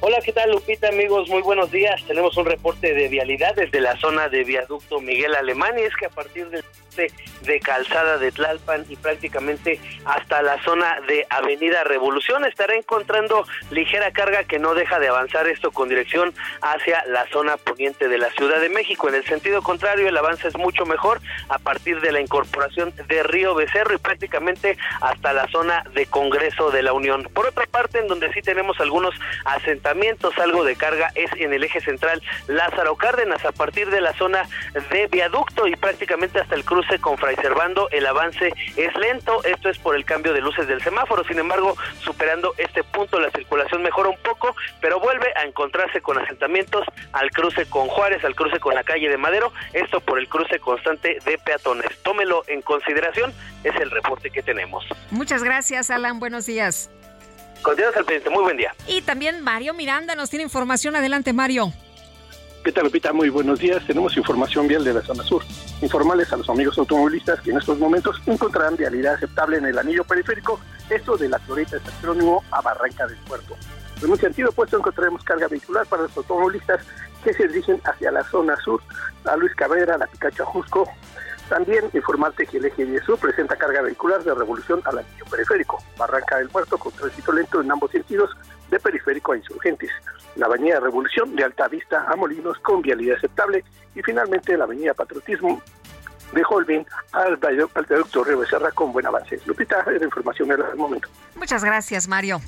Hola, 0.00 0.18
¿qué 0.22 0.32
tal 0.32 0.50
Lupita 0.50 0.88
amigos? 0.88 1.28
Muy 1.28 1.42
buenos 1.42 1.70
días. 1.70 2.02
Tenemos 2.06 2.36
un 2.36 2.44
reporte 2.44 2.92
de 2.92 3.08
vialidad 3.08 3.54
desde 3.54 3.80
la 3.80 3.96
zona 3.96 4.28
de 4.28 4.44
viaducto 4.44 5.00
Miguel 5.00 5.34
Alemán 5.34 5.78
y 5.78 5.82
es 5.82 5.96
que 5.96 6.06
a 6.06 6.10
partir 6.10 6.48
del 6.50 6.64
de 7.40 7.58
Calzada 7.58 8.18
de 8.18 8.30
Tlalpan 8.30 8.86
y 8.88 8.94
prácticamente 8.94 9.80
hasta 10.04 10.42
la 10.42 10.62
zona 10.62 11.00
de 11.08 11.26
Avenida 11.28 11.82
Revolución 11.82 12.44
estará 12.44 12.76
encontrando 12.76 13.44
ligera 13.72 14.12
carga 14.12 14.44
que 14.44 14.60
no 14.60 14.74
deja 14.74 15.00
de 15.00 15.08
avanzar 15.08 15.48
esto 15.48 15.72
con 15.72 15.88
dirección 15.88 16.32
hacia 16.62 17.04
la 17.06 17.26
zona 17.32 17.56
poniente 17.56 18.06
de 18.06 18.18
la 18.18 18.30
Ciudad 18.30 18.60
de 18.60 18.68
México. 18.68 19.08
En 19.08 19.16
el 19.16 19.24
sentido 19.24 19.60
contrario, 19.60 20.08
el 20.08 20.16
avance 20.16 20.46
es 20.46 20.56
mucho 20.56 20.86
mejor 20.86 21.20
a 21.48 21.58
partir 21.58 22.00
de 22.00 22.12
la 22.12 22.20
incorporación 22.20 22.94
de 23.08 23.22
Río 23.24 23.56
Becerro 23.56 23.94
y 23.94 23.98
prácticamente 23.98 24.78
hasta 25.00 25.32
la 25.32 25.48
zona 25.48 25.82
de 25.94 26.06
Congreso 26.06 26.70
de 26.70 26.82
la 26.82 26.92
Unión. 26.92 27.28
Por 27.34 27.48
otra 27.48 27.66
parte, 27.66 27.98
en 27.98 28.06
donde 28.06 28.32
sí 28.32 28.40
tenemos 28.40 28.78
algunos 28.78 29.14
asentamientos 29.44 29.83
asentamientos. 29.84 30.36
Algo 30.38 30.64
de 30.64 30.76
carga 30.76 31.10
es 31.14 31.30
en 31.36 31.52
el 31.52 31.62
eje 31.62 31.80
central 31.80 32.22
Lázaro 32.48 32.96
Cárdenas 32.96 33.44
a 33.44 33.52
partir 33.52 33.90
de 33.90 34.00
la 34.00 34.12
zona 34.14 34.48
de 34.90 35.06
viaducto 35.08 35.66
y 35.66 35.76
prácticamente 35.76 36.40
hasta 36.40 36.54
el 36.54 36.64
cruce 36.64 36.98
con 36.98 37.18
Fray 37.18 37.36
Servando 37.36 37.88
el 37.90 38.06
avance 38.06 38.52
es 38.76 38.96
lento. 38.96 39.44
Esto 39.44 39.68
es 39.68 39.78
por 39.78 39.94
el 39.94 40.04
cambio 40.04 40.32
de 40.32 40.40
luces 40.40 40.66
del 40.66 40.82
semáforo. 40.82 41.24
Sin 41.24 41.38
embargo, 41.38 41.76
superando 42.00 42.54
este 42.56 42.82
punto 42.82 43.20
la 43.20 43.30
circulación 43.30 43.82
mejora 43.82 44.08
un 44.08 44.18
poco, 44.18 44.56
pero 44.80 45.00
vuelve 45.00 45.32
a 45.36 45.44
encontrarse 45.44 46.00
con 46.00 46.18
asentamientos 46.18 46.86
al 47.12 47.30
cruce 47.30 47.66
con 47.66 47.88
Juárez, 47.88 48.24
al 48.24 48.34
cruce 48.34 48.58
con 48.60 48.74
la 48.74 48.84
calle 48.84 49.08
de 49.08 49.18
Madero. 49.18 49.52
Esto 49.72 50.00
por 50.00 50.18
el 50.18 50.28
cruce 50.28 50.58
constante 50.60 51.18
de 51.24 51.38
peatones. 51.38 51.90
Tómelo 52.02 52.42
en 52.46 52.62
consideración. 52.62 53.32
Es 53.62 53.74
el 53.76 53.90
reporte 53.90 54.30
que 54.30 54.42
tenemos. 54.42 54.84
Muchas 55.10 55.42
gracias, 55.42 55.90
Alan. 55.90 56.20
Buenos 56.20 56.46
días. 56.46 56.90
Continuamos 57.64 57.96
al 57.96 58.04
pendiente. 58.04 58.30
Muy 58.30 58.42
buen 58.42 58.56
día. 58.58 58.74
Y 58.86 59.00
también 59.00 59.42
Mario 59.42 59.72
Miranda 59.72 60.14
nos 60.14 60.28
tiene 60.28 60.42
información. 60.42 60.94
Adelante, 60.96 61.32
Mario. 61.32 61.72
¿Qué 62.62 62.72
tal, 62.72 62.84
Lupita? 62.84 63.12
Muy 63.14 63.30
buenos 63.30 63.58
días. 63.58 63.82
Tenemos 63.86 64.16
información 64.18 64.68
vial 64.68 64.84
de 64.84 64.92
la 64.92 65.00
zona 65.00 65.24
sur. 65.24 65.42
Informarles 65.80 66.30
a 66.32 66.36
los 66.36 66.48
amigos 66.50 66.76
automovilistas 66.78 67.40
que 67.40 67.50
en 67.50 67.56
estos 67.56 67.78
momentos 67.78 68.20
encontrarán 68.26 68.76
vialidad 68.76 69.14
aceptable 69.14 69.56
en 69.56 69.64
el 69.64 69.78
anillo 69.78 70.04
periférico, 70.04 70.60
esto 70.90 71.16
de 71.16 71.30
la 71.30 71.38
Florita 71.38 71.78
de 71.78 71.82
San 71.84 72.20
a 72.50 72.60
Barranca 72.60 73.06
del 73.06 73.16
Puerto. 73.26 73.56
En 74.02 74.10
un 74.10 74.18
sentido 74.18 74.50
opuesto 74.50 74.76
encontraremos 74.76 75.24
carga 75.24 75.48
vehicular 75.48 75.86
para 75.86 76.02
los 76.02 76.16
automovilistas 76.16 76.82
que 77.22 77.32
se 77.32 77.48
dirigen 77.48 77.80
hacia 77.84 78.10
la 78.10 78.22
zona 78.24 78.56
sur, 78.56 78.82
a 79.24 79.36
Luis 79.36 79.54
Cabrera, 79.54 79.96
la 79.96 80.06
Picacho 80.06 80.42
Ajusco. 80.42 80.86
También 81.48 81.84
informarte 81.92 82.46
que 82.46 82.58
el 82.58 82.64
eje 82.64 82.84
10 82.84 83.04
sur 83.04 83.18
presenta 83.18 83.56
carga 83.56 83.82
vehicular 83.82 84.22
de 84.24 84.34
revolución 84.34 84.80
al 84.84 84.98
anillo 84.98 85.24
periférico, 85.30 85.82
Barranca 85.96 86.38
del 86.38 86.48
Puerto 86.48 86.78
con 86.78 86.92
tránsito 86.92 87.32
lento 87.32 87.60
en 87.60 87.70
ambos 87.70 87.90
sentidos, 87.90 88.30
de 88.70 88.80
periférico 88.80 89.32
a 89.32 89.36
insurgentes 89.36 89.90
la 90.36 90.46
avenida 90.46 90.80
Revolución 90.80 91.34
de 91.36 91.44
Alta 91.44 91.68
Vista 91.68 92.06
a 92.08 92.16
Molinos 92.16 92.58
con 92.58 92.82
vialidad 92.82 93.16
aceptable 93.16 93.64
y 93.94 94.02
finalmente 94.02 94.56
la 94.56 94.64
avenida 94.64 94.94
Patriotismo 94.94 95.62
de 96.32 96.42
Holbein 96.48 96.84
al 97.12 97.36
viaducto 97.36 98.24
Río 98.24 98.38
Becerra 98.38 98.72
con 98.72 98.92
buen 98.92 99.06
avance. 99.06 99.38
Lupita, 99.46 99.84
la 99.86 100.04
información 100.04 100.50
en 100.50 100.60
el 100.60 100.76
momento. 100.76 101.08
Muchas 101.36 101.62
gracias, 101.62 102.08
Mario. 102.08 102.40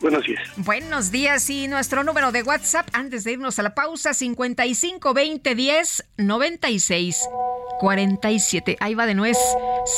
Buenos 0.00 0.24
días. 0.24 0.48
Buenos 0.56 1.10
días 1.10 1.50
y 1.50 1.68
nuestro 1.68 2.04
número 2.04 2.32
de 2.32 2.42
WhatsApp 2.42 2.88
antes 2.92 3.24
de 3.24 3.32
irnos 3.32 3.58
a 3.58 3.62
la 3.62 3.74
pausa 3.74 4.14
55 4.14 5.12
20 5.14 5.54
10 5.54 6.04
96 6.18 7.28
47. 7.80 8.76
Ahí 8.80 8.94
va 8.94 9.06
de 9.06 9.14
nuez 9.14 9.38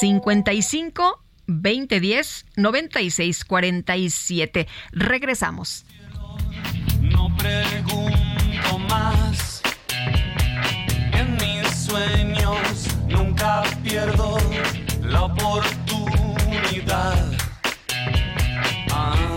55 0.00 1.22
20 1.46 2.00
10 2.00 2.46
96 2.56 3.44
47. 3.44 4.68
Regresamos 4.92 5.84
no 7.00 7.28
pregunto 7.36 8.78
más. 8.88 9.62
En 11.12 11.34
mis 11.36 11.68
sueños 11.74 12.86
nunca 13.08 13.62
pierdo 13.82 14.38
la 15.02 15.22
oportunidad. 15.24 15.72
Ah, 18.90 19.36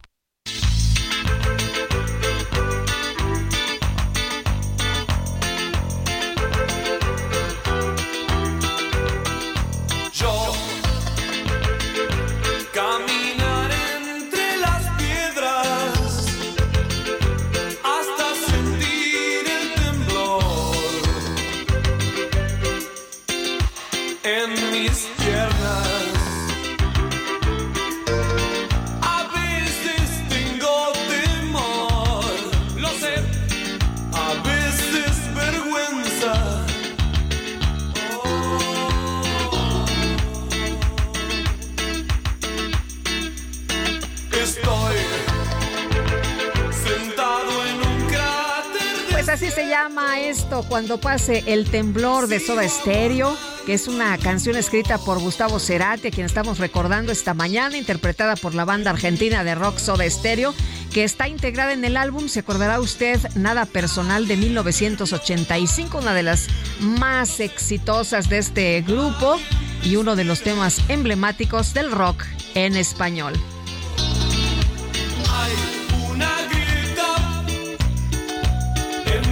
Se 49.55 49.67
llama 49.67 50.19
esto 50.21 50.63
cuando 50.67 50.99
pase 50.99 51.43
el 51.47 51.69
temblor 51.69 52.27
de 52.27 52.39
Soda 52.39 52.67
Stereo, 52.67 53.35
que 53.65 53.73
es 53.73 53.87
una 53.87 54.17
canción 54.17 54.55
escrita 54.55 54.97
por 54.97 55.19
Gustavo 55.19 55.59
Cerati, 55.59 56.07
a 56.07 56.11
quien 56.11 56.25
estamos 56.25 56.57
recordando 56.57 57.11
esta 57.11 57.33
mañana, 57.33 57.77
interpretada 57.77 58.35
por 58.37 58.55
la 58.55 58.63
banda 58.63 58.91
argentina 58.91 59.43
de 59.43 59.55
rock 59.55 59.77
Soda 59.77 60.09
Stereo, 60.09 60.53
que 60.93 61.03
está 61.03 61.27
integrada 61.27 61.73
en 61.73 61.83
el 61.83 61.97
álbum, 61.97 62.29
se 62.29 62.39
acordará 62.39 62.79
usted, 62.79 63.19
Nada 63.35 63.65
Personal 63.65 64.27
de 64.27 64.37
1985, 64.37 65.97
una 65.97 66.13
de 66.13 66.23
las 66.23 66.47
más 66.79 67.39
exitosas 67.41 68.29
de 68.29 68.37
este 68.37 68.81
grupo 68.81 69.37
y 69.83 69.97
uno 69.97 70.15
de 70.15 70.23
los 70.23 70.41
temas 70.41 70.81
emblemáticos 70.87 71.73
del 71.73 71.91
rock 71.91 72.23
en 72.55 72.77
español. 72.77 73.33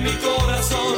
Mi 0.09 0.17
corazón, 0.17 0.95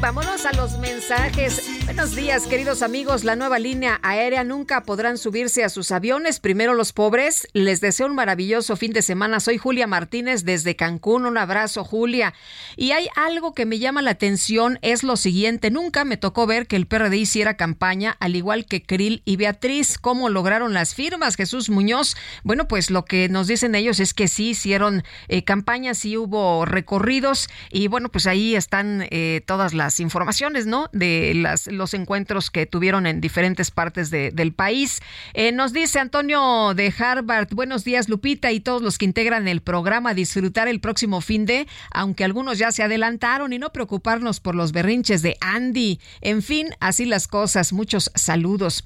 vámonos 0.00 0.46
a 0.46 0.52
los 0.52 0.78
mensajes. 0.78 1.62
Buenos 1.84 2.14
días, 2.14 2.46
queridos 2.46 2.82
amigos. 2.82 3.24
La 3.24 3.36
nueva 3.36 3.58
línea 3.58 3.98
aérea 4.02 4.44
nunca 4.44 4.82
podrán 4.84 5.18
subirse 5.18 5.64
a 5.64 5.68
sus 5.68 5.90
aviones. 5.90 6.40
Primero 6.40 6.72
los 6.72 6.92
pobres. 6.92 7.48
Les 7.52 7.80
deseo 7.80 8.06
un 8.06 8.14
maravilloso 8.14 8.76
fin 8.76 8.92
de 8.92 9.02
semana. 9.02 9.40
Soy 9.40 9.58
Julia 9.58 9.86
Martínez 9.86 10.44
desde 10.44 10.76
Cancún. 10.76 11.26
Un 11.26 11.36
abrazo, 11.36 11.84
Julia. 11.84 12.32
Y 12.76 12.92
hay 12.92 13.08
algo 13.16 13.54
que 13.54 13.66
me 13.66 13.78
llama 13.78 14.02
la 14.02 14.12
atención, 14.12 14.78
es 14.82 15.02
lo 15.02 15.16
siguiente. 15.16 15.70
Nunca 15.70 16.04
me 16.04 16.16
tocó 16.16 16.46
ver 16.46 16.66
que 16.66 16.76
el 16.76 16.86
PRD 16.86 17.16
hiciera 17.16 17.56
campaña, 17.56 18.16
al 18.20 18.36
igual 18.36 18.66
que 18.66 18.82
Krill 18.82 19.22
y 19.24 19.36
Beatriz. 19.36 19.98
¿Cómo 19.98 20.28
lograron 20.28 20.72
las 20.72 20.94
firmas? 20.94 21.36
Jesús 21.36 21.68
Muñoz. 21.68 22.16
Bueno, 22.44 22.68
pues 22.68 22.90
lo 22.90 23.04
que 23.04 23.28
nos 23.28 23.48
dicen 23.48 23.74
ellos 23.74 24.00
es 24.00 24.14
que 24.14 24.28
sí 24.28 24.50
hicieron 24.50 25.02
eh, 25.28 25.44
campañas, 25.44 25.98
sí 25.98 26.16
hubo 26.16 26.64
recorridos. 26.64 27.48
Y 27.70 27.88
bueno, 27.88 28.08
pues 28.08 28.26
ahí 28.26 28.54
están 28.54 29.06
eh, 29.10 29.42
todas 29.44 29.74
las 29.74 29.89
informaciones, 29.98 30.66
¿no? 30.66 30.88
De 30.92 31.32
los 31.66 31.94
encuentros 31.94 32.50
que 32.50 32.66
tuvieron 32.66 33.06
en 33.06 33.20
diferentes 33.20 33.70
partes 33.70 34.10
de, 34.10 34.30
del 34.30 34.52
país. 34.52 35.00
Eh, 35.34 35.52
nos 35.52 35.72
dice 35.72 35.98
Antonio 35.98 36.74
de 36.74 36.94
Harvard, 36.96 37.48
buenos 37.52 37.82
días 37.82 38.08
Lupita 38.08 38.52
y 38.52 38.60
todos 38.60 38.82
los 38.82 38.98
que 38.98 39.06
integran 39.06 39.48
el 39.48 39.62
programa, 39.62 40.14
disfrutar 40.14 40.68
el 40.68 40.80
próximo 40.80 41.20
fin 41.20 41.46
de, 41.46 41.66
aunque 41.90 42.24
algunos 42.24 42.58
ya 42.58 42.70
se 42.70 42.82
adelantaron 42.82 43.52
y 43.52 43.58
no 43.58 43.72
preocuparnos 43.72 44.40
por 44.40 44.54
los 44.54 44.72
berrinches 44.72 45.22
de 45.22 45.36
Andy. 45.40 45.98
En 46.20 46.42
fin, 46.42 46.68
así 46.80 47.06
las 47.06 47.26
cosas. 47.26 47.72
Muchos 47.72 48.12
saludos. 48.14 48.84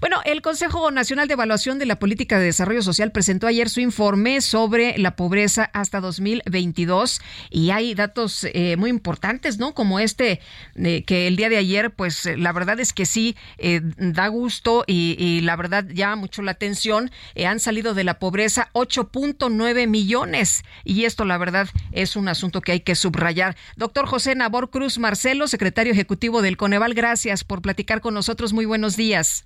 Bueno, 0.00 0.20
el 0.24 0.42
Consejo 0.42 0.90
Nacional 0.90 1.28
de 1.28 1.34
Evaluación 1.34 1.78
de 1.78 1.86
la 1.86 1.98
Política 1.98 2.38
de 2.38 2.46
Desarrollo 2.46 2.82
Social 2.82 3.12
presentó 3.12 3.46
ayer 3.46 3.68
su 3.70 3.80
informe 3.80 4.40
sobre 4.40 4.98
la 4.98 5.16
pobreza 5.16 5.70
hasta 5.72 6.00
2022 6.00 7.20
y 7.50 7.70
hay 7.70 7.94
datos 7.94 8.44
eh, 8.52 8.76
muy 8.76 8.90
importantes, 8.90 9.58
¿no? 9.58 9.74
Como 9.74 9.98
este 10.00 10.40
eh, 10.76 11.04
que 11.04 11.26
el 11.26 11.36
día 11.36 11.48
de 11.48 11.56
ayer, 11.56 11.90
pues 11.90 12.28
la 12.36 12.52
verdad 12.52 12.80
es 12.80 12.92
que 12.92 13.06
sí, 13.06 13.36
eh, 13.58 13.80
da 13.96 14.28
gusto 14.28 14.84
y, 14.86 15.40
la 15.42 15.56
verdad 15.56 15.86
llama 15.88 16.16
mucho 16.16 16.42
la 16.42 16.52
atención. 16.52 17.10
Eh, 17.34 17.46
han 17.46 17.60
salido 17.60 17.94
de 17.94 18.04
la 18.04 18.18
pobreza 18.18 18.70
8.9 18.72 19.86
millones 19.88 20.64
y 20.84 21.04
esto 21.04 21.24
la 21.24 21.38
verdad 21.38 21.68
es 21.92 22.16
un 22.16 22.28
asunto 22.28 22.60
que 22.60 22.72
hay 22.72 22.80
que 22.80 22.94
subrayar. 22.94 23.56
Doctor 23.76 24.06
José 24.06 24.34
Nabor 24.34 24.70
Cruz 24.70 24.98
Marcelo, 24.98 25.48
secretario 25.48 25.92
ejecutivo 25.92 26.42
del 26.42 26.56
Coneval, 26.56 26.94
gracias 26.94 27.44
por 27.44 27.62
platicar 27.62 28.00
con 28.00 28.14
nosotros. 28.14 28.52
Muy 28.52 28.64
buenos 28.64 28.96
días. 28.96 29.44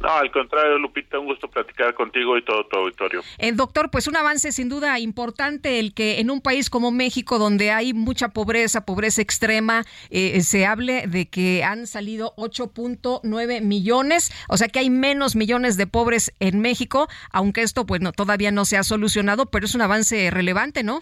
No, 0.00 0.08
al 0.08 0.30
contrario, 0.30 0.78
Lupita, 0.78 1.18
un 1.18 1.26
gusto 1.26 1.48
platicar 1.48 1.92
contigo 1.94 2.38
y 2.38 2.42
todo 2.42 2.66
tu 2.66 2.78
auditorio. 2.78 3.20
El 3.36 3.56
doctor, 3.56 3.90
pues 3.90 4.06
un 4.06 4.16
avance 4.16 4.50
sin 4.50 4.70
duda 4.70 4.98
importante 4.98 5.78
el 5.78 5.92
que 5.92 6.20
en 6.20 6.30
un 6.30 6.40
país 6.40 6.70
como 6.70 6.90
México, 6.90 7.38
donde 7.38 7.70
hay 7.70 7.92
mucha 7.92 8.30
pobreza, 8.30 8.86
pobreza 8.86 9.20
extrema, 9.20 9.84
eh, 10.08 10.40
se 10.40 10.64
hable 10.64 11.06
de 11.06 11.28
que 11.28 11.62
han 11.64 11.86
salido 11.86 12.32
8.9 12.36 13.60
millones, 13.60 14.32
o 14.48 14.56
sea 14.56 14.68
que 14.68 14.78
hay 14.78 14.88
menos 14.88 15.36
millones 15.36 15.76
de 15.76 15.86
pobres 15.86 16.32
en 16.40 16.60
México, 16.60 17.08
aunque 17.30 17.60
esto 17.60 17.84
pues 17.84 18.00
no, 18.00 18.12
todavía 18.12 18.50
no 18.50 18.64
se 18.64 18.78
ha 18.78 18.82
solucionado, 18.82 19.46
pero 19.46 19.66
es 19.66 19.74
un 19.74 19.82
avance 19.82 20.30
relevante, 20.30 20.82
¿no? 20.82 21.00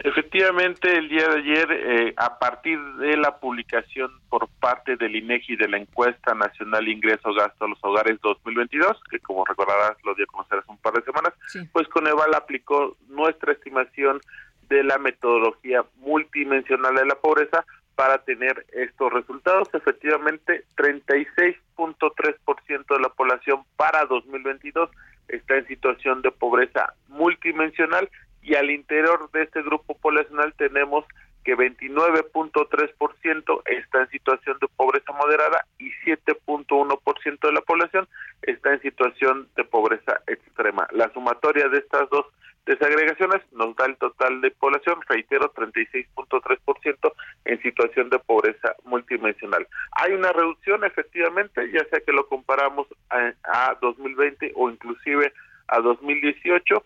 Efectivamente, 0.00 0.96
el 0.96 1.08
día 1.08 1.26
de 1.26 1.38
ayer, 1.38 1.72
eh, 1.72 2.14
a 2.16 2.38
partir 2.38 2.78
de 2.96 3.16
la 3.16 3.38
publicación 3.38 4.10
por 4.28 4.48
parte 4.60 4.96
del 4.96 5.16
INEGI 5.16 5.56
de 5.56 5.68
la 5.68 5.78
encuesta 5.78 6.34
nacional 6.34 6.86
ingreso 6.86 7.32
gasto 7.32 7.64
a 7.64 7.68
los 7.68 7.78
hogares 7.82 8.20
2022, 8.20 9.00
que 9.10 9.18
como 9.20 9.44
recordarás 9.44 9.96
lo 10.04 10.14
dio 10.14 10.24
a 10.24 10.32
conocer 10.32 10.58
hace 10.58 10.70
un 10.70 10.78
par 10.78 10.92
de 10.92 11.02
semanas, 11.02 11.32
pues 11.72 11.88
Coneval 11.88 12.34
aplicó 12.34 12.96
nuestra 13.08 13.52
estimación 13.52 14.20
de 14.68 14.84
la 14.84 14.98
metodología 14.98 15.84
multidimensional 15.96 16.94
de 16.94 17.06
la 17.06 17.14
pobreza 17.14 17.64
para 17.94 18.18
tener 18.18 18.66
estos 18.72 19.10
resultados. 19.12 19.68
Efectivamente, 19.72 20.64
36.3% 20.76 22.86
de 22.86 23.00
la 23.00 23.08
población 23.08 23.62
para 23.76 24.04
2022 24.04 24.90
está 25.28 25.56
en 25.56 25.66
situación 25.66 26.22
de 26.22 26.30
pobreza 26.30 26.94
multidimensional 27.08 28.08
y 28.46 28.54
al 28.54 28.70
interior 28.70 29.28
de 29.32 29.42
este 29.42 29.60
grupo 29.62 29.98
poblacional 29.98 30.54
tenemos 30.56 31.04
que 31.44 31.54
29.3% 31.56 33.62
está 33.66 34.02
en 34.02 34.08
situación 34.10 34.56
de 34.60 34.68
pobreza 34.68 35.10
moderada 35.12 35.66
y 35.78 35.90
7.1% 36.04 37.40
de 37.40 37.52
la 37.52 37.60
población 37.60 38.06
está 38.42 38.72
en 38.72 38.80
situación 38.82 39.48
de 39.56 39.64
pobreza 39.64 40.20
extrema. 40.28 40.86
La 40.92 41.12
sumatoria 41.12 41.68
de 41.68 41.78
estas 41.78 42.08
dos 42.10 42.26
desagregaciones 42.66 43.42
nos 43.52 43.74
da 43.76 43.86
el 43.86 43.96
total 43.96 44.40
de 44.40 44.52
población, 44.52 45.00
reitero, 45.08 45.52
36.3% 45.54 47.12
en 47.46 47.60
situación 47.62 48.10
de 48.10 48.20
pobreza 48.20 48.76
multidimensional. 48.84 49.66
Hay 49.92 50.12
una 50.12 50.32
reducción 50.32 50.84
efectivamente, 50.84 51.68
ya 51.72 51.84
sea 51.88 51.98
que 52.00 52.12
lo 52.12 52.28
comparamos 52.28 52.86
a, 53.10 53.32
a 53.44 53.76
2020 53.80 54.52
o 54.54 54.70
inclusive 54.70 55.32
a 55.68 55.80
2018. 55.80 56.84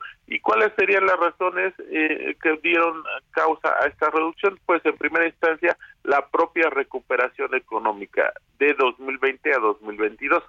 ¿Y 0.51 0.53
cuáles 0.53 0.73
serían 0.77 1.07
las 1.07 1.17
razones 1.17 1.73
eh, 1.93 2.37
que 2.43 2.59
dieron 2.61 3.05
causa 3.31 3.69
a 3.81 3.87
esta 3.87 4.11
reducción? 4.11 4.59
Pues 4.67 4.85
en 4.85 4.97
primera 4.97 5.27
instancia 5.27 5.77
la 6.03 6.27
propia 6.27 6.69
recuperación 6.71 7.55
económica 7.55 8.33
de 8.59 8.75
2020 8.75 9.55
a 9.55 9.59
2022 9.61 10.43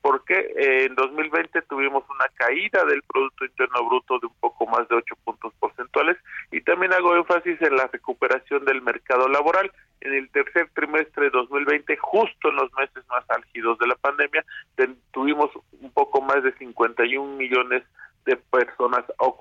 porque 0.00 0.34
eh, 0.34 0.84
en 0.84 0.94
2020 0.94 1.60
tuvimos 1.62 2.04
una 2.08 2.26
caída 2.34 2.84
del 2.84 3.02
Producto 3.02 3.46
Interno 3.46 3.84
Bruto 3.88 4.20
de 4.20 4.28
un 4.28 4.34
poco 4.38 4.64
más 4.66 4.88
de 4.88 4.94
8 4.94 5.16
puntos 5.24 5.52
porcentuales 5.58 6.16
y 6.52 6.60
también 6.60 6.92
hago 6.92 7.16
énfasis 7.16 7.60
en 7.60 7.74
la 7.74 7.88
recuperación 7.88 8.64
del 8.64 8.80
mercado 8.80 9.26
laboral. 9.26 9.72
En 10.00 10.14
el 10.14 10.30
tercer 10.30 10.70
trimestre 10.72 11.24
de 11.24 11.30
2020, 11.30 11.96
justo 11.96 12.50
en 12.50 12.56
los 12.56 12.72
meses 12.74 13.02
más 13.08 13.28
álgidos 13.28 13.76
de 13.80 13.88
la 13.88 13.96
pandemia, 13.96 14.44
tuvimos 15.10 15.50
un 15.80 15.90
poco 15.90 16.20
más 16.20 16.44
de 16.44 16.52
51 16.52 17.36
millones 17.36 17.82
de 18.28 18.36
personas 18.36 19.04
ocupadas. 19.16 19.37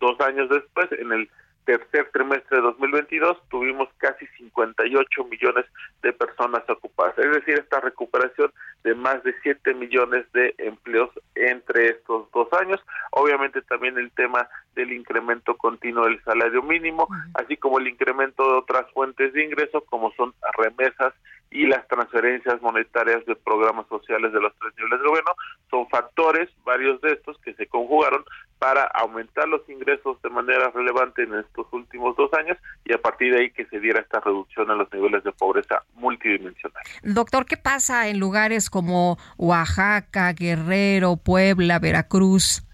Dos 0.00 0.20
años 0.20 0.48
después, 0.50 0.86
en 0.92 1.12
el 1.12 1.28
tercer 1.64 2.08
trimestre 2.12 2.58
de 2.58 2.62
2022 2.62 3.48
tuvimos 3.48 3.88
casi 3.98 4.26
58 4.38 5.24
millones 5.24 5.66
de 6.02 6.12
personas 6.12 6.62
ocupadas, 6.70 7.18
es 7.18 7.30
decir, 7.32 7.58
esta 7.58 7.80
recuperación 7.80 8.52
de 8.84 8.94
más 8.94 9.22
de 9.24 9.34
7 9.42 9.74
millones 9.74 10.30
de 10.32 10.54
empleos 10.58 11.10
entre 11.34 11.88
estos 11.88 12.30
dos 12.30 12.48
años. 12.52 12.80
Obviamente 13.10 13.60
también 13.62 13.98
el 13.98 14.12
tema 14.12 14.48
del 14.76 14.92
incremento 14.92 15.56
continuo 15.56 16.04
del 16.04 16.22
salario 16.22 16.62
mínimo, 16.62 17.08
así 17.34 17.56
como 17.56 17.80
el 17.80 17.88
incremento 17.88 18.44
de 18.44 18.58
otras 18.58 18.90
fuentes 18.92 19.32
de 19.32 19.44
ingreso 19.44 19.80
como 19.86 20.12
son 20.12 20.34
remesas 20.56 21.14
y 21.50 21.66
las 21.66 21.86
transferencias 21.88 22.60
monetarias 22.60 23.24
de 23.24 23.34
programas 23.34 23.86
sociales 23.88 24.32
de 24.32 24.40
los 24.40 24.52
tres 24.58 24.72
niveles 24.76 25.00
de 25.00 25.08
gobierno. 25.08 25.32
Son 25.70 25.88
factores, 25.88 26.48
varios 26.64 27.00
de 27.00 27.12
estos, 27.12 27.38
que 27.38 27.54
se 27.54 27.66
conjugaron 27.66 28.24
para 28.66 28.82
aumentar 28.86 29.46
los 29.46 29.60
ingresos 29.68 30.20
de 30.22 30.28
manera 30.28 30.72
relevante 30.74 31.22
en 31.22 31.36
estos 31.36 31.68
últimos 31.70 32.16
dos 32.16 32.32
años 32.34 32.58
y 32.84 32.92
a 32.92 32.98
partir 32.98 33.32
de 33.32 33.42
ahí 33.42 33.50
que 33.52 33.64
se 33.66 33.78
diera 33.78 34.00
esta 34.00 34.18
reducción 34.18 34.68
en 34.68 34.78
los 34.78 34.92
niveles 34.92 35.22
de 35.22 35.30
pobreza 35.30 35.84
multidimensional. 35.94 36.82
Doctor, 37.04 37.46
¿qué 37.46 37.56
pasa 37.56 38.08
en 38.08 38.18
lugares 38.18 38.68
como 38.68 39.18
Oaxaca, 39.36 40.32
Guerrero, 40.32 41.16
Puebla, 41.16 41.78
Veracruz? 41.78 42.66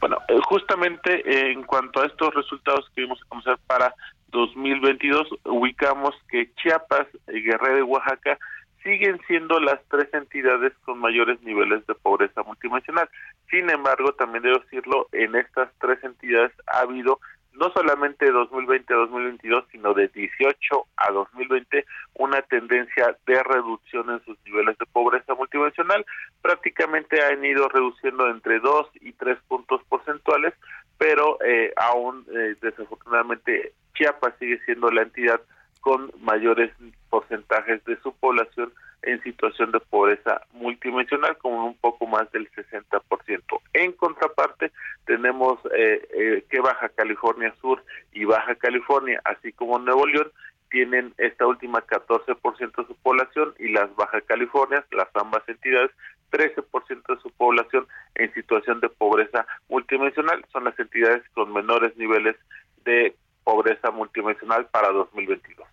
Bueno, 0.00 0.16
eh, 0.26 0.40
justamente 0.48 1.20
eh, 1.30 1.52
en 1.52 1.62
cuanto 1.62 2.02
a 2.02 2.06
estos 2.06 2.34
resultados 2.34 2.90
que 2.92 3.02
vimos 3.02 3.20
a 3.22 3.28
conocer 3.28 3.56
para 3.68 3.94
2022 4.32 5.28
ubicamos 5.44 6.16
que 6.28 6.52
Chiapas, 6.56 7.06
eh, 7.28 7.38
Guerrero 7.40 7.78
y 7.78 7.82
Oaxaca 7.82 8.36
siguen 8.82 9.20
siendo 9.26 9.60
las 9.60 9.80
tres 9.88 10.08
entidades 10.12 10.72
con 10.84 10.98
mayores 10.98 11.40
niveles 11.42 11.86
de 11.86 11.94
pobreza 11.94 12.42
multidimensional. 12.42 13.08
Sin 13.50 13.68
embargo, 13.70 14.12
también 14.12 14.42
debo 14.42 14.58
decirlo, 14.58 15.08
en 15.12 15.36
estas 15.36 15.70
tres 15.78 16.02
entidades 16.02 16.52
ha 16.72 16.80
habido 16.80 17.20
no 17.52 17.70
solamente 17.72 18.24
de 18.24 18.32
2020 18.32 18.94
a 18.94 18.96
2022, 18.96 19.64
sino 19.70 19.92
de 19.92 20.08
18 20.08 20.86
a 20.96 21.12
2020, 21.12 21.84
una 22.14 22.40
tendencia 22.42 23.16
de 23.26 23.42
reducción 23.42 24.08
en 24.10 24.24
sus 24.24 24.38
niveles 24.46 24.78
de 24.78 24.86
pobreza 24.86 25.34
multidimensional. 25.34 26.06
Prácticamente 26.40 27.22
han 27.22 27.44
ido 27.44 27.68
reduciendo 27.68 28.30
entre 28.30 28.60
2 28.60 28.90
y 29.02 29.12
3 29.12 29.38
puntos 29.48 29.82
porcentuales, 29.88 30.54
pero 30.96 31.38
eh, 31.44 31.72
aún 31.76 32.24
eh, 32.32 32.56
desafortunadamente 32.62 33.72
Chiapas 33.94 34.34
sigue 34.38 34.58
siendo 34.64 34.90
la 34.90 35.02
entidad 35.02 35.40
con 35.80 36.10
mayores 36.20 36.70
porcentajes 37.10 37.84
de 37.84 38.00
su 38.02 38.12
población 38.14 38.72
en 39.02 39.22
situación 39.22 39.72
de 39.72 39.80
pobreza 39.80 40.42
multidimensional, 40.52 41.36
como 41.38 41.66
un 41.66 41.76
poco 41.76 42.06
más 42.06 42.30
del 42.32 42.50
60%. 42.52 43.60
En 43.74 43.92
contraparte, 43.92 44.72
tenemos 45.06 45.58
eh, 45.74 46.06
eh, 46.12 46.44
que 46.48 46.60
Baja 46.60 46.88
California 46.90 47.54
Sur 47.60 47.82
y 48.12 48.24
Baja 48.24 48.54
California, 48.56 49.20
así 49.24 49.52
como 49.52 49.78
Nuevo 49.78 50.06
León, 50.06 50.30
tienen 50.70 51.12
esta 51.18 51.46
última 51.46 51.84
14% 51.86 52.76
de 52.76 52.86
su 52.86 52.94
población 53.02 53.54
y 53.58 53.68
las 53.68 53.94
Baja 53.96 54.20
Californias, 54.20 54.84
las 54.92 55.08
ambas 55.14 55.42
entidades, 55.48 55.90
13% 56.30 57.16
de 57.16 57.20
su 57.22 57.30
población 57.32 57.86
en 58.14 58.32
situación 58.34 58.80
de 58.80 58.88
pobreza 58.88 59.46
multidimensional. 59.68 60.44
Son 60.52 60.64
las 60.64 60.78
entidades 60.78 61.22
con 61.34 61.52
menores 61.52 61.96
niveles 61.96 62.36
de 62.84 63.16
pobreza 63.42 63.90
multidimensional 63.90 64.66
para 64.66 64.92
2022. 64.92 65.66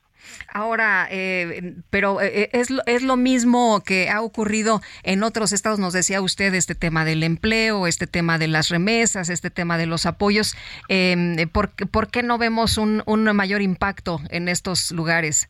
Ahora, 0.54 1.08
eh, 1.12 1.76
pero 1.90 2.22
eh, 2.22 2.50
es, 2.54 2.70
lo- 2.70 2.84
es 2.86 3.04
lo 3.04 3.16
mismo 3.18 3.82
que 3.86 4.10
ha 4.10 4.22
ocurrido 4.22 4.82
en 5.04 5.24
otros 5.24 5.52
estados, 5.54 5.80
nos 5.80 5.94
decía 5.94 6.22
usted, 6.22 6.54
este 6.54 6.76
tema 6.76 7.06
del 7.06 7.24
empleo, 7.24 7.88
este 7.88 8.08
tema 8.08 8.38
de 8.38 8.48
las 8.48 8.70
remesas, 8.70 9.30
este 9.30 9.50
tema 9.50 9.78
de 9.78 9.86
los 9.86 10.06
apoyos. 10.06 10.56
Eh, 10.90 11.48
¿por, 11.52 11.72
qué- 11.76 11.86
por 11.86 12.10
qué 12.10 12.24
no 12.24 12.38
vemos 12.38 12.78
un, 12.78 13.04
un 13.06 13.24
mayor 13.36 13.62
impacto 13.62 14.20
en 14.30 14.48
estos 14.48 14.92
lugares? 14.92 15.50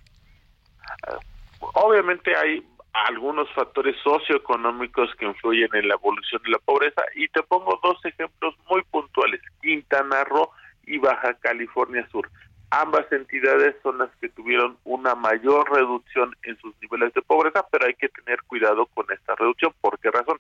Obviamente 1.60 2.36
hay 2.36 2.66
algunos 3.08 3.48
factores 3.54 3.96
socioeconómicos 4.04 5.14
que 5.20 5.26
influyen 5.26 5.70
en 5.74 5.88
la 5.88 5.96
evolución 5.96 6.42
de 6.44 6.50
la 6.52 6.60
pobreza 6.60 7.02
y 7.16 7.28
te 7.28 7.44
pongo 7.44 7.80
dos 7.84 8.04
ejemplos 8.06 8.56
muy 8.70 8.82
puntuales, 8.90 9.40
Quintana 9.62 10.24
Roo 10.24 10.50
y 10.86 10.98
Baja 10.98 11.34
California 11.36 12.08
Sur. 12.12 12.30
Ambas 12.70 13.10
entidades 13.12 13.76
son 13.82 13.98
las 13.98 14.10
que 14.20 14.28
tuvieron 14.30 14.78
una 14.84 15.16
mayor 15.16 15.72
reducción 15.72 16.36
en 16.44 16.58
sus 16.58 16.76
niveles 16.82 17.14
de 17.14 17.22
pobreza, 17.22 17.66
pero 17.72 17.86
hay 17.86 17.94
que 17.94 18.10
tener 18.10 18.42
cuidado 18.44 18.86
con 18.88 19.06
esta 19.12 19.36
reducción. 19.36 19.74
¿Por 19.80 19.98
qué 20.00 20.12
razón? 20.12 20.38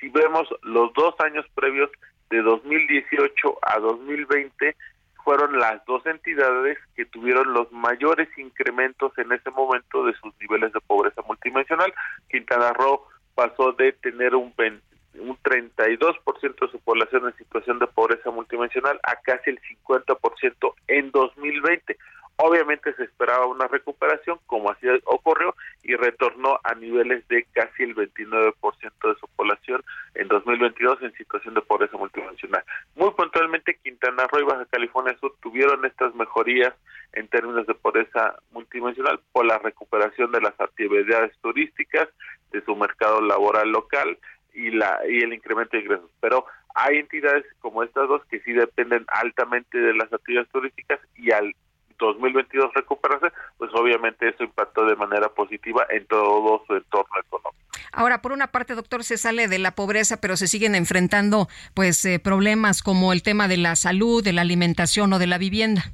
Si 0.00 0.08
vemos 0.08 0.48
los 0.62 0.92
dos 0.94 1.14
años 1.20 1.44
previos 1.54 1.90
de 2.30 2.40
2018 2.40 3.58
a 3.62 3.78
2020, 3.78 4.74
fueron 5.22 5.58
las 5.58 5.84
dos 5.86 6.06
entidades 6.06 6.78
que 6.94 7.04
tuvieron 7.04 7.52
los 7.52 7.70
mayores 7.72 8.28
incrementos 8.38 9.12
en 9.18 9.32
ese 9.32 9.50
momento 9.50 10.04
de 10.04 10.14
sus 10.14 10.32
niveles 10.40 10.72
de 10.72 10.80
pobreza 10.80 11.20
multidimensional. 11.26 11.92
Quintana 12.30 12.72
Roo 12.72 13.02
pasó 13.34 13.72
de 13.72 13.92
tener 13.92 14.34
un, 14.34 14.54
20 14.56 14.85
un 15.20 15.36
32% 15.42 16.66
de 16.66 16.70
su 16.70 16.78
población 16.80 17.26
en 17.26 17.36
situación 17.36 17.78
de 17.78 17.86
pobreza 17.86 18.30
multidimensional 18.30 18.98
a 19.02 19.16
casi 19.16 19.50
el 19.50 19.60
50% 19.86 20.74
en 20.88 21.10
2020. 21.10 21.96
Obviamente 22.38 22.92
se 22.94 23.04
esperaba 23.04 23.46
una 23.46 23.66
recuperación, 23.66 24.38
como 24.46 24.70
así 24.70 24.86
ocurrió, 25.06 25.54
y 25.82 25.94
retornó 25.94 26.60
a 26.64 26.74
niveles 26.74 27.26
de 27.28 27.46
casi 27.52 27.84
el 27.84 27.94
29% 27.94 28.52
de 28.62 29.14
su 29.18 29.26
población 29.36 29.82
en 30.14 30.28
2022 30.28 31.00
en 31.00 31.14
situación 31.14 31.54
de 31.54 31.62
pobreza 31.62 31.96
multidimensional. 31.96 32.62
Muy 32.94 33.10
puntualmente, 33.12 33.78
Quintana 33.82 34.26
Roo 34.26 34.40
y 34.40 34.44
Baja 34.44 34.66
California 34.66 35.16
Sur 35.18 35.34
tuvieron 35.40 35.82
estas 35.86 36.14
mejorías 36.14 36.74
en 37.14 37.26
términos 37.28 37.66
de 37.66 37.74
pobreza 37.74 38.34
multidimensional 38.52 39.18
por 39.32 39.46
la 39.46 39.58
recuperación 39.58 40.30
de 40.30 40.42
las 40.42 40.60
actividades 40.60 41.32
turísticas, 41.40 42.08
de 42.52 42.62
su 42.64 42.76
mercado 42.76 43.20
laboral 43.22 43.70
local 43.70 44.18
y 44.56 44.70
la 44.70 45.00
y 45.08 45.18
el 45.22 45.32
incremento 45.32 45.76
de 45.76 45.82
ingresos. 45.82 46.10
Pero 46.20 46.46
hay 46.74 46.98
entidades 46.98 47.44
como 47.60 47.82
estas 47.82 48.08
dos 48.08 48.24
que 48.26 48.40
sí 48.40 48.52
dependen 48.52 49.04
altamente 49.08 49.78
de 49.78 49.94
las 49.94 50.12
actividades 50.12 50.50
turísticas 50.50 51.00
y 51.16 51.30
al 51.30 51.54
2022 51.98 52.72
recuperarse, 52.74 53.32
pues 53.58 53.70
obviamente 53.74 54.28
eso 54.28 54.44
impactó 54.44 54.84
de 54.84 54.96
manera 54.96 55.28
positiva 55.28 55.86
en 55.88 56.06
todo 56.06 56.62
su 56.66 56.74
entorno 56.74 57.18
económico. 57.18 57.64
Ahora, 57.92 58.20
por 58.20 58.32
una 58.32 58.48
parte, 58.48 58.74
doctor, 58.74 59.04
se 59.04 59.16
sale 59.16 59.48
de 59.48 59.58
la 59.58 59.74
pobreza, 59.74 60.20
pero 60.20 60.36
se 60.36 60.48
siguen 60.48 60.74
enfrentando 60.74 61.48
pues 61.72 62.04
eh, 62.04 62.18
problemas 62.18 62.82
como 62.82 63.12
el 63.12 63.22
tema 63.22 63.48
de 63.48 63.56
la 63.56 63.74
salud, 63.76 64.22
de 64.22 64.34
la 64.34 64.42
alimentación 64.42 65.12
o 65.14 65.18
de 65.18 65.26
la 65.26 65.38
vivienda. 65.38 65.84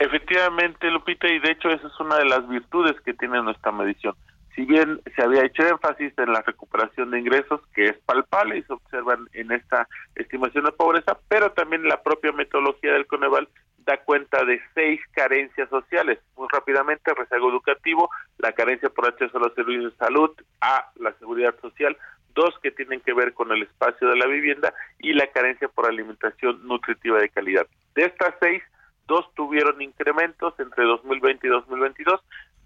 Efectivamente, 0.00 0.90
Lupita, 0.90 1.28
y 1.28 1.38
de 1.38 1.52
hecho 1.52 1.68
esa 1.68 1.86
es 1.86 2.00
una 2.00 2.16
de 2.16 2.24
las 2.24 2.48
virtudes 2.48 3.00
que 3.02 3.14
tiene 3.14 3.40
nuestra 3.42 3.70
medición. 3.70 4.14
Si 4.54 4.64
bien 4.64 5.00
se 5.14 5.22
había 5.22 5.44
hecho 5.44 5.62
énfasis 5.66 6.12
en 6.18 6.32
la 6.32 6.42
recuperación 6.42 7.10
de 7.10 7.20
ingresos, 7.20 7.60
que 7.74 7.84
es 7.86 7.98
palpable 7.98 8.58
y 8.58 8.62
se 8.62 8.72
observan 8.72 9.28
en 9.32 9.52
esta 9.52 9.88
estimación 10.16 10.64
de 10.64 10.72
pobreza, 10.72 11.18
pero 11.28 11.52
también 11.52 11.84
la 11.84 12.02
propia 12.02 12.32
metodología 12.32 12.92
del 12.92 13.06
Coneval 13.06 13.48
da 13.78 13.98
cuenta 13.98 14.44
de 14.44 14.60
seis 14.74 15.00
carencias 15.12 15.68
sociales. 15.68 16.18
Muy 16.36 16.48
rápidamente, 16.52 17.14
rezago 17.14 17.50
educativo, 17.50 18.10
la 18.38 18.52
carencia 18.52 18.88
por 18.90 19.06
acceso 19.06 19.38
a 19.38 19.40
los 19.40 19.54
servicios 19.54 19.92
de 19.92 19.98
salud, 19.98 20.30
a 20.60 20.90
la 20.96 21.12
seguridad 21.14 21.54
social, 21.60 21.96
dos 22.34 22.54
que 22.62 22.70
tienen 22.70 23.00
que 23.00 23.14
ver 23.14 23.32
con 23.32 23.52
el 23.52 23.62
espacio 23.62 24.08
de 24.08 24.16
la 24.16 24.26
vivienda 24.26 24.72
y 24.98 25.12
la 25.12 25.26
carencia 25.28 25.68
por 25.68 25.86
alimentación 25.86 26.66
nutritiva 26.66 27.18
de 27.18 27.28
calidad. 27.28 27.66
De 27.94 28.04
estas 28.04 28.34
seis, 28.40 28.62
dos 29.06 29.26
tuvieron 29.34 29.80
incrementos 29.82 30.54
entre 30.58 30.84
2020 30.84 31.46
y 31.46 31.50
2022. 31.50 32.20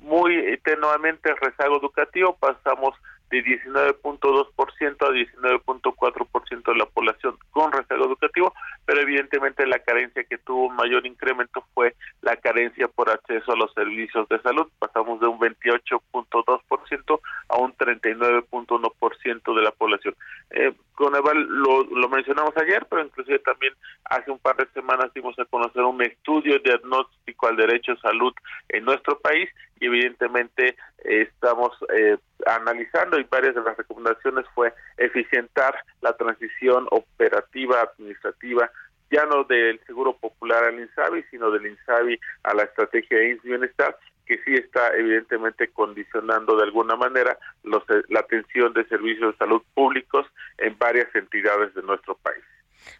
Muy 0.05 0.37
eh, 0.37 0.61
tenuamente 0.63 1.31
el 1.31 1.37
rezago 1.39 1.79
educativo, 1.79 2.37
pasamos 2.37 2.95
de 3.35 3.43
19.2% 3.43 5.03
a 5.03 5.11
19.4% 5.11 6.73
de 6.73 6.79
la 6.79 6.87
población 6.87 7.37
con 7.51 7.73
rezago 7.73 8.05
educativo, 8.05 8.55
pero 8.87 9.01
evidentemente 9.01 9.67
la 9.67 9.81
carencia 9.81 10.23
que 10.25 10.39
tuvo 10.39 10.67
un 10.67 10.77
mayor 10.77 11.05
incremento 11.05 11.65
fue 11.75 11.95
la 12.23 12.37
carencia 12.37 12.87
por 12.89 13.11
acceso 13.11 13.53
a 13.53 13.57
los 13.57 13.73
servicios 13.75 14.29
de 14.29 14.41
salud. 14.43 14.69
Pasamos 14.79 15.21
de 15.21 15.27
un 15.27 15.39
28.2% 15.41 17.21
a 17.49 17.57
un 17.57 17.77
39.1% 17.77 19.55
de 19.57 19.63
la 19.63 19.71
población. 19.73 20.15
Eh, 20.51 20.73
Coneval 20.95 21.37
lo, 21.49 21.83
lo 21.83 22.09
mencionamos 22.09 22.57
ayer, 22.57 22.87
pero 22.89 23.05
inclusive 23.05 23.41
también 23.41 23.75
hace 24.05 24.31
un 24.31 24.39
par 24.39 24.57
de 24.57 24.67
semanas 24.67 25.13
dimos 25.13 25.37
a 25.41 25.45
conocer 25.45 25.83
un 25.83 26.01
estudio 26.03 26.61
diagnóstico 26.61 27.49
al 27.49 27.57
derecho 27.57 27.93
a 27.93 28.01
salud 28.01 28.33
en 28.69 28.85
nuestro 28.85 29.19
país 29.19 29.51
y 29.81 29.87
evidentemente 29.87 30.77
estamos 31.05 31.73
eh, 31.95 32.17
analizando 32.47 33.19
y 33.19 33.25
varias 33.25 33.55
de 33.55 33.63
las 33.63 33.77
recomendaciones 33.77 34.45
fue 34.55 34.73
eficientar 34.97 35.75
la 36.01 36.17
transición 36.17 36.87
operativa 36.91 37.81
administrativa 37.83 38.71
ya 39.11 39.27
no 39.27 39.45
del 39.45 39.81
Seguro 39.87 40.17
Popular 40.17 40.65
al 40.65 40.81
INSABI, 40.81 41.25
sino 41.31 41.51
del 41.51 41.67
INSABI 41.67 42.19
a 42.43 42.55
la 42.55 42.65
estrategia 42.65 43.19
de 43.19 43.39
Bienestar, 43.45 43.97
que 44.27 44.39
sí 44.45 44.55
está 44.55 44.97
evidentemente 44.97 45.69
condicionando 45.69 46.57
de 46.57 46.65
alguna 46.65 46.97
manera 46.97 47.39
los, 47.63 47.85
la 48.09 48.21
atención 48.21 48.73
de 48.73 48.85
servicios 48.87 49.33
de 49.33 49.39
salud 49.39 49.63
públicos 49.75 50.27
en 50.59 50.77
varias 50.79 51.15
entidades 51.15 51.75
de 51.75 51.83
nuestro 51.83 52.17
país. 52.17 52.43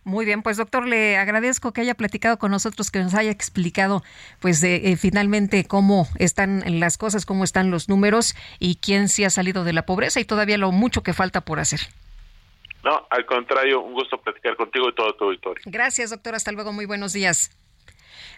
Muy 0.05 0.25
bien, 0.25 0.43
pues 0.43 0.57
doctor, 0.57 0.87
le 0.87 1.17
agradezco 1.17 1.73
que 1.73 1.81
haya 1.81 1.95
platicado 1.95 2.39
con 2.39 2.51
nosotros, 2.51 2.91
que 2.91 3.01
nos 3.01 3.15
haya 3.15 3.31
explicado, 3.31 4.03
pues 4.41 4.63
eh, 4.63 4.91
eh, 4.91 4.97
finalmente 4.97 5.65
cómo 5.65 6.09
están 6.19 6.63
las 6.81 6.99
cosas, 6.99 7.27
cómo 7.27 7.45
están 7.45 7.71
los 7.71 7.89
números 7.89 8.35
y 8.59 8.77
quién 8.77 9.09
sí 9.09 9.25
ha 9.25 9.31
salido 9.31 9.65
de 9.65 9.73
la 9.73 9.87
pobreza 9.87 10.21
y 10.21 10.25
todavía 10.25 10.59
lo 10.59 10.73
mucho 10.73 11.03
que 11.03 11.13
falta 11.13 11.41
por 11.43 11.61
hacer. 11.61 11.81
No, 12.85 13.07
al 13.09 13.25
contrario, 13.25 13.81
un 13.81 13.95
gusto 13.95 14.21
platicar 14.21 14.57
contigo 14.57 14.91
y 14.91 14.95
todo 14.95 15.15
tu 15.15 15.25
auditorio. 15.25 15.63
Gracias, 15.65 16.11
doctor. 16.11 16.35
Hasta 16.35 16.53
luego. 16.53 16.73
Muy 16.73 16.85
buenos 16.85 17.15
días. 17.15 17.51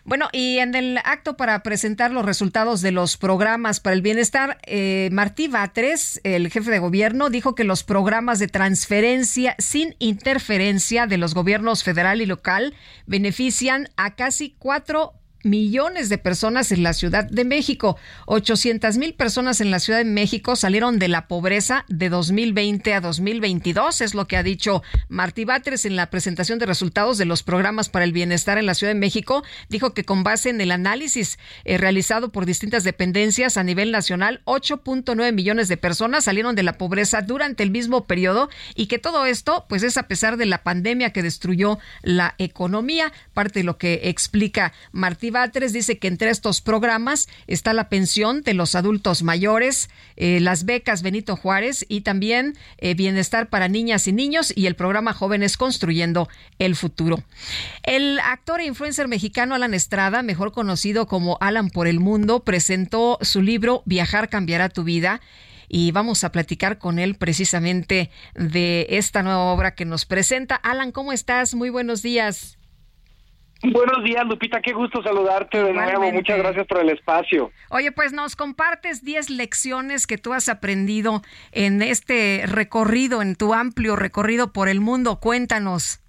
Bueno, 0.06 0.28
y 0.30 0.58
en 0.58 0.76
el 0.76 0.98
acto 0.98 1.36
para 1.36 1.64
presentar 1.64 2.12
los 2.12 2.24
resultados 2.24 2.80
de 2.80 2.92
los 2.92 3.16
programas 3.16 3.80
para 3.80 3.94
el 3.94 4.02
bienestar, 4.02 4.56
eh, 4.64 5.08
Martí 5.10 5.48
Batres, 5.48 6.20
el 6.22 6.48
jefe 6.48 6.70
de 6.70 6.78
gobierno, 6.78 7.28
dijo 7.28 7.56
que 7.56 7.64
los 7.64 7.82
programas 7.82 8.38
de 8.38 8.46
transferencia 8.46 9.56
sin 9.58 9.96
interferencia 9.98 11.08
de 11.08 11.18
los 11.18 11.34
gobiernos 11.34 11.82
federal 11.82 12.22
y 12.22 12.26
local 12.26 12.72
benefician 13.06 13.88
a 13.96 14.14
casi 14.14 14.54
cuatro 14.60 15.14
millones 15.46 16.08
de 16.08 16.18
personas 16.18 16.72
en 16.72 16.82
la 16.82 16.92
Ciudad 16.92 17.24
de 17.24 17.44
México. 17.44 17.96
800 18.26 18.98
mil 18.98 19.14
personas 19.14 19.60
en 19.60 19.70
la 19.70 19.80
Ciudad 19.80 20.00
de 20.00 20.04
México 20.04 20.56
salieron 20.56 20.98
de 20.98 21.08
la 21.08 21.28
pobreza 21.28 21.84
de 21.88 22.08
2020 22.08 22.92
a 22.92 23.00
2022, 23.00 24.00
es 24.02 24.14
lo 24.14 24.26
que 24.26 24.36
ha 24.36 24.42
dicho 24.42 24.82
Martí 25.08 25.44
Batres 25.44 25.86
en 25.86 25.96
la 25.96 26.10
presentación 26.10 26.58
de 26.58 26.66
resultados 26.66 27.16
de 27.18 27.24
los 27.24 27.42
programas 27.42 27.88
para 27.88 28.04
el 28.04 28.12
bienestar 28.12 28.58
en 28.58 28.66
la 28.66 28.74
Ciudad 28.74 28.92
de 28.92 28.98
México. 28.98 29.44
Dijo 29.68 29.94
que 29.94 30.04
con 30.04 30.24
base 30.24 30.50
en 30.50 30.60
el 30.60 30.72
análisis 30.72 31.38
eh, 31.64 31.78
realizado 31.78 32.32
por 32.32 32.44
distintas 32.44 32.84
dependencias 32.84 33.56
a 33.56 33.62
nivel 33.62 33.92
nacional, 33.92 34.42
8.9 34.44 35.32
millones 35.32 35.68
de 35.68 35.76
personas 35.76 36.24
salieron 36.24 36.56
de 36.56 36.62
la 36.64 36.78
pobreza 36.78 37.22
durante 37.22 37.62
el 37.62 37.70
mismo 37.70 38.06
periodo 38.06 38.50
y 38.74 38.86
que 38.86 38.98
todo 38.98 39.26
esto, 39.26 39.66
pues 39.68 39.82
es 39.82 39.96
a 39.96 40.08
pesar 40.08 40.36
de 40.36 40.46
la 40.46 40.62
pandemia 40.62 41.12
que 41.12 41.22
destruyó 41.22 41.78
la 42.02 42.34
economía. 42.38 43.12
Parte 43.32 43.60
de 43.60 43.64
lo 43.64 43.78
que 43.78 44.00
explica 44.04 44.72
Martí 44.92 45.30
Dice 45.36 45.98
que 45.98 46.08
entre 46.08 46.30
estos 46.30 46.62
programas 46.62 47.28
está 47.46 47.74
la 47.74 47.90
pensión 47.90 48.40
de 48.40 48.54
los 48.54 48.74
adultos 48.74 49.22
mayores, 49.22 49.90
eh, 50.16 50.40
las 50.40 50.64
becas 50.64 51.02
Benito 51.02 51.36
Juárez 51.36 51.84
y 51.90 52.00
también 52.00 52.56
eh, 52.78 52.94
bienestar 52.94 53.50
para 53.50 53.68
niñas 53.68 54.08
y 54.08 54.14
niños 54.14 54.50
y 54.56 54.64
el 54.64 54.76
programa 54.76 55.12
Jóvenes 55.12 55.58
Construyendo 55.58 56.30
el 56.58 56.74
Futuro. 56.74 57.22
El 57.82 58.18
actor 58.20 58.60
e 58.60 58.64
influencer 58.64 59.08
mexicano 59.08 59.54
Alan 59.54 59.74
Estrada, 59.74 60.22
mejor 60.22 60.52
conocido 60.52 61.06
como 61.06 61.36
Alan 61.42 61.68
por 61.68 61.86
el 61.86 62.00
Mundo, 62.00 62.40
presentó 62.40 63.18
su 63.20 63.42
libro 63.42 63.82
Viajar 63.84 64.30
cambiará 64.30 64.70
tu 64.70 64.84
vida 64.84 65.20
y 65.68 65.92
vamos 65.92 66.24
a 66.24 66.32
platicar 66.32 66.78
con 66.78 66.98
él 66.98 67.16
precisamente 67.16 68.10
de 68.34 68.86
esta 68.88 69.22
nueva 69.22 69.52
obra 69.52 69.74
que 69.74 69.84
nos 69.84 70.06
presenta. 70.06 70.54
Alan, 70.54 70.92
¿cómo 70.92 71.12
estás? 71.12 71.54
Muy 71.54 71.68
buenos 71.68 72.00
días. 72.00 72.55
Buenos 73.62 74.04
días, 74.04 74.24
Lupita, 74.26 74.60
qué 74.60 74.72
gusto 74.72 75.02
saludarte 75.02 75.62
de 75.62 75.72
nuevo. 75.72 76.12
Muchas 76.12 76.38
gracias 76.38 76.66
por 76.66 76.80
el 76.80 76.90
espacio. 76.90 77.50
Oye, 77.70 77.90
pues 77.90 78.12
nos 78.12 78.36
compartes 78.36 79.02
10 79.02 79.30
lecciones 79.30 80.06
que 80.06 80.18
tú 80.18 80.34
has 80.34 80.48
aprendido 80.48 81.22
en 81.52 81.80
este 81.80 82.44
recorrido, 82.46 83.22
en 83.22 83.34
tu 83.34 83.54
amplio 83.54 83.96
recorrido 83.96 84.52
por 84.52 84.68
el 84.68 84.80
mundo. 84.80 85.20
Cuéntanos. 85.20 86.00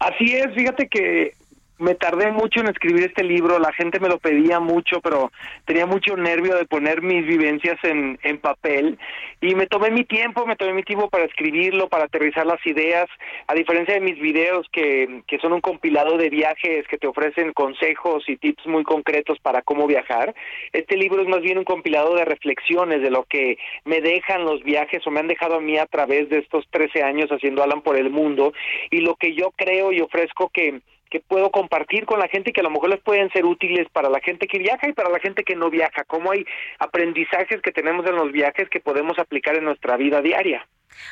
Así 0.00 0.34
es, 0.34 0.46
fíjate 0.54 0.88
que 0.88 1.34
me 1.78 1.94
tardé 1.94 2.30
mucho 2.30 2.60
en 2.60 2.68
escribir 2.68 3.04
este 3.04 3.24
libro, 3.24 3.58
la 3.58 3.72
gente 3.72 3.98
me 3.98 4.08
lo 4.08 4.18
pedía 4.18 4.60
mucho, 4.60 5.00
pero 5.00 5.32
tenía 5.64 5.86
mucho 5.86 6.16
nervio 6.16 6.56
de 6.56 6.66
poner 6.66 7.02
mis 7.02 7.26
vivencias 7.26 7.76
en, 7.82 8.18
en 8.22 8.38
papel. 8.38 8.98
Y 9.40 9.54
me 9.54 9.66
tomé 9.66 9.90
mi 9.90 10.04
tiempo, 10.04 10.46
me 10.46 10.56
tomé 10.56 10.72
mi 10.72 10.82
tiempo 10.82 11.10
para 11.10 11.24
escribirlo, 11.24 11.88
para 11.88 12.04
aterrizar 12.04 12.46
las 12.46 12.64
ideas, 12.66 13.06
a 13.46 13.54
diferencia 13.54 13.94
de 13.94 14.00
mis 14.00 14.18
videos 14.18 14.66
que, 14.72 15.22
que 15.26 15.38
son 15.38 15.52
un 15.52 15.60
compilado 15.60 16.16
de 16.16 16.30
viajes 16.30 16.86
que 16.88 16.98
te 16.98 17.06
ofrecen 17.06 17.52
consejos 17.52 18.24
y 18.28 18.36
tips 18.36 18.66
muy 18.66 18.84
concretos 18.84 19.38
para 19.40 19.62
cómo 19.62 19.86
viajar, 19.86 20.34
este 20.72 20.96
libro 20.96 21.22
es 21.22 21.28
más 21.28 21.40
bien 21.40 21.58
un 21.58 21.64
compilado 21.64 22.14
de 22.14 22.24
reflexiones 22.24 23.02
de 23.02 23.10
lo 23.10 23.24
que 23.24 23.58
me 23.84 24.00
dejan 24.00 24.44
los 24.44 24.62
viajes 24.62 25.06
o 25.06 25.10
me 25.10 25.20
han 25.20 25.28
dejado 25.28 25.56
a 25.56 25.60
mí 25.60 25.76
a 25.76 25.86
través 25.86 26.28
de 26.28 26.38
estos 26.38 26.64
13 26.70 27.02
años 27.02 27.30
haciendo 27.30 27.62
Alan 27.62 27.82
por 27.82 27.96
el 27.96 28.10
mundo 28.10 28.52
y 28.90 29.00
lo 29.00 29.16
que 29.16 29.34
yo 29.34 29.50
creo 29.56 29.92
y 29.92 30.00
ofrezco 30.00 30.48
que 30.48 30.80
que 31.14 31.20
puedo 31.20 31.52
compartir 31.52 32.06
con 32.06 32.18
la 32.18 32.26
gente 32.26 32.50
y 32.50 32.52
que 32.52 32.60
a 32.60 32.64
lo 32.64 32.72
mejor 32.72 32.90
les 32.90 33.00
pueden 33.00 33.30
ser 33.30 33.44
útiles 33.44 33.86
para 33.92 34.10
la 34.10 34.18
gente 34.18 34.48
que 34.48 34.58
viaja 34.58 34.88
y 34.88 34.92
para 34.94 35.10
la 35.10 35.20
gente 35.20 35.44
que 35.44 35.54
no 35.54 35.70
viaja, 35.70 36.02
cómo 36.08 36.32
hay 36.32 36.44
aprendizajes 36.80 37.62
que 37.62 37.70
tenemos 37.70 38.04
en 38.06 38.16
los 38.16 38.32
viajes 38.32 38.68
que 38.68 38.80
podemos 38.80 39.16
aplicar 39.20 39.54
en 39.54 39.62
nuestra 39.62 39.96
vida 39.96 40.20
diaria. 40.22 40.66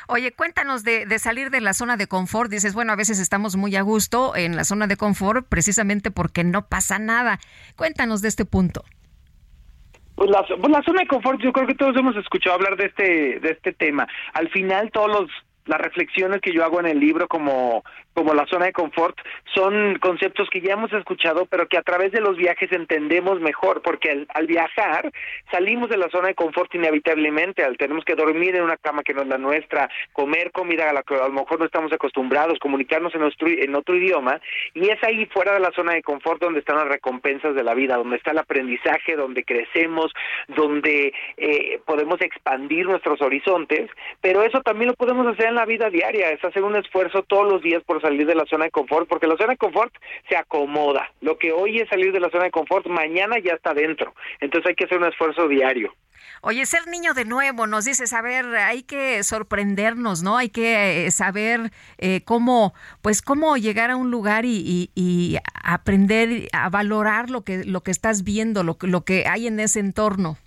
Oye, 0.09 0.33
cuéntanos 0.33 0.83
de, 0.83 1.05
de, 1.05 1.19
salir 1.19 1.51
de 1.51 1.61
la 1.61 1.73
zona 1.73 1.95
de 1.95 2.07
confort. 2.07 2.51
Dices, 2.51 2.73
bueno, 2.73 2.91
a 2.91 2.97
veces 2.97 3.17
estamos 3.17 3.55
muy 3.55 3.77
a 3.77 3.81
gusto 3.81 4.35
en 4.35 4.57
la 4.57 4.65
zona 4.65 4.87
de 4.87 4.97
confort 4.97 5.47
precisamente 5.47 6.11
porque 6.11 6.43
no 6.43 6.67
pasa 6.67 6.99
nada. 6.99 7.39
Cuéntanos 7.77 8.21
de 8.21 8.27
este 8.27 8.43
punto. 8.43 8.83
Pues 10.15 10.29
la, 10.29 10.43
pues 10.43 10.69
la 10.69 10.83
zona 10.83 10.99
de 10.99 11.07
confort, 11.07 11.39
yo 11.41 11.53
creo 11.53 11.65
que 11.65 11.75
todos 11.75 11.95
hemos 11.95 12.17
escuchado 12.17 12.57
hablar 12.57 12.75
de 12.75 12.87
este, 12.87 13.39
de 13.39 13.51
este 13.51 13.71
tema. 13.71 14.05
Al 14.33 14.49
final, 14.49 14.91
todos 14.91 15.07
los 15.07 15.31
las 15.65 15.79
reflexiones 15.79 16.41
que 16.41 16.53
yo 16.53 16.63
hago 16.63 16.79
en 16.79 16.87
el 16.87 16.99
libro 16.99 17.27
como 17.27 17.83
como 18.13 18.33
la 18.33 18.45
zona 18.47 18.65
de 18.65 18.73
confort 18.73 19.17
son 19.53 19.97
conceptos 19.99 20.49
que 20.49 20.61
ya 20.61 20.73
hemos 20.73 20.91
escuchado 20.93 21.45
pero 21.45 21.67
que 21.67 21.77
a 21.77 21.81
través 21.81 22.11
de 22.11 22.21
los 22.21 22.37
viajes 22.37 22.71
entendemos 22.71 23.39
mejor 23.39 23.81
porque 23.81 24.11
al, 24.11 24.27
al 24.33 24.47
viajar 24.47 25.11
salimos 25.51 25.89
de 25.89 25.97
la 25.97 26.09
zona 26.09 26.29
de 26.29 26.35
confort 26.35 26.73
inevitablemente 26.75 27.63
al 27.63 27.77
tenemos 27.77 28.05
que 28.05 28.15
dormir 28.15 28.55
en 28.55 28.63
una 28.63 28.77
cama 28.77 29.03
que 29.03 29.13
no 29.13 29.21
es 29.21 29.27
la 29.27 29.37
nuestra 29.37 29.89
comer 30.11 30.51
comida 30.51 30.89
a 30.89 30.93
la 30.93 31.03
que 31.03 31.15
a 31.15 31.27
lo 31.27 31.33
mejor 31.33 31.59
no 31.59 31.65
estamos 31.65 31.91
acostumbrados 31.91 32.59
comunicarnos 32.59 33.13
en 33.15 33.21
nuestro 33.21 33.47
en 33.47 33.75
otro 33.75 33.95
idioma 33.95 34.39
y 34.73 34.89
es 34.89 35.03
ahí 35.03 35.25
fuera 35.27 35.53
de 35.53 35.59
la 35.59 35.71
zona 35.71 35.93
de 35.93 36.03
confort 36.03 36.41
donde 36.41 36.59
están 36.59 36.77
las 36.77 36.87
recompensas 36.87 37.55
de 37.55 37.63
la 37.63 37.73
vida 37.73 37.97
donde 37.97 38.17
está 38.17 38.31
el 38.31 38.37
aprendizaje 38.37 39.15
donde 39.15 39.43
crecemos 39.43 40.11
donde 40.47 41.13
eh, 41.37 41.79
podemos 41.85 42.21
expandir 42.21 42.85
nuestros 42.85 43.21
horizontes 43.21 43.89
pero 44.21 44.43
eso 44.43 44.61
también 44.61 44.89
lo 44.89 44.95
podemos 44.95 45.27
hacer 45.27 45.47
en 45.47 45.55
la 45.55 45.65
vida 45.65 45.89
diaria, 45.89 46.29
es 46.29 46.43
hacer 46.43 46.63
un 46.63 46.75
esfuerzo 46.75 47.23
todos 47.23 47.51
los 47.51 47.61
días 47.61 47.83
por 47.83 48.01
salir 48.03 48.27
de 48.27 48.35
la 48.35 48.45
zona 48.45 48.65
de 48.65 48.71
confort, 48.71 49.07
porque 49.07 49.27
la 49.27 49.35
zona 49.35 49.53
de 49.53 49.57
confort 49.57 49.93
se 50.29 50.37
acomoda. 50.37 51.11
Lo 51.21 51.37
que 51.37 51.51
hoy 51.51 51.79
es 51.79 51.89
salir 51.89 52.11
de 52.11 52.19
la 52.19 52.29
zona 52.29 52.43
de 52.45 52.51
confort, 52.51 52.85
mañana 52.85 53.37
ya 53.39 53.53
está 53.53 53.73
dentro. 53.73 54.13
Entonces 54.39 54.69
hay 54.69 54.75
que 54.75 54.85
hacer 54.85 54.99
un 54.99 55.05
esfuerzo 55.05 55.47
diario. 55.47 55.91
Oye, 56.45 56.65
ser 56.65 56.87
niño 56.87 57.13
de 57.13 57.23
nuevo, 57.23 57.67
nos 57.67 57.85
dices, 57.85 58.11
a 58.11 58.21
ver, 58.21 58.45
hay 58.55 58.83
que 58.83 59.23
sorprendernos, 59.23 60.23
¿no? 60.23 60.37
Hay 60.37 60.49
que 60.49 61.05
eh, 61.05 61.11
saber 61.11 61.71
eh, 61.97 62.21
cómo, 62.25 62.73
pues, 63.01 63.21
cómo 63.21 63.55
llegar 63.55 63.89
a 63.91 63.95
un 63.95 64.11
lugar 64.11 64.43
y, 64.43 64.57
y, 64.57 64.91
y, 64.93 65.37
aprender 65.63 66.49
a 66.51 66.69
valorar 66.69 67.29
lo 67.29 67.43
que, 67.43 67.63
lo 67.63 67.81
que 67.81 67.91
estás 67.91 68.23
viendo, 68.23 68.63
lo, 68.63 68.77
lo 68.81 69.05
que 69.05 69.25
hay 69.25 69.47
en 69.47 69.59
ese 69.61 69.79
entorno. 69.79 70.37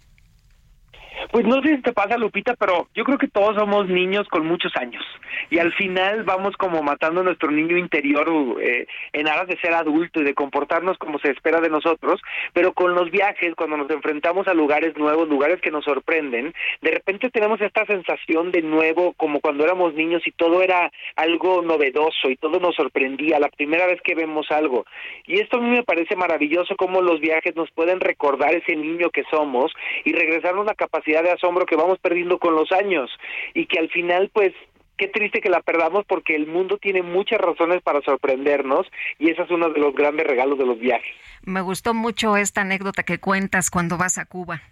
Pues 1.30 1.44
no 1.44 1.60
sé 1.62 1.76
si 1.76 1.82
te 1.82 1.92
pasa, 1.92 2.16
Lupita, 2.16 2.54
pero 2.54 2.88
yo 2.94 3.04
creo 3.04 3.18
que 3.18 3.28
todos 3.28 3.56
somos 3.56 3.88
niños 3.88 4.26
con 4.28 4.46
muchos 4.46 4.72
años 4.76 5.04
y 5.50 5.58
al 5.58 5.72
final 5.74 6.24
vamos 6.24 6.56
como 6.56 6.82
matando 6.82 7.20
a 7.20 7.24
nuestro 7.24 7.50
niño 7.50 7.76
interior 7.76 8.26
eh, 8.60 8.86
en 9.12 9.28
aras 9.28 9.46
de 9.46 9.58
ser 9.58 9.74
adulto 9.74 10.20
y 10.20 10.24
de 10.24 10.34
comportarnos 10.34 10.98
como 10.98 11.18
se 11.18 11.30
espera 11.30 11.60
de 11.60 11.68
nosotros, 11.68 12.20
pero 12.52 12.72
con 12.72 12.94
los 12.94 13.10
viajes, 13.10 13.54
cuando 13.54 13.76
nos 13.76 13.90
enfrentamos 13.90 14.48
a 14.48 14.54
lugares 14.54 14.96
nuevos, 14.96 15.28
lugares 15.28 15.60
que 15.60 15.70
nos 15.70 15.84
sorprenden, 15.84 16.54
de 16.80 16.90
repente 16.90 17.30
tenemos 17.30 17.60
esta 17.60 17.84
sensación 17.86 18.50
de 18.50 18.62
nuevo 18.62 19.12
como 19.14 19.40
cuando 19.40 19.64
éramos 19.64 19.94
niños 19.94 20.22
y 20.26 20.32
todo 20.32 20.62
era 20.62 20.90
algo 21.16 21.62
novedoso 21.62 22.30
y 22.30 22.36
todo 22.36 22.58
nos 22.60 22.74
sorprendía 22.74 23.38
la 23.38 23.48
primera 23.48 23.86
vez 23.86 24.00
que 24.02 24.14
vemos 24.14 24.50
algo. 24.50 24.86
Y 25.26 25.40
esto 25.40 25.58
a 25.58 25.60
mí 25.60 25.70
me 25.70 25.82
parece 25.82 26.16
maravilloso 26.16 26.76
cómo 26.76 27.00
los 27.00 27.20
viajes 27.20 27.54
nos 27.56 27.70
pueden 27.70 28.00
recordar 28.00 28.54
ese 28.54 28.76
niño 28.76 29.10
que 29.10 29.24
somos 29.30 29.72
y 30.04 30.12
regresarnos 30.12 30.66
la 30.66 30.74
capacidad 30.74 31.15
de 31.22 31.32
asombro 31.32 31.66
que 31.66 31.76
vamos 31.76 31.98
perdiendo 31.98 32.38
con 32.38 32.54
los 32.54 32.72
años 32.72 33.10
y 33.54 33.66
que 33.66 33.78
al 33.78 33.88
final 33.90 34.30
pues 34.32 34.52
qué 34.96 35.08
triste 35.08 35.40
que 35.40 35.50
la 35.50 35.60
perdamos 35.60 36.04
porque 36.06 36.34
el 36.34 36.46
mundo 36.46 36.78
tiene 36.78 37.02
muchas 37.02 37.40
razones 37.40 37.82
para 37.82 38.00
sorprendernos 38.02 38.86
y 39.18 39.30
ese 39.30 39.42
es 39.42 39.50
uno 39.50 39.70
de 39.70 39.80
los 39.80 39.94
grandes 39.94 40.26
regalos 40.26 40.58
de 40.58 40.66
los 40.66 40.78
viajes. 40.78 41.14
Me 41.42 41.60
gustó 41.60 41.94
mucho 41.94 42.36
esta 42.36 42.62
anécdota 42.62 43.02
que 43.02 43.18
cuentas 43.18 43.70
cuando 43.70 43.98
vas 43.98 44.18
a 44.18 44.24
Cuba. 44.24 44.62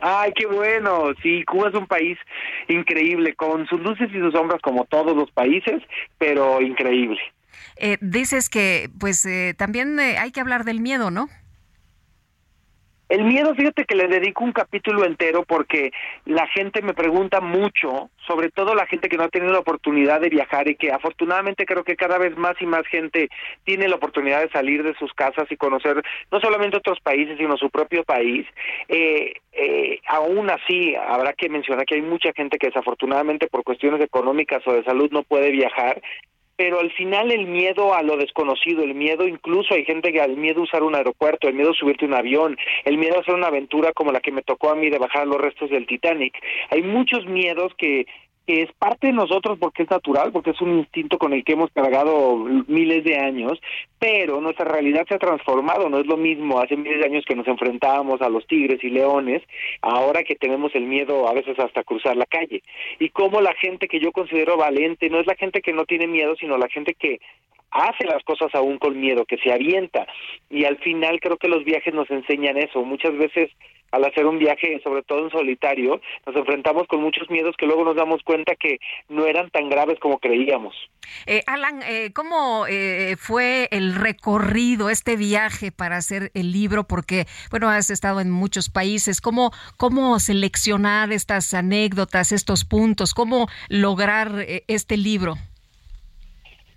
Ay, 0.00 0.32
qué 0.36 0.46
bueno. 0.46 1.12
Sí, 1.22 1.44
Cuba 1.44 1.70
es 1.70 1.74
un 1.74 1.86
país 1.86 2.18
increíble, 2.68 3.34
con 3.34 3.66
sus 3.66 3.80
luces 3.80 4.08
y 4.12 4.18
sus 4.18 4.32
sombras 4.32 4.60
como 4.62 4.84
todos 4.84 5.16
los 5.16 5.30
países, 5.32 5.82
pero 6.18 6.60
increíble. 6.60 7.20
Eh, 7.76 7.96
dices 8.00 8.48
que 8.48 8.90
pues 8.98 9.24
eh, 9.24 9.54
también 9.56 9.98
eh, 9.98 10.18
hay 10.18 10.30
que 10.30 10.40
hablar 10.40 10.64
del 10.64 10.80
miedo, 10.80 11.10
¿no? 11.10 11.28
El 13.08 13.24
miedo, 13.24 13.54
fíjate 13.54 13.84
que 13.84 13.96
le 13.96 14.06
dedico 14.06 14.44
un 14.44 14.52
capítulo 14.52 15.04
entero 15.04 15.42
porque 15.42 15.92
la 16.26 16.46
gente 16.48 16.82
me 16.82 16.92
pregunta 16.92 17.40
mucho, 17.40 18.10
sobre 18.26 18.50
todo 18.50 18.74
la 18.74 18.86
gente 18.86 19.08
que 19.08 19.16
no 19.16 19.24
ha 19.24 19.28
tenido 19.28 19.52
la 19.52 19.60
oportunidad 19.60 20.20
de 20.20 20.28
viajar 20.28 20.68
y 20.68 20.74
que 20.74 20.92
afortunadamente 20.92 21.64
creo 21.64 21.84
que 21.84 21.96
cada 21.96 22.18
vez 22.18 22.36
más 22.36 22.54
y 22.60 22.66
más 22.66 22.86
gente 22.86 23.30
tiene 23.64 23.88
la 23.88 23.96
oportunidad 23.96 24.42
de 24.42 24.50
salir 24.50 24.82
de 24.82 24.94
sus 24.94 25.12
casas 25.14 25.50
y 25.50 25.56
conocer 25.56 26.02
no 26.30 26.40
solamente 26.40 26.76
otros 26.76 27.00
países, 27.00 27.38
sino 27.38 27.56
su 27.56 27.70
propio 27.70 28.04
país. 28.04 28.46
Eh, 28.88 29.32
eh, 29.52 30.00
aún 30.06 30.50
así, 30.50 30.94
habrá 30.94 31.32
que 31.32 31.48
mencionar 31.48 31.86
que 31.86 31.94
hay 31.94 32.02
mucha 32.02 32.32
gente 32.34 32.58
que 32.58 32.68
desafortunadamente 32.68 33.48
por 33.48 33.64
cuestiones 33.64 34.00
económicas 34.02 34.62
o 34.66 34.72
de 34.72 34.84
salud 34.84 35.10
no 35.10 35.22
puede 35.22 35.50
viajar 35.50 36.00
pero 36.58 36.80
al 36.80 36.90
final 36.90 37.30
el 37.30 37.46
miedo 37.46 37.94
a 37.94 38.02
lo 38.02 38.16
desconocido, 38.16 38.82
el 38.82 38.92
miedo 38.92 39.28
incluso 39.28 39.74
hay 39.74 39.84
gente 39.84 40.12
que 40.12 40.20
al 40.20 40.36
miedo 40.36 40.60
a 40.60 40.64
usar 40.64 40.82
un 40.82 40.96
aeropuerto, 40.96 41.46
el 41.46 41.54
miedo 41.54 41.70
a 41.70 41.74
subirte 41.74 42.04
un 42.04 42.14
avión, 42.14 42.56
el 42.84 42.98
miedo 42.98 43.16
a 43.16 43.20
hacer 43.20 43.36
una 43.36 43.46
aventura 43.46 43.92
como 43.92 44.10
la 44.10 44.18
que 44.18 44.32
me 44.32 44.42
tocó 44.42 44.70
a 44.70 44.74
mí 44.74 44.90
de 44.90 44.98
bajar 44.98 45.28
los 45.28 45.40
restos 45.40 45.70
del 45.70 45.86
Titanic. 45.86 46.34
Hay 46.70 46.82
muchos 46.82 47.26
miedos 47.26 47.72
que 47.78 48.06
que 48.48 48.62
es 48.62 48.72
parte 48.78 49.08
de 49.08 49.12
nosotros 49.12 49.58
porque 49.60 49.82
es 49.82 49.90
natural, 49.90 50.32
porque 50.32 50.52
es 50.52 50.60
un 50.62 50.78
instinto 50.78 51.18
con 51.18 51.34
el 51.34 51.44
que 51.44 51.52
hemos 51.52 51.70
cargado 51.70 52.34
miles 52.66 53.04
de 53.04 53.18
años, 53.18 53.60
pero 53.98 54.40
nuestra 54.40 54.64
realidad 54.64 55.04
se 55.06 55.16
ha 55.16 55.18
transformado, 55.18 55.90
no 55.90 55.98
es 55.98 56.06
lo 56.06 56.16
mismo 56.16 56.58
hace 56.58 56.74
miles 56.74 57.00
de 57.00 57.04
años 57.04 57.26
que 57.26 57.36
nos 57.36 57.46
enfrentábamos 57.46 58.22
a 58.22 58.30
los 58.30 58.46
tigres 58.46 58.82
y 58.82 58.88
leones, 58.88 59.42
ahora 59.82 60.24
que 60.24 60.34
tenemos 60.34 60.74
el 60.74 60.84
miedo 60.84 61.28
a 61.28 61.34
veces 61.34 61.58
hasta 61.58 61.84
cruzar 61.84 62.16
la 62.16 62.24
calle. 62.24 62.62
Y 62.98 63.10
como 63.10 63.42
la 63.42 63.52
gente 63.52 63.86
que 63.86 64.00
yo 64.00 64.12
considero 64.12 64.56
valiente 64.56 65.10
no 65.10 65.20
es 65.20 65.26
la 65.26 65.34
gente 65.34 65.60
que 65.60 65.74
no 65.74 65.84
tiene 65.84 66.06
miedo, 66.06 66.34
sino 66.40 66.56
la 66.56 66.70
gente 66.70 66.94
que 66.94 67.20
hace 67.70 68.06
las 68.06 68.24
cosas 68.24 68.48
aún 68.54 68.78
con 68.78 68.98
miedo, 68.98 69.26
que 69.26 69.36
se 69.36 69.52
avienta. 69.52 70.06
Y 70.48 70.64
al 70.64 70.78
final 70.78 71.20
creo 71.20 71.36
que 71.36 71.48
los 71.48 71.64
viajes 71.64 71.92
nos 71.92 72.10
enseñan 72.10 72.56
eso. 72.56 72.82
Muchas 72.82 73.14
veces 73.14 73.50
al 73.90 74.04
hacer 74.04 74.26
un 74.26 74.38
viaje, 74.38 74.80
sobre 74.82 75.02
todo 75.02 75.24
en 75.24 75.30
solitario, 75.30 76.00
nos 76.26 76.36
enfrentamos 76.36 76.86
con 76.88 77.00
muchos 77.00 77.28
miedos 77.30 77.54
que 77.56 77.66
luego 77.66 77.84
nos 77.84 77.96
damos 77.96 78.22
cuenta 78.22 78.54
que 78.54 78.78
no 79.08 79.26
eran 79.26 79.50
tan 79.50 79.68
graves 79.68 79.98
como 80.00 80.18
creíamos. 80.18 80.74
Eh, 81.26 81.42
Alan, 81.46 81.82
eh, 81.82 82.10
¿cómo 82.12 82.66
eh, 82.68 83.16
fue 83.18 83.68
el 83.70 83.94
recorrido, 83.94 84.90
este 84.90 85.16
viaje 85.16 85.72
para 85.72 85.96
hacer 85.96 86.30
el 86.34 86.52
libro? 86.52 86.84
Porque, 86.84 87.26
bueno, 87.50 87.68
has 87.68 87.90
estado 87.90 88.20
en 88.20 88.30
muchos 88.30 88.68
países. 88.68 89.20
¿Cómo, 89.20 89.52
cómo 89.76 90.18
seleccionar 90.18 91.12
estas 91.12 91.54
anécdotas, 91.54 92.32
estos 92.32 92.64
puntos? 92.64 93.14
¿Cómo 93.14 93.48
lograr 93.68 94.32
eh, 94.40 94.64
este 94.68 94.96
libro? 94.96 95.34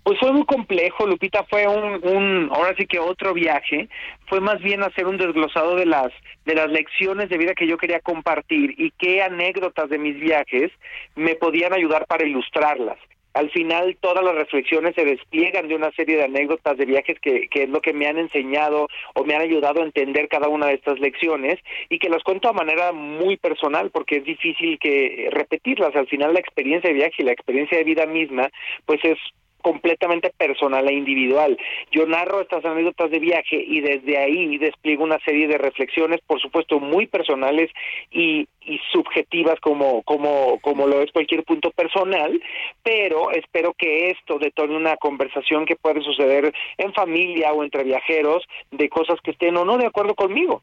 Pues 0.04 0.18
fue 0.18 0.32
muy 0.32 0.44
complejo, 0.44 1.06
Lupita, 1.06 1.44
fue 1.44 1.66
un, 1.68 2.00
un, 2.02 2.50
ahora 2.52 2.74
sí 2.76 2.86
que 2.86 2.98
otro 2.98 3.32
viaje, 3.34 3.88
fue 4.26 4.40
más 4.40 4.60
bien 4.60 4.82
hacer 4.82 5.06
un 5.06 5.16
desglosado 5.16 5.76
de 5.76 5.86
las, 5.86 6.12
de 6.44 6.54
las 6.56 6.68
lecciones 6.70 7.28
de 7.28 7.38
vida 7.38 7.54
que 7.54 7.68
yo 7.68 7.78
quería 7.78 8.00
compartir 8.00 8.74
y 8.78 8.90
qué 8.98 9.22
anécdotas 9.22 9.88
de 9.88 9.98
mis 9.98 10.18
viajes 10.18 10.72
me 11.14 11.36
podían 11.36 11.72
ayudar 11.72 12.06
para 12.06 12.26
ilustrarlas. 12.26 12.98
Al 13.34 13.50
final 13.50 13.96
todas 14.00 14.22
las 14.22 14.34
reflexiones 14.34 14.94
se 14.94 15.04
despliegan 15.04 15.66
de 15.66 15.76
una 15.76 15.90
serie 15.92 16.16
de 16.16 16.24
anécdotas 16.24 16.76
de 16.76 16.84
viajes 16.84 17.18
que, 17.20 17.48
que 17.48 17.62
es 17.62 17.68
lo 17.70 17.80
que 17.80 17.94
me 17.94 18.06
han 18.06 18.18
enseñado 18.18 18.88
o 19.14 19.24
me 19.24 19.34
han 19.34 19.40
ayudado 19.40 19.80
a 19.80 19.84
entender 19.84 20.28
cada 20.28 20.48
una 20.48 20.66
de 20.66 20.74
estas 20.74 20.98
lecciones 20.98 21.58
y 21.88 21.98
que 21.98 22.10
las 22.10 22.22
cuento 22.24 22.48
a 22.48 22.52
manera 22.52 22.92
muy 22.92 23.38
personal 23.38 23.90
porque 23.90 24.16
es 24.16 24.24
difícil 24.24 24.78
que 24.78 25.28
repetirlas. 25.30 25.96
Al 25.96 26.08
final 26.08 26.34
la 26.34 26.40
experiencia 26.40 26.90
de 26.90 26.94
viaje 26.94 27.14
y 27.18 27.24
la 27.24 27.32
experiencia 27.32 27.78
de 27.78 27.84
vida 27.84 28.04
misma 28.04 28.50
pues 28.84 29.02
es 29.02 29.18
completamente 29.62 30.30
personal 30.36 30.88
e 30.88 30.92
individual. 30.92 31.56
Yo 31.90 32.06
narro 32.06 32.40
estas 32.40 32.64
anécdotas 32.64 33.10
de 33.10 33.18
viaje 33.18 33.56
y 33.56 33.80
desde 33.80 34.18
ahí 34.18 34.58
despliego 34.58 35.04
una 35.04 35.18
serie 35.20 35.48
de 35.48 35.58
reflexiones, 35.58 36.20
por 36.26 36.40
supuesto, 36.40 36.80
muy 36.80 37.06
personales 37.06 37.70
y, 38.10 38.46
y 38.60 38.80
subjetivas 38.92 39.58
como, 39.60 40.02
como, 40.02 40.58
como 40.60 40.86
lo 40.86 41.00
es 41.00 41.10
cualquier 41.12 41.44
punto 41.44 41.70
personal, 41.70 42.40
pero 42.82 43.30
espero 43.30 43.74
que 43.76 44.10
esto 44.10 44.38
detone 44.38 44.76
una 44.76 44.96
conversación 44.96 45.64
que 45.64 45.76
puede 45.76 46.02
suceder 46.02 46.52
en 46.78 46.92
familia 46.92 47.52
o 47.52 47.64
entre 47.64 47.84
viajeros 47.84 48.44
de 48.70 48.88
cosas 48.88 49.18
que 49.22 49.32
estén 49.32 49.56
o 49.56 49.64
no 49.64 49.78
de 49.78 49.86
acuerdo 49.86 50.14
conmigo. 50.14 50.62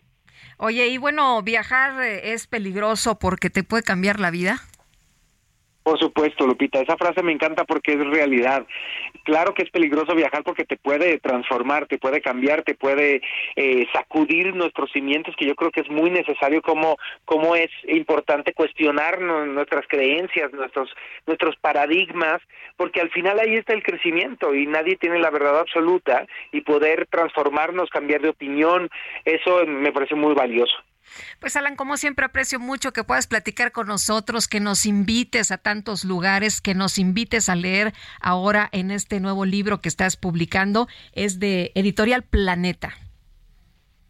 Oye, 0.58 0.88
y 0.88 0.98
bueno, 0.98 1.42
viajar 1.42 2.02
eh, 2.04 2.34
es 2.34 2.48
peligroso 2.48 3.18
porque 3.18 3.50
te 3.50 3.64
puede 3.64 3.84
cambiar 3.84 4.20
la 4.20 4.32
vida. 4.32 4.60
Por 5.84 5.98
supuesto, 5.98 6.46
Lupita, 6.46 6.82
esa 6.82 6.98
frase 6.98 7.24
me 7.24 7.32
encanta 7.32 7.64
porque 7.64 7.94
es 7.94 8.00
realidad. 8.00 8.66
Claro 9.24 9.54
que 9.54 9.64
es 9.64 9.72
peligroso 9.72 10.14
viajar 10.14 10.44
porque 10.44 10.66
te 10.66 10.78
puede 10.78 11.20
transformar, 11.20 11.88
te 11.88 11.98
puede 11.98 12.22
cambiar, 12.22 12.64
te 12.64 12.76
puede 12.76 13.22
eh, 13.56 13.88
sacudir 13.94 14.54
nuestros 14.56 14.92
cimientos, 14.92 15.36
que 15.38 15.46
yo 15.46 15.56
creo 15.56 15.72
que 15.72 15.82
es 15.82 15.90
muy 15.90 16.10
necesario 16.12 16.62
como, 16.62 16.98
como 17.26 17.56
es 17.56 17.72
importante 17.88 18.54
cuestionar 18.54 19.22
nuestras 19.22 19.88
creencias, 19.88 20.52
nuestros, 20.54 20.90
nuestros 21.26 21.56
paradigmas, 21.56 22.42
porque 22.76 23.02
al 23.02 23.10
final 23.10 23.40
ahí 23.40 23.56
está 23.56 23.74
el 23.74 23.84
crecimiento 23.84 24.54
y 24.54 24.68
nadie 24.68 24.98
tiene 24.98 25.20
la 25.20 25.32
verdad 25.32 25.60
absoluta 25.60 26.28
y 26.52 26.62
poder 26.62 27.08
transformarnos, 27.10 27.90
cambiar 27.90 28.22
de 28.22 28.30
opinión, 28.30 28.90
eso 29.26 29.66
me 29.66 29.92
parece 29.92 30.16
muy 30.16 30.34
valioso. 30.34 30.76
Pues 31.40 31.56
Alan, 31.56 31.76
como 31.76 31.98
siempre 31.98 32.26
aprecio 32.26 32.60
mucho 32.60 32.94
que 32.94 33.04
puedas 33.04 33.28
platicar 33.28 33.72
con 33.72 33.88
nosotros, 33.88 34.48
que 34.48 34.60
nos 34.60 34.86
invites 34.86 35.52
a 35.52 35.58
tantos 35.58 36.04
lugares, 36.04 36.62
que 36.62 36.76
nos 36.76 36.98
invites 36.98 37.50
a 37.50 37.56
leer 37.56 37.94
ahora 38.22 38.70
en 38.72 38.92
este 38.92 39.20
nuevo 39.20 39.46
libro 39.46 39.82
que 39.82 39.90
estás 39.90 40.18
publicando, 40.18 40.88
es 41.14 41.40
de 41.40 41.72
Editorial 41.76 42.24
Planeta. 42.24 42.94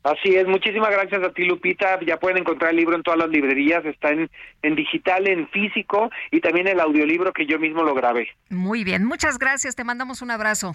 Así 0.03 0.33
es, 0.33 0.47
muchísimas 0.47 0.91
gracias 0.91 1.21
a 1.21 1.33
ti 1.33 1.43
Lupita, 1.43 1.99
ya 2.05 2.17
pueden 2.17 2.37
encontrar 2.37 2.71
el 2.71 2.77
libro 2.77 2.95
en 2.95 3.03
todas 3.03 3.19
las 3.19 3.29
librerías, 3.29 3.85
está 3.85 4.11
en, 4.11 4.29
en 4.61 4.75
digital, 4.75 5.27
en 5.27 5.49
físico 5.49 6.09
y 6.31 6.39
también 6.39 6.67
el 6.67 6.79
audiolibro 6.79 7.33
que 7.33 7.45
yo 7.45 7.59
mismo 7.59 7.83
lo 7.83 7.93
grabé. 7.93 8.29
Muy 8.49 8.85
bien, 8.85 9.03
muchas 9.03 9.37
gracias, 9.37 9.75
te 9.75 9.83
mandamos 9.83 10.21
un 10.21 10.31
abrazo. 10.31 10.73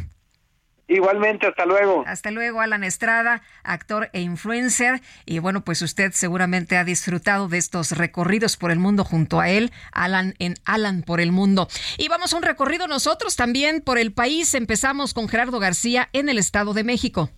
Igualmente, 0.87 1.47
hasta 1.47 1.65
luego. 1.65 2.05
Hasta 2.07 2.31
luego, 2.31 2.61
Alan 2.61 2.85
Estrada, 2.85 3.43
actor 3.63 4.11
e 4.13 4.21
influencer. 4.21 5.01
Y 5.25 5.39
bueno, 5.39 5.65
pues 5.65 5.81
usted 5.81 6.13
seguramente 6.13 6.77
ha 6.77 6.85
disfrutado 6.85 7.49
de 7.49 7.59
estos 7.59 7.93
recorridos 7.93 8.57
por 8.57 8.71
el 8.71 8.79
mundo 8.79 9.05
junto 9.05 9.41
a 9.41 9.49
él, 9.49 9.73
Alan 9.93 10.35
en 10.39 10.55
Alan 10.65 11.03
por 11.03 11.21
el 11.21 11.33
mundo. 11.33 11.69
Y 11.97 12.09
vamos 12.09 12.33
a 12.33 12.37
un 12.37 12.43
recorrido 12.43 12.87
nosotros 12.87 13.35
también 13.37 13.81
por 13.81 13.99
el 13.99 14.13
país. 14.13 14.55
Empezamos 14.55 15.15
con 15.15 15.29
Gerardo 15.29 15.59
García 15.59 16.11
en 16.13 16.29
el 16.29 16.39
Estado 16.39 16.75
de 16.75 16.85
México. 16.85 17.31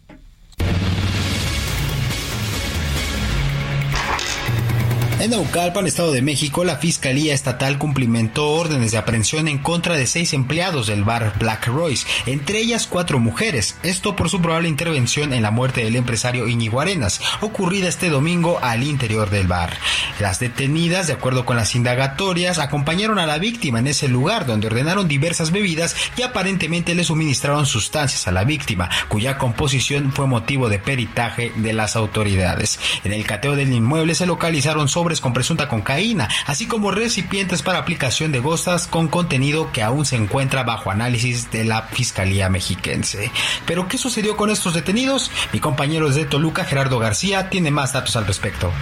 En 5.18 5.30
Naucalpan, 5.30 5.86
Estado 5.86 6.12
de 6.12 6.20
México, 6.20 6.62
la 6.62 6.76
Fiscalía 6.76 7.32
Estatal 7.32 7.78
cumplimentó 7.78 8.50
órdenes 8.50 8.92
de 8.92 8.98
aprehensión 8.98 9.48
en 9.48 9.56
contra 9.56 9.96
de 9.96 10.06
seis 10.06 10.34
empleados 10.34 10.88
del 10.88 11.04
bar 11.04 11.32
Black 11.38 11.68
Royce, 11.68 12.06
entre 12.26 12.58
ellas 12.58 12.86
cuatro 12.86 13.18
mujeres, 13.18 13.78
esto 13.82 14.14
por 14.14 14.28
su 14.28 14.42
probable 14.42 14.68
intervención 14.68 15.32
en 15.32 15.42
la 15.42 15.50
muerte 15.50 15.82
del 15.82 15.96
empresario 15.96 16.46
Iñigo 16.46 16.82
Arenas, 16.82 17.22
ocurrida 17.40 17.88
este 17.88 18.10
domingo 18.10 18.58
al 18.60 18.82
interior 18.82 19.30
del 19.30 19.46
bar. 19.46 19.78
Las 20.20 20.38
detenidas, 20.38 21.06
de 21.06 21.14
acuerdo 21.14 21.46
con 21.46 21.56
las 21.56 21.74
indagatorias, 21.74 22.58
acompañaron 22.58 23.18
a 23.18 23.26
la 23.26 23.38
víctima 23.38 23.78
en 23.78 23.86
ese 23.86 24.08
lugar 24.08 24.44
donde 24.44 24.66
ordenaron 24.66 25.08
diversas 25.08 25.50
bebidas 25.50 25.96
y 26.18 26.22
aparentemente 26.22 26.94
le 26.94 27.04
suministraron 27.04 27.64
sustancias 27.64 28.28
a 28.28 28.32
la 28.32 28.44
víctima, 28.44 28.90
cuya 29.08 29.38
composición 29.38 30.12
fue 30.12 30.26
motivo 30.26 30.68
de 30.68 30.78
peritaje 30.78 31.52
de 31.56 31.72
las 31.72 31.96
autoridades. 31.96 32.78
En 33.02 33.14
el 33.14 33.24
cateo 33.24 33.56
del 33.56 33.72
inmueble 33.72 34.14
se 34.14 34.26
localizaron 34.26 34.88
sobre 34.88 35.05
con 35.20 35.32
presunta 35.32 35.68
cocaína, 35.68 36.28
así 36.46 36.66
como 36.66 36.90
recipientes 36.90 37.62
para 37.62 37.78
aplicación 37.78 38.32
de 38.32 38.40
gostas 38.40 38.86
con 38.88 39.06
contenido 39.08 39.70
que 39.72 39.82
aún 39.82 40.04
se 40.04 40.16
encuentra 40.16 40.64
bajo 40.64 40.90
análisis 40.90 41.50
de 41.52 41.64
la 41.64 41.82
Fiscalía 41.82 42.48
Mexiquense. 42.48 43.30
Pero, 43.66 43.86
¿qué 43.86 43.98
sucedió 43.98 44.36
con 44.36 44.50
estos 44.50 44.74
detenidos? 44.74 45.30
Mi 45.52 45.60
compañero 45.60 46.10
de 46.10 46.24
Toluca, 46.24 46.64
Gerardo 46.64 46.98
García, 46.98 47.48
tiene 47.50 47.70
más 47.70 47.92
datos 47.92 48.16
al 48.16 48.26
respecto. 48.26 48.72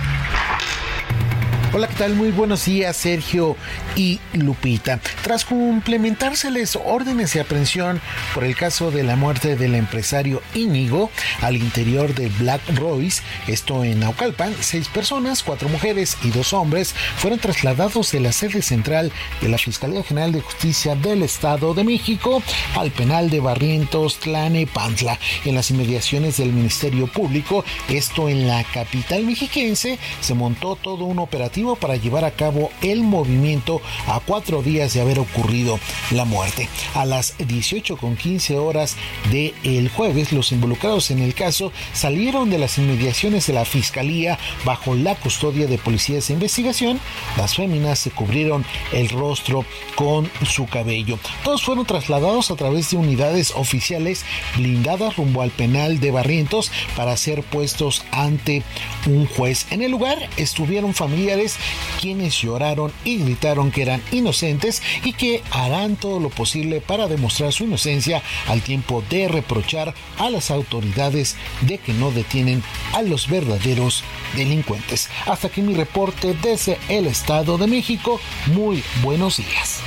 Hola, 1.76 1.88
¿qué 1.88 1.94
tal? 1.94 2.14
Muy 2.14 2.30
buenos 2.30 2.66
días, 2.66 2.96
Sergio 2.96 3.56
y 3.96 4.20
Lupita. 4.32 5.00
Tras 5.24 5.44
complementárseles 5.44 6.76
órdenes 6.76 7.34
de 7.34 7.40
aprehensión 7.40 8.00
por 8.32 8.44
el 8.44 8.54
caso 8.54 8.92
de 8.92 9.02
la 9.02 9.16
muerte 9.16 9.56
del 9.56 9.74
empresario 9.74 10.40
Íñigo 10.54 11.10
al 11.40 11.56
interior 11.56 12.14
de 12.14 12.28
Black 12.28 12.60
Royce, 12.76 13.24
esto 13.48 13.82
en 13.82 13.98
Naucalpan, 13.98 14.54
seis 14.60 14.86
personas, 14.86 15.42
cuatro 15.42 15.68
mujeres 15.68 16.16
y 16.22 16.30
dos 16.30 16.52
hombres 16.52 16.94
fueron 17.16 17.40
trasladados 17.40 18.12
de 18.12 18.20
la 18.20 18.30
sede 18.30 18.62
central 18.62 19.10
de 19.40 19.48
la 19.48 19.58
Fiscalía 19.58 20.04
General 20.04 20.30
de 20.30 20.42
Justicia 20.42 20.94
del 20.94 21.24
Estado 21.24 21.74
de 21.74 21.82
México 21.82 22.40
al 22.76 22.92
penal 22.92 23.30
de 23.30 23.40
Barrientos 23.40 24.20
Tlanepantla, 24.20 25.18
en 25.44 25.56
las 25.56 25.72
inmediaciones 25.72 26.36
del 26.36 26.52
Ministerio 26.52 27.08
Público, 27.08 27.64
esto 27.88 28.28
en 28.28 28.46
la 28.46 28.62
capital 28.62 29.24
mexiquense, 29.24 29.98
se 30.20 30.34
montó 30.34 30.76
todo 30.76 31.06
un 31.06 31.18
operativo 31.18 31.63
para 31.74 31.96
llevar 31.96 32.24
a 32.24 32.30
cabo 32.30 32.70
el 32.82 33.02
movimiento 33.02 33.80
a 34.06 34.20
cuatro 34.20 34.62
días 34.62 34.92
de 34.92 35.00
haber 35.00 35.18
ocurrido 35.18 35.80
la 36.10 36.26
muerte. 36.26 36.68
A 36.94 37.06
las 37.06 37.34
18 37.38 37.96
con 37.96 38.16
15 38.16 38.58
horas 38.58 38.96
del 39.30 39.54
el 39.64 39.88
jueves, 39.88 40.32
los 40.32 40.52
involucrados 40.52 41.10
en 41.10 41.20
el 41.20 41.34
caso 41.34 41.72
salieron 41.94 42.50
de 42.50 42.58
las 42.58 42.76
inmediaciones 42.78 43.46
de 43.46 43.54
la 43.54 43.64
fiscalía 43.64 44.38
bajo 44.64 44.94
la 44.94 45.14
custodia 45.14 45.66
de 45.66 45.78
policías 45.78 46.28
de 46.28 46.34
investigación. 46.34 47.00
Las 47.38 47.54
féminas 47.54 47.98
se 47.98 48.10
cubrieron 48.10 48.64
el 48.92 49.08
rostro 49.08 49.64
con 49.94 50.30
su 50.46 50.66
cabello. 50.66 51.18
Todos 51.42 51.62
fueron 51.62 51.86
trasladados 51.86 52.50
a 52.50 52.56
través 52.56 52.90
de 52.90 52.98
unidades 52.98 53.52
oficiales 53.56 54.24
blindadas 54.56 55.16
rumbo 55.16 55.42
al 55.42 55.50
penal 55.50 56.00
de 56.00 56.10
Barrientos 56.10 56.70
para 56.96 57.16
ser 57.16 57.42
puestos 57.42 58.04
ante 58.10 58.62
un 59.06 59.26
juez. 59.26 59.66
En 59.70 59.82
el 59.82 59.90
lugar 59.90 60.18
estuvieron 60.36 60.94
familiares 60.94 61.53
quienes 62.00 62.40
lloraron 62.40 62.92
y 63.04 63.18
gritaron 63.18 63.70
que 63.70 63.82
eran 63.82 64.02
inocentes 64.12 64.82
y 65.04 65.12
que 65.12 65.42
harán 65.50 65.96
todo 65.96 66.20
lo 66.20 66.30
posible 66.30 66.80
para 66.80 67.08
demostrar 67.08 67.52
su 67.52 67.64
inocencia 67.64 68.22
al 68.48 68.62
tiempo 68.62 69.02
de 69.08 69.28
reprochar 69.28 69.94
a 70.18 70.30
las 70.30 70.50
autoridades 70.50 71.36
de 71.62 71.78
que 71.78 71.92
no 71.92 72.10
detienen 72.10 72.62
a 72.92 73.02
los 73.02 73.28
verdaderos 73.28 74.04
delincuentes. 74.36 75.08
Hasta 75.26 75.48
aquí 75.48 75.62
mi 75.62 75.74
reporte 75.74 76.34
desde 76.42 76.78
el 76.88 77.06
Estado 77.06 77.58
de 77.58 77.66
México. 77.66 78.20
Muy 78.46 78.82
buenos 79.02 79.36
días. 79.38 79.80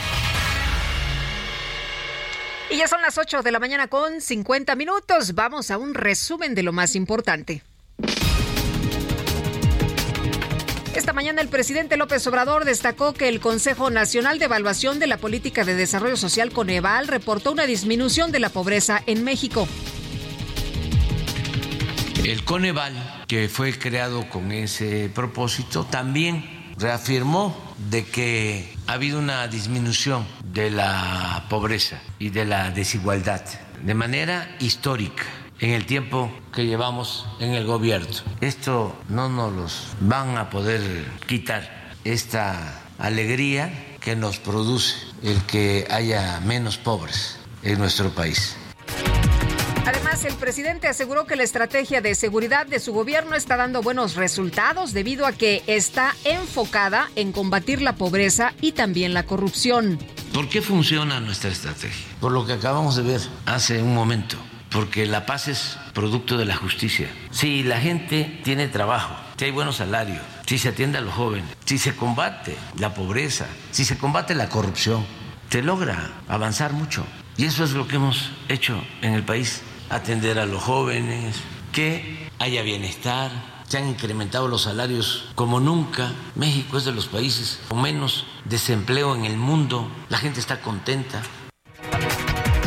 Y 2.69 2.77
ya 2.77 2.88
son 2.88 3.02
las 3.02 3.18
8 3.18 3.44
de 3.44 3.52
la 3.52 3.60
mañana 3.60 3.88
con 3.88 4.19
50 4.19 4.76
minutos. 4.76 5.35
Vamos 5.35 5.72
a 5.72 5.77
un 5.77 5.94
resumen 5.94 6.53
de 6.53 6.64
lo 6.64 6.73
más 6.73 6.95
importante. 6.95 7.64
Esta 10.98 11.14
mañana 11.14 11.44
el 11.44 11.48
presidente 11.48 11.95
López 11.95 12.26
Obrador 12.26 12.65
destacó 12.65 13.14
que 13.14 13.30
el 13.30 13.40
Consejo 13.40 13.91
Nacional 13.91 14.40
de 14.40 14.45
Evaluación 14.45 14.98
de 14.98 15.06
la 15.06 15.18
Política 15.18 15.64
de 15.64 15.76
Desarrollo 15.76 16.18
Social 16.18 16.52
Coneval 16.52 17.07
reportó 17.07 17.52
una 17.52 17.68
disminución 17.68 18.32
de 18.32 18.40
la 18.40 18.49
pobreza 18.49 19.03
en 19.06 19.24
México. 19.24 19.68
El 22.26 22.44
Coneval, 22.44 23.26
que 23.28 23.48
fue 23.48 23.78
creado 23.78 24.28
con 24.28 24.52
ese 24.52 25.11
propósito, 25.14 25.86
también 25.86 26.74
reafirmó 26.80 27.56
de 27.91 28.03
que 28.03 28.74
ha 28.88 28.94
habido 28.94 29.19
una 29.19 29.48
disminución 29.48 30.26
de 30.45 30.72
la 30.72 31.45
pobreza 31.48 32.02
y 32.18 32.32
de 32.32 32.45
la 32.45 32.72
desigualdad 32.72 33.44
de 33.84 33.94
manera 33.94 34.49
histórica 34.60 35.24
en 35.60 35.72
el 35.72 35.86
tiempo 35.86 36.32
que 36.54 36.66
llevamos 36.66 37.26
en 37.40 37.54
el 37.54 37.66
gobierno. 37.66 38.08
Esto 38.42 38.96
no 39.10 39.30
nos 39.30 39.54
los 39.54 39.88
van 40.00 40.38
a 40.38 40.50
poder 40.50 40.82
quitar, 41.28 41.94
esta 42.04 42.82
alegría 43.00 43.98
que 44.00 44.16
nos 44.16 44.38
produce 44.40 44.96
el 45.24 45.42
que 45.44 45.88
haya 45.90 46.40
menos 46.42 46.78
pobres 46.78 47.38
en 47.64 47.78
nuestro 47.80 48.10
país. 48.12 48.56
Además, 49.86 50.26
el 50.26 50.36
presidente 50.36 50.88
aseguró 50.88 51.26
que 51.26 51.38
la 51.38 51.44
estrategia 51.44 52.02
de 52.02 52.14
seguridad 52.14 52.66
de 52.66 52.80
su 52.80 52.92
gobierno 52.92 53.36
está 53.36 53.56
dando 53.56 53.82
buenos 53.82 54.16
resultados 54.16 54.92
debido 54.92 55.26
a 55.26 55.32
que 55.32 55.64
está 55.66 56.14
enfocada 56.26 57.10
en 57.16 57.32
combatir 57.32 57.82
la 57.82 57.96
pobreza 57.96 58.54
y 58.60 58.74
también 58.74 59.14
la 59.14 59.24
corrupción. 59.24 59.98
¿Por 60.34 60.50
qué 60.50 60.62
funciona 60.62 61.22
nuestra 61.22 61.52
estrategia? 61.52 62.06
Por 62.20 62.34
lo 62.34 62.46
que 62.46 62.54
acabamos 62.54 62.98
de 62.98 63.04
ver 63.04 63.22
hace 63.46 63.82
un 63.82 63.94
momento 63.94 64.38
porque 64.72 65.06
la 65.06 65.26
paz 65.26 65.48
es 65.48 65.77
producto 65.94 66.38
de 66.38 66.45
la 66.45 66.56
justicia. 66.56 67.10
Si 67.31 67.64
la 67.64 67.80
gente 67.80 68.39
tiene 68.44 68.68
trabajo, 68.68 69.15
si 69.38 69.45
hay 69.45 69.52
buenos 69.52 69.77
salarios, 69.77 70.22
si 70.45 70.57
se 70.57 70.69
atiende 70.69 70.98
a 70.98 71.02
los 71.02 71.14
jóvenes, 71.14 71.49
si 71.65 71.77
se 71.77 71.95
combate 71.95 72.57
la 72.77 72.94
pobreza, 72.94 73.48
si 73.72 73.85
se 73.85 73.98
combate 73.98 74.35
la 74.35 74.49
corrupción, 74.49 75.06
se 75.49 75.61
logra 75.61 76.11
avanzar 76.27 76.73
mucho. 76.73 77.06
Y 77.38 77.45
eso 77.45 77.64
es 77.64 77.72
lo 77.72 77.88
que 77.88 77.98
hemos 77.98 78.31
hecho 78.49 78.81
en 79.02 79.14
el 79.14 79.23
país, 79.23 79.61
atender 79.89 80.39
a 80.39 80.45
los 80.45 80.64
jóvenes, 80.64 81.38
que 81.72 82.30
haya 82.39 82.61
bienestar, 82.64 83.31
se 83.68 83.77
han 83.77 83.88
incrementado 83.88 84.48
los 84.48 84.64
salarios 84.64 85.26
como 85.35 85.60
nunca. 85.60 86.14
México 86.35 86.77
es 86.77 86.85
de 86.85 86.94
los 86.94 87.07
países 87.07 87.60
con 87.68 87.81
menos 87.81 88.26
desempleo 88.45 89.15
en 89.15 89.26
el 89.26 89.38
mundo. 89.38 89.91
La 90.10 90.18
gente 90.18 90.39
está 90.39 90.61
contenta. 90.61 91.22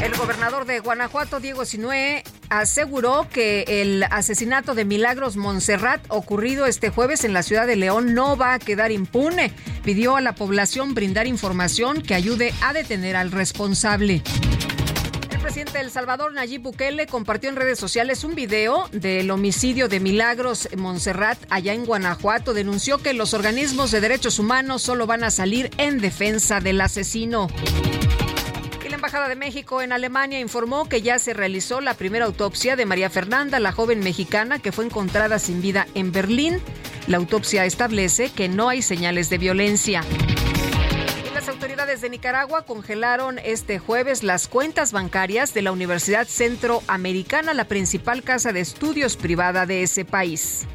El 0.02 0.16
gobernador 0.16 0.64
de 0.64 0.81
Guanajuato, 0.81 1.40
Diego 1.40 1.66
Sinué, 1.66 2.24
aseguró 2.48 3.28
que 3.31 3.64
el 3.68 4.02
asesinato 4.05 4.74
de 4.74 4.86
Milagros 4.86 5.36
Montserrat 5.36 6.01
ocurrido 6.09 6.64
este 6.64 6.89
jueves 6.89 7.24
en 7.24 7.35
la 7.35 7.43
ciudad 7.43 7.66
de 7.66 7.77
León 7.77 8.14
no 8.14 8.35
va 8.35 8.55
a 8.55 8.59
quedar 8.59 8.93
impune. 8.93 9.52
Pidió 9.85 10.16
a 10.16 10.22
la 10.22 10.35
población 10.35 10.94
brindar 10.94 11.27
información 11.27 12.01
que 12.01 12.14
ayude 12.14 12.55
a 12.62 12.72
detener 12.72 13.14
al 13.14 13.31
responsable. 13.31 14.22
El 15.31 15.39
presidente 15.40 15.74
de 15.74 15.85
El 15.85 15.90
Salvador, 15.90 16.32
Nayib 16.32 16.62
Bukele, 16.62 17.06
compartió 17.06 17.51
en 17.51 17.56
redes 17.56 17.78
sociales 17.78 18.24
un 18.24 18.35
video 18.35 18.89
del 18.93 19.31
homicidio 19.31 19.89
de 19.89 20.01
Milagros 20.01 20.70
Montserrat 20.78 21.39
allá 21.51 21.74
en 21.74 21.85
Guanajuato. 21.85 22.55
Denunció 22.55 22.98
que 22.98 23.12
los 23.12 23.35
organismos 23.35 23.90
de 23.90 24.01
derechos 24.01 24.39
humanos 24.39 24.81
solo 24.81 25.06
van 25.06 25.24
a 25.24 25.31
salir 25.31 25.70
en 25.77 25.98
defensa 25.98 26.60
del 26.60 26.81
asesino. 26.81 27.48
Embajada 29.01 29.31
de 29.31 29.35
México 29.35 29.81
en 29.81 29.93
Alemania 29.93 30.40
informó 30.40 30.86
que 30.86 31.01
ya 31.01 31.18
se 31.18 31.32
realizó 31.32 31.81
la 31.81 31.94
primera 31.94 32.27
autopsia 32.27 32.77
de 32.77 32.85
María 32.85 33.09
Fernanda, 33.09 33.59
la 33.59 33.72
joven 33.72 34.01
mexicana 34.01 34.59
que 34.59 34.72
fue 34.72 34.85
encontrada 34.85 35.39
sin 35.39 35.62
vida 35.62 35.86
en 35.94 36.12
Berlín. 36.12 36.60
La 37.06 37.16
autopsia 37.16 37.64
establece 37.64 38.31
que 38.31 38.51
no 38.51 38.68
hay 38.68 38.82
señales 38.82 39.31
de 39.31 39.39
violencia. 39.39 40.02
Las 41.32 41.48
autoridades 41.48 42.02
de 42.02 42.10
Nicaragua 42.10 42.66
congelaron 42.66 43.39
este 43.39 43.78
jueves 43.78 44.22
las 44.22 44.48
cuentas 44.48 44.93
bancarias 44.93 45.55
de 45.55 45.62
la 45.62 45.72
Universidad 45.72 46.28
Centroamericana, 46.28 47.55
la 47.55 47.64
principal 47.64 48.22
casa 48.22 48.52
de 48.52 48.60
estudios 48.60 49.16
privada 49.16 49.64
de 49.64 49.82
ese 49.82 50.05
país. 50.05 50.66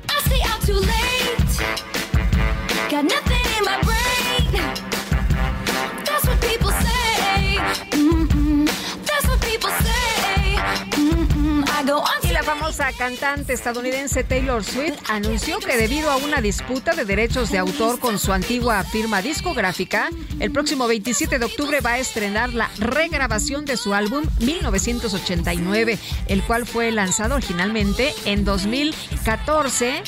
Y 12.24 12.30
la 12.30 12.42
famosa 12.42 12.92
cantante 12.98 13.52
estadounidense 13.52 14.24
Taylor 14.24 14.64
Swift 14.64 14.98
anunció 15.10 15.60
que 15.60 15.76
debido 15.76 16.10
a 16.10 16.16
una 16.16 16.40
disputa 16.40 16.96
de 16.96 17.04
derechos 17.04 17.52
de 17.52 17.58
autor 17.58 18.00
con 18.00 18.18
su 18.18 18.32
antigua 18.32 18.82
firma 18.86 19.22
discográfica, 19.22 20.10
el 20.40 20.52
próximo 20.52 20.88
27 20.88 21.38
de 21.38 21.46
octubre 21.46 21.82
va 21.82 21.92
a 21.92 22.00
estrenar 22.00 22.54
la 22.54 22.72
regrabación 22.78 23.66
de 23.66 23.76
su 23.76 23.94
álbum 23.94 24.24
1989, 24.40 26.00
el 26.28 26.44
cual 26.44 26.66
fue 26.66 26.92
lanzado 26.92 27.36
originalmente 27.36 28.14
en 28.24 28.46
2014 28.46 30.04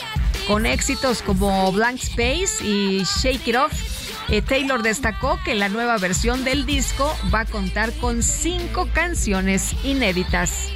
con 0.48 0.66
éxitos 0.66 1.22
como 1.22 1.70
Blank 1.74 2.02
Space 2.02 2.64
y 2.66 3.04
Shake 3.04 3.46
It 3.46 3.56
Off. 3.58 3.74
Eh, 4.30 4.42
Taylor 4.42 4.82
destacó 4.84 5.38
que 5.44 5.54
la 5.54 5.68
nueva 5.68 5.98
versión 5.98 6.46
del 6.46 6.66
disco 6.66 7.14
va 7.34 7.42
a 7.42 7.46
contar 7.46 7.92
con 7.94 8.24
cinco 8.24 8.88
canciones 8.94 9.74
inéditas. 9.84 10.72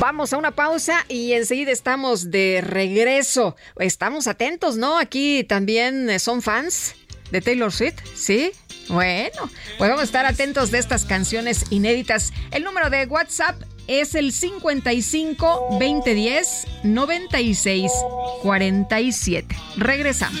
Vamos 0.00 0.32
a 0.32 0.38
una 0.38 0.52
pausa 0.52 1.04
y 1.08 1.32
enseguida 1.32 1.72
estamos 1.72 2.30
de 2.30 2.60
regreso. 2.62 3.56
Estamos 3.78 4.28
atentos, 4.28 4.76
¿no? 4.76 4.96
Aquí 4.96 5.42
también 5.42 6.08
eh, 6.08 6.20
son 6.20 6.40
fans 6.40 6.94
de 7.32 7.40
Taylor 7.40 7.72
Swift, 7.72 7.96
¿sí? 8.14 8.52
Bueno, 8.88 9.50
pues 9.76 9.90
vamos 9.90 10.02
a 10.02 10.04
estar 10.04 10.24
atentos 10.24 10.70
de 10.70 10.78
estas 10.78 11.04
canciones 11.04 11.64
inéditas. 11.70 12.32
El 12.52 12.62
número 12.62 12.90
de 12.90 13.06
WhatsApp 13.06 13.60
es 13.88 14.14
el 14.14 14.32
55 14.32 15.66
2010 15.72 16.66
96 16.84 17.90
47. 18.42 19.56
Regresamos. 19.76 20.40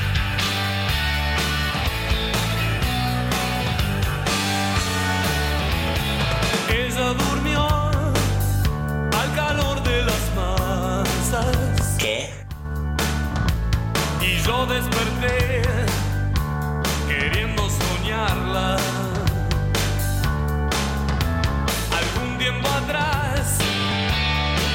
Algún 21.99 22.37
tiempo 22.37 22.67
atrás 22.67 23.57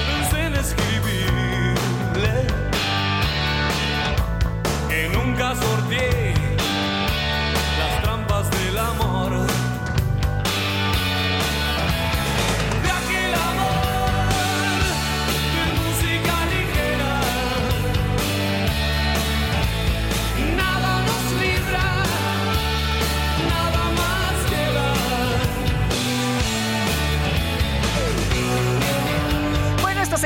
pensé 0.07 0.47
en 0.47 0.55
escribirle 0.55 2.47
que 4.89 5.09
nunca 5.13 5.55
sorteé. 5.55 6.26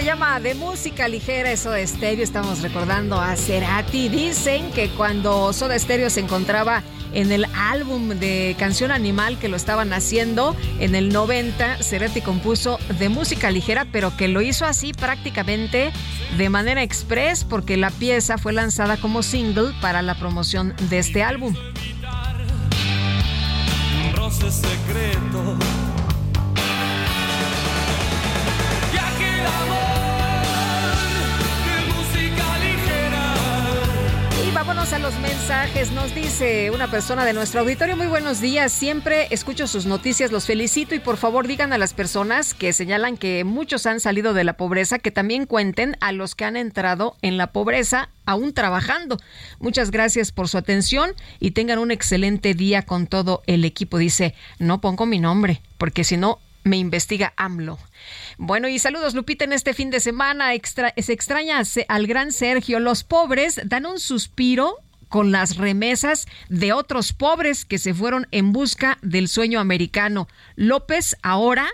De 0.00 0.54
música 0.54 1.08
ligera, 1.08 1.54
Soda 1.58 1.86
Stereo. 1.86 2.24
Estamos 2.24 2.62
recordando 2.62 3.20
a 3.20 3.36
Cerati. 3.36 4.08
Dicen 4.08 4.70
que 4.72 4.88
cuando 4.88 5.52
Soda 5.52 5.78
Stereo 5.78 6.08
se 6.08 6.20
encontraba 6.20 6.82
en 7.12 7.30
el 7.30 7.44
álbum 7.54 8.08
de 8.08 8.56
Canción 8.58 8.92
Animal 8.92 9.38
que 9.38 9.48
lo 9.48 9.56
estaban 9.56 9.92
haciendo 9.92 10.56
en 10.78 10.94
el 10.94 11.10
90, 11.10 11.82
Cerati 11.82 12.22
compuso 12.22 12.78
de 12.98 13.10
música 13.10 13.50
ligera, 13.50 13.86
pero 13.92 14.16
que 14.16 14.28
lo 14.28 14.40
hizo 14.40 14.64
así 14.64 14.94
prácticamente 14.94 15.92
de 16.38 16.48
manera 16.48 16.82
express 16.82 17.44
porque 17.44 17.76
la 17.76 17.90
pieza 17.90 18.38
fue 18.38 18.54
lanzada 18.54 18.96
como 18.96 19.22
single 19.22 19.74
para 19.82 20.00
la 20.00 20.14
promoción 20.14 20.74
de 20.88 20.98
este 20.98 21.22
álbum. 21.22 21.54
Vámonos 34.70 34.92
a 34.92 35.00
los 35.00 35.18
mensajes. 35.18 35.90
Nos 35.90 36.14
dice 36.14 36.70
una 36.70 36.88
persona 36.88 37.24
de 37.24 37.32
nuestro 37.32 37.62
auditorio, 37.62 37.96
muy 37.96 38.06
buenos 38.06 38.40
días. 38.40 38.70
Siempre 38.70 39.26
escucho 39.30 39.66
sus 39.66 39.84
noticias, 39.84 40.30
los 40.30 40.46
felicito 40.46 40.94
y 40.94 41.00
por 41.00 41.16
favor 41.16 41.48
digan 41.48 41.72
a 41.72 41.78
las 41.78 41.92
personas 41.92 42.54
que 42.54 42.72
señalan 42.72 43.16
que 43.16 43.42
muchos 43.42 43.84
han 43.86 43.98
salido 43.98 44.32
de 44.32 44.44
la 44.44 44.52
pobreza 44.52 45.00
que 45.00 45.10
también 45.10 45.46
cuenten 45.46 45.96
a 46.00 46.12
los 46.12 46.36
que 46.36 46.44
han 46.44 46.56
entrado 46.56 47.16
en 47.20 47.36
la 47.36 47.48
pobreza 47.48 48.10
aún 48.26 48.54
trabajando. 48.54 49.16
Muchas 49.58 49.90
gracias 49.90 50.30
por 50.30 50.46
su 50.46 50.56
atención 50.56 51.14
y 51.40 51.50
tengan 51.50 51.80
un 51.80 51.90
excelente 51.90 52.54
día 52.54 52.82
con 52.82 53.08
todo 53.08 53.42
el 53.48 53.64
equipo. 53.64 53.98
Dice, 53.98 54.36
no 54.60 54.80
pongo 54.80 55.04
mi 55.04 55.18
nombre 55.18 55.62
porque 55.78 56.04
si 56.04 56.16
no 56.16 56.38
me 56.62 56.76
investiga 56.76 57.32
AMLO. 57.36 57.76
Bueno, 58.42 58.68
y 58.68 58.78
saludos, 58.78 59.14
Lupita, 59.14 59.44
en 59.44 59.52
este 59.52 59.74
fin 59.74 59.90
de 59.90 60.00
semana. 60.00 60.54
Extra, 60.54 60.94
se 60.96 61.12
extraña 61.12 61.60
al 61.88 62.06
gran 62.06 62.32
Sergio. 62.32 62.80
Los 62.80 63.04
pobres 63.04 63.60
dan 63.66 63.84
un 63.84 64.00
suspiro 64.00 64.78
con 65.10 65.30
las 65.30 65.58
remesas 65.58 66.26
de 66.48 66.72
otros 66.72 67.12
pobres 67.12 67.66
que 67.66 67.76
se 67.76 67.92
fueron 67.92 68.28
en 68.30 68.52
busca 68.52 68.96
del 69.02 69.28
sueño 69.28 69.60
americano. 69.60 70.26
López 70.56 71.18
ahora 71.22 71.68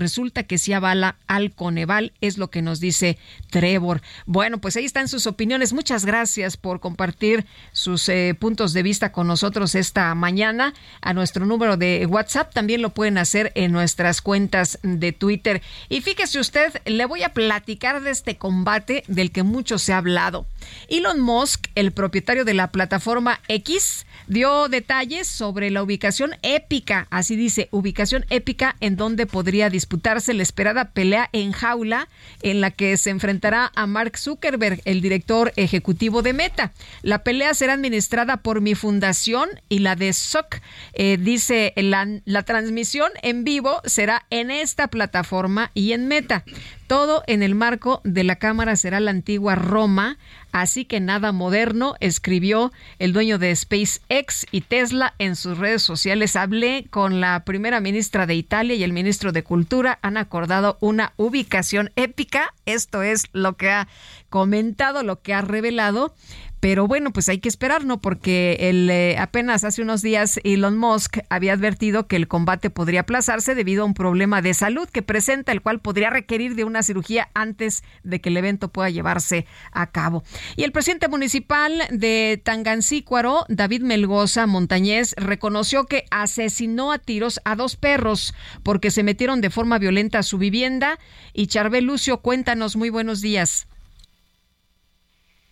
resulta 0.00 0.42
que 0.42 0.58
sí 0.58 0.72
avala 0.72 1.16
al 1.28 1.52
Coneval, 1.52 2.12
es 2.20 2.38
lo 2.38 2.50
que 2.50 2.62
nos 2.62 2.80
dice 2.80 3.18
Trevor. 3.50 4.02
Bueno, 4.26 4.58
pues 4.58 4.76
ahí 4.76 4.84
están 4.84 5.06
sus 5.06 5.28
opiniones. 5.28 5.72
Muchas 5.72 6.04
gracias 6.04 6.56
por 6.56 6.80
compartir 6.80 7.46
sus 7.70 8.08
eh, 8.08 8.34
puntos 8.38 8.72
de 8.72 8.82
vista 8.82 9.12
con 9.12 9.28
nosotros 9.28 9.76
esta 9.76 10.12
mañana. 10.16 10.74
A 11.00 11.12
nuestro 11.14 11.46
número 11.46 11.76
de 11.76 12.06
WhatsApp 12.06 12.52
también 12.52 12.82
lo 12.82 12.90
pueden 12.90 13.18
hacer 13.18 13.52
en 13.54 13.70
nuestras 13.70 14.20
cuentas 14.22 14.78
de 14.82 15.12
Twitter. 15.12 15.62
Y 15.88 16.00
fíjese 16.00 16.40
usted, 16.40 16.82
le 16.86 17.04
voy 17.04 17.22
a 17.22 17.32
platicar 17.32 18.02
de 18.02 18.10
este 18.10 18.36
combate 18.36 19.04
del 19.06 19.30
que 19.30 19.42
mucho 19.42 19.78
se 19.78 19.92
ha 19.92 19.98
hablado. 19.98 20.46
Elon 20.88 21.20
Musk, 21.20 21.66
el 21.74 21.92
propietario 21.92 22.44
de 22.44 22.54
la 22.54 22.70
plataforma 22.72 23.40
X, 23.48 24.06
dio 24.26 24.68
detalles 24.68 25.26
sobre 25.26 25.70
la 25.70 25.82
ubicación 25.82 26.32
épica, 26.42 27.06
así 27.10 27.36
dice, 27.36 27.68
ubicación 27.72 28.24
épica 28.30 28.76
en 28.80 28.96
donde 28.96 29.26
podría 29.26 29.70
disputarse 29.70 30.34
la 30.34 30.42
esperada 30.42 30.90
pelea 30.90 31.28
en 31.32 31.52
jaula 31.52 32.08
en 32.42 32.60
la 32.60 32.70
que 32.70 32.96
se 32.96 33.10
enfrentará 33.10 33.72
a 33.74 33.86
Mark 33.86 34.18
Zuckerberg, 34.18 34.80
el 34.84 35.00
director 35.00 35.52
ejecutivo 35.56 36.22
de 36.22 36.32
Meta. 36.32 36.72
La 37.02 37.24
pelea 37.24 37.54
será 37.54 37.72
administrada 37.72 38.38
por 38.38 38.60
mi 38.60 38.74
fundación 38.74 39.48
y 39.68 39.80
la 39.80 39.96
de 39.96 40.12
SOC. 40.12 40.60
Eh, 40.92 41.16
dice, 41.18 41.72
la, 41.76 42.06
la 42.24 42.42
transmisión 42.42 43.10
en 43.22 43.44
vivo 43.44 43.80
será 43.84 44.26
en 44.30 44.50
esta 44.50 44.88
plataforma 44.88 45.70
y 45.74 45.92
en 45.92 46.06
Meta. 46.06 46.44
Todo 46.90 47.22
en 47.28 47.44
el 47.44 47.54
marco 47.54 48.00
de 48.02 48.24
la 48.24 48.34
Cámara 48.34 48.74
será 48.74 48.98
la 48.98 49.12
antigua 49.12 49.54
Roma, 49.54 50.18
así 50.50 50.84
que 50.84 50.98
nada 50.98 51.30
moderno, 51.30 51.94
escribió 52.00 52.72
el 52.98 53.12
dueño 53.12 53.38
de 53.38 53.54
SpaceX 53.54 54.44
y 54.50 54.62
Tesla 54.62 55.14
en 55.20 55.36
sus 55.36 55.56
redes 55.56 55.82
sociales. 55.82 56.34
Hablé 56.34 56.86
con 56.90 57.20
la 57.20 57.44
primera 57.44 57.78
ministra 57.78 58.26
de 58.26 58.34
Italia 58.34 58.74
y 58.74 58.82
el 58.82 58.92
ministro 58.92 59.30
de 59.30 59.44
Cultura. 59.44 60.00
Han 60.02 60.16
acordado 60.16 60.78
una 60.80 61.12
ubicación 61.16 61.92
épica. 61.94 62.54
Esto 62.66 63.02
es 63.02 63.26
lo 63.32 63.56
que 63.56 63.70
ha 63.70 63.86
comentado, 64.28 65.04
lo 65.04 65.22
que 65.22 65.32
ha 65.32 65.42
revelado. 65.42 66.12
Pero 66.60 66.86
bueno, 66.86 67.10
pues 67.10 67.30
hay 67.30 67.38
que 67.38 67.48
esperar, 67.48 67.86
¿no? 67.86 68.02
Porque 68.02 68.58
el, 68.60 68.90
eh, 68.90 69.16
apenas 69.18 69.64
hace 69.64 69.80
unos 69.80 70.02
días 70.02 70.38
Elon 70.44 70.76
Musk 70.76 71.18
había 71.30 71.54
advertido 71.54 72.06
que 72.06 72.16
el 72.16 72.28
combate 72.28 72.68
podría 72.68 73.00
aplazarse 73.00 73.54
debido 73.54 73.82
a 73.82 73.86
un 73.86 73.94
problema 73.94 74.42
de 74.42 74.52
salud 74.52 74.86
que 74.86 75.00
presenta, 75.00 75.52
el 75.52 75.62
cual 75.62 75.80
podría 75.80 76.10
requerir 76.10 76.54
de 76.54 76.64
una 76.64 76.82
cirugía 76.82 77.30
antes 77.32 77.82
de 78.02 78.20
que 78.20 78.28
el 78.28 78.36
evento 78.36 78.68
pueda 78.68 78.90
llevarse 78.90 79.46
a 79.72 79.86
cabo. 79.86 80.22
Y 80.54 80.64
el 80.64 80.72
presidente 80.72 81.08
municipal 81.08 81.82
de 81.90 82.40
Tangancícuaro, 82.44 83.46
David 83.48 83.80
Melgoza 83.80 84.46
Montañez, 84.46 85.14
reconoció 85.16 85.86
que 85.86 86.04
asesinó 86.10 86.92
a 86.92 86.98
tiros 86.98 87.40
a 87.44 87.56
dos 87.56 87.76
perros 87.76 88.34
porque 88.62 88.90
se 88.90 89.02
metieron 89.02 89.40
de 89.40 89.48
forma 89.48 89.78
violenta 89.78 90.18
a 90.18 90.22
su 90.22 90.36
vivienda. 90.36 90.98
Y 91.32 91.46
Charbel 91.46 91.84
Lucio, 91.84 92.18
cuéntanos, 92.18 92.76
muy 92.76 92.90
buenos 92.90 93.22
días. 93.22 93.66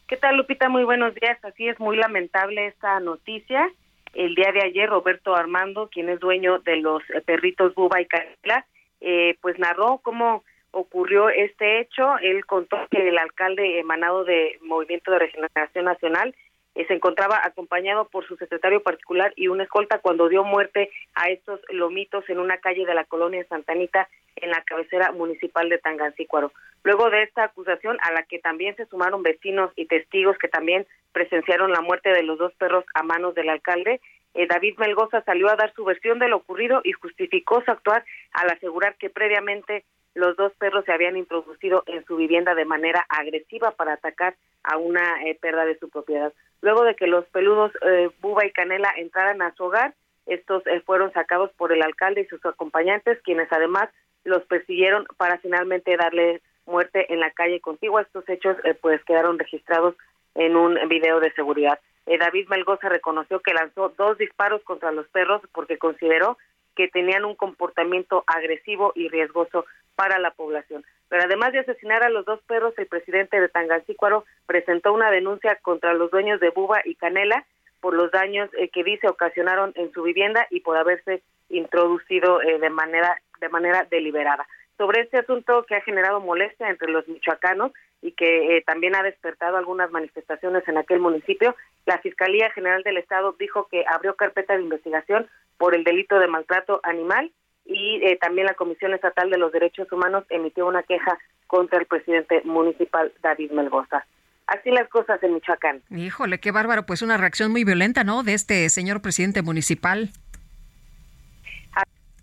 ¿Qué 0.09 0.16
tal, 0.16 0.39
Lupita? 0.39 0.70
Muy 0.70 0.85
buenos 0.85 1.14
días. 1.14 1.39
Así 1.44 1.68
es, 1.68 1.78
muy 1.78 1.98
lamentable 1.98 2.66
esta 2.66 2.98
noticia. 2.98 3.70
El 4.14 4.35
día 4.35 4.52
de 4.52 4.62
ayer, 4.62 4.89
Roberto 4.89 5.36
Armando, 5.36 5.90
quien 5.93 6.09
es 6.09 6.18
dueño 6.18 6.60
de 6.60 6.76
los 6.76 7.02
eh, 7.10 7.20
perritos 7.20 7.74
Buba 7.74 8.01
y 8.01 8.06
Canela, 8.06 8.64
eh, 9.02 9.36
pues 9.43 9.59
narró 9.59 9.98
cómo 9.98 10.44
ocurrió 10.70 11.28
este 11.28 11.80
hecho. 11.80 12.16
Él 12.22 12.47
contó 12.47 12.78
que 12.90 13.06
el 13.06 13.18
alcalde 13.18 13.80
emanado 13.80 14.24
de 14.24 14.59
Movimiento 14.62 15.10
de 15.10 15.18
Regeneración 15.18 15.85
Nacional 15.85 16.35
eh, 16.79 16.87
se 16.87 16.95
encontraba 16.95 17.41
acompañado 17.43 18.07
por 18.07 18.25
su 18.25 18.37
secretario 18.37 18.81
particular 18.85 19.33
y 19.35 19.49
una 19.49 19.65
escolta 19.65 19.99
cuando 19.99 20.29
dio 20.29 20.45
muerte 20.45 20.91
a 21.17 21.29
estos 21.29 21.61
lomitos 21.71 22.25
en 22.31 22.39
una 22.39 22.59
calle 22.59 22.87
de 22.87 22.95
la 22.95 23.03
colonia 23.03 23.45
Santanita 23.49 24.09
en 24.37 24.51
la 24.51 24.63
cabecera 24.63 25.11
municipal 25.11 25.69
de 25.69 25.79
Tangancícuaro. 25.79 26.53
Luego 26.85 27.11
de 27.11 27.25
esta 27.25 27.43
acusación, 27.43 27.99
a 28.03 28.13
la 28.13 28.23
que 28.23 28.39
también 28.39 28.77
se 28.77 28.87
sumaron 28.87 29.25
vecinos 29.25 29.73
y 29.75 29.87
testigos 29.87 30.39
que 30.39 30.47
también 30.47 30.87
presenciaron 31.11 31.73
la 31.73 31.81
muerte 31.81 32.11
de 32.11 32.23
los 32.23 32.39
dos 32.39 32.55
perros 32.55 32.85
a 32.95 33.03
manos 33.03 33.35
del 33.35 33.49
alcalde, 33.49 34.01
eh, 34.35 34.47
David 34.47 34.77
Melgoza 34.79 35.21
salió 35.23 35.51
a 35.51 35.57
dar 35.57 35.75
su 35.75 35.85
versión 35.85 36.21
de 36.21 36.29
lo 36.29 36.37
ocurrido 36.37 36.81
y 36.85 36.93
justificó 36.93 37.61
su 37.65 37.73
actuar 37.73 38.05
al 38.31 38.51
asegurar 38.51 38.95
que 38.99 39.11
previamente 39.11 39.85
los 40.14 40.36
dos 40.36 40.52
perros 40.55 40.85
se 40.85 40.93
habían 40.93 41.16
introducido 41.16 41.85
en 41.86 42.05
su 42.05 42.16
vivienda 42.16 42.55
de 42.55 42.64
manera 42.64 43.06
agresiva 43.09 43.72
para 43.72 43.94
atacar 43.94 44.36
a 44.64 44.76
una 44.76 45.22
eh, 45.24 45.39
de 45.40 45.78
su 45.78 45.89
propiedad. 45.89 46.32
Luego 46.60 46.85
de 46.85 46.97
que 46.97 47.06
los 47.06 47.24
peludos 47.26 47.72
eh, 47.82 48.10
Buba 48.20 48.44
y 48.44 48.51
Canela 48.51 48.93
entraran 48.97 49.43
a 49.43 49.55
su 49.55 49.64
hogar, 49.64 49.94
estos 50.28 50.66
eh, 50.66 50.80
fueron 50.85 51.12
sacados 51.12 51.51
por 51.52 51.72
el 51.72 51.82
alcalde 51.82 52.22
y 52.22 52.26
sus 52.26 52.44
acompañantes, 52.44 53.18
quienes 53.22 53.51
además 53.51 53.89
los 54.24 54.44
persiguieron 54.44 55.06
para 55.16 55.39
finalmente 55.39 55.97
darle 55.97 56.43
muerte 56.66 57.12
en 57.12 57.20
la 57.20 57.30
calle 57.30 57.60
contigua. 57.60 58.02
Estos 58.02 58.28
hechos 58.28 58.56
eh, 58.64 58.74
pues 58.74 59.02
quedaron 59.05 59.39
registrados 59.39 59.94
en 60.35 60.56
un 60.56 60.78
video 60.89 61.18
de 61.20 61.32
seguridad. 61.32 61.80
Eh, 62.06 62.18
David 62.18 62.48
Melgoza 62.48 62.89
reconoció 62.89 63.40
que 63.40 63.55
lanzó 63.55 63.94
dos 63.97 64.18
disparos 64.18 64.62
contra 64.64 64.93
los 64.93 65.09
perros 65.09 65.43
porque 65.52 65.78
consideró 65.78 66.39
que 66.76 66.89
tenían 66.89 67.24
un 67.24 67.35
comportamiento 67.35 68.22
agresivo 68.26 68.93
y 68.94 69.09
riesgoso 69.09 69.64
para 69.99 70.20
la 70.20 70.31
población. 70.31 70.85
Pero 71.09 71.25
además 71.25 71.53
de 71.53 71.59
asesinar 71.59 72.05
a 72.05 72.09
los 72.09 72.25
dos 72.25 72.41
perros, 72.43 72.73
el 72.79 72.87
presidente 72.87 73.41
de 73.41 73.49
Tangancícuaro 73.49 74.25
presentó 74.47 74.93
una 74.93 75.11
denuncia 75.11 75.59
contra 75.61 75.93
los 75.93 76.12
dueños 76.12 76.39
de 76.39 76.51
Buba 76.51 76.83
y 76.85 76.95
Canela 76.95 77.45
por 77.81 77.95
los 77.95 78.12
daños 78.12 78.49
eh, 78.57 78.69
que 78.69 78.85
dice 78.85 79.09
ocasionaron 79.09 79.73
en 79.75 79.91
su 79.93 80.05
vivienda 80.05 80.47
y 80.51 80.61
por 80.61 80.77
haberse 80.77 81.25
introducido 81.49 82.41
eh, 82.43 82.61
de 82.61 82.70
manera 82.70 83.20
de 83.41 83.49
manera 83.49 83.89
deliberada. 83.91 84.47
Sobre 84.77 85.01
este 85.01 85.19
asunto 85.19 85.65
que 85.65 85.75
ha 85.75 85.81
generado 85.81 86.20
molestia 86.20 86.70
entre 86.70 86.93
los 86.93 87.09
michoacanos 87.09 87.73
y 88.01 88.12
que 88.12 88.57
eh, 88.57 88.62
también 88.65 88.95
ha 88.95 89.03
despertado 89.03 89.57
algunas 89.57 89.91
manifestaciones 89.91 90.66
en 90.69 90.79
aquel 90.79 91.01
municipio, 91.01 91.57
la 91.87 91.99
Fiscalía 91.99 92.51
General 92.53 92.85
del 92.85 92.99
Estado 92.99 93.35
dijo 93.37 93.66
que 93.69 93.85
abrió 93.89 94.15
carpeta 94.15 94.57
de 94.57 94.62
investigación 94.62 95.27
por 95.57 95.75
el 95.75 95.83
delito 95.83 96.20
de 96.20 96.29
maltrato 96.29 96.79
animal 96.85 97.33
y 97.69 98.01
eh, 98.03 98.16
también 98.20 98.47
la 98.47 98.55
Comisión 98.55 98.95
Estatal 98.95 99.31
de 99.31 99.36
los 99.36 99.53
Derechos 99.53 99.93
Humanos 99.93 100.24
emitió 100.31 100.66
una 100.66 100.82
queja 100.82 101.19
contra 101.47 101.78
el 101.78 101.86
presidente 101.86 102.40
municipal 102.45 103.12
David 103.23 103.53
Melgoza. 103.53 104.07
Así 104.47 104.70
las 104.70 104.89
cosas 104.89 105.23
en 105.23 105.35
Michoacán. 105.35 105.82
Híjole, 105.90 106.40
qué 106.40 106.51
bárbaro, 106.51 106.86
pues 106.86 107.03
una 107.03 107.19
reacción 107.19 107.53
muy 107.53 107.65
violenta, 107.65 108.03
¿no? 108.05 108.23
De 108.23 108.32
este 108.32 108.70
señor 108.70 109.03
presidente 109.03 109.43
municipal. 109.43 110.11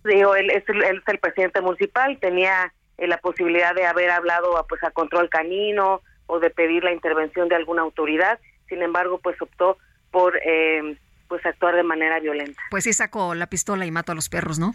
Digo, 0.03 0.35
él 0.35 0.49
es, 0.49 0.67
el, 0.67 0.83
él 0.83 0.97
es 0.97 1.07
el 1.07 1.19
presidente 1.19 1.61
municipal, 1.61 2.17
tenía 2.19 2.73
eh, 2.97 3.07
la 3.07 3.17
posibilidad 3.17 3.75
de 3.75 3.85
haber 3.85 4.09
hablado 4.09 4.57
a, 4.57 4.65
pues 4.65 4.83
a 4.83 4.91
control 4.91 5.29
canino 5.29 6.01
o 6.25 6.39
de 6.39 6.49
pedir 6.49 6.83
la 6.83 6.91
intervención 6.91 7.49
de 7.49 7.55
alguna 7.55 7.83
autoridad, 7.83 8.39
sin 8.67 8.81
embargo, 8.81 9.19
pues 9.19 9.39
optó 9.39 9.77
por 10.09 10.37
eh, 10.43 10.97
pues 11.27 11.45
actuar 11.45 11.75
de 11.75 11.83
manera 11.83 12.19
violenta. 12.19 12.61
Pues 12.71 12.83
sí 12.83 12.93
sacó 12.93 13.35
la 13.35 13.47
pistola 13.47 13.85
y 13.85 13.91
mató 13.91 14.11
a 14.11 14.15
los 14.15 14.29
perros, 14.29 14.59
¿no? 14.59 14.73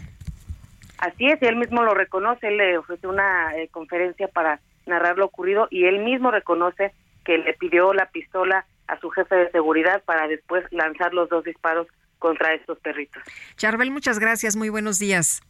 Así 1.01 1.27
es, 1.27 1.41
y 1.41 1.45
él 1.45 1.55
mismo 1.55 1.83
lo 1.83 1.93
reconoce, 1.93 2.47
él 2.47 2.57
le 2.57 2.77
ofreció 2.77 3.09
una 3.09 3.55
eh, 3.57 3.67
conferencia 3.69 4.27
para 4.27 4.59
narrar 4.85 5.17
lo 5.17 5.25
ocurrido 5.25 5.67
y 5.71 5.85
él 5.85 5.99
mismo 5.99 6.31
reconoce 6.31 6.93
que 7.25 7.37
le 7.37 7.53
pidió 7.53 7.93
la 7.93 8.05
pistola 8.07 8.65
a 8.87 8.99
su 8.99 9.09
jefe 9.09 9.35
de 9.35 9.51
seguridad 9.51 10.03
para 10.05 10.27
después 10.27 10.63
lanzar 10.71 11.13
los 11.13 11.27
dos 11.29 11.43
disparos 11.43 11.87
contra 12.19 12.53
estos 12.53 12.79
perritos. 12.79 13.23
Charbel, 13.55 13.89
muchas 13.89 14.19
gracias, 14.19 14.55
muy 14.55 14.69
buenos 14.69 14.99
días. 14.99 15.41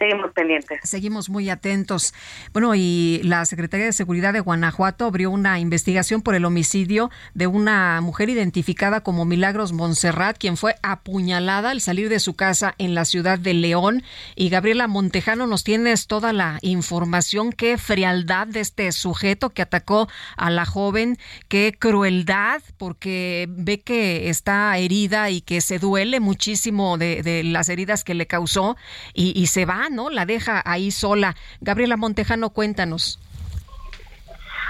Seguimos 0.00 0.32
pendientes. 0.32 0.80
Seguimos 0.82 1.28
muy 1.28 1.50
atentos. 1.50 2.14
Bueno, 2.54 2.74
y 2.74 3.20
la 3.22 3.44
Secretaría 3.44 3.84
de 3.84 3.92
Seguridad 3.92 4.32
de 4.32 4.40
Guanajuato 4.40 5.04
abrió 5.04 5.30
una 5.30 5.60
investigación 5.60 6.22
por 6.22 6.34
el 6.34 6.46
homicidio 6.46 7.10
de 7.34 7.46
una 7.46 8.00
mujer 8.00 8.30
identificada 8.30 9.02
como 9.02 9.26
Milagros 9.26 9.72
Montserrat, 9.74 10.38
quien 10.38 10.56
fue 10.56 10.76
apuñalada 10.82 11.72
al 11.72 11.82
salir 11.82 12.08
de 12.08 12.18
su 12.18 12.34
casa 12.34 12.74
en 12.78 12.94
la 12.94 13.04
ciudad 13.04 13.38
de 13.38 13.52
León. 13.52 14.02
Y 14.36 14.48
Gabriela 14.48 14.88
Montejano, 14.88 15.46
nos 15.46 15.64
tienes 15.64 16.06
toda 16.06 16.32
la 16.32 16.58
información. 16.62 17.52
Qué 17.52 17.76
frialdad 17.76 18.46
de 18.46 18.60
este 18.60 18.92
sujeto 18.92 19.50
que 19.50 19.60
atacó 19.60 20.08
a 20.38 20.48
la 20.48 20.64
joven. 20.64 21.18
Qué 21.48 21.76
crueldad, 21.78 22.62
porque 22.78 23.48
ve 23.50 23.80
que 23.80 24.30
está 24.30 24.78
herida 24.78 25.28
y 25.28 25.42
que 25.42 25.60
se 25.60 25.78
duele 25.78 26.20
muchísimo 26.20 26.96
de, 26.96 27.42
las 27.44 27.68
heridas 27.68 28.02
que 28.02 28.14
le 28.14 28.26
causó 28.26 28.78
y 29.12 29.46
se 29.48 29.66
va 29.66 29.89
¿no? 29.90 30.10
La 30.10 30.26
deja 30.26 30.62
ahí 30.64 30.90
sola. 30.90 31.34
Gabriela 31.60 31.96
Montejano, 31.96 32.50
cuéntanos. 32.50 33.18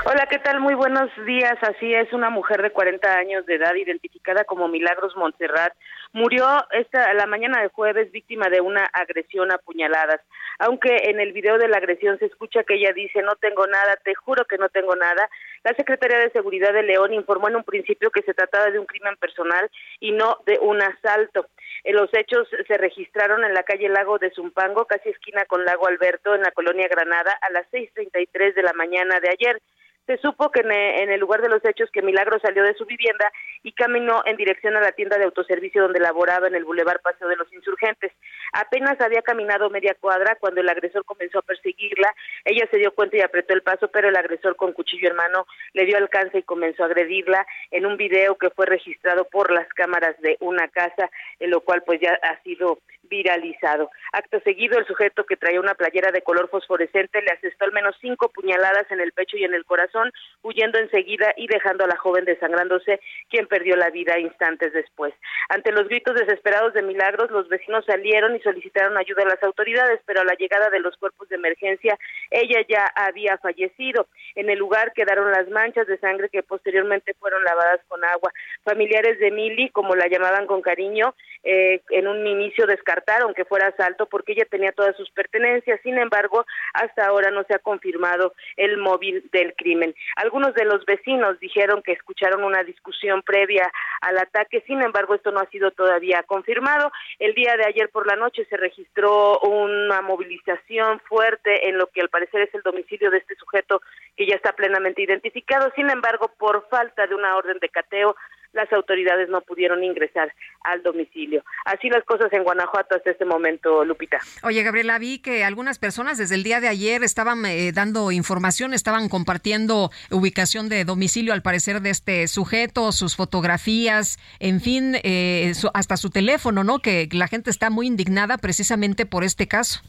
Hola, 0.07 0.27
¿qué 0.31 0.39
tal? 0.39 0.61
Muy 0.61 0.75
buenos 0.75 1.11
días. 1.27 1.59
Así 1.61 1.93
es, 1.93 2.11
una 2.15 2.31
mujer 2.31 2.63
de 2.63 2.71
40 2.71 3.07
años 3.19 3.45
de 3.45 3.57
edad, 3.57 3.75
identificada 3.75 4.45
como 4.45 4.67
Milagros 4.67 5.15
Montserrat, 5.15 5.75
murió 6.13 6.47
esta 6.73 7.13
la 7.13 7.27
mañana 7.27 7.61
de 7.61 7.69
jueves 7.69 8.11
víctima 8.11 8.49
de 8.49 8.63
una 8.63 8.87
agresión 8.87 9.53
a 9.53 9.59
puñaladas. 9.59 10.23
Aunque 10.59 11.05
en 11.05 11.21
el 11.21 11.33
video 11.33 11.59
de 11.59 11.69
la 11.69 11.77
agresión 11.77 12.19
se 12.19 12.27
escucha 12.27 12.65
que 12.65 12.75
ella 12.77 12.93
dice 12.95 13.23
no 13.23 13.37
tengo 13.37 13.67
nada, 13.67 13.97
te 14.03 14.15
juro 14.15 14.47
que 14.47 14.57
no 14.57 14.71
tengo 14.71 14.97
nada, 14.97 15.29
la 15.65 15.75
Secretaría 15.75 16.19
de 16.19 16.31
Seguridad 16.31 16.73
de 16.73 16.83
León 16.83 17.13
informó 17.13 17.49
en 17.49 17.57
un 17.57 17.65
principio 17.65 18.11
que 18.11 18.23
se 18.23 18.33
trataba 18.33 18.71
de 18.71 18.79
un 18.79 18.87
crimen 18.87 19.17
personal 19.17 19.71
y 20.01 20.13
no 20.13 20.39
de 20.47 20.59
un 20.63 20.81
asalto. 20.81 21.47
Eh, 21.85 21.93
Los 21.93 22.11
hechos 22.13 22.49
se 22.67 22.77
registraron 22.77 23.45
en 23.45 23.55
la 23.55 23.63
calle 23.63 23.89
Lago 23.89 24.19
de 24.19 24.31
Zumpango, 24.31 24.87
casi 24.87 25.09
esquina 25.11 25.45
con 25.47 25.65
Lago 25.65 25.87
Alberto, 25.89 26.35
en 26.35 26.43
la 26.43 26.51
colonia 26.53 26.89
Granada, 26.89 27.33
a 27.41 27.51
las 27.53 27.67
6.33 27.71 28.55
de 28.55 28.63
la 28.63 28.73
mañana 28.75 29.21
de 29.21 29.29
ayer. 29.31 29.61
Se 30.07 30.17
supo 30.19 30.51
que 30.51 30.61
en 30.61 30.73
e- 30.73 31.03
en 31.03 31.11
el 31.13 31.21
lugar 31.21 31.41
de 31.41 31.49
los 31.49 31.65
hechos 31.65 31.89
que 31.93 32.03
Milagro 32.03 32.39
salió 32.41 32.65
de 32.65 32.75
su 32.75 32.85
vivienda 32.85 33.31
y 33.63 33.73
caminó 33.73 34.23
en 34.25 34.37
dirección 34.37 34.77
a 34.77 34.81
la 34.81 34.93
tienda 34.93 35.19
de 35.19 35.25
autoservicio 35.25 35.83
donde 35.83 36.01
laboraba 36.01 36.49
en 36.49 36.55
el 36.55 36.65
Boulevard 36.65 37.01
Paseo 37.01 37.29
de 37.29 37.37
los 37.37 37.53
Insurgentes. 37.53 38.13
Apenas 38.53 39.01
había 39.01 39.23
caminado 39.23 39.71
media 39.71 39.95
cuadra 40.01 40.37
cuando 40.37 40.61
el 40.61 40.69
agresor 40.69 41.05
comenzó 41.05 41.39
a 41.39 41.43
perseguirla. 41.43 42.15
Ella 42.45 42.67
se 42.71 42.79
dio 42.79 42.93
cuenta 42.93 43.17
y 43.17 43.21
apretó 43.21 43.55
el 43.55 43.63
paso, 43.63 43.89
pero 43.89 44.09
el 44.09 44.17
agresor 44.17 44.57
con 44.57 44.73
cuchillo 44.73 45.11
en 45.11 45.17
mano 45.17 45.47
le 45.73 45.85
dio 45.85 45.97
alcance 45.99 46.39
y 46.39 46.43
comenzó 46.43 46.85
a 46.85 46.87
agredirla 46.87 47.47
en 47.71 47.87
un 47.87 47.97
video 47.97 48.37
que 48.37 48.51
fue 48.51 48.67
registrado 48.67 49.25
por 49.25 49.51
las 49.53 49.69
cámaras 49.69 50.19
de 50.21 50.37
una 50.41 50.69
casa, 50.69 51.11
en 51.39 51.51
lo 51.51 51.61
cual 51.61 51.83
pues 51.83 52.01
ya 52.01 52.19
ha 52.23 52.43
sido 52.43 52.79
viralizado. 53.11 53.91
Acto 54.13 54.41
seguido, 54.41 54.79
el 54.79 54.87
sujeto 54.87 55.25
que 55.25 55.37
traía 55.37 55.61
una 55.61 55.75
playera 55.75 56.13
de 56.13 56.23
color 56.23 56.49
fosforescente 56.49 57.21
le 57.21 57.33
asestó 57.33 57.65
al 57.65 57.73
menos 57.73 57.97
cinco 58.01 58.29
puñaladas 58.29 58.91
en 58.91 59.01
el 59.01 59.13
pecho 59.13 59.37
y 59.37 59.45
en 59.45 59.53
el 59.53 59.65
corazón, 59.65 60.11
huyendo 60.43 60.79
enseguida 60.79 61.35
y 61.37 61.47
dejando 61.49 61.85
a 61.85 61.89
la 61.89 61.97
joven 61.97 62.25
desangrándose, 62.25 63.01
quien 63.29 63.47
perdió 63.51 63.77
la 63.77 63.91
vida 63.91 64.19
instantes 64.19 64.73
después. 64.73 65.13
Ante 65.49 65.73
los 65.73 65.89
gritos 65.89 66.15
desesperados 66.15 66.73
de 66.73 66.83
Milagros, 66.83 67.31
los 67.31 67.49
vecinos 67.49 67.85
salieron 67.85 68.37
y 68.37 68.41
solicitaron 68.41 68.97
ayuda 68.97 69.25
a 69.25 69.35
las 69.35 69.43
autoridades, 69.43 70.01
pero 70.07 70.21
a 70.21 70.25
la 70.25 70.35
llegada 70.35 70.71
de 70.71 70.81
los 70.81 70.97
cuerpos 70.97 71.29
de 71.29 71.37
emergencia, 71.37 71.99
ella 72.31 72.65
ya 72.69 72.87
había 72.95 73.37
fallecido. 73.39 74.07
En 74.37 74.49
el 74.49 74.59
lugar 74.59 74.93
quedaron 74.95 75.31
las 75.31 75.49
manchas 75.49 75.87
de 75.89 75.99
sangre 75.99 76.29
que 76.29 76.43
posteriormente 76.43 77.15
fueron 77.15 77.43
lavadas 77.45 77.81
con 77.89 78.05
agua. 78.05 78.33
Familiares 78.65 79.19
de 79.19 79.31
Mili, 79.31 79.71
como 79.71 79.95
la 79.97 80.07
llamaban 80.07 80.47
con 80.47 80.63
cariño, 80.63 81.15
eh, 81.43 81.83
en 81.91 82.07
un 82.07 82.27
inicio 82.27 82.67
descartaron 82.67 83.35
que 83.35 83.45
fuera 83.45 83.69
asalto 83.69 84.07
porque 84.07 84.33
ella 84.33 84.45
tenía 84.49 84.73
todas 84.73 84.97
sus 84.97 85.11
pertenencias. 85.11 85.81
Sin 85.83 85.99
embargo, 85.99 86.47
hasta 86.75 87.07
ahora 87.07 87.31
no 87.31 87.45
se 87.45 87.55
ha 87.55 87.59
confirmado 87.59 88.35
el 88.57 88.77
móvil 88.77 89.29
del 89.33 89.55
crimen. 89.55 89.95
Algunos 90.17 90.55
de 90.55 90.65
los 90.65 90.85
vecinos 90.85 91.41
dijeron 91.41 91.83
que 91.83 91.93
escucharon 91.93 92.45
una 92.45 92.63
discusión 92.63 93.23
previa 93.41 93.71
al 94.01 94.19
ataque. 94.19 94.63
Sin 94.67 94.83
embargo, 94.83 95.15
esto 95.15 95.31
no 95.31 95.41
ha 95.41 95.47
sido 95.47 95.71
todavía 95.71 96.23
confirmado. 96.25 96.93
El 97.19 97.35
día 97.35 97.57
de 97.57 97.67
ayer 97.67 97.89
por 97.91 98.07
la 98.07 98.17
noche 98.17 98.45
se 98.47 98.57
registró 98.57 99.39
una 99.41 100.03
movilización 100.03 101.01
fuerte 101.01 101.69
en 101.69 101.79
lo 101.79 101.87
que 101.89 102.01
al 102.01 102.09
parecer 102.09 102.43
es 102.43 102.55
el 102.55 102.63
domicilio 102.63 103.11
de 103.11 103.19
este 103.19 103.35
sujeto 103.37 103.81
que 104.17 104.27
ya 104.27 104.37
está 104.37 104.53
plenamente 104.53 105.03
identificado. 105.03 105.73
Sin 105.75 105.91
embargo, 105.91 106.31
por 106.39 106.69
falta 106.69 107.07
de 107.07 107.15
una 107.15 107.37
orden 107.37 107.59
de 107.61 107.69
cateo, 107.69 108.17
las 108.53 108.73
autoridades 108.73 109.29
no 109.29 109.41
pudieron 109.43 109.85
ingresar 109.85 110.33
al 110.65 110.83
domicilio. 110.83 111.45
Así 111.65 111.89
las 111.89 112.05
cosas 112.05 112.33
en 112.33 112.43
Guanajuato 112.43 112.97
hasta 112.97 113.11
este 113.11 113.25
momento, 113.25 113.85
Lupita. 113.85 114.19
Oye, 114.43 114.63
Gabriela, 114.63 114.99
vi 114.99 115.21
que 115.21 115.45
algunas 115.45 115.79
personas 115.79 116.19
desde 116.19 116.35
el 116.35 116.43
día 116.43 116.61
de 116.61 116.69
ayer 116.69 117.03
estaban 117.03 117.45
eh, 117.47 117.73
dando 117.73 118.11
información, 118.11 118.75
estaban 118.75 119.09
compartiendo 119.09 119.91
ubicación 120.11 120.69
de 120.69 120.85
domicilio, 120.85 121.33
al 121.33 121.43
parecer, 121.43 121.81
de 121.81 121.91
este 121.91 122.27
sujeto, 122.29 122.93
sus 122.93 123.17
fotografías, 123.17 124.19
en 124.41 124.61
fin, 124.61 124.97
eh, 125.05 125.53
su- 125.55 125.71
hasta 125.75 125.97
su 125.97 126.11
teléfono, 126.11 126.65
¿no? 126.65 126.81
Que 126.81 127.09
la 127.13 127.29
gente 127.29 127.51
está 127.51 127.71
muy 127.71 127.87
indignada 127.87 128.37
precisamente 128.39 129.07
por 129.07 129.25
este 129.25 129.47
caso. 129.47 129.81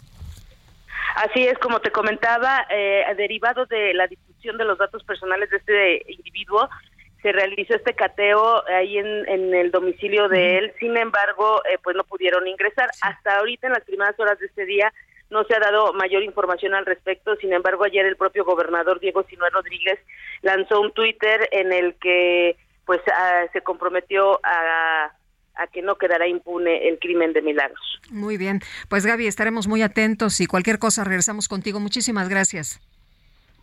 Así 1.16 1.44
es, 1.46 1.58
como 1.60 1.80
te 1.82 1.92
comentaba, 1.92 2.66
eh, 2.70 3.04
derivado 3.18 3.66
de 3.66 3.94
la 3.94 4.08
difusión 4.08 4.58
de 4.58 4.64
los 4.66 4.78
datos 4.78 5.04
personales 5.04 5.50
de 5.50 5.58
este 5.58 6.12
individuo, 6.14 6.70
se 7.22 7.32
realizó 7.32 7.76
este 7.76 7.94
cateo 7.94 8.68
ahí 8.68 8.98
en, 8.98 9.28
en 9.30 9.54
el 9.54 9.72
domicilio 9.72 10.28
de 10.28 10.58
él. 10.58 10.74
Sin 10.80 10.98
embargo, 10.98 11.62
eh, 11.72 11.78
pues 11.84 11.96
no 11.96 12.04
pudieron 12.04 12.48
ingresar. 12.48 12.90
Hasta 13.02 13.38
ahorita, 13.38 13.68
en 13.68 13.74
las 13.74 13.84
primeras 13.84 14.20
horas 14.20 14.40
de 14.40 14.48
este 14.48 14.66
día, 14.66 14.92
no 15.30 15.44
se 15.46 15.56
ha 15.56 15.60
dado 15.60 15.94
mayor 15.94 16.24
información 16.24 16.74
al 16.74 16.86
respecto. 16.86 17.36
Sin 17.38 17.54
embargo, 17.54 17.84
ayer 17.84 18.06
el 18.06 18.18
propio 18.18 18.44
gobernador 18.44 19.00
Diego 19.00 19.24
Sinué 19.24 19.50
Rodríguez 19.50 20.00
lanzó 20.42 20.82
un 20.82 20.92
Twitter 20.92 21.48
en 21.52 21.72
el 21.72 21.96
que 21.96 22.58
pues 22.86 23.00
ah, 23.14 23.46
se 23.54 23.62
comprometió 23.62 24.40
a, 24.44 25.12
a 25.56 25.68
que 25.68 25.82
no 25.82 25.96
quedará 25.96 26.28
impune 26.28 26.90
el 26.90 27.00
crimen 27.00 27.34
de 27.34 27.42
Milagros. 27.42 28.02
Muy 28.10 28.38
bien. 28.38 28.60
Pues 28.90 29.06
Gaby, 29.06 29.28
estaremos 29.28 29.68
muy 29.68 29.82
atentos 29.82 30.42
y 30.42 30.48
cualquier 30.48 30.80
cosa 30.80 31.04
regresamos 31.04 31.48
contigo. 31.48 31.80
Muchísimas 31.80 32.28
gracias. 32.28 32.82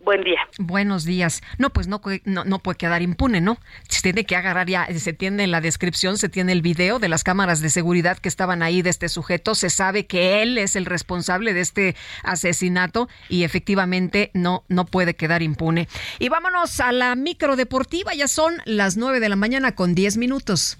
Buen 0.04 0.22
día. 0.22 0.38
Buenos 0.58 1.04
días. 1.04 1.42
No, 1.58 1.70
pues 1.70 1.88
no, 1.88 2.00
no, 2.24 2.58
puede 2.60 2.78
quedar 2.78 3.02
impune, 3.02 3.40
¿no? 3.40 3.58
Se 3.88 4.00
tiene 4.00 4.24
que 4.24 4.36
agarrar 4.36 4.68
ya, 4.68 4.86
se 4.96 5.12
tiene 5.12 5.46
la 5.46 5.60
descripción, 5.60 6.18
se 6.18 6.28
tiene 6.28 6.52
el 6.52 6.62
video 6.62 6.98
de 6.98 7.08
las 7.08 7.24
cámaras 7.24 7.60
de 7.60 7.68
seguridad 7.68 8.18
que 8.18 8.28
estaban 8.28 8.62
ahí 8.62 8.80
de 8.80 8.90
este 8.90 9.08
sujeto, 9.08 9.54
se 9.54 9.70
sabe 9.70 10.06
que 10.06 10.42
él 10.42 10.56
es 10.56 10.76
el 10.76 10.86
responsable 10.86 11.52
de 11.52 11.60
este 11.60 11.96
asesinato 12.22 13.08
y 13.28 13.42
efectivamente 13.42 14.30
no, 14.34 14.64
no 14.68 14.86
puede 14.86 15.14
quedar 15.14 15.42
impune. 15.42 15.88
Y 16.18 16.28
vámonos 16.28 16.78
a 16.80 16.92
la 16.92 17.14
micro 17.16 17.56
deportiva, 17.56 18.14
ya 18.14 18.28
son 18.28 18.62
las 18.64 18.96
9 18.96 19.20
de 19.20 19.28
la 19.28 19.36
mañana 19.36 19.74
con 19.74 19.94
10 19.94 20.16
minutos. 20.16 20.78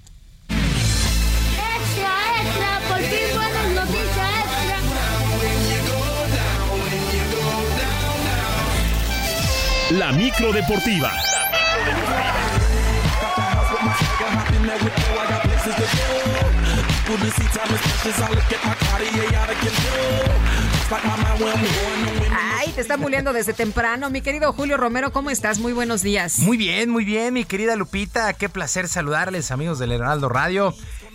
La 9.91 10.13
micro 10.13 10.53
deportiva. 10.53 11.11
Ay, 22.37 22.69
te 22.75 22.81
está 22.83 22.99
muriendo 22.99 23.33
desde 23.33 23.55
temprano. 23.55 24.11
Mi 24.11 24.21
querido 24.21 24.53
Julio 24.53 24.77
Romero, 24.77 25.11
¿cómo 25.11 25.31
estás? 25.31 25.59
Muy 25.59 25.73
buenos 25.73 26.03
días. 26.03 26.41
Muy 26.41 26.59
bien, 26.59 26.91
muy 26.91 27.07
bien, 27.07 27.33
mi 27.33 27.47
querida 27.47 27.75
Lupita. 27.75 28.35
Qué 28.35 28.51
placer 28.51 28.89
saludarles, 28.89 29.51
amigos 29.51 29.79
del 29.79 29.93
Heraldo 29.93 30.29
Radio. 30.29 30.75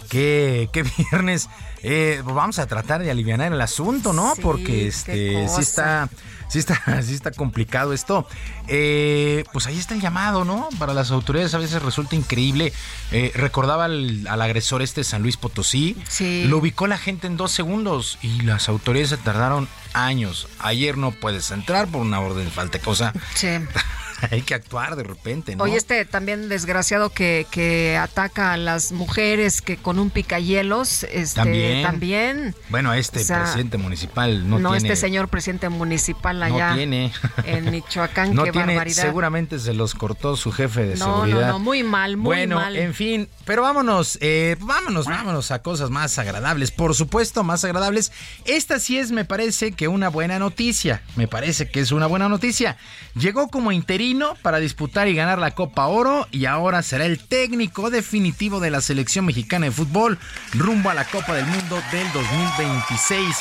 Qué, 0.10 0.70
qué 0.74 0.84
viernes. 1.12 1.48
Eh, 1.84 2.24
vamos 2.26 2.60
a 2.60 2.66
tratar 2.66 3.04
de 3.04 3.12
aliviar 3.12 3.42
el 3.42 3.62
asunto, 3.62 4.14
¿no? 4.14 4.34
Sí, 4.36 4.42
Porque 4.42 4.88
este 4.88 5.48
sí 5.48 5.62
está, 5.62 6.10
sí 6.48 6.60
está, 6.60 7.02
sí 7.02 7.14
está 7.14 7.32
complicado 7.32 7.94
esto. 7.94 8.28
Eh, 8.68 9.44
pues 9.54 9.68
ahí 9.68 9.78
está 9.78 9.94
el 9.94 10.02
llamado, 10.02 10.46
¿no? 10.46 10.70
Para 10.80 10.94
las 10.94 11.12
autoridades 11.12 11.54
a 11.54 11.58
veces 11.58 11.82
resulta 11.82 12.16
increíble. 12.16 12.74
Eh, 13.12 13.32
recordaba 13.36 13.86
al, 13.86 14.28
al 14.28 14.42
agresor 14.42 14.82
este 14.82 15.02
de 15.02 15.06
San 15.06 15.22
Luis 15.22 15.38
Potosí. 15.38 15.98
Sí. 16.08 16.46
Lo 16.46 16.58
ubicó 16.58 16.88
la 16.88 16.98
gente 16.98 17.28
en 17.28 17.38
dos 17.38 17.52
segundos 17.52 18.18
y 18.22 18.42
las 18.42 18.70
autoridades 18.70 19.10
se 19.10 19.18
tardaron 19.18 19.68
años. 19.94 20.48
Ayer 20.60 20.98
no 20.98 21.12
puedes 21.12 21.52
entrar 21.52 21.88
por 21.88 22.02
una 22.02 22.20
orden 22.20 22.46
de 22.46 22.52
falta 22.52 22.78
de 22.78 22.84
cosa. 22.84 23.14
Sí. 23.36 23.48
hay 24.32 24.42
que 24.42 24.54
actuar 24.54 24.96
de 24.96 25.04
repente, 25.04 25.56
¿no? 25.56 25.64
Oye, 25.64 25.78
este 25.78 26.06
también 26.06 26.50
desgraciado 26.50 27.10
que, 27.10 27.46
que 27.52 27.98
ataca 27.98 28.54
a 28.54 28.58
las 28.58 28.92
mujeres 28.92 29.62
que 29.62 29.78
con 29.78 30.00
un 30.00 30.10
picahielos, 30.10 31.04
este, 31.04 31.36
También. 31.36 31.84
también. 31.84 32.56
Bueno, 32.70 32.94
este 32.94 33.22
O 33.22 33.24
sea, 33.24 33.44
presidente 33.44 33.78
municipal 33.78 34.50
no, 34.50 34.60
No, 34.60 34.72
tiene... 34.72 34.88
este 34.90 34.96
señor 35.00 35.28
presidente 35.28 35.70
municipal 35.70 36.40
no 36.40 36.46
allá 36.46 36.74
tiene. 36.76 37.12
en 37.46 37.72
Michoacán, 37.72 38.34
no 38.34 38.44
qué 38.44 38.52
tiene, 38.52 38.68
barbaridad. 38.74 39.04
seguramente 39.04 39.60
se 39.60 39.74
los 39.74 39.94
cortó 39.96 40.36
su 40.36 40.52
jefe 40.52 40.86
de 40.86 40.96
no, 40.96 41.06
seguridad. 41.06 41.42
no, 41.48 41.54
no, 41.54 41.60
muy 41.60 41.84
mal, 41.84 42.18
muy 42.18 42.26
bueno, 42.26 42.56
mal. 42.58 42.76
en 42.76 42.94
fin, 42.94 43.30
pero 43.46 43.62
vámonos, 43.64 44.18
eh, 44.22 44.56
vámonos, 44.60 45.06
vámonos 45.06 45.52
a 45.52 45.62
cosas 45.62 45.90
más 45.90 46.18
agradables. 46.20 46.72
Por 46.72 46.96
supuesto, 46.96 47.44
más 47.44 47.64
agradables. 47.64 48.12
Esta 48.46 48.80
sí 48.80 48.98
es, 48.98 49.12
me 49.12 49.26
parece 49.26 49.72
que 49.72 49.88
una 49.88 50.10
buena 50.10 50.40
noticia. 50.40 51.02
Me 51.16 51.28
parece 51.28 51.70
que 51.70 51.80
es 51.80 51.92
una 51.92 52.08
buena 52.08 52.30
noticia. 52.30 52.78
Llegó 53.16 53.48
como 53.50 53.72
interino 53.72 54.13
para 54.42 54.60
disputar 54.60 55.08
y 55.08 55.16
ganar 55.16 55.40
la 55.40 55.52
Copa 55.52 55.88
Oro 55.88 56.28
y 56.32 56.46
ahora 56.46 56.84
será 56.84 57.06
el 57.06 57.20
técnico 57.20 57.90
definitivo 57.90 58.60
de 58.60 58.70
la 58.70 58.82
selección 58.82 59.26
mexicana 59.26 59.66
de 59.66 59.72
fútbol 59.72 60.20
rumbo 60.54 60.90
a 60.90 60.94
la 60.94 61.06
Copa 61.06 61.34
del 61.34 61.46
Mundo 61.46 61.82
del 61.92 62.12
2026. 62.14 63.38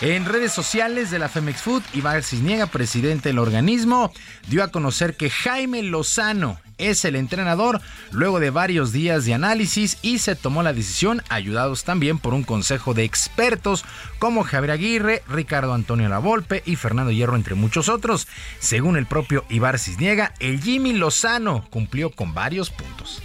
En 0.00 0.24
redes 0.24 0.52
sociales 0.52 1.10
de 1.10 1.18
la 1.18 1.28
Femex 1.28 1.60
Food, 1.60 1.82
Iván 1.92 2.22
Cisniega, 2.22 2.66
presidente 2.66 3.28
del 3.28 3.38
organismo, 3.38 4.12
dio 4.48 4.64
a 4.64 4.68
conocer 4.68 5.16
que 5.16 5.30
Jaime 5.30 5.82
Lozano 5.82 6.58
es 6.78 7.04
el 7.04 7.16
entrenador 7.16 7.80
luego 8.10 8.40
de 8.40 8.50
varios 8.50 8.92
días 8.92 9.24
de 9.24 9.34
análisis 9.34 9.98
y 10.02 10.18
se 10.20 10.36
tomó 10.36 10.62
la 10.62 10.72
decisión 10.72 11.22
ayudados 11.28 11.84
también 11.84 12.18
por 12.18 12.34
un 12.34 12.44
consejo 12.44 12.94
de 12.94 13.04
expertos 13.04 13.84
como 14.18 14.44
Javier 14.44 14.70
Aguirre, 14.70 15.22
Ricardo 15.28 15.74
Antonio 15.74 16.08
Lavolpe 16.08 16.62
y 16.64 16.76
Fernando 16.76 17.10
Hierro 17.10 17.36
entre 17.36 17.54
muchos 17.54 17.88
otros. 17.88 18.26
Según 18.58 18.96
el 18.96 19.06
propio 19.06 19.44
Ibar 19.48 19.78
Cisniega, 19.78 20.32
el 20.40 20.62
Jimmy 20.62 20.92
Lozano 20.92 21.66
cumplió 21.70 22.10
con 22.10 22.34
varios 22.34 22.70
puntos. 22.70 23.22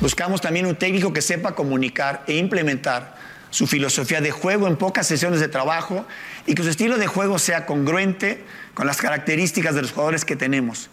Buscamos 0.00 0.40
también 0.40 0.66
un 0.66 0.76
técnico 0.76 1.12
que 1.12 1.22
sepa 1.22 1.54
comunicar 1.54 2.24
e 2.26 2.36
implementar 2.36 3.16
su 3.50 3.68
filosofía 3.68 4.20
de 4.20 4.32
juego 4.32 4.66
en 4.66 4.76
pocas 4.76 5.06
sesiones 5.06 5.38
de 5.38 5.46
trabajo 5.46 6.04
y 6.44 6.54
que 6.54 6.64
su 6.64 6.70
estilo 6.70 6.98
de 6.98 7.06
juego 7.06 7.38
sea 7.38 7.66
congruente 7.66 8.44
con 8.74 8.86
las 8.86 9.00
características 9.00 9.76
de 9.76 9.82
los 9.82 9.92
jugadores 9.92 10.24
que 10.24 10.34
tenemos. 10.34 10.90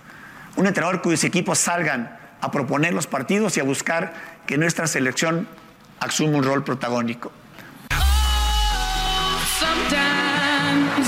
Un 0.56 0.68
entrenador 0.68 1.02
cuyos 1.02 1.24
equipos 1.24 1.60
salgan 1.60 2.18
a 2.42 2.52
proponer 2.52 2.94
los 2.94 3.08
partidos 3.08 3.58
y 3.58 3.60
a 3.60 3.64
buscar 3.64 4.14
que 4.46 4.58
nuestra 4.58 4.88
selección 4.88 5.48
asuma 6.00 6.38
un 6.38 6.44
rol 6.44 6.64
protagónico. 6.64 7.32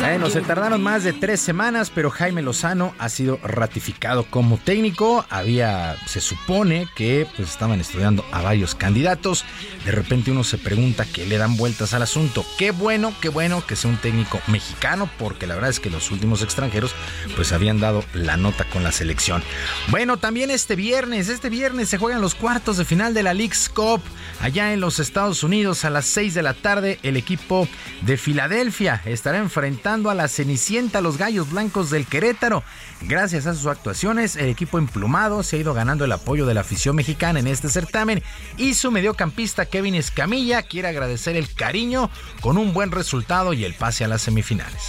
Bueno, 0.04 0.30
se 0.30 0.42
tardaron 0.42 0.84
más 0.84 1.06
de 1.06 1.14
tres 1.14 1.40
semanas, 1.40 1.90
pero 1.90 2.10
Jaime 2.10 2.42
Lozano 2.42 2.94
ha 3.00 3.08
sido 3.08 3.40
ratificado 3.42 4.26
como 4.26 4.58
técnico. 4.58 5.26
Había, 5.30 5.96
se 6.06 6.20
supone 6.20 6.90
que 6.94 7.26
pues 7.38 7.50
estaban 7.50 7.80
estudiando 7.80 8.26
a 8.34 8.42
varios 8.42 8.76
candidatos. 8.76 9.46
De 9.86 9.92
repente 9.92 10.30
uno 10.30 10.44
se 10.44 10.58
pregunta 10.58 11.06
que 11.06 11.26
le 11.26 11.38
dan 11.38 11.56
vueltas 11.56 11.94
al 11.94 12.02
asunto. 12.02 12.46
Qué 12.58 12.72
bueno, 12.72 13.14
qué 13.22 13.30
bueno 13.30 13.66
que 13.66 13.78
sea 13.78 13.90
un 13.90 13.98
técnico 13.98 14.42
mexicano, 14.48 15.10
porque 15.18 15.48
la 15.48 15.56
verdad 15.56 15.70
es 15.70 15.80
que 15.80 15.90
los 15.90 16.12
últimos 16.12 16.42
extranjeros 16.42 16.94
pues 17.38 17.54
habían 17.54 17.80
dado 17.80 18.04
la 18.14 18.36
nota 18.36 18.66
con 18.66 18.84
la 18.84 18.92
selección. 18.92 19.42
Bueno, 19.88 20.18
también 20.18 20.52
este 20.52 20.76
viernes, 20.76 21.30
este 21.30 21.50
viernes 21.50 21.88
se 21.88 21.98
juegan 21.98 22.22
los 22.22 22.36
cuartos 22.36 22.76
de 22.76 22.84
final 22.84 23.14
de 23.14 23.24
la 23.24 23.34
League's 23.34 23.70
Cup 23.70 24.02
allá 24.42 24.74
en 24.74 24.82
los 24.82 25.00
Estados 25.00 25.44
Unidos 25.44 25.86
a 25.86 25.90
las 25.90 26.06
6 26.08 26.34
de 26.34 26.44
la 26.44 26.54
tarde. 26.54 27.00
El 27.04 27.16
equipo 27.16 27.70
de 28.02 28.18
Filadelfia 28.18 29.02
estará 29.06 29.38
enfrentando 29.38 29.93
a 29.94 30.16
la 30.16 30.28
Cenicienta, 30.28 31.02
los 31.02 31.20
Gallos 31.20 31.52
Blancos 31.52 31.92
del 31.92 32.08
Querétaro. 32.08 32.64
Gracias 33.04 33.46
a 33.46 33.54
sus 33.54 33.68
actuaciones, 33.68 34.36
el 34.36 34.50
equipo 34.50 34.80
emplumado 34.80 35.44
se 35.44 35.56
ha 35.56 35.60
ido 35.60 35.76
ganando 35.76 36.04
el 36.04 36.12
apoyo 36.12 36.48
de 36.48 36.56
la 36.56 36.62
afición 36.62 36.96
mexicana 36.96 37.40
en 37.40 37.46
este 37.46 37.70
certamen 37.70 38.24
y 38.58 38.74
su 38.74 38.90
mediocampista 38.90 39.68
Kevin 39.68 39.94
Escamilla 39.94 40.64
quiere 40.64 40.88
agradecer 40.88 41.36
el 41.36 41.54
cariño 41.54 42.10
con 42.42 42.58
un 42.58 42.74
buen 42.74 42.90
resultado 42.90 43.54
y 43.54 43.66
el 43.66 43.76
pase 43.76 44.04
a 44.04 44.08
las 44.08 44.24
semifinales. 44.24 44.82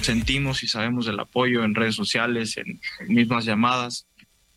sentimos 0.00 0.62
y 0.62 0.68
sabemos 0.68 1.04
del 1.04 1.20
apoyo 1.20 1.62
en 1.62 1.74
redes 1.74 1.94
sociales, 1.94 2.56
en, 2.56 2.80
mismas 3.06 3.44
llamadas. 3.44 4.06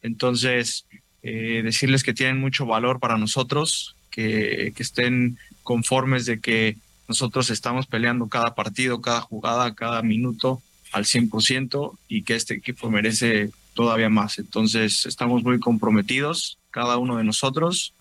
Entonces, 0.01 0.85
eh, 1.21 1.61
decirles 1.65 2.03
que 2.03 2.13
tienen 2.13 2.39
mucho 2.39 2.65
valor 2.65 3.01
para 3.01 3.17
nosotros, 3.17 3.97
que 4.09 4.71
estén 4.77 5.37
conformes 5.63 6.25
de 6.25 6.39
que 6.39 6.77
nosotros 7.11 7.49
estamos 7.49 7.87
peleando 7.87 8.29
cada 8.29 8.55
partido, 8.55 9.01
cada 9.01 9.19
jugada, 9.19 9.75
cada 9.75 10.01
minuto 10.01 10.61
al 10.93 11.03
100% 11.03 11.97
y 12.07 12.23
que 12.23 12.35
este 12.35 12.53
equipo 12.53 12.89
merece 12.89 13.51
todavía 13.73 14.07
más. 14.07 14.39
Entonces, 14.39 15.05
estamos 15.05 15.43
muy 15.43 15.59
comprometidos, 15.59 16.57
cada 16.69 16.97
uno 16.97 17.17
de 17.17 17.25
nosotros. 17.25 17.93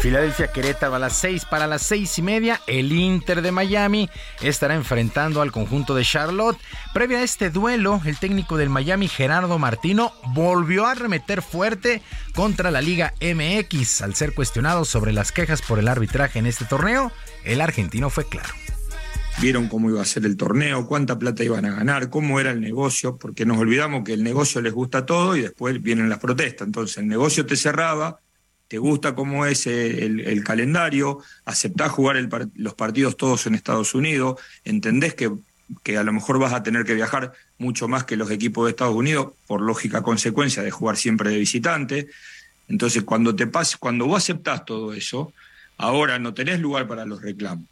Filadelfia 0.00 0.50
Querétaro 0.50 0.94
a 0.94 0.98
las 0.98 1.14
6 1.18 1.44
para 1.44 1.66
las 1.66 1.82
seis 1.82 2.18
y 2.18 2.22
media. 2.22 2.62
El 2.66 2.90
Inter 2.90 3.42
de 3.42 3.52
Miami 3.52 4.08
estará 4.40 4.74
enfrentando 4.74 5.42
al 5.42 5.52
conjunto 5.52 5.94
de 5.94 6.04
Charlotte. 6.04 6.56
Previo 6.94 7.18
a 7.18 7.22
este 7.22 7.50
duelo, 7.50 8.00
el 8.06 8.16
técnico 8.18 8.56
del 8.56 8.70
Miami, 8.70 9.08
Gerardo 9.08 9.58
Martino, 9.58 10.14
volvió 10.28 10.86
a 10.86 10.94
remeter 10.94 11.42
fuerte 11.42 12.00
contra 12.34 12.70
la 12.70 12.80
Liga 12.80 13.12
MX. 13.20 14.00
Al 14.00 14.14
ser 14.14 14.34
cuestionado 14.34 14.86
sobre 14.86 15.12
las 15.12 15.32
quejas 15.32 15.60
por 15.60 15.78
el 15.78 15.86
arbitraje 15.86 16.38
en 16.38 16.46
este 16.46 16.64
torneo, 16.64 17.12
el 17.44 17.60
argentino 17.60 18.08
fue 18.08 18.26
claro. 18.26 18.48
vieron 19.42 19.68
cómo 19.68 19.90
iba 19.90 20.00
a 20.00 20.06
ser 20.06 20.24
el 20.24 20.38
torneo, 20.38 20.86
cuánta 20.86 21.18
plata 21.18 21.44
iban 21.44 21.66
a 21.66 21.74
ganar, 21.74 22.08
cómo 22.08 22.40
era 22.40 22.52
el 22.52 22.62
negocio, 22.62 23.18
porque 23.18 23.44
nos 23.44 23.58
olvidamos 23.58 24.04
que 24.04 24.14
el 24.14 24.24
negocio 24.24 24.62
les 24.62 24.72
gusta 24.72 25.04
todo 25.04 25.36
y 25.36 25.42
después 25.42 25.82
vienen 25.82 26.08
las 26.08 26.20
protestas. 26.20 26.66
Entonces 26.66 26.96
el 26.96 27.06
negocio 27.06 27.44
te 27.44 27.56
cerraba, 27.56 28.20
te 28.70 28.78
gusta 28.78 29.16
cómo 29.16 29.46
es 29.46 29.66
el, 29.66 30.20
el 30.20 30.44
calendario, 30.44 31.18
aceptás 31.44 31.90
jugar 31.90 32.16
los 32.54 32.74
partidos 32.74 33.16
todos 33.16 33.44
en 33.48 33.56
Estados 33.56 33.96
Unidos, 33.96 34.40
entendés 34.64 35.14
que, 35.14 35.28
que 35.82 35.98
a 35.98 36.04
lo 36.04 36.12
mejor 36.12 36.38
vas 36.38 36.52
a 36.52 36.62
tener 36.62 36.84
que 36.84 36.94
viajar 36.94 37.32
mucho 37.58 37.88
más 37.88 38.04
que 38.04 38.14
los 38.14 38.30
equipos 38.30 38.64
de 38.64 38.70
Estados 38.70 38.94
Unidos, 38.94 39.32
por 39.48 39.60
lógica 39.60 40.02
consecuencia 40.02 40.62
de 40.62 40.70
jugar 40.70 40.96
siempre 40.96 41.30
de 41.30 41.38
visitante. 41.38 42.06
Entonces 42.68 43.02
cuando, 43.02 43.34
te 43.34 43.48
pas, 43.48 43.76
cuando 43.76 44.06
vos 44.06 44.18
aceptás 44.18 44.64
todo 44.64 44.92
eso, 44.92 45.32
ahora 45.76 46.20
no 46.20 46.32
tenés 46.32 46.60
lugar 46.60 46.86
para 46.86 47.04
los 47.04 47.20
reclamos. 47.20 47.64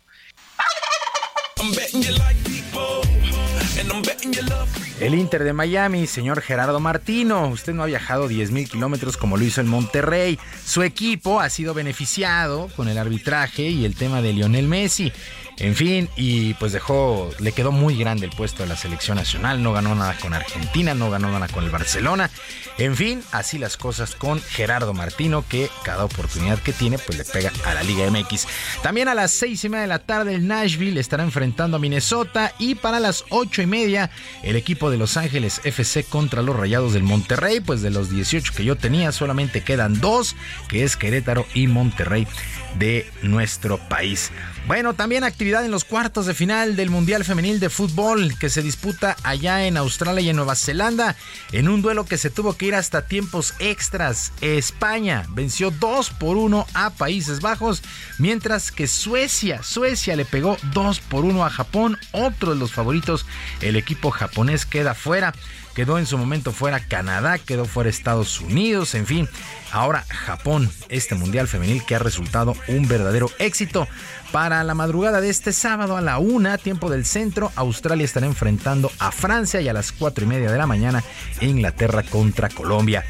El 5.00 5.14
Inter 5.14 5.44
de 5.44 5.52
Miami, 5.52 6.06
señor 6.08 6.40
Gerardo 6.40 6.80
Martino, 6.80 7.46
usted 7.48 7.72
no 7.72 7.84
ha 7.84 7.86
viajado 7.86 8.26
10 8.26 8.50
mil 8.50 8.68
kilómetros 8.68 9.16
como 9.16 9.36
lo 9.36 9.44
hizo 9.44 9.60
el 9.60 9.68
Monterrey. 9.68 10.38
Su 10.64 10.82
equipo 10.82 11.40
ha 11.40 11.48
sido 11.50 11.72
beneficiado 11.72 12.68
con 12.74 12.88
el 12.88 12.98
arbitraje 12.98 13.62
y 13.68 13.84
el 13.84 13.94
tema 13.94 14.22
de 14.22 14.32
Lionel 14.32 14.66
Messi. 14.66 15.12
En 15.60 15.74
fin, 15.74 16.08
y 16.16 16.54
pues 16.54 16.72
dejó, 16.72 17.30
le 17.40 17.52
quedó 17.52 17.72
muy 17.72 17.96
grande 17.96 18.26
el 18.26 18.32
puesto 18.32 18.62
de 18.62 18.68
la 18.68 18.76
selección 18.76 19.16
nacional. 19.16 19.62
No 19.62 19.72
ganó 19.72 19.94
nada 19.94 20.16
con 20.18 20.32
Argentina, 20.32 20.94
no 20.94 21.10
ganó 21.10 21.30
nada 21.32 21.48
con 21.48 21.64
el 21.64 21.70
Barcelona. 21.70 22.30
En 22.78 22.94
fin, 22.94 23.22
así 23.32 23.58
las 23.58 23.76
cosas 23.76 24.14
con 24.14 24.40
Gerardo 24.40 24.94
Martino, 24.94 25.44
que 25.48 25.68
cada 25.82 26.04
oportunidad 26.04 26.60
que 26.60 26.72
tiene, 26.72 26.96
pues 26.98 27.18
le 27.18 27.24
pega 27.24 27.52
a 27.66 27.74
la 27.74 27.82
Liga 27.82 28.08
MX. 28.08 28.46
También 28.82 29.08
a 29.08 29.14
las 29.14 29.32
seis 29.32 29.64
y 29.64 29.68
media 29.68 29.82
de 29.82 29.88
la 29.88 29.98
tarde, 29.98 30.36
el 30.36 30.46
Nashville 30.46 31.00
estará 31.00 31.24
enfrentando 31.24 31.76
a 31.76 31.80
Minnesota. 31.80 32.54
Y 32.60 32.76
para 32.76 33.00
las 33.00 33.24
ocho 33.30 33.60
y 33.60 33.66
media, 33.66 34.10
el 34.44 34.54
equipo 34.54 34.92
de 34.92 34.96
Los 34.96 35.16
Ángeles 35.16 35.60
FC 35.64 36.04
contra 36.04 36.42
los 36.42 36.54
Rayados 36.54 36.92
del 36.92 37.02
Monterrey. 37.02 37.58
Pues 37.58 37.82
de 37.82 37.90
los 37.90 38.10
18 38.10 38.52
que 38.56 38.64
yo 38.64 38.76
tenía, 38.76 39.10
solamente 39.10 39.64
quedan 39.64 40.00
dos, 40.00 40.36
que 40.68 40.84
es 40.84 40.96
Querétaro 40.96 41.46
y 41.54 41.66
Monterrey 41.66 42.28
de 42.76 43.10
nuestro 43.22 43.78
país. 43.78 44.30
Bueno, 44.66 44.92
también 44.92 45.24
actividad 45.24 45.64
en 45.64 45.70
los 45.70 45.84
cuartos 45.84 46.26
de 46.26 46.34
final 46.34 46.76
del 46.76 46.90
Mundial 46.90 47.24
Femenil 47.24 47.58
de 47.58 47.70
Fútbol 47.70 48.36
que 48.38 48.50
se 48.50 48.62
disputa 48.62 49.16
allá 49.22 49.66
en 49.66 49.78
Australia 49.78 50.20
y 50.20 50.28
en 50.28 50.36
Nueva 50.36 50.56
Zelanda 50.56 51.16
en 51.52 51.68
un 51.68 51.80
duelo 51.80 52.04
que 52.04 52.18
se 52.18 52.28
tuvo 52.28 52.56
que 52.56 52.66
ir 52.66 52.74
hasta 52.74 53.06
tiempos 53.06 53.54
extras. 53.60 54.32
España 54.42 55.24
venció 55.30 55.70
2 55.70 56.10
por 56.10 56.36
1 56.36 56.66
a 56.74 56.90
Países 56.90 57.40
Bajos, 57.40 57.82
mientras 58.18 58.70
que 58.70 58.86
Suecia, 58.86 59.62
Suecia 59.62 60.16
le 60.16 60.26
pegó 60.26 60.58
2 60.74 61.00
por 61.00 61.24
1 61.24 61.46
a 61.46 61.50
Japón, 61.50 61.96
otro 62.12 62.52
de 62.52 62.60
los 62.60 62.72
favoritos, 62.72 63.24
el 63.62 63.76
equipo 63.76 64.10
japonés 64.10 64.66
queda 64.66 64.94
fuera. 64.94 65.32
Quedó 65.78 66.00
en 66.00 66.06
su 66.06 66.18
momento 66.18 66.50
fuera 66.50 66.80
Canadá, 66.80 67.38
quedó 67.38 67.64
fuera 67.64 67.88
Estados 67.88 68.40
Unidos, 68.40 68.96
en 68.96 69.06
fin. 69.06 69.28
Ahora 69.70 70.04
Japón, 70.08 70.68
este 70.88 71.14
Mundial 71.14 71.46
Femenil 71.46 71.84
que 71.84 71.94
ha 71.94 72.00
resultado 72.00 72.56
un 72.66 72.88
verdadero 72.88 73.30
éxito. 73.38 73.86
Para 74.32 74.62
la 74.62 74.74
madrugada 74.74 75.22
de 75.22 75.30
este 75.30 75.54
sábado 75.54 75.96
a 75.96 76.02
la 76.02 76.18
una, 76.18 76.58
tiempo 76.58 76.90
del 76.90 77.06
centro, 77.06 77.50
Australia 77.56 78.04
estará 78.04 78.26
enfrentando 78.26 78.92
a 78.98 79.10
Francia 79.10 79.62
y 79.62 79.68
a 79.68 79.72
las 79.72 79.90
cuatro 79.90 80.24
y 80.24 80.28
media 80.28 80.52
de 80.52 80.58
la 80.58 80.66
mañana 80.66 81.02
Inglaterra 81.40 82.02
contra 82.02 82.50
Colombia. 82.50 83.04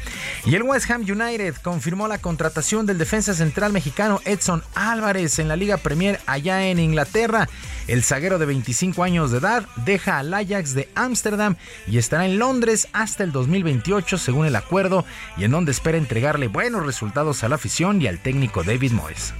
Y 0.45 0.55
el 0.55 0.63
West 0.63 0.89
Ham 0.89 1.01
United 1.01 1.55
confirmó 1.61 2.07
la 2.07 2.19
contratación 2.19 2.85
del 2.85 2.97
defensa 2.97 3.33
central 3.33 3.73
mexicano 3.73 4.21
Edson 4.23 4.63
Álvarez 4.75 5.39
en 5.39 5.49
la 5.49 5.57
Liga 5.57 5.75
Premier 5.75 6.21
allá 6.25 6.65
en 6.67 6.79
Inglaterra. 6.79 7.49
El 7.87 8.03
zaguero 8.03 8.39
de 8.39 8.45
25 8.45 9.03
años 9.03 9.31
de 9.31 9.39
edad 9.39 9.65
deja 9.75 10.19
al 10.19 10.33
Ajax 10.33 10.73
de 10.73 10.89
Ámsterdam 10.95 11.57
y 11.85 11.97
estará 11.97 12.25
en 12.27 12.39
Londres 12.39 12.87
hasta 12.93 13.25
el 13.25 13.33
2028 13.33 14.17
según 14.17 14.45
el 14.45 14.55
acuerdo 14.55 15.03
y 15.35 15.43
en 15.43 15.51
donde 15.51 15.71
espera 15.71 15.97
entregarle 15.97 16.47
buenos 16.47 16.85
resultados 16.85 17.43
a 17.43 17.49
la 17.49 17.55
afición 17.55 18.01
y 18.01 18.07
al 18.07 18.19
técnico 18.19 18.63
David 18.63 18.93
Moyes. 18.93 19.33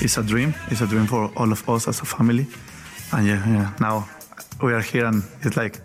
It's 0.00 0.18
a 0.18 0.22
dream. 0.22 0.54
It's 0.70 0.80
a 0.80 0.86
dream 0.86 1.06
for 1.06 1.30
all 1.36 1.52
of 1.52 1.68
us 1.68 1.88
as 1.88 2.00
a 2.00 2.04
family. 2.04 2.46
And 3.12 3.26
yeah, 3.26 3.48
yeah, 3.48 3.72
now 3.80 4.08
we 4.62 4.72
are 4.72 4.80
here 4.80 5.06
and 5.06 5.22
it's 5.42 5.56
like 5.56 5.80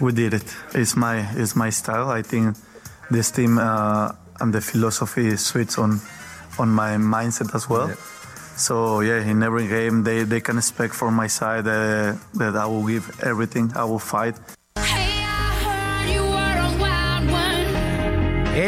we 0.00 0.12
did 0.12 0.34
it. 0.34 0.56
It's 0.74 0.96
my 0.96 1.26
it's 1.36 1.54
my 1.56 1.70
style. 1.70 2.10
I 2.10 2.22
think 2.22 2.56
this 3.10 3.30
team 3.30 3.58
uh, 3.58 4.12
and 4.40 4.52
the 4.52 4.60
philosophy 4.60 5.36
suits 5.36 5.78
on 5.78 6.00
on 6.58 6.68
my 6.68 6.96
mindset 6.96 7.54
as 7.54 7.68
well. 7.68 7.90
So 8.56 9.00
yeah, 9.00 9.22
in 9.22 9.42
every 9.42 9.68
game 9.68 10.02
they, 10.02 10.24
they 10.24 10.40
can 10.40 10.58
expect 10.58 10.94
from 10.94 11.14
my 11.14 11.28
side 11.28 11.66
uh, 11.66 12.16
that 12.34 12.56
I 12.56 12.66
will 12.66 12.86
give 12.86 13.20
everything. 13.22 13.72
I 13.76 13.84
will 13.84 14.00
fight. 14.00 14.34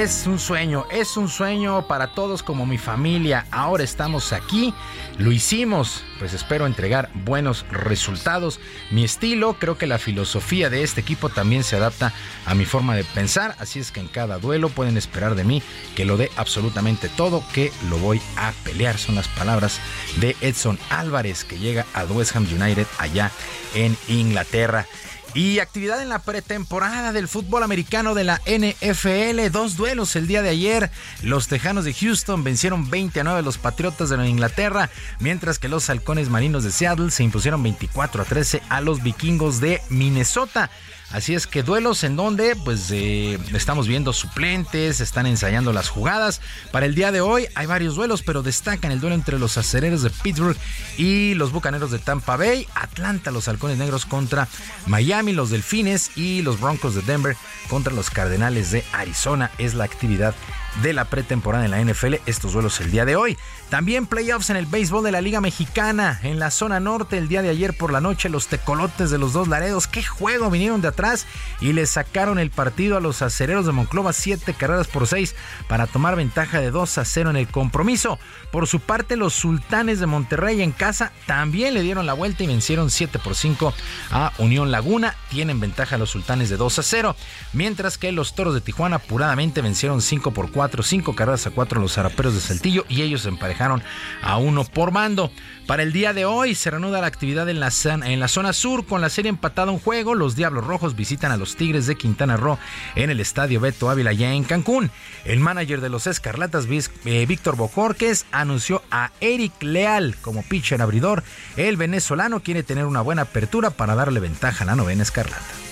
Es 0.00 0.26
un 0.26 0.38
sueño, 0.38 0.86
es 0.90 1.18
un 1.18 1.28
sueño 1.28 1.86
para 1.86 2.14
todos 2.14 2.42
como 2.42 2.64
mi 2.64 2.78
familia. 2.78 3.44
Ahora 3.50 3.84
estamos 3.84 4.32
aquí, 4.32 4.72
lo 5.18 5.30
hicimos, 5.30 6.02
pues 6.18 6.32
espero 6.32 6.66
entregar 6.66 7.10
buenos 7.12 7.66
resultados. 7.70 8.60
Mi 8.90 9.04
estilo, 9.04 9.56
creo 9.58 9.76
que 9.76 9.86
la 9.86 9.98
filosofía 9.98 10.70
de 10.70 10.84
este 10.84 11.02
equipo 11.02 11.28
también 11.28 11.64
se 11.64 11.76
adapta 11.76 12.14
a 12.46 12.54
mi 12.54 12.64
forma 12.64 12.96
de 12.96 13.04
pensar, 13.04 13.54
así 13.58 13.78
es 13.78 13.92
que 13.92 14.00
en 14.00 14.08
cada 14.08 14.38
duelo 14.38 14.70
pueden 14.70 14.96
esperar 14.96 15.34
de 15.34 15.44
mí 15.44 15.62
que 15.94 16.06
lo 16.06 16.16
dé 16.16 16.30
absolutamente 16.36 17.10
todo, 17.10 17.44
que 17.52 17.70
lo 17.90 17.98
voy 17.98 18.22
a 18.38 18.52
pelear. 18.64 18.96
Son 18.96 19.16
las 19.16 19.28
palabras 19.28 19.82
de 20.16 20.34
Edson 20.40 20.78
Álvarez 20.88 21.44
que 21.44 21.58
llega 21.58 21.84
a 21.92 22.04
West 22.04 22.34
Ham 22.34 22.46
United 22.50 22.86
allá 22.98 23.30
en 23.74 23.94
Inglaterra. 24.08 24.86
Y 25.32 25.60
actividad 25.60 26.02
en 26.02 26.08
la 26.08 26.18
pretemporada 26.18 27.12
del 27.12 27.28
fútbol 27.28 27.62
americano 27.62 28.14
de 28.14 28.24
la 28.24 28.40
NFL. 28.46 29.50
Dos 29.52 29.76
duelos 29.76 30.16
el 30.16 30.26
día 30.26 30.42
de 30.42 30.48
ayer. 30.48 30.90
Los 31.22 31.46
Tejanos 31.46 31.84
de 31.84 31.94
Houston 31.94 32.42
vencieron 32.42 32.90
20 32.90 33.20
a 33.20 33.24
9 33.24 33.38
a 33.38 33.42
los 33.42 33.56
Patriotas 33.56 34.08
de 34.08 34.28
Inglaterra, 34.28 34.90
mientras 35.20 35.60
que 35.60 35.68
los 35.68 35.88
Halcones 35.88 36.30
Marinos 36.30 36.64
de 36.64 36.72
Seattle 36.72 37.12
se 37.12 37.22
impusieron 37.22 37.62
24 37.62 38.22
a 38.22 38.24
13 38.24 38.62
a 38.68 38.80
los 38.80 39.02
Vikingos 39.02 39.60
de 39.60 39.80
Minnesota. 39.88 40.70
Así 41.12 41.34
es 41.34 41.48
que 41.48 41.64
duelos 41.64 42.04
en 42.04 42.14
donde 42.14 42.54
pues 42.54 42.88
eh, 42.92 43.36
estamos 43.52 43.88
viendo 43.88 44.12
suplentes, 44.12 45.00
están 45.00 45.26
ensayando 45.26 45.72
las 45.72 45.88
jugadas. 45.88 46.40
Para 46.70 46.86
el 46.86 46.94
día 46.94 47.10
de 47.10 47.20
hoy 47.20 47.48
hay 47.56 47.66
varios 47.66 47.96
duelos, 47.96 48.22
pero 48.22 48.42
destacan 48.42 48.92
el 48.92 49.00
duelo 49.00 49.16
entre 49.16 49.38
los 49.38 49.58
acereros 49.58 50.02
de 50.02 50.10
Pittsburgh 50.10 50.56
y 50.96 51.34
los 51.34 51.50
Bucaneros 51.50 51.90
de 51.90 51.98
Tampa 51.98 52.36
Bay, 52.36 52.68
Atlanta, 52.76 53.32
los 53.32 53.48
Halcones 53.48 53.78
Negros 53.78 54.06
contra 54.06 54.46
Miami, 54.86 55.32
los 55.32 55.50
Delfines 55.50 56.16
y 56.16 56.42
los 56.42 56.60
Broncos 56.60 56.94
de 56.94 57.02
Denver 57.02 57.36
contra 57.68 57.92
los 57.92 58.10
Cardenales 58.10 58.70
de 58.70 58.84
Arizona. 58.92 59.50
Es 59.58 59.74
la 59.74 59.84
actividad 59.84 60.34
de 60.82 60.92
la 60.92 61.04
pretemporada 61.04 61.64
en 61.64 61.70
la 61.70 61.80
NFL, 61.80 62.14
estos 62.26 62.52
duelos 62.52 62.80
el 62.80 62.90
día 62.90 63.04
de 63.04 63.16
hoy. 63.16 63.36
También 63.68 64.06
playoffs 64.06 64.50
en 64.50 64.56
el 64.56 64.66
béisbol 64.66 65.04
de 65.04 65.12
la 65.12 65.20
Liga 65.20 65.40
Mexicana. 65.40 66.18
En 66.22 66.38
la 66.38 66.50
zona 66.50 66.80
norte, 66.80 67.18
el 67.18 67.28
día 67.28 67.42
de 67.42 67.50
ayer 67.50 67.76
por 67.76 67.92
la 67.92 68.00
noche, 68.00 68.28
los 68.28 68.48
tecolotes 68.48 69.10
de 69.10 69.18
los 69.18 69.32
dos 69.32 69.48
Laredos. 69.48 69.86
¡Qué 69.86 70.02
juego! 70.02 70.50
Vinieron 70.50 70.80
de 70.80 70.88
atrás 70.88 71.26
y 71.60 71.72
le 71.72 71.86
sacaron 71.86 72.38
el 72.38 72.50
partido 72.50 72.96
a 72.96 73.00
los 73.00 73.22
acereros 73.22 73.66
de 73.66 73.72
Monclova, 73.72 74.12
siete 74.12 74.54
carreras 74.54 74.88
por 74.88 75.06
seis, 75.06 75.36
para 75.68 75.86
tomar 75.86 76.16
ventaja 76.16 76.60
de 76.60 76.70
2 76.70 76.98
a 76.98 77.04
0 77.04 77.30
en 77.30 77.36
el 77.36 77.48
compromiso. 77.48 78.18
Por 78.50 78.66
su 78.66 78.80
parte, 78.80 79.16
los 79.16 79.34
sultanes 79.34 80.00
de 80.00 80.06
Monterrey 80.06 80.62
en 80.62 80.72
casa 80.72 81.12
también 81.26 81.74
le 81.74 81.82
dieron 81.82 82.06
la 82.06 82.14
vuelta 82.14 82.42
y 82.42 82.46
vencieron 82.46 82.90
7 82.90 83.18
por 83.18 83.34
5 83.34 83.74
a 84.10 84.32
Unión 84.38 84.70
Laguna. 84.70 85.14
Tienen 85.30 85.60
ventaja 85.60 85.98
los 85.98 86.10
sultanes 86.10 86.48
de 86.48 86.56
2 86.56 86.78
a 86.78 86.82
0. 86.82 87.16
Mientras 87.52 87.98
que 87.98 88.12
los 88.12 88.34
toros 88.34 88.54
de 88.54 88.60
Tijuana 88.60 88.96
apuradamente 88.96 89.62
vencieron 89.62 90.02
5 90.02 90.32
por 90.32 90.50
4, 90.50 90.59
5 90.68 91.14
carreras 91.14 91.46
a 91.46 91.50
4 91.50 91.80
los 91.80 91.94
zaraperos 91.94 92.34
de 92.34 92.40
Saltillo 92.40 92.84
y 92.88 93.02
ellos 93.02 93.24
emparejaron 93.26 93.82
a 94.22 94.36
uno 94.36 94.64
por 94.64 94.92
mando. 94.92 95.30
Para 95.66 95.82
el 95.82 95.92
día 95.92 96.12
de 96.12 96.24
hoy 96.24 96.54
se 96.54 96.70
reanuda 96.70 97.00
la 97.00 97.06
actividad 97.06 97.48
en 97.48 97.60
la, 97.60 97.70
en 97.84 98.20
la 98.20 98.28
zona 98.28 98.52
sur 98.52 98.86
con 98.86 99.00
la 99.00 99.08
serie 99.08 99.28
empatada 99.28 99.70
un 99.70 99.78
juego. 99.78 100.14
Los 100.14 100.36
Diablos 100.36 100.66
Rojos 100.66 100.96
visitan 100.96 101.32
a 101.32 101.36
los 101.36 101.56
Tigres 101.56 101.86
de 101.86 101.96
Quintana 101.96 102.36
Roo 102.36 102.58
en 102.96 103.10
el 103.10 103.20
estadio 103.20 103.60
Beto 103.60 103.88
Ávila 103.88 104.12
ya 104.12 104.32
en 104.32 104.44
Cancún. 104.44 104.90
El 105.24 105.40
manager 105.40 105.80
de 105.80 105.88
los 105.88 106.06
Escarlatas, 106.06 106.66
eh, 107.04 107.26
Víctor 107.26 107.56
Bojorques, 107.56 108.26
anunció 108.32 108.82
a 108.90 109.12
Eric 109.20 109.62
Leal 109.62 110.16
como 110.20 110.42
pitcher 110.42 110.82
abridor. 110.82 111.22
El 111.56 111.76
venezolano 111.76 112.40
quiere 112.40 112.62
tener 112.62 112.86
una 112.86 113.00
buena 113.00 113.22
apertura 113.22 113.70
para 113.70 113.94
darle 113.94 114.20
ventaja 114.20 114.64
a 114.64 114.66
la 114.66 114.76
novena 114.76 115.04
Escarlata. 115.04 115.69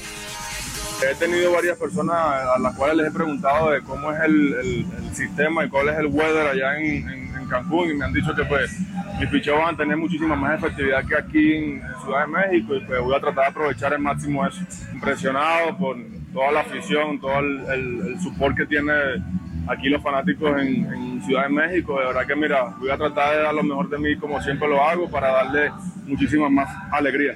He 1.00 1.14
tenido 1.14 1.52
varias 1.52 1.78
personas 1.78 2.16
a 2.16 2.58
las 2.58 2.74
cuales 2.76 2.96
les 2.96 3.06
he 3.08 3.10
preguntado 3.10 3.70
de 3.70 3.80
cómo 3.82 4.12
es 4.12 4.20
el, 4.20 4.54
el- 4.54 4.86
el 4.98 5.14
sistema 5.14 5.64
y 5.64 5.68
cuál 5.68 5.88
es 5.90 5.98
el 5.98 6.06
weather 6.06 6.48
allá 6.48 6.78
en, 6.78 7.08
en- 7.08 7.28
Cancún 7.48 7.88
y 7.88 7.94
me 7.94 8.04
han 8.04 8.12
dicho 8.12 8.34
que 8.34 8.44
pues 8.44 8.78
mis 9.18 9.26
picheos 9.30 9.58
van 9.58 9.74
a 9.74 9.78
tener 9.78 9.96
muchísima 9.96 10.36
más 10.36 10.58
efectividad 10.58 11.02
que 11.06 11.16
aquí 11.16 11.54
en, 11.54 11.82
Ciudad 12.04 12.26
de 12.26 12.32
México 12.32 12.74
y 12.74 12.80
pues 12.80 13.00
voy 13.00 13.14
a 13.16 13.20
tratar 13.20 13.44
de 13.44 13.50
aprovechar 13.50 13.94
al 13.94 14.00
máximo 14.00 14.46
eso. 14.46 14.60
Impresionado 14.92 15.74
por 15.78 15.96
toda 16.34 16.52
la 16.52 16.60
afición, 16.60 17.18
todo 17.18 17.38
el, 17.38 17.60
el, 17.70 18.06
el 18.06 18.20
support 18.20 18.54
que 18.54 18.66
tiene 18.66 18.92
aquí 19.66 19.88
los 19.88 20.02
fanáticos 20.02 20.60
en 20.60 21.22
Ciudad 21.24 21.44
de 21.44 21.48
México. 21.48 21.98
De 21.98 22.04
verdad 22.04 22.26
que 22.26 22.36
mira, 22.36 22.64
voy 22.78 22.90
a 22.90 22.98
tratar 22.98 23.34
de 23.36 23.42
dar 23.44 23.54
lo 23.54 23.62
mejor 23.62 23.88
de 23.88 23.96
mí 23.96 24.14
como 24.18 24.42
siempre 24.42 24.68
lo 24.68 24.84
hago 24.84 25.08
para 25.10 25.28
darle 25.32 25.72
muchísima 26.04 26.50
más 26.50 26.68
alegría. 26.92 27.34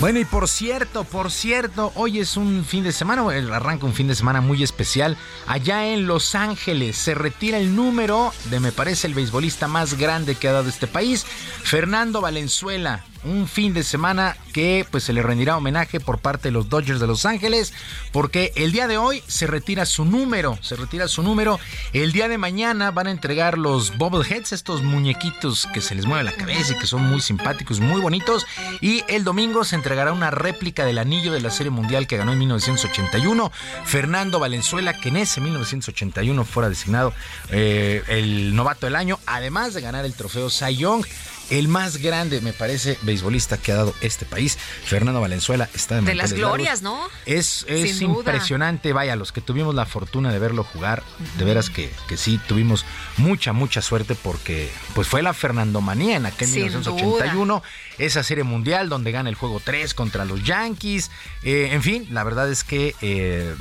Bueno, 0.00 0.18
y 0.18 0.24
por 0.26 0.48
cierto, 0.48 1.04
por 1.04 1.30
cierto, 1.30 1.90
hoy 1.94 2.18
es 2.18 2.36
un 2.36 2.64
fin 2.64 2.84
de 2.84 2.92
semana, 2.92 3.22
arranca 3.52 3.86
un 3.86 3.94
fin 3.94 4.06
de 4.06 4.14
semana 4.14 4.42
muy 4.42 4.62
especial. 4.62 5.16
Allá 5.46 5.86
en 5.86 6.06
Los 6.06 6.34
Ángeles 6.34 6.96
se 6.96 7.14
retira 7.14 7.58
el 7.58 7.74
número 7.74 8.32
de, 8.50 8.60
me 8.60 8.70
parece, 8.70 9.06
el 9.06 9.14
beisbolista 9.14 9.66
más 9.66 9.96
grande 9.96 10.34
que 10.34 10.48
ha 10.48 10.52
dado 10.52 10.68
este 10.68 10.86
país, 10.86 11.24
Fernando 11.62 12.20
Valenzuela. 12.20 13.04
Un 13.24 13.48
fin 13.48 13.72
de 13.72 13.82
semana 13.82 14.36
que 14.52 14.86
pues 14.90 15.04
se 15.04 15.12
le 15.12 15.22
rendirá 15.22 15.56
homenaje 15.56 15.98
por 15.98 16.18
parte 16.18 16.48
de 16.48 16.52
los 16.52 16.68
Dodgers 16.68 17.00
de 17.00 17.06
Los 17.06 17.24
Ángeles, 17.24 17.72
porque 18.12 18.52
el 18.54 18.70
día 18.70 18.86
de 18.86 18.98
hoy 18.98 19.22
se 19.26 19.46
retira 19.46 19.86
su 19.86 20.04
número, 20.04 20.58
se 20.62 20.76
retira 20.76 21.08
su 21.08 21.22
número. 21.22 21.58
El 21.92 22.12
día 22.12 22.28
de 22.28 22.38
mañana 22.38 22.90
van 22.90 23.06
a 23.06 23.10
entregar 23.10 23.56
los 23.56 23.96
bobbleheads, 23.96 24.52
estos 24.52 24.82
muñequitos 24.82 25.66
que 25.72 25.80
se 25.80 25.94
les 25.94 26.06
mueve 26.06 26.24
la 26.24 26.32
cabeza 26.32 26.74
y 26.74 26.78
que 26.78 26.86
son 26.86 27.02
muy 27.02 27.20
simpáticos, 27.20 27.80
muy 27.80 28.00
bonitos. 28.00 28.46
Y 28.80 29.04
el 29.08 29.24
domingo 29.24 29.64
se 29.64 29.76
entregará 29.76 30.12
una 30.12 30.30
réplica 30.30 30.84
del 30.84 30.98
anillo 30.98 31.32
de 31.32 31.40
la 31.40 31.50
Serie 31.50 31.70
Mundial 31.70 32.06
que 32.06 32.16
ganó 32.16 32.32
en 32.32 32.38
1981. 32.38 33.50
Fernando 33.84 34.38
Valenzuela, 34.38 35.00
que 35.00 35.08
en 35.08 35.16
ese 35.16 35.40
1981 35.40 36.44
fuera 36.44 36.68
designado 36.68 37.14
eh, 37.50 38.02
el 38.08 38.54
novato 38.54 38.86
del 38.86 38.96
año, 38.96 39.18
además 39.26 39.74
de 39.74 39.80
ganar 39.80 40.04
el 40.04 40.14
trofeo 40.14 40.50
Cy 40.50 40.76
Young. 40.76 41.04
El 41.50 41.68
más 41.68 41.98
grande, 41.98 42.40
me 42.40 42.52
parece, 42.52 42.98
beisbolista 43.02 43.58
que 43.58 43.72
ha 43.72 43.76
dado 43.76 43.94
este 44.00 44.24
país, 44.24 44.58
Fernando 44.84 45.20
Valenzuela, 45.20 45.68
está 45.74 45.96
de, 45.96 46.02
De 46.02 46.14
las 46.14 46.32
glorias, 46.32 46.82
largos. 46.82 46.82
¿no? 46.82 47.08
Es, 47.26 47.66
impresionante, 48.00 48.92
vaya, 48.92 49.14
los 49.16 49.32
que 49.32 49.40
tuvimos 49.40 49.74
la 49.74 49.86
fortuna 49.86 50.32
de 50.32 50.38
verlo 50.38 50.64
jugar, 50.64 51.02
de 51.38 51.44
veras 51.44 51.70
que, 51.70 51.92
que 52.08 52.16
sí, 52.16 52.40
tuvimos 52.46 52.84
mucha, 53.16 53.52
mucha 53.52 53.82
suerte 53.82 54.14
porque 54.14 54.70
pues 54.94 55.06
fue 55.08 55.22
la 55.22 55.34
Fernandomanía 55.34 56.16
en 56.16 56.26
aquel 56.26 56.48
Sin 56.48 56.62
1981, 56.64 57.62
esa 57.98 58.22
serie 58.22 58.44
mundial 58.44 58.88
donde 58.88 59.12
gana 59.12 59.28
el 59.28 59.34
juego 59.34 59.60
3 59.62 59.92
contra 59.94 60.24
los 60.24 60.42
Yankees, 60.44 61.10
eh, 61.42 61.68
en 61.72 61.82
fin, 61.82 62.08
la 62.10 62.24
verdad 62.24 62.50
es 62.50 62.64
que... 62.64 62.94
eh, 63.00 63.54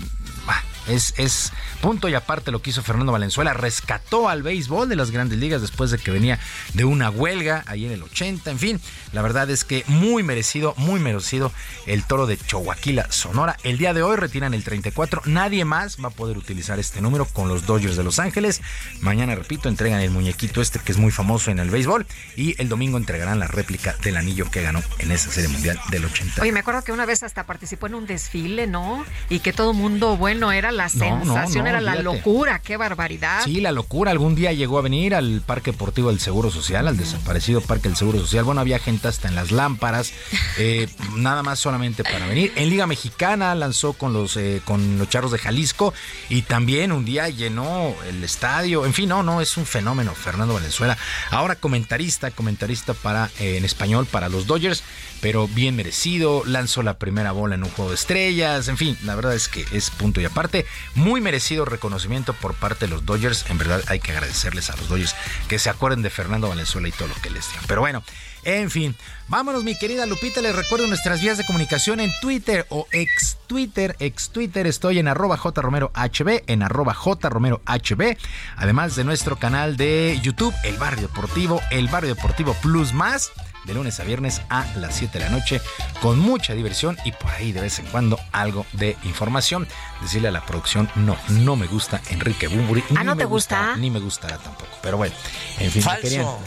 bah, 0.45 0.63
Es, 0.87 1.13
es 1.17 1.51
punto 1.81 2.09
y 2.09 2.13
aparte 2.13 2.51
lo 2.51 2.61
que 2.61 2.71
hizo 2.71 2.83
Fernando 2.83 3.11
Valenzuela. 3.11 3.53
Rescató 3.53 4.29
al 4.29 4.43
béisbol 4.43 4.89
de 4.89 4.95
las 4.95 5.11
grandes 5.11 5.39
ligas 5.39 5.61
después 5.61 5.91
de 5.91 5.97
que 5.97 6.11
venía 6.11 6.39
de 6.73 6.85
una 6.85 7.09
huelga 7.09 7.63
ahí 7.67 7.85
en 7.85 7.91
el 7.91 8.03
80. 8.03 8.51
En 8.51 8.59
fin, 8.59 8.81
la 9.11 9.21
verdad 9.21 9.49
es 9.49 9.63
que 9.63 9.83
muy 9.87 10.23
merecido, 10.23 10.73
muy 10.77 10.99
merecido 10.99 11.51
el 11.85 12.03
toro 12.05 12.25
de 12.25 12.37
Choaquila, 12.37 13.11
Sonora. 13.11 13.57
El 13.63 13.77
día 13.77 13.93
de 13.93 14.03
hoy 14.03 14.17
retiran 14.17 14.53
el 14.53 14.63
34. 14.63 15.23
Nadie 15.25 15.65
más 15.65 15.97
va 16.03 16.09
a 16.09 16.11
poder 16.11 16.37
utilizar 16.37 16.79
este 16.79 17.01
número 17.01 17.25
con 17.25 17.47
los 17.47 17.65
Dodgers 17.65 17.95
de 17.95 18.03
Los 18.03 18.19
Ángeles. 18.19 18.61
Mañana, 18.99 19.35
repito, 19.35 19.69
entregan 19.69 20.01
el 20.01 20.11
muñequito 20.11 20.61
este 20.61 20.79
que 20.79 20.91
es 20.91 20.97
muy 20.97 21.11
famoso 21.11 21.51
en 21.51 21.59
el 21.59 21.69
béisbol. 21.69 22.05
Y 22.35 22.59
el 22.61 22.69
domingo 22.69 22.97
entregarán 22.97 23.39
la 23.39 23.47
réplica 23.47 23.95
del 24.03 24.17
anillo 24.17 24.49
que 24.51 24.61
ganó 24.61 24.81
en 24.99 25.11
esa 25.11 25.31
serie 25.31 25.49
mundial 25.49 25.79
del 25.89 26.05
80. 26.05 26.41
Oye, 26.41 26.51
me 26.51 26.59
acuerdo 26.59 26.83
que 26.83 26.91
una 26.91 27.05
vez 27.05 27.23
hasta 27.23 27.45
participó 27.45 27.87
en 27.87 27.95
un 27.95 28.05
desfile, 28.05 28.67
¿no? 28.67 29.05
Y 29.29 29.39
que 29.39 29.53
todo 29.53 29.73
mundo, 29.73 30.17
bueno, 30.17 30.51
era 30.51 30.72
la 30.73 30.89
No, 30.93 31.17
no, 31.19 31.25
sensación, 31.25 31.63
no, 31.63 31.69
era 31.69 31.81
la 31.81 31.95
locura, 31.95 32.59
qué 32.59 32.77
barbaridad. 32.77 33.41
Sí, 33.43 33.61
la 33.61 33.71
locura. 33.71 34.11
Algún 34.11 34.35
día 34.35 34.51
llegó 34.51 34.77
a 34.77 34.81
venir 34.81 35.15
al 35.15 35.41
Parque 35.45 35.71
Deportivo 35.71 36.09
del 36.09 36.19
Seguro 36.19 36.51
Social, 36.51 36.87
al 36.87 36.97
desaparecido 36.97 37.61
Parque 37.61 37.89
del 37.89 37.97
Seguro 37.97 38.19
Social. 38.19 38.43
Bueno, 38.43 38.61
había 38.61 38.79
gente 38.79 39.07
hasta 39.07 39.27
en 39.27 39.35
las 39.35 39.51
lámparas, 39.51 40.13
eh, 40.57 40.87
nada 41.15 41.43
más 41.43 41.59
solamente 41.59 42.03
para 42.03 42.27
venir. 42.27 42.51
En 42.55 42.69
Liga 42.69 42.87
Mexicana 42.87 43.55
lanzó 43.55 43.93
con 43.93 44.13
los, 44.13 44.37
eh, 44.37 44.61
con 44.65 44.97
los 44.97 45.09
Charros 45.09 45.31
de 45.31 45.37
Jalisco 45.37 45.93
y 46.29 46.41
también 46.43 46.91
un 46.91 47.05
día 47.05 47.29
llenó 47.29 47.93
el 48.07 48.23
estadio. 48.23 48.85
En 48.85 48.93
fin, 48.93 49.09
no, 49.09 49.23
no, 49.23 49.41
es 49.41 49.57
un 49.57 49.65
fenómeno 49.65 50.13
Fernando 50.15 50.53
Valenzuela. 50.53 50.97
Ahora 51.31 51.55
comentarista, 51.55 52.31
comentarista 52.31 52.93
para, 52.93 53.29
eh, 53.39 53.57
en 53.57 53.65
español 53.65 54.05
para 54.05 54.29
los 54.29 54.47
Dodgers, 54.47 54.83
pero 55.21 55.47
bien 55.47 55.75
merecido. 55.75 56.43
Lanzó 56.45 56.83
la 56.83 56.97
primera 56.97 57.31
bola 57.31 57.55
en 57.55 57.63
un 57.63 57.69
juego 57.69 57.91
de 57.91 57.95
estrellas. 57.95 58.67
En 58.67 58.77
fin, 58.77 58.97
la 59.03 59.15
verdad 59.15 59.33
es 59.33 59.47
que 59.47 59.65
es 59.71 59.89
punto 59.89 60.21
y 60.21 60.25
aparte. 60.25 60.62
Muy 60.95 61.21
merecido 61.21 61.65
reconocimiento 61.65 62.33
por 62.33 62.53
parte 62.53 62.85
de 62.85 62.91
los 62.91 63.05
Dodgers. 63.05 63.45
En 63.49 63.57
verdad 63.57 63.83
hay 63.87 63.99
que 63.99 64.11
agradecerles 64.11 64.69
a 64.69 64.75
los 64.77 64.89
Dodgers 64.89 65.15
que 65.47 65.59
se 65.59 65.69
acuerden 65.69 66.01
de 66.01 66.09
Fernando 66.09 66.49
Valenzuela 66.49 66.87
y 66.87 66.91
todo 66.91 67.07
lo 67.07 67.15
que 67.15 67.29
les 67.29 67.49
dio. 67.51 67.61
Pero 67.67 67.81
bueno, 67.81 68.03
en 68.45 68.69
fin, 68.69 68.95
vámonos 69.29 69.63
mi 69.63 69.77
querida 69.77 70.05
Lupita. 70.05 70.41
Les 70.41 70.55
recuerdo 70.55 70.87
nuestras 70.87 71.21
vías 71.21 71.37
de 71.37 71.45
comunicación 71.45 71.99
en 71.99 72.11
Twitter 72.21 72.65
o 72.69 72.87
ex 72.91 73.37
Twitter. 73.47 73.95
Ex 73.99 74.29
Twitter 74.29 74.67
estoy 74.67 74.99
en 74.99 75.07
arroba 75.07 75.37
jromerohb, 75.37 76.43
en 76.47 76.63
arroba 76.63 76.93
jromerohb. 76.93 78.17
Además 78.57 78.95
de 78.95 79.03
nuestro 79.05 79.37
canal 79.37 79.77
de 79.77 80.19
YouTube, 80.21 80.53
El 80.63 80.77
Barrio 80.77 81.07
Deportivo, 81.07 81.61
El 81.71 81.87
Barrio 81.87 82.15
Deportivo 82.15 82.53
Plus 82.61 82.93
Más 82.93 83.31
de 83.65 83.73
lunes 83.73 83.99
a 83.99 84.03
viernes 84.03 84.41
a 84.49 84.65
las 84.75 84.95
7 84.95 85.19
de 85.19 85.25
la 85.25 85.31
noche 85.31 85.61
con 86.01 86.19
mucha 86.19 86.53
diversión 86.53 86.97
y 87.05 87.11
por 87.11 87.31
ahí 87.31 87.51
de 87.51 87.61
vez 87.61 87.79
en 87.79 87.85
cuando 87.87 88.19
algo 88.31 88.65
de 88.73 88.97
información. 89.03 89.67
Decirle 90.01 90.27
a 90.27 90.31
la 90.31 90.45
producción, 90.45 90.89
no, 90.95 91.17
no 91.29 91.55
me 91.55 91.67
gusta 91.67 92.01
Enrique 92.09 92.47
Bumburi. 92.47 92.83
Ah, 92.95 93.03
¿no 93.03 93.13
ni 93.13 93.19
te 93.19 93.23
me 93.23 93.29
gusta? 93.29 93.75
Ni 93.77 93.89
me 93.89 93.99
gustará 93.99 94.37
tampoco. 94.37 94.71
Pero 94.81 94.97
bueno, 94.97 95.15
en 95.59 95.71
fin, 95.71 95.81
Falso. 95.81 96.39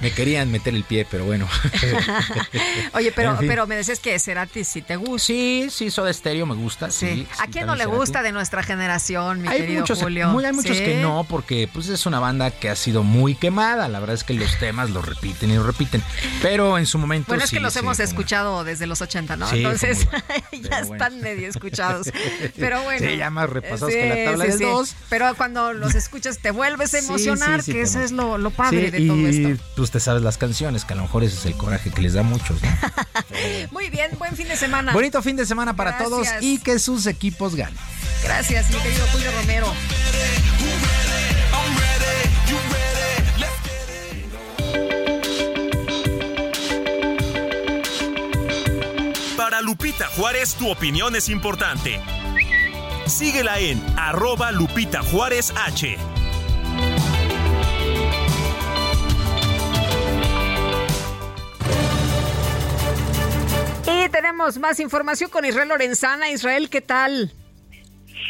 Me 0.00 0.10
querían 0.12 0.50
meter 0.50 0.74
el 0.74 0.84
pie, 0.84 1.06
pero 1.10 1.24
bueno. 1.24 1.48
Oye, 2.94 3.12
pero, 3.12 3.32
En 3.32 3.38
fin. 3.38 3.48
pero 3.48 3.66
me 3.66 3.76
decías 3.76 3.98
que 4.00 4.18
Cerati 4.18 4.64
sí 4.64 4.82
te 4.82 4.96
gusta. 4.96 5.26
Sí, 5.26 5.68
sí, 5.70 5.90
Soda 5.90 6.12
Stereo 6.12 6.46
me 6.46 6.54
gusta. 6.54 6.90
Sí. 6.90 7.26
¿A 7.38 7.44
sí, 7.44 7.50
quién 7.52 7.66
no 7.66 7.74
le 7.74 7.84
Cerati. 7.84 7.96
gusta 7.98 8.22
de 8.22 8.32
nuestra 8.32 8.62
generación, 8.62 9.42
mi 9.42 9.48
Hay 9.48 9.60
querido 9.60 9.80
muchos, 9.80 10.02
Julio? 10.02 10.28
muy- 10.30 10.44
hay 10.44 10.52
muchos 10.52 10.76
¿Sí? 10.76 10.84
que 10.84 11.00
no, 11.02 11.24
porque 11.28 11.68
pues 11.72 11.88
es 11.88 12.06
una 12.06 12.18
banda 12.20 12.50
que 12.50 12.68
ha 12.70 12.76
sido 12.76 13.02
muy 13.02 13.34
quemada. 13.34 13.88
La 13.88 14.00
verdad 14.00 14.14
es 14.14 14.24
que 14.24 14.34
los 14.34 14.58
temas 14.58 14.90
los 14.90 15.04
repiten 15.06 15.50
y 15.50 15.54
los 15.56 15.66
repiten. 15.66 16.02
Pero 16.42 16.78
en 16.78 16.86
su 16.86 16.98
momento 16.98 17.28
Bueno, 17.28 17.44
es 17.44 17.50
que 17.50 17.60
los 17.60 17.76
hemos 17.76 17.98
como- 17.98 18.04
escuchado 18.08 18.64
desde 18.64 18.86
los 18.86 19.00
80, 19.00 19.36
¿no? 19.36 19.50
Entonces 19.52 20.06
como- 20.06 20.22
ya 20.62 20.80
bueno. 20.84 20.92
están 20.94 21.20
medio 21.20 21.48
escuchados. 21.48 22.08
Pero 22.56 22.82
bueno. 22.82 23.06
Sí, 23.08 23.16
ya 23.16 23.30
más 23.30 23.48
repasados 23.50 23.92
que 23.92 24.08
la 24.08 24.24
tabla 24.30 24.44
del 24.44 24.58
sí. 24.58 24.64
2. 24.64 24.94
Pero 25.08 25.34
cuando 25.34 25.72
los 25.72 25.94
escuchas 25.94 26.38
te 26.38 26.50
vuelves 26.50 26.94
a 26.94 26.98
emocionar, 26.98 27.62
que 27.64 27.82
eso 27.82 28.00
es 28.00 28.12
lo, 28.12 28.38
lo 28.38 28.50
padre 28.50 28.90
de 28.90 29.06
todo 29.06 29.26
esto. 29.26 29.62
pues 29.76 29.89
te 29.90 30.00
sabes 30.00 30.22
las 30.22 30.38
canciones, 30.38 30.84
que 30.84 30.92
a 30.94 30.96
lo 30.96 31.02
mejor 31.02 31.24
ese 31.24 31.36
es 31.36 31.46
el 31.46 31.56
coraje 31.56 31.90
que 31.90 32.00
les 32.02 32.14
da 32.14 32.20
a 32.20 32.24
muchos. 32.24 32.62
¿no? 32.62 32.68
Muy 33.72 33.90
bien, 33.90 34.10
buen 34.18 34.36
fin 34.36 34.48
de 34.48 34.56
semana. 34.56 34.92
Bonito 34.92 35.20
fin 35.22 35.36
de 35.36 35.46
semana 35.46 35.74
para 35.74 35.90
Gracias. 35.92 36.08
todos 36.10 36.28
y 36.40 36.58
que 36.58 36.78
sus 36.78 37.06
equipos 37.06 37.54
ganen. 37.54 37.78
Gracias, 38.22 38.70
mi 38.70 38.76
querido 38.76 39.06
Julio 39.12 39.30
Romero. 39.32 39.72
Para 49.36 49.62
Lupita 49.62 50.06
Juárez, 50.16 50.54
tu 50.54 50.70
opinión 50.70 51.16
es 51.16 51.28
importante. 51.28 52.00
Síguela 53.06 53.58
en 53.58 53.82
arroba 53.98 54.52
Lupita 54.52 55.02
Juárez 55.02 55.52
H. 55.66 55.96
Tenemos 64.08 64.58
más 64.58 64.80
información 64.80 65.30
con 65.30 65.44
Israel 65.44 65.68
Lorenzana. 65.68 66.30
Israel, 66.30 66.70
¿qué 66.70 66.80
tal? 66.80 67.32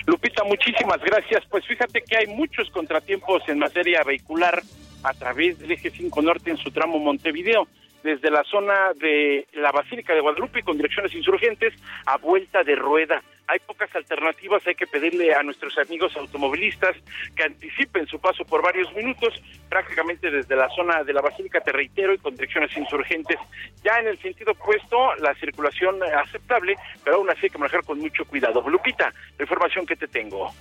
Lupita, 0.06 0.42
muchísimas 0.44 1.00
gracias. 1.00 1.44
Pues 1.48 1.64
fíjate 1.66 2.02
que 2.02 2.16
hay 2.16 2.26
muchos 2.26 2.68
contratiempos 2.70 3.42
en 3.48 3.58
materia 3.58 4.02
vehicular 4.04 4.62
a 5.02 5.14
través 5.14 5.58
del 5.58 5.70
eje 5.70 5.90
5 5.90 6.22
norte 6.22 6.50
en 6.50 6.56
su 6.56 6.70
tramo 6.70 6.98
Montevideo, 6.98 7.68
desde 8.02 8.30
la 8.30 8.44
zona 8.44 8.92
de 8.94 9.46
la 9.52 9.72
Basílica 9.72 10.14
de 10.14 10.20
Guadalupe 10.20 10.62
con 10.62 10.76
direcciones 10.76 11.14
insurgentes 11.14 11.74
a 12.06 12.16
vuelta 12.18 12.62
de 12.62 12.76
rueda. 12.76 13.22
Hay 13.46 13.58
pocas 13.58 13.92
alternativas, 13.96 14.64
hay 14.66 14.76
que 14.76 14.86
pedirle 14.86 15.34
a 15.34 15.42
nuestros 15.42 15.76
amigos 15.78 16.16
automovilistas 16.16 16.96
que 17.34 17.42
anticipen 17.42 18.06
su 18.06 18.20
paso 18.20 18.44
por 18.44 18.62
varios 18.62 18.94
minutos, 18.94 19.34
prácticamente 19.68 20.30
desde 20.30 20.54
la 20.54 20.68
zona 20.68 21.02
de 21.02 21.12
la 21.12 21.20
Basílica, 21.20 21.60
te 21.60 21.72
reitero, 21.72 22.14
y 22.14 22.18
con 22.18 22.34
direcciones 22.34 22.76
insurgentes. 22.76 23.38
Ya 23.82 23.98
en 23.98 24.06
el 24.06 24.18
sentido 24.20 24.52
opuesto, 24.52 25.14
la 25.16 25.34
circulación 25.34 26.00
aceptable, 26.02 26.76
pero 27.02 27.16
aún 27.16 27.28
así 27.28 27.40
hay 27.44 27.50
que 27.50 27.58
manejar 27.58 27.84
con 27.84 27.98
mucho 27.98 28.24
cuidado. 28.24 28.62
Lupita, 28.68 29.12
la 29.36 29.42
información 29.42 29.84
que 29.84 29.96
te 29.96 30.06
tengo. 30.06 30.52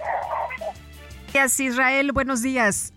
Gracias, 1.32 1.60
Israel. 1.60 2.12
Buenos 2.12 2.42
días. 2.42 2.92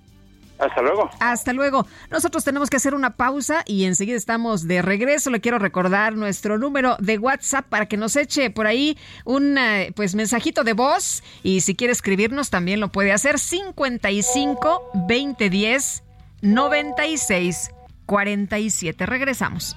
Hasta 0.59 0.81
luego. 0.83 1.11
Hasta 1.19 1.53
luego. 1.53 1.87
Nosotros 2.11 2.45
tenemos 2.45 2.71
que 2.71 2.77
hacer 2.77 2.95
una 2.95 3.17
pausa 3.17 3.63
y 3.67 3.85
enseguida 3.85 4.17
estamos 4.17 4.69
de 4.69 4.81
regreso. 4.83 5.31
Le 5.31 5.41
quiero 5.41 5.59
recordar 5.59 6.15
nuestro 6.15 6.59
número 6.59 6.97
de 7.01 7.19
WhatsApp 7.19 7.67
para 7.69 7.87
que 7.87 7.97
nos 7.97 8.17
eche 8.17 8.51
por 8.51 8.67
ahí 8.67 8.97
un 9.25 9.59
eh, 9.59 9.93
pues 9.97 10.15
mensajito 10.15 10.65
de 10.65 10.73
voz 10.73 11.23
y 11.43 11.63
si 11.63 11.75
quiere 11.75 11.93
escribirnos 11.93 12.51
también 12.51 12.81
lo 12.81 12.89
puede 12.89 13.13
hacer 13.13 13.39
55 13.39 14.91
2010 15.09 16.03
96 16.43 17.71
47. 18.07 19.07
Regresamos. 19.07 19.77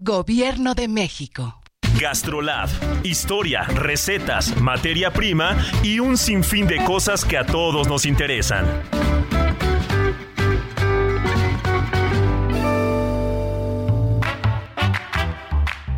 Gobierno 0.00 0.76
de 0.76 0.86
México. 0.86 1.60
Gastrolab. 2.00 2.68
Historia, 3.02 3.64
recetas, 3.64 4.56
materia 4.60 5.12
prima 5.12 5.56
y 5.82 5.98
un 5.98 6.16
sinfín 6.16 6.68
de 6.68 6.76
cosas 6.84 7.24
que 7.24 7.36
a 7.36 7.44
todos 7.44 7.88
nos 7.88 8.06
interesan. 8.06 8.64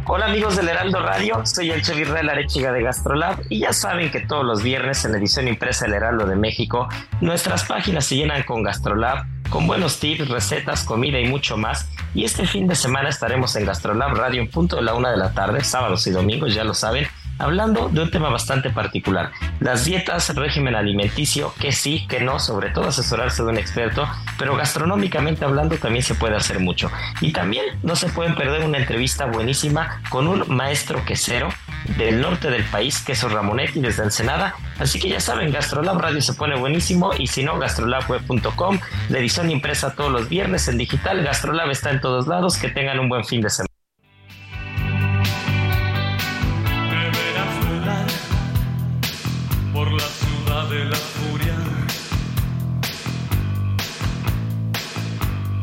Hola 0.07 0.27
amigos 0.27 0.57
del 0.57 0.71
Heraldo 0.71 1.03
Radio, 1.03 1.45
soy 1.45 1.71
el 1.71 1.83
Chef 1.83 2.01
Israel 2.01 2.31
Arechiga 2.31 2.73
de 2.73 2.83
Gastrolab 2.83 3.43
y 3.51 3.61
ya 3.61 3.75
saben 3.75 4.11
que 4.11 4.21
todos 4.21 4.47
los 4.47 4.63
viernes 4.63 5.05
en 5.05 5.13
la 5.13 5.19
edición 5.19 5.47
impresa 5.47 5.85
del 5.85 5.95
Heraldo 5.95 6.25
de 6.25 6.37
México 6.37 6.89
nuestras 7.21 7.65
páginas 7.65 8.07
se 8.07 8.17
llenan 8.17 8.45
con 8.45 8.63
Gastrolab, 8.63 9.27
con 9.51 9.67
buenos 9.67 9.99
tips, 9.99 10.29
recetas, 10.29 10.85
comida 10.85 11.19
y 11.19 11.29
mucho 11.29 11.57
más. 11.57 11.89
Y 12.15 12.25
este 12.25 12.47
fin 12.47 12.67
de 12.67 12.75
semana 12.75 13.09
estaremos 13.09 13.55
en 13.57 13.67
Gastrolab 13.67 14.15
Radio 14.15 14.41
en 14.41 14.49
punto 14.49 14.77
de 14.77 14.83
la 14.83 14.95
una 14.95 15.11
de 15.11 15.17
la 15.17 15.33
tarde, 15.33 15.63
sábados 15.63 16.07
y 16.07 16.11
domingos, 16.11 16.55
ya 16.55 16.65
lo 16.65 16.73
saben, 16.73 17.07
hablando 17.41 17.89
de 17.89 18.03
un 18.03 18.11
tema 18.11 18.29
bastante 18.29 18.71
particular, 18.71 19.33
las 19.61 19.85
dietas, 19.85 20.35
régimen 20.35 20.75
alimenticio, 20.75 21.53
que 21.59 21.73
sí, 21.73 22.07
que 22.09 22.21
no, 22.21 22.39
sobre 22.39 22.71
todo 22.71 22.89
asesorarse 22.89 23.43
de 23.43 23.49
un 23.49 23.59
experto, 23.59 24.07
pero 24.39 24.57
gastronómicamente 24.57 25.45
hablando 25.45 25.77
también 25.77 26.03
se 26.03 26.15
puede 26.15 26.37
hacer 26.37 26.61
mucho. 26.61 26.91
Y 27.21 27.33
también 27.33 27.65
no 27.83 27.97
se 27.97 28.09
pueden 28.09 28.35
perder 28.35 28.65
una 28.65 28.79
entrevista 28.79 29.27
buenísima 29.27 30.03
con 30.11 30.29
un 30.29 30.45
maestro 30.49 31.05
quesero 31.05 31.49
del 31.97 32.21
norte 32.21 32.51
del 32.51 32.65
país, 32.65 33.01
queso 33.01 33.29
Ramonetti 33.29 33.81
desde 33.81 34.05
Ensenada. 34.05 34.55
Así 34.79 34.99
que 34.99 35.09
ya 35.09 35.21
saben, 35.21 35.53
Gastrolab 35.53 35.99
Radio 35.99 36.21
se 36.21 36.35
pone 36.35 36.57
buenísimo 36.57 37.11
y 37.19 37.27
si 37.27 37.43
no, 37.43 37.59
gastrolabweb.com, 37.59 38.79
la 39.09 39.19
edición 39.19 39.51
impresa 39.51 39.95
todos 39.95 40.11
los 40.11 40.29
viernes 40.29 40.69
en 40.69 40.79
digital, 40.79 41.23
Gastrolab 41.23 41.71
está 41.71 41.91
en 41.91 42.01
todos 42.01 42.27
lados, 42.27 42.57
que 42.57 42.69
tengan 42.69 42.99
un 42.99 43.09
buen 43.09 43.25
fin 43.25 43.41
de 43.41 43.51
semana. 43.51 43.69
Por 49.73 49.93
la 49.93 50.01
ciudad 50.01 50.69
de 50.69 50.85
la 50.85 50.97
furia, 50.97 51.55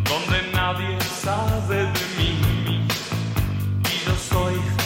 donde 0.06 0.52
nadie 0.54 1.00
sabe 1.02 1.78
de 1.78 2.02
mí 2.18 2.88
y 3.84 4.06
yo 4.06 4.16
soy 4.16 4.77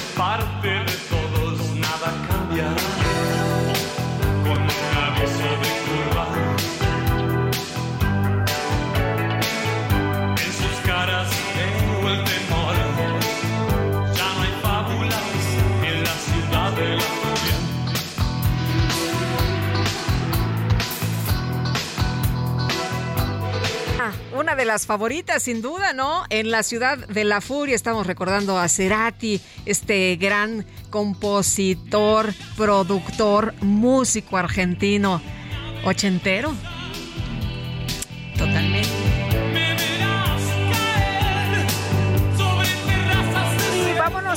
de 24.62 24.66
las 24.66 24.86
favoritas, 24.86 25.42
sin 25.42 25.64
duda, 25.64 25.92
¿no? 25.92 26.24
En 26.30 26.52
la 26.52 26.62
ciudad 26.62 26.96
de 27.08 27.24
la 27.24 27.42
furia 27.42 27.76
estamos 27.76 28.06
recordando 28.06 28.60
a 28.60 28.70
Cerati, 28.70 29.42
este 29.66 30.16
gran 30.18 30.68
compositor, 30.92 32.32
productor, 32.56 33.56
músico 33.62 34.38
argentino, 34.38 35.20
ochentero. 35.84 36.54
Totalmente. 38.38 38.90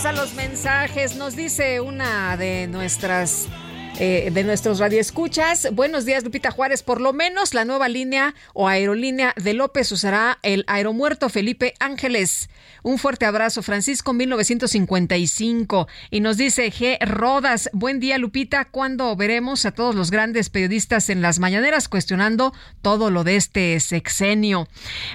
A 0.04 0.12
los 0.12 0.34
mensajes. 0.34 1.16
Nos 1.16 1.34
dice 1.34 1.80
una 1.80 2.36
de 2.36 2.66
nuestras 2.66 3.46
eh, 3.98 4.30
de 4.32 4.42
nuestros 4.42 4.80
radioescuchas. 4.80 5.68
Buenos 5.72 6.04
días, 6.04 6.24
Lupita 6.24 6.50
Juárez. 6.50 6.82
Por 6.82 7.00
lo 7.00 7.12
menos 7.12 7.54
la 7.54 7.64
nueva 7.64 7.88
línea 7.88 8.34
o 8.52 8.66
aerolínea 8.66 9.32
de 9.36 9.54
López 9.54 9.92
usará 9.92 10.38
el 10.42 10.64
aeromuerto 10.66 11.28
Felipe 11.28 11.74
Ángeles. 11.78 12.48
Un 12.82 12.98
fuerte 12.98 13.24
abrazo, 13.24 13.62
Francisco 13.62 14.12
1955. 14.12 15.88
Y 16.10 16.20
nos 16.20 16.36
dice 16.36 16.70
G. 16.72 16.98
Rodas. 17.06 17.70
Buen 17.72 18.00
día, 18.00 18.18
Lupita. 18.18 18.64
¿Cuándo 18.64 19.14
veremos 19.14 19.64
a 19.64 19.72
todos 19.72 19.94
los 19.94 20.10
grandes 20.10 20.50
periodistas 20.50 21.08
en 21.08 21.22
las 21.22 21.38
mañaneras 21.38 21.88
cuestionando 21.88 22.52
todo 22.82 23.10
lo 23.10 23.22
de 23.22 23.36
este 23.36 23.78
sexenio? 23.78 24.68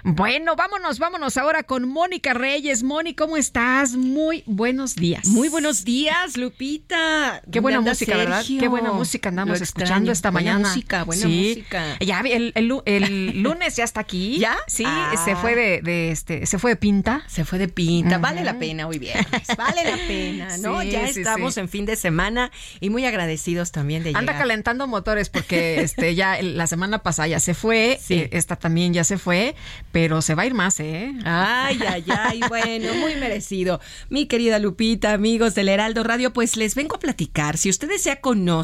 Bueno, 0.03 0.55
vámonos, 0.55 0.99
vámonos 0.99 1.35
ahora 1.37 1.63
con 1.63 1.87
Mónica 1.87 2.33
Reyes. 2.33 2.81
Moni, 2.83 3.13
¿cómo 3.13 3.35
estás? 3.35 3.95
Muy 3.95 4.43
buenos 4.45 4.95
días. 4.95 5.27
Muy 5.27 5.49
buenos 5.49 5.83
días, 5.83 6.37
Lupita. 6.37 7.41
Qué 7.51 7.59
buena 7.59 7.77
¿Dónde 7.79 7.91
anda 7.91 7.91
música, 7.91 8.17
¿verdad? 8.17 8.45
Qué 8.47 8.68
buena 8.69 8.91
música 8.91 9.29
andamos 9.29 9.61
escuchando 9.61 10.11
esta 10.11 10.31
Buena 10.31 10.53
mañana. 10.53 10.69
música, 10.69 11.03
buena 11.03 11.21
Sí. 11.23 11.47
música. 11.49 11.97
Ya 11.99 12.19
el, 12.21 12.51
el 12.55 12.65
lu- 12.67 12.83
el 12.85 13.41
lunes 13.43 13.75
ya 13.75 13.83
está 13.83 14.01
aquí. 14.01 14.37
¿Ya? 14.39 14.55
Sí, 14.67 14.83
Ah. 14.87 15.13
se 15.23 15.35
fue 15.35 15.55
de, 15.55 15.81
de 15.81 16.11
este, 16.11 16.45
se 16.45 16.59
fue 16.59 16.71
de 16.71 16.75
pinta. 16.75 17.23
Se 17.27 17.45
fue 17.45 17.59
de 17.59 17.67
pinta. 17.67 18.17
Vale 18.17 18.43
la 18.43 18.57
pena 18.59 18.87
hoy 18.87 18.99
viernes. 18.99 19.25
Vale 19.57 19.83
la 19.83 19.97
pena, 20.07 20.57
¿no? 20.59 20.81
Sí, 20.81 20.91
ya 20.91 21.07
sí, 21.11 21.19
estamos 21.21 21.57
en 21.57 21.69
fin 21.69 21.85
de 21.85 21.95
semana 21.95 22.51
y 22.79 22.89
muy 22.89 23.05
agradecidos 23.05 23.71
también 23.71 24.03
de 24.03 24.09
Anda 24.09 24.21
llegar. 24.21 24.37
calentando 24.39 24.87
motores 24.87 25.29
porque 25.29 25.81
este 25.81 26.15
ya 26.15 26.41
la 26.41 26.67
semana 26.67 26.99
pasada 27.03 27.27
ya 27.27 27.39
se 27.39 27.53
fue, 27.53 27.99
eh, 28.09 28.29
esta 28.31 28.55
también 28.55 28.93
ya 28.93 29.03
se 29.03 29.17
fue, 29.17 29.55
pero 29.91 30.21
se 30.21 30.35
va 30.35 30.43
a 30.43 30.45
ir 30.45 30.53
más, 30.53 30.79
¿eh? 30.79 31.11
Ay, 31.25 31.79
ay, 31.87 32.03
ay, 32.17 32.41
bueno, 32.47 32.93
muy 32.95 33.15
merecido. 33.15 33.79
Mi 34.09 34.25
querida 34.27 34.59
Lupita, 34.59 35.13
amigos 35.13 35.55
del 35.55 35.69
Heraldo 35.69 36.03
Radio, 36.03 36.33
pues 36.33 36.57
les 36.57 36.75
vengo 36.75 36.95
a 36.95 36.99
platicar, 36.99 37.57
si 37.57 37.69
ustedes 37.69 38.03
ya 38.03 38.17
conocen, 38.21 38.58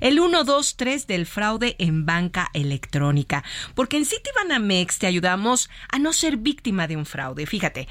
el 0.00 0.18
123 0.18 1.06
del 1.06 1.26
fraude 1.26 1.76
en 1.78 2.06
banca 2.06 2.50
electrónica, 2.54 3.44
porque 3.74 3.96
en 3.96 4.04
Citibanamex 4.04 4.98
te 4.98 5.06
ayudamos 5.06 5.70
a 5.90 5.98
no 5.98 6.12
ser 6.12 6.36
víctima 6.36 6.86
de 6.86 6.96
un 6.96 7.06
fraude. 7.06 7.46
Fíjate, 7.46 7.88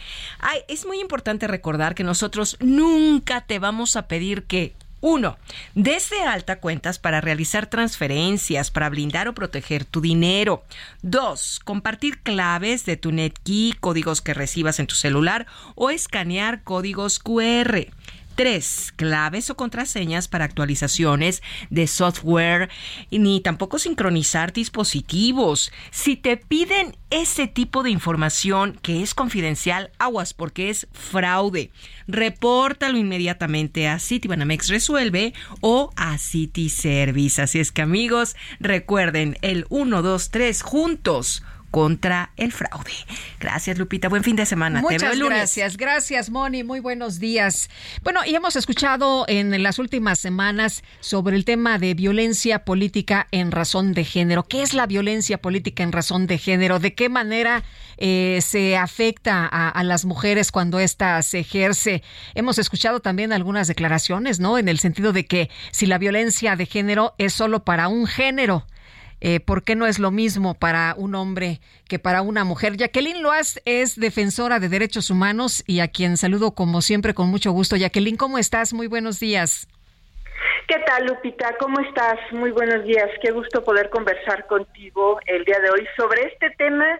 es 0.67 0.85
muy 0.85 0.99
importante 0.99 1.47
recordar 1.47 1.95
que 1.95 2.03
nosotros 2.03 2.57
nunca 2.59 3.41
te 3.41 3.59
vamos 3.59 3.95
a 3.95 4.07
pedir 4.07 4.43
que 4.43 4.73
uno, 4.99 5.37
desde 5.75 6.23
alta 6.23 6.59
cuentas 6.59 6.97
para 6.97 7.21
realizar 7.21 7.67
transferencias, 7.67 8.71
para 8.71 8.89
blindar 8.89 9.27
o 9.27 9.35
proteger 9.35 9.85
tu 9.85 10.01
dinero. 10.01 10.63
Dos, 11.03 11.59
compartir 11.63 12.23
claves 12.23 12.83
de 12.83 12.97
tu 12.97 13.11
NetKey, 13.11 13.73
códigos 13.79 14.23
que 14.23 14.33
recibas 14.33 14.79
en 14.79 14.87
tu 14.87 14.95
celular 14.95 15.45
o 15.75 15.91
escanear 15.91 16.63
códigos 16.63 17.19
QR. 17.19 17.85
Tres, 18.37 18.93
claves 18.95 19.49
o 19.49 19.57
contraseñas 19.57 20.27
para 20.27 20.45
actualizaciones 20.45 21.41
de 21.71 21.87
software 21.87 22.69
ni 23.09 23.41
tampoco 23.41 23.79
sincronizar 23.79 24.53
dispositivos. 24.53 25.71
Si 25.89 26.15
te 26.17 26.37
piden 26.37 26.95
ese 27.09 27.47
tipo 27.47 27.81
de 27.81 27.89
información 27.89 28.77
que 28.83 29.01
es 29.01 29.15
confidencial, 29.15 29.89
aguas 29.97 30.35
porque 30.35 30.69
es 30.69 30.85
fraude. 30.91 31.71
Repórtalo 32.07 32.99
inmediatamente 32.99 33.87
a 33.87 33.97
Citibanamex 33.97 34.67
Resuelve 34.67 35.33
o 35.61 35.89
a 35.95 36.19
City 36.19 36.69
Service. 36.69 37.41
Así 37.41 37.59
es 37.59 37.71
que 37.71 37.81
amigos, 37.81 38.35
recuerden 38.59 39.39
el 39.41 39.65
123 39.67 40.61
juntos 40.61 41.41
contra 41.77 42.31
el 42.37 42.51
fraude. 42.51 42.91
Gracias 43.39 43.77
Lupita, 43.77 44.09
buen 44.09 44.23
fin 44.23 44.35
de 44.35 44.47
semana. 44.47 44.81
Te 44.81 44.87
veo 44.87 44.93
Muchas 44.93 45.13
el 45.13 45.19
lunes. 45.19 45.37
gracias, 45.37 45.77
gracias 45.77 46.29
Moni, 46.31 46.63
muy 46.63 46.79
buenos 46.79 47.19
días. 47.19 47.69
Bueno, 48.01 48.21
y 48.25 48.33
hemos 48.33 48.55
escuchado 48.55 49.25
en 49.27 49.61
las 49.61 49.77
últimas 49.77 50.17
semanas 50.17 50.83
sobre 51.01 51.35
el 51.35 51.45
tema 51.45 51.77
de 51.77 51.93
violencia 51.93 52.65
política 52.65 53.27
en 53.29 53.51
razón 53.51 53.93
de 53.93 54.05
género. 54.05 54.41
¿Qué 54.41 54.63
es 54.63 54.73
la 54.73 54.87
violencia 54.87 55.37
política 55.37 55.83
en 55.83 55.91
razón 55.91 56.25
de 56.25 56.39
género? 56.39 56.79
¿De 56.79 56.95
qué 56.95 57.09
manera 57.09 57.63
eh, 57.97 58.39
se 58.41 58.75
afecta 58.75 59.45
a, 59.45 59.69
a 59.69 59.83
las 59.83 60.03
mujeres 60.03 60.51
cuando 60.51 60.79
ésta 60.79 61.21
se 61.21 61.41
ejerce? 61.41 62.01
Hemos 62.33 62.57
escuchado 62.57 63.01
también 63.01 63.31
algunas 63.31 63.67
declaraciones, 63.67 64.39
¿no? 64.39 64.57
En 64.57 64.67
el 64.67 64.79
sentido 64.79 65.13
de 65.13 65.27
que 65.27 65.51
si 65.69 65.85
la 65.85 65.99
violencia 65.99 66.55
de 66.55 66.65
género 66.65 67.13
es 67.19 67.33
solo 67.33 67.63
para 67.63 67.87
un 67.87 68.07
género, 68.07 68.65
eh, 69.19 69.39
¿por 69.39 69.63
qué 69.63 69.75
no 69.75 69.87
es 69.87 69.99
lo 69.99 70.11
mismo 70.11 70.53
para 70.53 70.93
un 70.97 71.15
hombre 71.15 71.59
que 71.87 71.99
para 71.99 72.21
una 72.21 72.43
mujer? 72.43 72.77
Jacqueline 72.77 73.21
Loaz 73.21 73.59
es 73.65 73.99
defensora 73.99 74.59
de 74.59 74.69
derechos 74.69 75.09
humanos 75.09 75.63
y 75.65 75.79
a 75.79 75.87
quien 75.87 76.17
saludo 76.17 76.51
como 76.51 76.81
siempre 76.81 77.13
con 77.13 77.27
mucho 77.29 77.51
gusto. 77.51 77.75
Jacqueline, 77.75 78.17
¿cómo 78.17 78.37
estás? 78.37 78.73
Muy 78.73 78.87
buenos 78.87 79.19
días. 79.19 79.67
¿Qué 80.67 80.79
tal, 80.85 81.05
Lupita? 81.05 81.55
¿Cómo 81.59 81.79
estás? 81.79 82.19
Muy 82.31 82.51
buenos 82.51 82.83
días. 82.83 83.09
Qué 83.21 83.31
gusto 83.31 83.63
poder 83.63 83.89
conversar 83.89 84.45
contigo 84.47 85.19
el 85.25 85.45
día 85.45 85.59
de 85.59 85.69
hoy 85.69 85.87
sobre 85.95 86.23
este 86.23 86.49
tema 86.51 86.99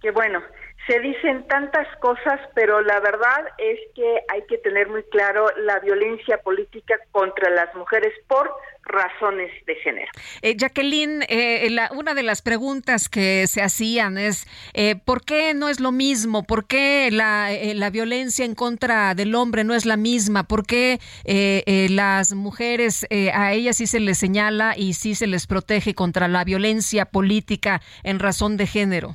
que, 0.00 0.12
bueno, 0.12 0.40
Se 0.86 0.98
dicen 0.98 1.46
tantas 1.46 1.86
cosas, 1.98 2.40
pero 2.54 2.80
la 2.80 2.98
verdad 3.00 3.44
es 3.58 3.78
que 3.94 4.20
hay 4.32 4.42
que 4.48 4.58
tener 4.58 4.88
muy 4.88 5.02
claro 5.04 5.46
la 5.58 5.78
violencia 5.78 6.38
política 6.38 6.94
contra 7.12 7.48
las 7.50 7.72
mujeres 7.76 8.12
por 8.26 8.50
razones 8.82 9.52
de 9.66 9.74
género. 9.76 10.10
Eh, 10.42 10.56
Jacqueline, 10.58 11.22
eh, 11.28 11.68
la- 11.70 11.90
una 11.94 12.14
de 12.14 12.22
las 12.24 12.42
preguntas 12.42 13.08
que 13.08 13.46
se 13.46 13.62
hacían 13.62 14.18
es, 14.18 14.46
eh, 14.72 14.96
¿por 14.96 15.22
qué 15.24 15.54
no 15.54 15.68
es 15.68 15.78
lo 15.80 15.92
mismo? 15.92 16.42
¿Por 16.44 16.66
qué 16.66 17.10
la, 17.12 17.52
eh, 17.52 17.74
la 17.74 17.90
violencia 17.90 18.44
en 18.44 18.54
contra 18.56 19.14
del 19.14 19.34
hombre 19.36 19.62
no 19.64 19.74
es 19.74 19.86
la 19.86 19.96
misma? 19.96 20.44
¿Por 20.44 20.66
qué 20.66 20.98
eh, 21.24 21.62
eh, 21.66 21.88
las 21.90 22.32
mujeres, 22.32 23.06
a 23.34 23.52
ellas 23.52 23.76
sí 23.76 23.86
se 23.86 24.00
les 24.00 24.18
señala 24.18 24.74
y 24.76 24.94
sí 24.94 25.14
se 25.14 25.26
les 25.28 25.46
protege 25.46 25.94
contra 25.94 26.26
la 26.26 26.42
violencia 26.42 27.04
política 27.04 27.80
en 28.02 28.18
razón 28.18 28.56
de 28.56 28.66
género? 28.66 29.14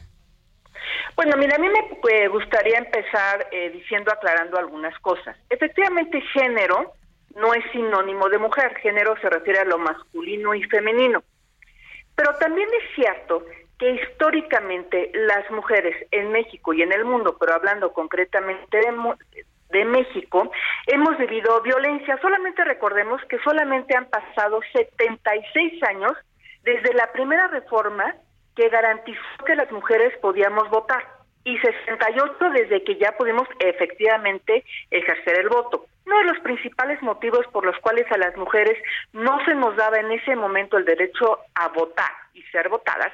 Bueno, 1.16 1.38
mira, 1.38 1.56
a 1.56 1.60
mí 1.60 1.70
me 1.70 2.28
gustaría 2.28 2.78
empezar 2.78 3.48
eh, 3.52 3.70
diciendo, 3.70 4.12
aclarando 4.12 4.58
algunas 4.58 4.98
cosas. 5.00 5.38
Efectivamente, 5.50 6.20
género 6.34 6.94
no 7.36 7.54
es 7.54 7.64
sinónimo 7.72 8.28
de 8.30 8.38
mujer. 8.38 8.76
Género 8.76 9.16
se 9.22 9.30
refiere 9.30 9.60
a 9.60 9.66
lo 9.66 9.78
masculino 9.78 10.54
y 10.54 10.64
femenino. 10.64 11.24
Pero 12.16 12.36
también 12.36 12.68
es 12.82 12.96
cierto 12.96 13.46
que 13.80 13.92
históricamente 13.92 15.12
las 15.14 15.50
mujeres 15.52 15.96
en 16.12 16.32
México 16.32 16.74
y 16.74 16.82
en 16.82 16.92
el 16.92 17.06
mundo, 17.06 17.38
pero 17.40 17.54
hablando 17.54 17.92
concretamente 17.94 18.78
de, 18.78 18.94
de 19.70 19.86
México, 19.86 20.52
hemos 20.88 21.18
vivido 21.18 21.62
violencia. 21.62 22.18
Solamente 22.22 22.64
recordemos 22.64 23.22
que 23.30 23.40
solamente 23.40 23.96
han 23.96 24.06
pasado 24.06 24.60
76 24.74 25.84
años 25.84 26.14
desde 26.64 26.94
la 26.94 27.12
primera 27.12 27.48
reforma 27.48 28.16
que 28.56 28.70
garantizó 28.70 29.22
que 29.46 29.56
las 29.56 29.72
mujeres 29.72 30.18
podíamos 30.20 30.70
votar 30.70 31.04
y 31.44 31.58
68 31.60 32.50
desde 32.54 32.84
que 32.84 32.98
ya 32.98 33.12
pudimos 33.14 33.48
efectivamente 33.60 34.64
ejercer 34.90 35.40
el 35.40 35.50
voto. 35.50 35.86
Uno 36.06 36.18
de 36.18 36.24
los 36.26 36.40
principales 36.40 37.02
motivos 37.02 37.46
por 37.52 37.66
los 37.66 37.78
cuales 37.80 38.12
a 38.12 38.18
las 38.18 38.36
mujeres 38.36 38.78
no 39.14 39.44
se 39.46 39.54
nos 39.54 39.76
daba 39.76 40.00
en 40.00 40.12
ese 40.12 40.36
momento 40.36 40.78
el 40.78 40.86
derecho 40.86 41.40
a 41.54 41.68
votar 41.70 42.12
y 42.34 42.42
ser 42.44 42.70
votadas, 42.70 43.14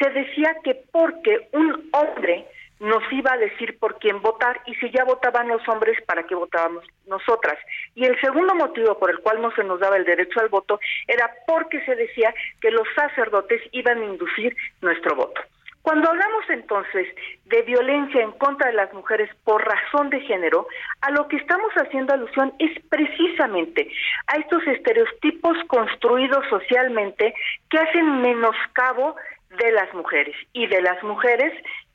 se 0.00 0.10
decía 0.10 0.56
que 0.64 0.76
porque 0.90 1.48
un 1.52 1.90
hombre 1.92 2.46
nos 2.82 3.02
iba 3.12 3.32
a 3.32 3.38
decir 3.38 3.78
por 3.78 3.98
quién 4.00 4.20
votar 4.20 4.60
y 4.66 4.74
si 4.74 4.90
ya 4.90 5.04
votaban 5.04 5.46
los 5.46 5.66
hombres, 5.68 5.96
¿para 6.04 6.24
qué 6.24 6.34
votábamos 6.34 6.84
nosotras? 7.06 7.56
Y 7.94 8.04
el 8.04 8.20
segundo 8.20 8.56
motivo 8.56 8.98
por 8.98 9.10
el 9.10 9.20
cual 9.20 9.40
no 9.40 9.52
se 9.52 9.62
nos 9.62 9.78
daba 9.78 9.96
el 9.96 10.04
derecho 10.04 10.40
al 10.40 10.48
voto 10.48 10.80
era 11.06 11.32
porque 11.46 11.84
se 11.84 11.94
decía 11.94 12.34
que 12.60 12.72
los 12.72 12.86
sacerdotes 12.96 13.62
iban 13.70 13.98
a 13.98 14.04
inducir 14.04 14.56
nuestro 14.80 15.14
voto. 15.14 15.40
Cuando 15.82 16.08
hablamos 16.08 16.44
entonces 16.48 17.06
de 17.46 17.62
violencia 17.62 18.20
en 18.20 18.32
contra 18.32 18.68
de 18.68 18.76
las 18.76 18.92
mujeres 18.92 19.30
por 19.44 19.64
razón 19.64 20.10
de 20.10 20.20
género, 20.20 20.66
a 21.02 21.10
lo 21.10 21.28
que 21.28 21.36
estamos 21.36 21.72
haciendo 21.74 22.14
alusión 22.14 22.52
es 22.58 22.70
precisamente 22.88 23.88
a 24.26 24.38
estos 24.38 24.66
estereotipos 24.66 25.56
construidos 25.68 26.44
socialmente 26.50 27.34
que 27.68 27.78
hacen 27.78 28.22
menoscabo 28.22 29.16
de 29.58 29.72
las 29.72 29.92
mujeres 29.92 30.36
y 30.52 30.66
de 30.66 30.80
las 30.80 31.02
mujeres 31.02 31.52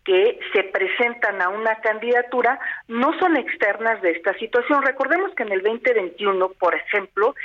que 0.08 0.40
se 0.54 0.64
presentan 0.64 1.42
a 1.42 1.50
una 1.50 1.76
candidatura 1.82 2.58
no 2.88 3.12
son 3.20 3.36
externas 3.36 4.02
de 4.02 4.12
esta 4.12 4.34
situación. 4.36 4.82
Recordemos 4.82 5.36
que 5.36 5.44
en 5.44 5.52
el 5.52 5.62
2021, 5.62 6.48
por 6.54 6.74
ejemplo, 6.74 7.36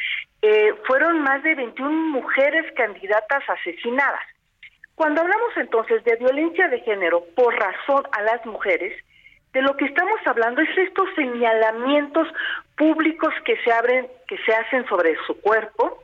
eh, 0.41 0.73
fueron 0.87 1.23
más 1.23 1.43
de 1.43 1.57
21 1.57 1.91
mujeres 1.91 2.73
candidatas 2.77 3.43
asesinadas. 3.51 4.23
Cuando 4.95 5.23
hablamos 5.23 5.57
entonces 5.57 6.05
de 6.05 6.15
violencia 6.15 6.69
de 6.69 6.79
género 6.81 7.25
por 7.35 7.53
razón 7.53 8.05
a 8.13 8.23
las 8.23 8.47
mujeres, 8.47 8.95
de 9.53 9.61
lo 9.61 9.77
que 9.77 9.87
estamos 9.87 10.21
hablando 10.25 10.63
es 10.63 10.79
estos 10.79 11.09
señalamientos 11.17 12.29
públicos 12.77 13.35
que 13.45 13.57
se 13.65 13.73
abren, 13.73 14.07
que 14.29 14.39
se 14.39 14.55
hacen 14.55 14.87
sobre 14.87 15.17
su 15.27 15.41
cuerpo, 15.41 15.99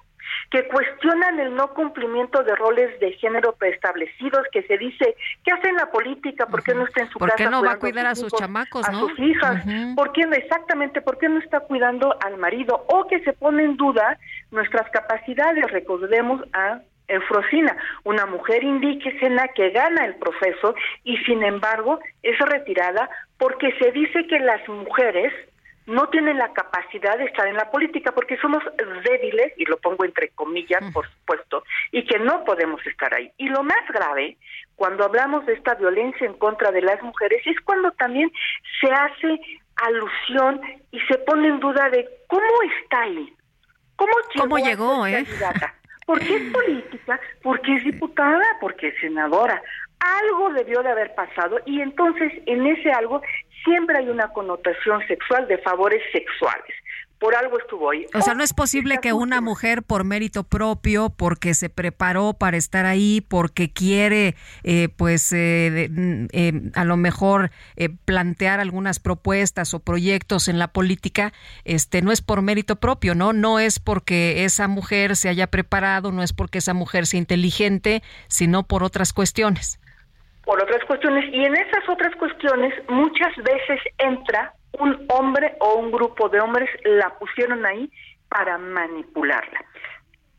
que 0.50 0.66
cuestionan 0.68 1.38
el 1.40 1.54
no 1.54 1.74
cumplimiento 1.74 2.42
de 2.42 2.54
roles 2.54 2.98
de 3.00 3.12
género 3.14 3.52
preestablecidos, 3.52 4.46
que 4.50 4.62
se 4.62 4.78
dice, 4.78 5.14
¿qué 5.44 5.52
hace 5.52 5.68
en 5.68 5.76
la 5.76 5.90
política? 5.90 6.46
¿Por 6.46 6.62
qué 6.62 6.74
no 6.74 6.84
está 6.84 7.02
en 7.02 7.10
su 7.10 7.18
¿Por 7.18 7.28
casa? 7.28 7.44
qué 7.44 7.50
no 7.50 7.62
va 7.62 7.72
a 7.72 7.78
cuidar 7.78 8.06
a 8.06 8.14
sus 8.14 8.28
hijos, 8.28 8.40
chamacos, 8.40 8.88
a 8.88 8.92
no? 8.92 9.00
sus 9.00 9.18
hijas? 9.18 9.64
¿Por 9.94 10.12
qué 10.12 10.26
no 10.26 10.32
exactamente? 10.34 11.02
¿Por 11.02 11.18
qué 11.18 11.28
no 11.28 11.38
está 11.38 11.60
cuidando 11.60 12.16
al 12.24 12.38
marido? 12.38 12.84
O 12.88 13.06
que 13.06 13.20
se 13.20 13.32
pone 13.34 13.64
en 13.64 13.76
duda 13.76 14.18
nuestras 14.50 14.88
capacidades. 14.90 15.70
Recordemos 15.70 16.42
a 16.54 16.80
Eufrosina, 17.08 17.76
una 18.04 18.26
mujer 18.26 18.62
indígena 18.64 19.48
que 19.48 19.70
gana 19.70 20.04
el 20.04 20.14
proceso 20.16 20.74
y 21.04 21.16
sin 21.18 21.42
embargo 21.42 21.98
es 22.22 22.38
retirada 22.38 23.08
porque 23.38 23.72
se 23.78 23.92
dice 23.92 24.26
que 24.26 24.38
las 24.40 24.66
mujeres 24.68 25.32
no 25.88 26.06
tienen 26.10 26.36
la 26.36 26.52
capacidad 26.52 27.16
de 27.16 27.24
estar 27.24 27.48
en 27.48 27.56
la 27.56 27.70
política 27.70 28.12
porque 28.12 28.36
somos 28.36 28.62
débiles, 29.04 29.54
y 29.56 29.64
lo 29.64 29.78
pongo 29.78 30.04
entre 30.04 30.28
comillas, 30.30 30.84
por 30.92 31.08
supuesto, 31.08 31.64
y 31.90 32.04
que 32.04 32.18
no 32.18 32.44
podemos 32.44 32.86
estar 32.86 33.12
ahí. 33.14 33.32
Y 33.38 33.48
lo 33.48 33.62
más 33.62 33.88
grave, 33.88 34.36
cuando 34.76 35.04
hablamos 35.04 35.46
de 35.46 35.54
esta 35.54 35.74
violencia 35.74 36.26
en 36.26 36.34
contra 36.34 36.70
de 36.72 36.82
las 36.82 37.02
mujeres, 37.02 37.40
es 37.46 37.58
cuando 37.62 37.90
también 37.92 38.30
se 38.80 38.92
hace 38.92 39.40
alusión 39.76 40.60
y 40.90 41.00
se 41.00 41.18
pone 41.18 41.48
en 41.48 41.58
duda 41.58 41.88
de 41.88 42.06
cómo 42.26 42.44
está 42.82 43.02
ahí. 43.02 43.32
¿Cómo 43.96 44.12
llegó, 44.34 44.42
¿Cómo 44.42 44.56
a 44.56 44.60
llegó, 44.60 45.04
ser 45.06 45.14
eh? 45.14 45.24
candidata? 45.24 45.74
Porque 46.04 46.36
es 46.36 46.52
política, 46.52 47.20
porque 47.42 47.76
es 47.76 47.84
diputada, 47.84 48.44
porque 48.60 48.88
es 48.88 49.00
senadora. 49.00 49.62
Algo 50.00 50.52
debió 50.52 50.82
de 50.82 50.90
haber 50.90 51.14
pasado 51.14 51.58
y 51.64 51.80
entonces 51.80 52.30
en 52.46 52.66
ese 52.66 52.92
algo 52.92 53.22
siempre 53.64 53.98
hay 53.98 54.08
una 54.08 54.28
connotación 54.28 55.06
sexual 55.06 55.46
de 55.48 55.58
favores 55.58 56.02
sexuales. 56.12 56.74
Por 57.18 57.34
algo 57.34 57.58
estuvo 57.58 57.90
ahí. 57.90 58.06
O 58.14 58.20
sea, 58.20 58.34
no 58.34 58.44
es 58.44 58.54
posible 58.54 58.98
que 59.02 59.12
una 59.12 59.40
mujer 59.40 59.82
por 59.82 60.04
mérito 60.04 60.44
propio, 60.44 61.10
porque 61.10 61.52
se 61.54 61.68
preparó 61.68 62.34
para 62.34 62.56
estar 62.56 62.86
ahí, 62.86 63.20
porque 63.26 63.72
quiere, 63.72 64.36
eh, 64.62 64.88
pues, 64.96 65.32
eh, 65.32 65.88
mm, 65.90 66.26
eh, 66.30 66.70
a 66.74 66.84
lo 66.84 66.96
mejor 66.96 67.50
eh, 67.74 67.88
plantear 67.88 68.60
algunas 68.60 69.00
propuestas 69.00 69.74
o 69.74 69.80
proyectos 69.80 70.46
en 70.46 70.60
la 70.60 70.68
política, 70.68 71.32
este, 71.64 72.02
no 72.02 72.12
es 72.12 72.22
por 72.22 72.40
mérito 72.40 72.76
propio, 72.76 73.16
¿no? 73.16 73.32
No 73.32 73.58
es 73.58 73.80
porque 73.80 74.44
esa 74.44 74.68
mujer 74.68 75.16
se 75.16 75.28
haya 75.28 75.48
preparado, 75.48 76.12
no 76.12 76.22
es 76.22 76.32
porque 76.32 76.58
esa 76.58 76.72
mujer 76.72 77.06
sea 77.06 77.18
inteligente, 77.18 78.04
sino 78.28 78.62
por 78.62 78.84
otras 78.84 79.12
cuestiones. 79.12 79.80
Por 80.48 80.62
otras 80.62 80.82
cuestiones 80.86 81.26
y 81.30 81.44
en 81.44 81.54
esas 81.56 81.86
otras 81.90 82.16
cuestiones 82.16 82.72
muchas 82.88 83.36
veces 83.36 83.82
entra 83.98 84.54
un 84.78 85.06
hombre 85.10 85.54
o 85.60 85.74
un 85.74 85.92
grupo 85.92 86.30
de 86.30 86.40
hombres 86.40 86.70
la 86.84 87.10
pusieron 87.18 87.66
ahí 87.66 87.92
para 88.30 88.56
manipularla. 88.56 89.62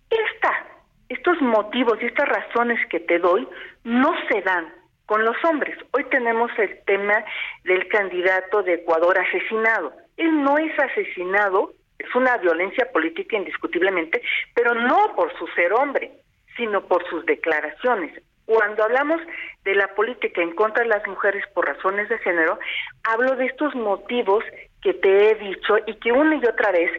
Esta, 0.09 0.65
estos 1.09 1.39
motivos 1.41 1.99
y 2.01 2.07
estas 2.07 2.27
razones 2.27 2.79
que 2.87 3.01
te 3.01 3.19
doy 3.19 3.47
no 3.83 4.11
se 4.31 4.41
dan 4.41 4.73
con 5.05 5.23
los 5.23 5.35
hombres. 5.45 5.77
Hoy 5.91 6.03
tenemos 6.05 6.49
el 6.57 6.83
tema 6.85 7.23
del 7.63 7.87
candidato 7.89 8.63
de 8.63 8.73
Ecuador 8.73 9.15
asesinado. 9.19 9.93
Él 10.17 10.43
no 10.43 10.57
es 10.57 10.71
asesinado, 10.79 11.73
es 11.99 12.15
una 12.15 12.35
violencia 12.37 12.91
política 12.91 13.37
indiscutiblemente, 13.37 14.23
pero 14.55 14.73
no 14.73 15.13
por 15.15 15.37
su 15.37 15.45
ser 15.49 15.71
hombre, 15.71 16.09
sino 16.57 16.87
por 16.87 17.07
sus 17.11 17.23
declaraciones. 17.27 18.19
Cuando 18.49 18.83
hablamos 18.83 19.21
de 19.63 19.75
la 19.75 19.89
política 19.89 20.41
en 20.41 20.55
contra 20.55 20.81
de 20.81 20.89
las 20.89 21.05
mujeres 21.05 21.45
por 21.53 21.67
razones 21.67 22.09
de 22.09 22.17
género, 22.17 22.57
hablo 23.03 23.35
de 23.35 23.45
estos 23.45 23.75
motivos 23.75 24.43
que 24.81 24.95
te 24.95 25.29
he 25.29 25.35
dicho 25.35 25.77
y 25.85 25.93
que 25.99 26.11
una 26.11 26.35
y 26.35 26.43
otra 26.43 26.71
vez 26.71 26.89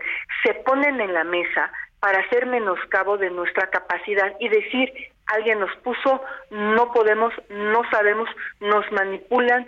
se 0.45 0.55
ponen 0.55 1.01
en 1.01 1.13
la 1.13 1.25
mesa 1.25 1.73
para 1.99 2.21
hacer 2.21 2.47
menoscabo 2.47 3.19
de 3.19 3.31
nuestra 3.31 3.69
capacidad 3.69 4.33
y 4.39 4.49
decir, 4.49 4.93
alguien 5.27 5.59
nos 5.59 5.75
puso, 5.79 6.23
no 6.51 6.93
podemos, 6.93 7.35
no 7.49 7.83
sabemos, 7.91 8.29
nos 8.61 8.89
manipulan, 8.93 9.67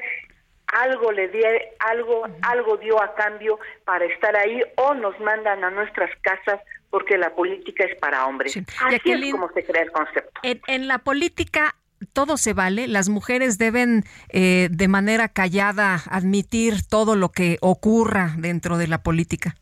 algo 0.68 1.10
le 1.10 1.26
di, 1.30 1.42
algo, 1.80 2.28
algo 2.42 2.76
dio 2.76 3.02
a 3.02 3.12
cambio 3.16 3.58
para 3.84 4.04
estar 4.04 4.36
ahí 4.36 4.62
o 4.76 4.94
nos 4.94 5.18
mandan 5.18 5.64
a 5.64 5.70
nuestras 5.70 6.10
casas 6.20 6.60
porque 6.92 7.16
la 7.16 7.34
política 7.34 7.84
es 7.84 7.98
para 7.98 8.26
hombres. 8.26 8.54
Así 8.54 8.66
Jacqueline, 8.90 9.28
es 9.28 9.32
como 9.32 9.50
se 9.52 9.64
crea 9.64 9.82
el 9.82 9.90
concepto. 9.90 10.40
En, 10.42 10.60
en 10.66 10.88
la 10.88 10.98
política 10.98 11.74
todo 12.12 12.36
se 12.36 12.52
vale, 12.52 12.86
las 12.86 13.08
mujeres 13.08 13.56
deben 13.56 14.04
eh, 14.28 14.68
de 14.70 14.88
manera 14.88 15.28
callada 15.28 15.96
admitir 16.10 16.86
todo 16.86 17.16
lo 17.16 17.30
que 17.30 17.56
ocurra 17.62 18.32
dentro 18.36 18.76
de 18.76 18.88
la 18.88 19.02
política. 19.02 19.54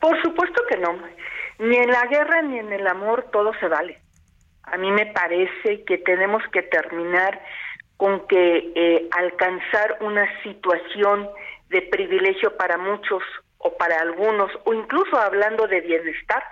Por 0.00 0.22
supuesto 0.22 0.62
que 0.70 0.76
no. 0.76 0.96
Ni 1.58 1.76
en 1.76 1.90
la 1.90 2.06
guerra 2.06 2.42
ni 2.42 2.60
en 2.60 2.72
el 2.72 2.86
amor 2.86 3.28
todo 3.32 3.52
se 3.58 3.66
vale. 3.66 3.98
A 4.62 4.76
mí 4.76 4.92
me 4.92 5.06
parece 5.06 5.82
que 5.84 5.98
tenemos 5.98 6.44
que 6.52 6.62
terminar 6.62 7.42
con 7.96 8.24
que 8.28 8.72
eh, 8.76 9.08
alcanzar 9.10 9.98
una 10.00 10.26
situación 10.44 11.28
de 11.70 11.82
privilegio 11.82 12.56
para 12.56 12.78
muchos 12.78 13.22
o 13.66 13.76
para 13.76 14.00
algunos, 14.00 14.50
o 14.64 14.72
incluso 14.72 15.16
hablando 15.16 15.66
de 15.66 15.80
bienestar, 15.80 16.42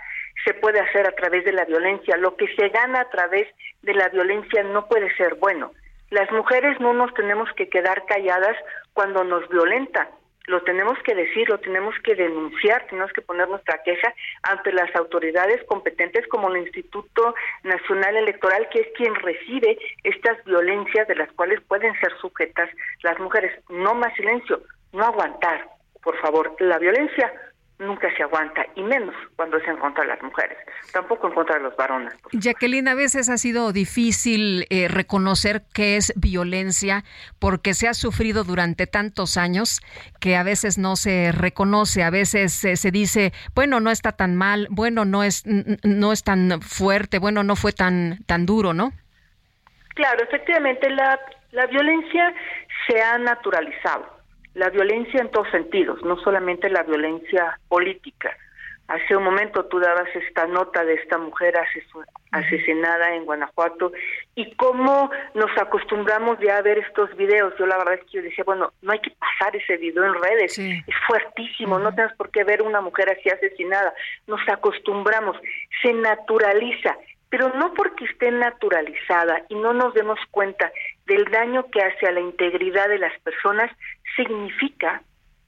se 0.44 0.52
puede 0.54 0.80
hacer 0.80 1.06
a 1.06 1.12
través 1.12 1.44
de 1.44 1.52
la 1.52 1.64
violencia. 1.64 2.16
Lo 2.16 2.36
que 2.36 2.48
se 2.56 2.68
gana 2.70 3.02
a 3.02 3.10
través 3.10 3.46
de 3.82 3.94
la 3.94 4.08
violencia 4.08 4.64
no 4.64 4.86
puede 4.88 5.14
ser 5.16 5.36
bueno. 5.36 5.70
Las 6.10 6.30
mujeres 6.32 6.78
no 6.80 6.92
nos 6.92 7.14
tenemos 7.14 7.48
que 7.52 7.68
quedar 7.68 8.04
calladas 8.06 8.56
cuando 8.92 9.22
nos 9.22 9.48
violentan. 9.48 10.08
Lo 10.46 10.62
tenemos 10.62 10.98
que 11.04 11.14
decir, 11.14 11.48
lo 11.48 11.58
tenemos 11.58 11.94
que 12.04 12.14
denunciar, 12.14 12.84
tenemos 12.88 13.12
que 13.12 13.22
poner 13.22 13.48
nuestra 13.48 13.80
queja 13.82 14.12
ante 14.42 14.72
las 14.72 14.94
autoridades 14.94 15.64
competentes 15.64 16.26
como 16.28 16.50
el 16.50 16.62
Instituto 16.62 17.34
Nacional 17.62 18.16
Electoral, 18.16 18.68
que 18.70 18.80
es 18.80 18.88
quien 18.96 19.14
recibe 19.14 19.78
estas 20.02 20.44
violencias 20.44 21.08
de 21.08 21.14
las 21.14 21.32
cuales 21.32 21.60
pueden 21.62 21.98
ser 22.00 22.12
sujetas 22.20 22.68
las 23.02 23.18
mujeres. 23.20 23.58
No 23.70 23.94
más 23.94 24.12
silencio, 24.14 24.60
no 24.92 25.04
aguantar, 25.04 25.73
por 26.04 26.16
favor. 26.20 26.54
La 26.60 26.78
violencia 26.78 27.32
nunca 27.78 28.08
se 28.16 28.22
aguanta, 28.22 28.64
y 28.76 28.82
menos 28.82 29.14
cuando 29.34 29.56
es 29.56 29.66
en 29.66 29.76
contra 29.76 30.02
de 30.02 30.10
las 30.10 30.22
mujeres, 30.22 30.56
tampoco 30.92 31.26
en 31.26 31.34
contra 31.34 31.56
de 31.56 31.62
los 31.62 31.76
varones. 31.76 32.14
Jacqueline, 32.32 32.86
a 32.86 32.94
veces 32.94 33.28
ha 33.28 33.36
sido 33.36 33.72
difícil 33.72 34.66
eh, 34.70 34.86
reconocer 34.88 35.62
qué 35.74 35.96
es 35.96 36.12
violencia 36.16 37.02
porque 37.40 37.74
se 37.74 37.88
ha 37.88 37.94
sufrido 37.94 38.44
durante 38.44 38.86
tantos 38.86 39.36
años 39.36 39.80
que 40.20 40.36
a 40.36 40.44
veces 40.44 40.78
no 40.78 40.94
se 40.94 41.32
reconoce, 41.32 42.04
a 42.04 42.10
veces 42.10 42.64
eh, 42.64 42.76
se 42.76 42.90
dice, 42.92 43.32
bueno, 43.54 43.80
no 43.80 43.90
está 43.90 44.12
tan 44.12 44.36
mal, 44.36 44.68
bueno, 44.70 45.04
no 45.04 45.24
es, 45.24 45.44
no 45.46 46.12
es 46.12 46.22
tan 46.22 46.62
fuerte, 46.62 47.18
bueno, 47.18 47.42
no 47.42 47.56
fue 47.56 47.72
tan, 47.72 48.18
tan 48.26 48.46
duro, 48.46 48.72
¿no? 48.72 48.92
Claro, 49.94 50.24
efectivamente, 50.24 50.90
la, 50.90 51.18
la 51.52 51.66
violencia 51.66 52.32
se 52.86 53.00
ha 53.00 53.18
naturalizado 53.18 54.13
la 54.54 54.70
violencia 54.70 55.20
en 55.20 55.30
todos 55.30 55.50
sentidos, 55.50 56.02
no 56.04 56.16
solamente 56.18 56.68
la 56.70 56.82
violencia 56.82 57.58
política. 57.68 58.36
Hace 58.86 59.16
un 59.16 59.24
momento 59.24 59.64
tú 59.64 59.80
dabas 59.80 60.08
esta 60.14 60.46
nota 60.46 60.84
de 60.84 60.94
esta 60.94 61.16
mujer 61.16 61.54
asesinada 62.32 63.14
en 63.14 63.24
Guanajuato 63.24 63.92
y 64.34 64.54
cómo 64.56 65.10
nos 65.32 65.50
acostumbramos 65.56 66.38
ya 66.40 66.58
a 66.58 66.62
ver 66.62 66.78
estos 66.78 67.16
videos. 67.16 67.54
Yo 67.58 67.64
la 67.66 67.78
verdad 67.78 67.94
es 67.94 68.00
que 68.00 68.18
yo 68.18 68.22
decía, 68.22 68.44
bueno, 68.44 68.74
no 68.82 68.92
hay 68.92 68.98
que 68.98 69.12
pasar 69.12 69.56
ese 69.56 69.78
video 69.78 70.04
en 70.04 70.22
redes, 70.22 70.58
es 70.58 70.94
fuertísimo, 71.06 71.78
no 71.78 71.94
tenemos 71.94 72.14
por 72.16 72.30
qué 72.30 72.44
ver 72.44 72.60
una 72.60 72.82
mujer 72.82 73.10
así 73.10 73.30
asesinada. 73.30 73.94
Nos 74.26 74.46
acostumbramos, 74.48 75.38
se 75.82 75.94
naturaliza 75.94 76.94
pero 77.34 77.48
no 77.48 77.74
porque 77.74 78.04
esté 78.04 78.30
naturalizada 78.30 79.42
y 79.48 79.56
no 79.56 79.72
nos 79.72 79.92
demos 79.94 80.20
cuenta 80.30 80.70
del 81.06 81.24
daño 81.26 81.70
que 81.70 81.82
hace 81.82 82.06
a 82.06 82.12
la 82.12 82.20
integridad 82.20 82.88
de 82.88 82.98
las 82.98 83.18
personas, 83.20 83.70
significa 84.16 85.02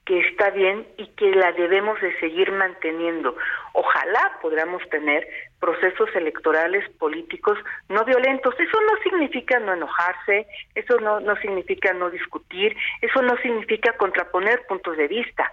que 0.07 0.21
está 0.21 0.51
bien 0.51 0.87
y 0.97 1.09
que 1.09 1.33
la 1.33 1.51
debemos 1.53 2.01
de 2.01 2.17
seguir 2.21 2.53
manteniendo. 2.53 3.37
Ojalá 3.73 4.39
podamos 4.41 4.81
tener 4.89 5.27
procesos 5.59 6.09
electorales 6.15 6.89
políticos 6.99 7.59
no 7.89 8.05
violentos. 8.05 8.55
Eso 8.59 8.79
no 8.83 9.03
significa 9.03 9.59
no 9.59 9.75
enojarse, 9.75 10.47
eso 10.77 11.01
no, 11.01 11.19
no 11.19 11.35
significa 11.37 11.93
no 11.93 12.09
discutir, 12.11 12.77
eso 13.03 13.21
no 13.21 13.37
significa 13.39 13.95
contraponer 13.95 14.65
puntos 14.69 14.97
de 14.97 15.09
vista. 15.09 15.53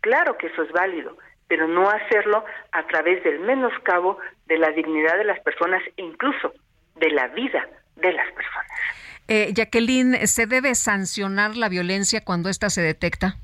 Claro 0.00 0.36
que 0.36 0.48
eso 0.48 0.62
es 0.62 0.72
válido, 0.72 1.16
pero 1.46 1.68
no 1.68 1.88
hacerlo 1.88 2.44
a 2.72 2.84
través 2.88 3.22
del 3.22 3.38
menoscabo 3.38 4.18
de 4.46 4.58
la 4.58 4.70
dignidad 4.72 5.16
de 5.16 5.24
las 5.24 5.38
personas 5.40 5.80
e 5.96 6.02
incluso 6.02 6.52
de 6.96 7.10
la 7.10 7.28
vida 7.28 7.68
de 7.94 8.12
las 8.12 8.26
personas. 8.32 9.11
Eh, 9.28 9.52
Jacqueline, 9.54 10.26
¿se 10.26 10.46
debe 10.46 10.74
sancionar 10.74 11.56
la 11.56 11.68
violencia 11.68 12.22
cuando 12.24 12.48
ésta 12.48 12.70
se 12.70 12.82
detecta? 12.82 13.36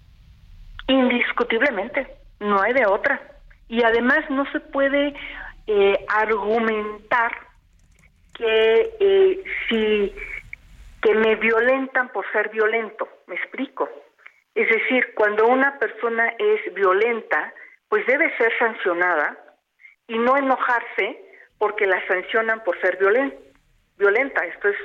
Indiscutiblemente, 0.87 2.07
no 2.41 2.61
hay 2.61 2.73
de 2.73 2.87
otra. 2.87 3.21
Y 3.69 3.83
además 3.83 4.19
no 4.31 4.51
se 4.53 4.61
puede 4.61 5.15
eh, 5.67 6.05
argumentar 6.09 7.33
que 8.35 8.91
eh, 9.01 9.45
si 9.69 10.15
que 11.03 11.15
me 11.15 11.37
violentan 11.37 12.09
por 12.09 12.25
ser 12.33 12.49
violento, 12.51 13.09
me 13.27 13.37
explico. 13.37 13.89
Es 14.55 14.69
decir, 14.69 15.15
cuando 15.15 15.47
una 15.47 15.79
persona 15.79 16.35
es 16.39 16.75
violenta, 16.75 17.53
pues 17.89 18.05
debe 18.07 18.37
ser 18.37 18.53
sancionada 18.59 19.39
y 20.09 20.19
no 20.19 20.37
enojarse 20.37 21.23
porque 21.59 21.87
la 21.87 22.05
sancionan 22.09 22.65
por 22.65 22.81
ser 22.81 22.97
violenta. 22.97 23.37
Esto 23.99 24.68
es 24.68 24.77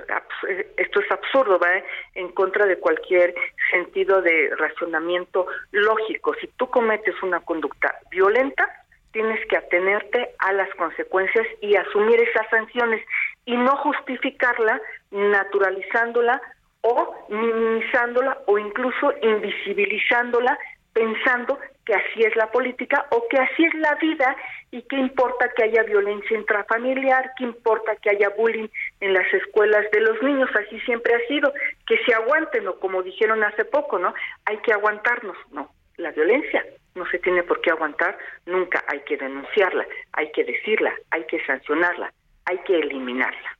esto 0.78 1.00
es 1.00 1.12
absurdo, 1.12 1.60
va 1.60 1.70
en 2.16 2.30
contra 2.30 2.66
de 2.66 2.78
cualquier 2.78 3.34
sentido 3.72 4.22
de 4.22 4.52
racionamiento 4.58 5.46
lógico. 5.72 6.34
Si 6.42 6.48
tú 6.58 6.68
cometes 6.68 7.16
una 7.22 7.40
conducta 7.40 7.96
violenta, 8.10 8.68
tienes 9.12 9.40
que 9.48 9.58
atenerte 9.58 10.32
a 10.40 10.54
las 10.54 10.70
consecuencias 10.76 11.46
y 11.62 11.76
asumir 11.76 12.20
esas 12.22 12.50
sanciones 12.50 13.06
y 13.46 13.56
no 13.56 13.78
justificarla 13.78 14.82
naturalizándola 15.12 16.42
o 16.82 17.28
minimizándola 17.30 18.40
o 18.48 18.58
incluso 18.58 19.14
invisibilizándola 19.22 20.58
pensando 20.94 21.60
que 21.86 21.94
así 21.94 22.24
es 22.24 22.36
la 22.36 22.52
política 22.52 23.06
o 23.12 23.28
que 23.30 23.38
así 23.38 23.66
es 23.66 23.74
la 23.76 23.96
vida 23.96 24.36
y 24.74 24.82
qué 24.90 24.96
importa 24.98 25.52
que 25.56 25.66
haya 25.66 25.84
violencia 25.84 26.36
intrafamiliar, 26.36 27.32
qué 27.38 27.44
importa 27.44 27.96
que 27.98 28.10
haya 28.10 28.30
bullying 28.30 28.68
en 29.02 29.14
las 29.14 29.32
escuelas 29.32 29.86
de 29.92 30.02
los 30.02 30.20
niños, 30.24 30.50
así 30.56 30.80
siempre 30.80 31.14
ha 31.14 31.28
sido, 31.28 31.54
que 31.86 31.96
se 32.04 32.12
aguanten 32.16 32.68
o 32.68 32.80
como 32.80 33.04
dijeron 33.04 33.44
hace 33.44 33.66
poco, 33.66 34.00
¿no? 34.00 34.16
Hay 34.46 34.58
que 34.58 34.74
aguantarnos, 34.74 35.38
no, 35.52 35.70
la 35.98 36.10
violencia 36.10 36.66
no 36.96 37.06
se 37.12 37.20
tiene 37.20 37.44
por 37.44 37.62
qué 37.62 37.70
aguantar, 37.70 38.18
nunca 38.48 38.84
hay 38.88 39.02
que 39.02 39.16
denunciarla, 39.16 39.86
hay 40.12 40.32
que 40.32 40.44
decirla, 40.44 40.92
hay 41.12 41.24
que 41.28 41.40
sancionarla, 41.46 42.12
hay 42.46 42.58
que 42.66 42.80
eliminarla. 42.80 43.58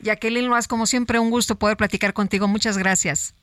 Jacqueline 0.00 0.48
Loas, 0.48 0.66
como 0.66 0.86
siempre, 0.86 1.20
un 1.20 1.30
gusto 1.30 1.56
poder 1.56 1.76
platicar 1.76 2.12
contigo. 2.14 2.48
Muchas 2.48 2.78
gracias. 2.78 3.34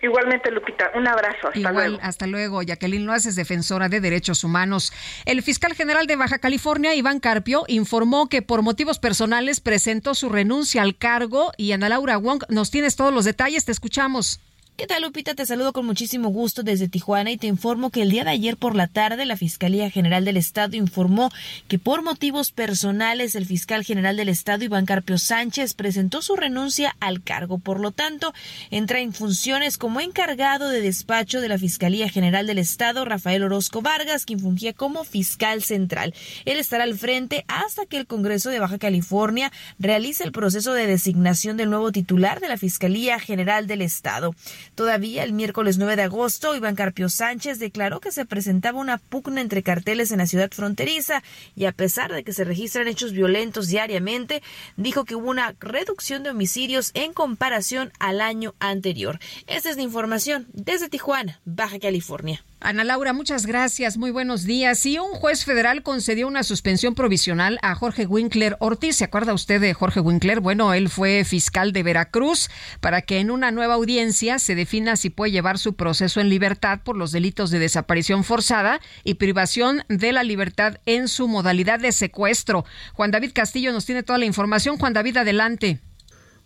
Igualmente, 0.00 0.50
Lupita, 0.50 0.90
un 0.94 1.08
abrazo. 1.08 1.48
Hasta 1.48 1.58
Igual, 1.58 1.74
luego. 1.74 1.98
hasta 2.02 2.26
luego. 2.26 2.62
Jacqueline 2.62 3.04
Loas 3.04 3.26
es 3.26 3.34
defensora 3.34 3.88
de 3.88 4.00
derechos 4.00 4.44
humanos. 4.44 4.92
El 5.24 5.42
fiscal 5.42 5.74
general 5.74 6.06
de 6.06 6.16
Baja 6.16 6.38
California, 6.38 6.94
Iván 6.94 7.20
Carpio, 7.20 7.64
informó 7.68 8.28
que 8.28 8.42
por 8.42 8.62
motivos 8.62 8.98
personales 8.98 9.60
presentó 9.60 10.14
su 10.14 10.28
renuncia 10.28 10.82
al 10.82 10.96
cargo 10.96 11.52
y 11.56 11.72
Ana 11.72 11.88
Laura 11.88 12.16
Wong, 12.16 12.44
nos 12.48 12.70
tienes 12.70 12.96
todos 12.96 13.12
los 13.12 13.24
detalles, 13.24 13.64
te 13.64 13.72
escuchamos. 13.72 14.40
¿Qué 14.78 14.86
tal, 14.86 15.02
Lupita? 15.02 15.34
Te 15.34 15.44
saludo 15.44 15.72
con 15.72 15.86
muchísimo 15.86 16.28
gusto 16.28 16.62
desde 16.62 16.86
Tijuana 16.86 17.32
y 17.32 17.36
te 17.36 17.48
informo 17.48 17.90
que 17.90 18.02
el 18.02 18.12
día 18.12 18.22
de 18.22 18.30
ayer 18.30 18.56
por 18.56 18.76
la 18.76 18.86
tarde 18.86 19.26
la 19.26 19.36
Fiscalía 19.36 19.90
General 19.90 20.24
del 20.24 20.36
Estado 20.36 20.76
informó 20.76 21.32
que 21.66 21.80
por 21.80 22.04
motivos 22.04 22.52
personales 22.52 23.34
el 23.34 23.44
fiscal 23.44 23.82
general 23.82 24.16
del 24.16 24.28
Estado, 24.28 24.62
Iván 24.62 24.86
Carpio 24.86 25.18
Sánchez, 25.18 25.74
presentó 25.74 26.22
su 26.22 26.36
renuncia 26.36 26.94
al 27.00 27.24
cargo. 27.24 27.58
Por 27.58 27.80
lo 27.80 27.90
tanto, 27.90 28.32
entra 28.70 29.00
en 29.00 29.12
funciones 29.12 29.78
como 29.78 29.98
encargado 29.98 30.68
de 30.68 30.80
despacho 30.80 31.40
de 31.40 31.48
la 31.48 31.58
Fiscalía 31.58 32.08
General 32.08 32.46
del 32.46 32.58
Estado, 32.58 33.04
Rafael 33.04 33.42
Orozco 33.42 33.82
Vargas, 33.82 34.26
quien 34.26 34.38
fungía 34.38 34.74
como 34.74 35.02
fiscal 35.02 35.64
central. 35.64 36.14
Él 36.44 36.56
estará 36.56 36.84
al 36.84 36.96
frente 36.96 37.44
hasta 37.48 37.84
que 37.84 37.96
el 37.96 38.06
Congreso 38.06 38.48
de 38.48 38.60
Baja 38.60 38.78
California 38.78 39.50
realice 39.80 40.22
el 40.22 40.30
proceso 40.30 40.72
de 40.72 40.86
designación 40.86 41.56
del 41.56 41.68
nuevo 41.68 41.90
titular 41.90 42.38
de 42.38 42.46
la 42.46 42.56
Fiscalía 42.56 43.18
General 43.18 43.66
del 43.66 43.82
Estado. 43.82 44.36
Todavía 44.78 45.24
el 45.24 45.32
miércoles 45.32 45.76
9 45.76 45.96
de 45.96 46.02
agosto, 46.02 46.54
Iván 46.54 46.76
Carpio 46.76 47.08
Sánchez 47.08 47.58
declaró 47.58 47.98
que 47.98 48.12
se 48.12 48.24
presentaba 48.24 48.78
una 48.78 48.98
pugna 48.98 49.40
entre 49.40 49.64
carteles 49.64 50.12
en 50.12 50.18
la 50.18 50.28
ciudad 50.28 50.52
fronteriza 50.52 51.24
y 51.56 51.64
a 51.64 51.72
pesar 51.72 52.12
de 52.12 52.22
que 52.22 52.32
se 52.32 52.44
registran 52.44 52.86
hechos 52.86 53.10
violentos 53.10 53.66
diariamente, 53.66 54.40
dijo 54.76 55.04
que 55.04 55.16
hubo 55.16 55.30
una 55.30 55.56
reducción 55.58 56.22
de 56.22 56.30
homicidios 56.30 56.92
en 56.94 57.12
comparación 57.12 57.90
al 57.98 58.20
año 58.20 58.54
anterior. 58.60 59.18
Esta 59.48 59.68
es 59.68 59.74
la 59.74 59.82
información 59.82 60.46
desde 60.52 60.88
Tijuana, 60.88 61.40
Baja 61.44 61.80
California. 61.80 62.44
Ana 62.60 62.82
Laura, 62.82 63.12
muchas 63.12 63.46
gracias. 63.46 63.98
Muy 63.98 64.10
buenos 64.10 64.42
días. 64.42 64.84
Y 64.84 64.98
un 64.98 65.12
juez 65.12 65.44
federal 65.44 65.84
concedió 65.84 66.26
una 66.26 66.42
suspensión 66.42 66.96
provisional 66.96 67.58
a 67.62 67.76
Jorge 67.76 68.04
Winkler 68.04 68.56
Ortiz. 68.58 68.96
¿Se 68.96 69.04
acuerda 69.04 69.32
usted 69.32 69.60
de 69.60 69.74
Jorge 69.74 70.00
Winkler? 70.00 70.40
Bueno, 70.40 70.74
él 70.74 70.88
fue 70.88 71.24
fiscal 71.24 71.72
de 71.72 71.84
Veracruz 71.84 72.50
para 72.80 73.02
que 73.02 73.20
en 73.20 73.30
una 73.30 73.52
nueva 73.52 73.74
audiencia 73.74 74.40
se 74.40 74.56
defina 74.56 74.96
si 74.96 75.08
puede 75.08 75.30
llevar 75.30 75.58
su 75.58 75.76
proceso 75.76 76.20
en 76.20 76.30
libertad 76.30 76.80
por 76.82 76.96
los 76.96 77.12
delitos 77.12 77.50
de 77.50 77.60
desaparición 77.60 78.24
forzada 78.24 78.80
y 79.04 79.14
privación 79.14 79.84
de 79.88 80.12
la 80.12 80.24
libertad 80.24 80.78
en 80.84 81.06
su 81.06 81.28
modalidad 81.28 81.78
de 81.78 81.92
secuestro. 81.92 82.64
Juan 82.92 83.12
David 83.12 83.30
Castillo 83.34 83.70
nos 83.70 83.86
tiene 83.86 84.02
toda 84.02 84.18
la 84.18 84.24
información. 84.24 84.78
Juan 84.78 84.94
David, 84.94 85.18
adelante. 85.18 85.78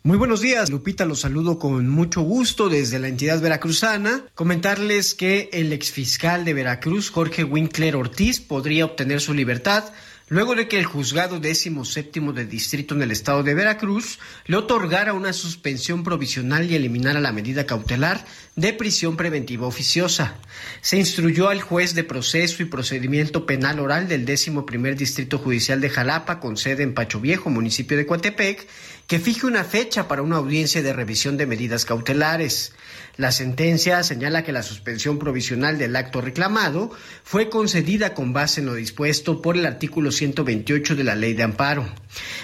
Muy 0.05 0.19
buenos 0.19 0.41
días, 0.41 0.69
Lupita, 0.69 1.05
los 1.05 1.21
saludo 1.21 1.61
con 1.61 1.89
mucho 1.89 2.23
gusto 2.23 2.69
desde 2.69 2.99
la 2.99 3.07
entidad 3.07 3.41
veracruzana. 3.41 4.25
Comentarles 4.35 5.15
que 5.15 5.49
el 5.53 5.73
exfiscal 5.73 6.45
de 6.45 6.55
Veracruz, 6.55 7.09
Jorge 7.09 7.45
Winkler 7.45 7.95
Ortiz, 7.95 8.41
podría 8.41 8.85
obtener 8.85 9.21
su 9.21 9.33
libertad 9.33 9.93
luego 10.33 10.55
de 10.55 10.67
que 10.67 10.79
el 10.79 10.87
juzgado 10.87 11.41
décimo 11.41 11.85
séptimo 11.85 12.33
de 12.33 12.47
distrito 12.47 12.95
en 12.95 13.03
el 13.03 13.11
estado 13.11 13.43
de 13.43 13.53
Veracruz 13.53 14.19
le 14.47 14.57
otorgara 14.57 15.13
una 15.13 15.35
suspensión 15.35 16.03
provisional 16.03 16.71
y 16.71 16.75
eliminara 16.75 17.21
la 17.21 17.33
medida 17.33 17.67
cautelar 17.67 18.25
de 18.57 18.73
prisión 18.73 19.17
preventiva 19.17 19.67
oficiosa. 19.67 20.39
Se 20.81 20.99
instruyó 20.99 21.49
al 21.49 21.61
juez 21.61 21.95
de 21.95 22.03
proceso 22.03 22.63
y 22.63 22.67
procedimiento 22.67 23.45
penal 23.45 23.79
oral 23.79 24.09
del 24.09 24.25
décimo 24.25 24.65
primer 24.65 24.97
distrito 24.97 25.39
judicial 25.39 25.83
de 25.83 25.91
Jalapa, 25.91 26.41
con 26.41 26.57
sede 26.57 26.83
en 26.83 26.95
Pacho 26.95 27.21
Viejo, 27.21 27.51
municipio 27.51 27.97
de 27.97 28.07
Coatepec, 28.07 28.67
que 29.13 29.21
fije 29.21 29.45
una 29.45 29.63
fecha 29.63 30.09
para 30.09 30.23
una 30.23 30.37
audiencia 30.37 30.81
de 30.81 30.95
revisión 30.95 31.37
de 31.37 31.45
medidas 31.45 31.85
cautelares. 31.85 32.73
La 33.19 33.31
sentencia 33.31 34.03
señala 34.05 34.43
que 34.43 34.53
la 34.53 34.63
suspensión 34.63 35.19
provisional 35.19 35.77
del 35.77 35.97
acto 35.97 36.23
reclamado 36.23 36.91
fue 37.23 37.51
concedida 37.51 38.15
con 38.15 38.33
base 38.33 38.61
en 38.61 38.67
lo 38.69 38.75
dispuesto 38.75 39.43
por 39.43 39.59
el 39.59 39.67
artículo 39.67 40.13
128 40.13 40.97
de 40.97 41.05
la 41.05 41.15
Ley 41.15 41.35
de 41.35 41.43
Amparo. 41.43 41.87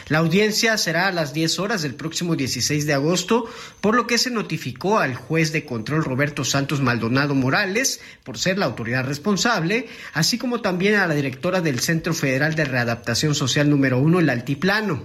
La 0.08 0.18
audiencia 0.18 0.76
será 0.76 1.08
a 1.08 1.12
las 1.12 1.32
10 1.32 1.58
horas 1.58 1.80
del 1.80 1.94
próximo 1.94 2.36
16 2.36 2.84
de 2.86 2.92
agosto, 2.92 3.46
por 3.80 3.94
lo 3.96 4.06
que 4.06 4.18
se 4.18 4.30
notificó 4.30 4.98
al 4.98 5.14
juez 5.14 5.52
de 5.52 5.64
control 5.64 6.04
Roberto 6.04 6.44
Santos 6.44 6.82
Maldonado 6.82 7.34
Morales, 7.34 8.00
por 8.24 8.36
ser 8.36 8.58
la 8.58 8.66
autoridad 8.66 9.06
responsable, 9.06 9.88
así 10.12 10.36
como 10.36 10.60
también 10.60 10.96
a 10.96 11.06
la 11.06 11.14
directora 11.14 11.62
del 11.62 11.80
Centro 11.80 12.12
Federal 12.12 12.54
de 12.54 12.66
Readaptación 12.66 13.34
Social 13.34 13.70
número 13.70 13.98
1, 13.98 14.20
el 14.20 14.28
Altiplano. 14.28 15.04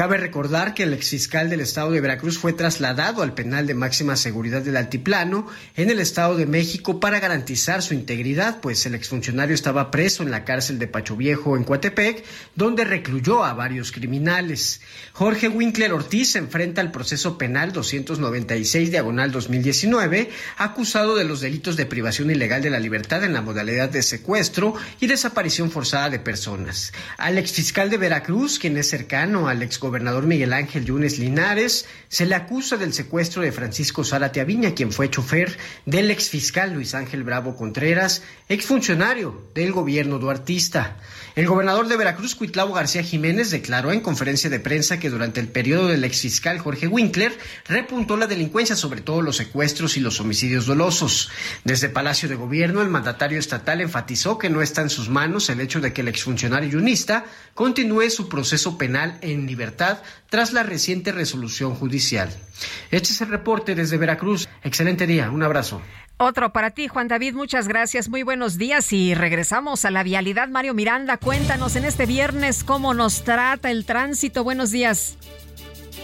Cabe 0.00 0.16
recordar 0.16 0.72
que 0.72 0.84
el 0.84 0.94
exfiscal 0.94 1.50
del 1.50 1.60
estado 1.60 1.90
de 1.90 2.00
Veracruz 2.00 2.38
fue 2.38 2.54
trasladado 2.54 3.20
al 3.20 3.34
penal 3.34 3.66
de 3.66 3.74
máxima 3.74 4.16
seguridad 4.16 4.62
del 4.62 4.78
Altiplano 4.78 5.46
en 5.76 5.90
el 5.90 6.00
estado 6.00 6.36
de 6.38 6.46
México 6.46 7.00
para 7.00 7.20
garantizar 7.20 7.82
su 7.82 7.92
integridad, 7.92 8.62
pues 8.62 8.86
el 8.86 8.94
exfuncionario 8.94 9.54
estaba 9.54 9.90
preso 9.90 10.22
en 10.22 10.30
la 10.30 10.46
cárcel 10.46 10.78
de 10.78 10.86
Pacho 10.86 11.16
Viejo 11.18 11.54
en 11.54 11.64
Coatepec, 11.64 12.24
donde 12.54 12.84
recluyó 12.84 13.44
a 13.44 13.52
varios 13.52 13.92
criminales. 13.92 14.80
Jorge 15.12 15.48
Winkler 15.48 15.92
Ortiz 15.92 16.32
se 16.32 16.38
enfrenta 16.38 16.80
al 16.80 16.92
proceso 16.92 17.36
penal 17.36 17.72
296 17.74 18.90
diagonal 18.90 19.30
2019, 19.30 20.30
acusado 20.56 21.14
de 21.14 21.24
los 21.24 21.42
delitos 21.42 21.76
de 21.76 21.84
privación 21.84 22.30
ilegal 22.30 22.62
de 22.62 22.70
la 22.70 22.80
libertad 22.80 23.22
en 23.22 23.34
la 23.34 23.42
modalidad 23.42 23.90
de 23.90 24.02
secuestro 24.02 24.72
y 24.98 25.08
desaparición 25.08 25.70
forzada 25.70 26.08
de 26.08 26.20
personas. 26.20 26.94
Al 27.18 27.36
exfiscal 27.36 27.90
de 27.90 27.98
Veracruz, 27.98 28.58
quien 28.58 28.78
es 28.78 28.88
cercano 28.88 29.46
al 29.46 29.62
exgobernador 29.62 29.89
Miguel 29.90 30.52
Ángel 30.52 30.84
Yunes 30.84 31.18
Linares, 31.18 31.86
se 32.08 32.26
le 32.26 32.34
acusa 32.34 32.76
del 32.76 32.92
secuestro 32.92 33.42
de 33.42 33.52
Francisco 33.52 34.04
Zárate 34.04 34.40
Aviña, 34.40 34.74
quien 34.74 34.92
fue 34.92 35.10
chofer 35.10 35.56
del 35.86 36.10
exfiscal 36.10 36.72
Luis 36.72 36.94
Ángel 36.94 37.24
Bravo 37.24 37.56
Contreras, 37.56 38.22
exfuncionario 38.48 39.48
del 39.54 39.72
gobierno 39.72 40.18
duartista. 40.18 40.96
El 41.36 41.46
gobernador 41.46 41.88
de 41.88 41.96
Veracruz, 41.96 42.34
Cuitlavo 42.34 42.74
García 42.74 43.02
Jiménez, 43.02 43.50
declaró 43.50 43.92
en 43.92 44.00
conferencia 44.00 44.50
de 44.50 44.60
prensa 44.60 44.98
que 44.98 45.10
durante 45.10 45.40
el 45.40 45.48
periodo 45.48 45.88
del 45.88 46.04
exfiscal 46.04 46.58
Jorge 46.58 46.88
Winkler 46.88 47.36
repuntó 47.66 48.16
la 48.16 48.26
delincuencia, 48.26 48.76
sobre 48.76 49.00
todo 49.00 49.22
los 49.22 49.36
secuestros 49.36 49.96
y 49.96 50.00
los 50.00 50.20
homicidios 50.20 50.66
dolosos. 50.66 51.30
Desde 51.64 51.88
Palacio 51.88 52.28
de 52.28 52.34
Gobierno, 52.34 52.82
el 52.82 52.88
mandatario 52.88 53.38
estatal 53.38 53.80
enfatizó 53.80 54.38
que 54.38 54.50
no 54.50 54.62
está 54.62 54.82
en 54.82 54.90
sus 54.90 55.08
manos 55.08 55.48
el 55.50 55.60
hecho 55.60 55.80
de 55.80 55.92
que 55.92 56.00
el 56.00 56.08
exfuncionario 56.08 56.70
yunista 56.70 57.24
continúe 57.54 58.10
su 58.10 58.28
proceso 58.28 58.76
penal 58.76 59.18
en 59.22 59.46
libertad 59.46 59.69
tras 59.76 60.52
la 60.52 60.62
reciente 60.62 61.12
resolución 61.12 61.74
judicial. 61.74 62.28
Este 62.90 63.10
es 63.10 63.20
el 63.20 63.28
reporte 63.28 63.74
desde 63.74 63.98
Veracruz. 63.98 64.48
Excelente 64.62 65.06
día. 65.06 65.30
Un 65.30 65.42
abrazo. 65.42 65.80
Otro 66.22 66.52
para 66.52 66.70
ti, 66.70 66.86
Juan 66.86 67.08
David, 67.08 67.32
muchas 67.32 67.66
gracias, 67.66 68.10
muy 68.10 68.22
buenos 68.22 68.58
días 68.58 68.92
y 68.92 69.14
regresamos 69.14 69.86
a 69.86 69.90
la 69.90 70.02
vialidad. 70.02 70.48
Mario 70.48 70.74
Miranda, 70.74 71.16
cuéntanos 71.16 71.76
en 71.76 71.86
este 71.86 72.04
viernes 72.04 72.62
cómo 72.62 72.92
nos 72.92 73.24
trata 73.24 73.70
el 73.70 73.86
tránsito. 73.86 74.44
Buenos 74.44 74.70
días. 74.70 75.16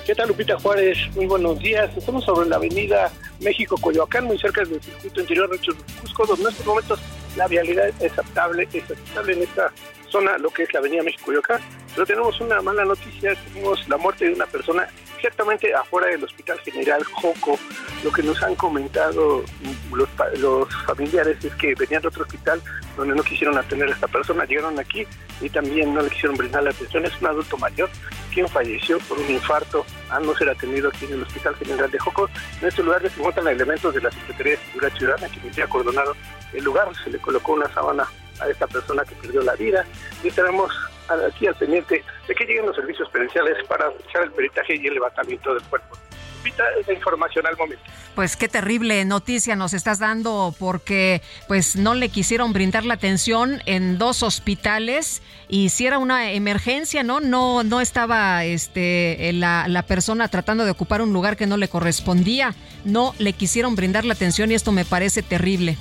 ¿Qué 0.06 0.14
tal, 0.14 0.28
Lupita 0.28 0.58
Juárez? 0.58 0.96
Muy 1.14 1.26
buenos 1.26 1.58
días. 1.58 1.94
Estamos 1.94 2.24
sobre 2.24 2.48
la 2.48 2.56
avenida 2.56 3.12
México-Coyoacán, 3.40 4.24
muy 4.24 4.38
cerca 4.38 4.62
del 4.62 4.80
circuito 4.80 5.20
interior 5.20 5.50
de 5.50 5.58
Cusco, 6.00 6.24
donde 6.24 6.44
en 6.44 6.48
estos 6.48 6.66
momentos 6.66 7.00
la 7.36 7.46
vialidad 7.46 7.88
es 7.88 8.12
aceptable, 8.12 8.68
es 8.72 8.84
aceptable 8.84 9.34
en 9.34 9.42
esta 9.42 9.70
zona, 10.16 10.38
lo 10.38 10.50
que 10.50 10.62
es 10.62 10.72
la 10.72 10.80
avenida 10.80 11.02
México-Coyoacán. 11.02 11.60
Pero 11.94 12.06
tenemos 12.06 12.40
una 12.40 12.60
mala 12.62 12.84
noticia, 12.84 13.34
tenemos 13.52 13.88
la 13.88 13.96
muerte 13.96 14.26
de 14.26 14.32
una 14.32 14.46
persona 14.46 14.86
exactamente 15.16 15.74
afuera 15.74 16.08
del 16.08 16.24
Hospital 16.24 16.58
General 16.60 17.02
Joco. 17.04 17.58
Lo 18.04 18.12
que 18.12 18.22
nos 18.22 18.42
han 18.42 18.54
comentado 18.54 19.44
los, 19.92 20.08
los 20.38 20.68
familiares 20.84 21.42
es 21.44 21.54
que 21.54 21.74
venían 21.74 22.02
de 22.02 22.08
otro 22.08 22.22
hospital 22.22 22.60
donde 22.96 23.14
no 23.14 23.22
quisieron 23.22 23.56
atender 23.56 23.88
a 23.88 23.92
esta 23.92 24.08
persona, 24.08 24.44
llegaron 24.44 24.78
aquí 24.78 25.06
y 25.40 25.48
también 25.50 25.94
no 25.94 26.02
le 26.02 26.10
quisieron 26.10 26.36
brindar 26.36 26.62
la 26.62 26.70
atención. 26.70 27.04
Es 27.04 27.20
un 27.20 27.28
adulto 27.28 27.56
mayor 27.58 27.90
quien 28.32 28.48
falleció 28.48 28.98
por 29.00 29.18
un 29.18 29.30
infarto 29.30 29.84
al 30.10 30.26
no 30.26 30.34
ser 30.36 30.50
atendido 30.50 30.88
aquí 30.88 31.06
en 31.06 31.14
el 31.14 31.22
Hospital 31.22 31.56
General 31.56 31.90
de 31.90 31.98
Joco. 31.98 32.28
En 32.60 32.68
este 32.68 32.82
lugar 32.82 33.00
se 33.00 33.18
encuentran 33.18 33.48
elementos 33.48 33.94
de 33.94 34.00
la 34.00 34.10
Secretaría 34.10 34.52
de 34.52 34.58
Seguridad 34.58 34.98
Ciudadana 34.98 35.28
que 35.28 35.50
ya 35.50 35.64
acordonado 35.64 36.14
el 36.52 36.64
lugar, 36.64 36.88
se 37.02 37.10
le 37.10 37.18
colocó 37.18 37.52
una 37.52 37.72
sábana 37.72 38.06
a 38.40 38.48
esta 38.48 38.66
persona 38.66 39.04
que 39.04 39.14
perdió 39.16 39.42
la 39.42 39.54
vida 39.54 39.84
y 40.22 40.28
estaremos 40.28 40.70
aquí 41.08 41.46
al 41.46 41.54
pendiente 41.54 42.04
de 42.26 42.34
que 42.34 42.44
lleguen 42.44 42.66
los 42.66 42.76
servicios 42.76 43.08
periciales 43.10 43.56
para 43.68 43.90
realizar 43.90 44.22
el 44.22 44.32
peritaje 44.32 44.76
y 44.76 44.86
el 44.86 44.94
levantamiento 44.94 45.54
del 45.54 45.62
cuerpo. 45.64 45.96
Lupita, 46.38 46.64
esa 46.80 46.92
información 46.92 47.46
al 47.46 47.56
momento. 47.56 47.82
Pues 48.14 48.36
qué 48.36 48.48
terrible 48.48 49.04
noticia 49.04 49.56
nos 49.56 49.74
estás 49.74 49.98
dando 49.98 50.54
porque 50.58 51.20
pues 51.48 51.76
no 51.76 51.94
le 51.94 52.08
quisieron 52.08 52.52
brindar 52.52 52.84
la 52.84 52.94
atención 52.94 53.62
en 53.66 53.98
dos 53.98 54.22
hospitales 54.22 55.22
y 55.48 55.68
si 55.68 55.86
era 55.86 55.98
una 55.98 56.32
emergencia, 56.32 57.02
¿no? 57.02 57.20
No 57.20 57.62
no 57.62 57.80
estaba 57.80 58.44
este 58.44 59.32
la, 59.34 59.66
la 59.68 59.82
persona 59.82 60.28
tratando 60.28 60.64
de 60.64 60.70
ocupar 60.70 61.02
un 61.02 61.12
lugar 61.12 61.36
que 61.36 61.46
no 61.46 61.56
le 61.56 61.68
correspondía. 61.68 62.54
No 62.84 63.14
le 63.18 63.32
quisieron 63.32 63.74
brindar 63.74 64.04
la 64.04 64.14
atención 64.14 64.50
y 64.50 64.54
esto 64.54 64.72
me 64.72 64.84
parece 64.84 65.22
terrible. 65.22 65.76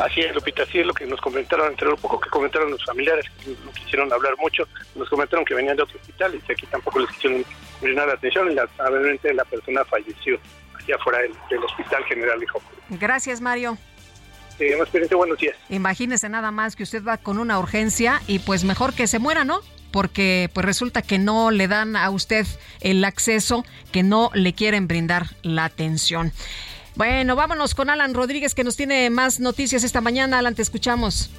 Así 0.00 0.20
es, 0.20 0.34
Lupita, 0.34 0.62
así 0.62 0.78
es 0.78 0.86
lo 0.86 0.94
que 0.94 1.06
nos 1.06 1.20
comentaron, 1.20 1.70
entre 1.70 1.88
lo 1.88 1.96
poco 1.96 2.20
que 2.20 2.30
comentaron 2.30 2.70
los 2.70 2.84
familiares, 2.84 3.24
que 3.42 3.50
no 3.64 3.72
quisieron 3.72 4.12
hablar 4.12 4.36
mucho, 4.38 4.64
nos 4.94 5.08
comentaron 5.08 5.44
que 5.44 5.54
venían 5.54 5.76
de 5.76 5.82
otro 5.82 5.98
hospital 5.98 6.34
y 6.34 6.38
que 6.40 6.52
aquí 6.52 6.66
tampoco 6.66 7.00
les 7.00 7.10
quisieron 7.10 7.44
brindar 7.80 8.08
atención 8.08 8.50
y 8.50 8.54
lamentablemente 8.54 9.34
la 9.34 9.44
persona 9.44 9.84
falleció 9.84 10.38
allá 10.78 10.96
afuera 10.96 11.18
del, 11.18 11.32
del 11.50 11.64
Hospital 11.64 12.04
General 12.04 12.38
de. 12.38 12.46
Gracias, 12.90 13.40
Mario. 13.40 13.76
Eh, 14.60 14.76
buenos 15.14 15.38
días. 15.38 15.56
Imagínese 15.68 16.28
nada 16.28 16.50
más 16.50 16.74
que 16.74 16.82
usted 16.82 17.04
va 17.04 17.16
con 17.16 17.38
una 17.38 17.58
urgencia 17.58 18.20
y 18.26 18.40
pues 18.40 18.64
mejor 18.64 18.92
que 18.92 19.06
se 19.06 19.18
muera, 19.18 19.44
¿no? 19.44 19.60
Porque 19.92 20.50
pues 20.52 20.66
resulta 20.66 21.02
que 21.02 21.18
no 21.18 21.50
le 21.50 21.68
dan 21.68 21.96
a 21.96 22.10
usted 22.10 22.46
el 22.80 23.04
acceso, 23.04 23.64
que 23.92 24.02
no 24.02 24.30
le 24.34 24.52
quieren 24.54 24.88
brindar 24.88 25.26
la 25.42 25.64
atención. 25.64 26.32
Bueno, 26.98 27.36
vámonos 27.36 27.76
con 27.76 27.90
Alan 27.90 28.12
Rodríguez 28.12 28.56
que 28.56 28.64
nos 28.64 28.76
tiene 28.76 29.08
más 29.08 29.38
noticias 29.38 29.84
esta 29.84 30.00
mañana. 30.00 30.40
Alan, 30.40 30.56
te 30.56 30.62
escuchamos. 30.62 31.30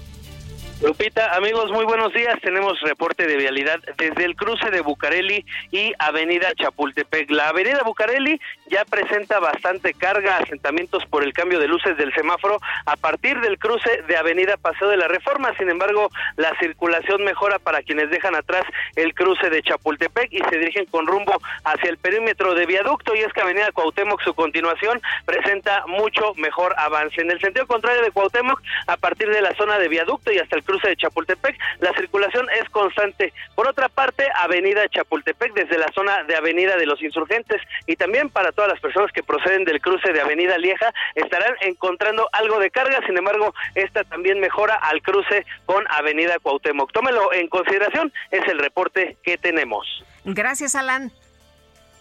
Lupita, 0.82 1.36
amigos, 1.36 1.70
muy 1.72 1.84
buenos 1.84 2.14
días. 2.14 2.40
Tenemos 2.42 2.80
reporte 2.80 3.28
de 3.28 3.36
vialidad 3.36 3.82
desde 3.98 4.24
el 4.24 4.38
cruce 4.38 4.72
de 4.72 4.80
Bucareli 4.80 5.46
y 5.72 5.92
Avenida 6.00 6.54
Chapultepec. 6.56 7.30
La 7.32 7.50
Avenida 7.50 7.84
Bucareli 7.84 8.40
ya 8.68 8.86
presenta 8.86 9.42
bastante 9.42 9.94
carga, 9.94 10.38
asentamientos 10.38 11.06
por 11.08 11.26
el 11.26 11.34
cambio 11.34 11.60
de 11.60 11.68
luces 11.68 11.98
del 11.98 12.14
semáforo 12.14 12.62
a 12.86 12.96
partir 12.96 13.42
del 13.42 13.60
cruce 13.60 14.04
de 14.08 14.16
Avenida 14.16 14.56
Paseo 14.56 14.88
de 14.88 14.96
la 14.96 15.10
Reforma. 15.10 15.54
Sin 15.58 15.70
embargo, 15.70 16.12
la 16.38 16.58
circulación 16.60 17.26
mejora 17.26 17.60
para 17.60 17.82
quienes 17.82 18.10
dejan 18.10 18.36
atrás 18.36 18.64
el 18.96 19.14
cruce 19.14 19.50
de 19.50 19.62
Chapultepec 19.62 20.32
y 20.32 20.40
se 20.50 20.60
dirigen 20.60 20.86
con 20.86 21.08
rumbo 21.08 21.42
hacia 21.66 21.90
el 21.90 21.98
perímetro 21.98 22.54
de 22.54 22.66
viaducto. 22.66 23.14
Y 23.16 23.20
es 23.20 23.34
que 23.34 23.42
Avenida 23.42 23.74
Cuauhtémoc, 23.74 24.22
su 24.22 24.34
continuación, 24.34 25.02
presenta 25.26 25.84
mucho 25.88 26.34
mejor 26.36 26.74
avance. 26.78 27.20
En 27.20 27.32
el 27.32 27.42
sentido 27.42 27.68
contrario 27.68 28.02
de 28.02 28.12
Cuauhtémoc, 28.12 28.62
a 28.88 28.96
partir 28.96 29.30
de 29.30 29.42
la 29.42 29.54
zona 29.56 29.78
de 29.78 29.90
viaducto 29.90 30.32
y 30.32 30.38
hasta 30.38 30.56
el 30.56 30.64
cruce 30.70 30.90
de 30.90 30.96
Chapultepec, 30.98 31.58
la 31.80 31.92
circulación 31.94 32.48
es 32.62 32.70
constante. 32.70 33.34
Por 33.56 33.68
otra 33.68 33.90
parte, 33.90 34.28
Avenida 34.36 34.88
Chapultepec 34.88 35.54
desde 35.54 35.80
la 35.80 35.88
zona 35.96 36.24
de 36.26 36.36
Avenida 36.36 36.78
de 36.78 36.86
los 36.86 37.02
Insurgentes 37.02 37.60
y 37.88 37.96
también 37.96 38.30
para 38.30 38.52
todas 38.52 38.70
las 38.70 38.80
personas 38.80 39.12
que 39.12 39.24
proceden 39.24 39.66
del 39.66 39.82
cruce 39.82 40.14
de 40.14 40.22
Avenida 40.22 40.60
Lieja 40.60 40.94
estarán 41.16 41.56
encontrando 41.62 42.30
algo 42.34 42.60
de 42.60 42.70
carga, 42.70 43.00
sin 43.08 43.18
embargo, 43.18 43.56
esta 43.74 44.04
también 44.04 44.40
mejora 44.40 44.76
al 44.76 45.02
cruce 45.02 45.44
con 45.66 45.84
Avenida 45.90 46.38
Cuauhtémoc. 46.38 46.92
Tómelo 46.92 47.34
en 47.34 47.48
consideración, 47.48 48.14
es 48.30 48.48
el 48.48 48.60
reporte 48.60 49.18
que 49.24 49.40
tenemos. 49.40 49.88
Gracias, 50.24 50.76
Alan. 50.76 51.12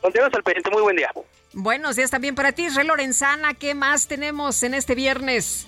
Continuamos 0.03 0.35
al 0.35 0.43
pendiente, 0.43 0.71
muy 0.71 0.83
buen 0.83 0.97
día. 0.97 1.11
Buenos 1.55 1.97
días 1.97 2.11
también 2.11 2.35
para 2.35 2.53
ti, 2.53 2.69
Re 2.69 2.85
Lorenzana. 2.85 3.55
¿Qué 3.55 3.75
más 3.75 4.09
tenemos 4.09 4.63
en 4.63 4.75
este 4.75 4.95
viernes? 4.95 5.67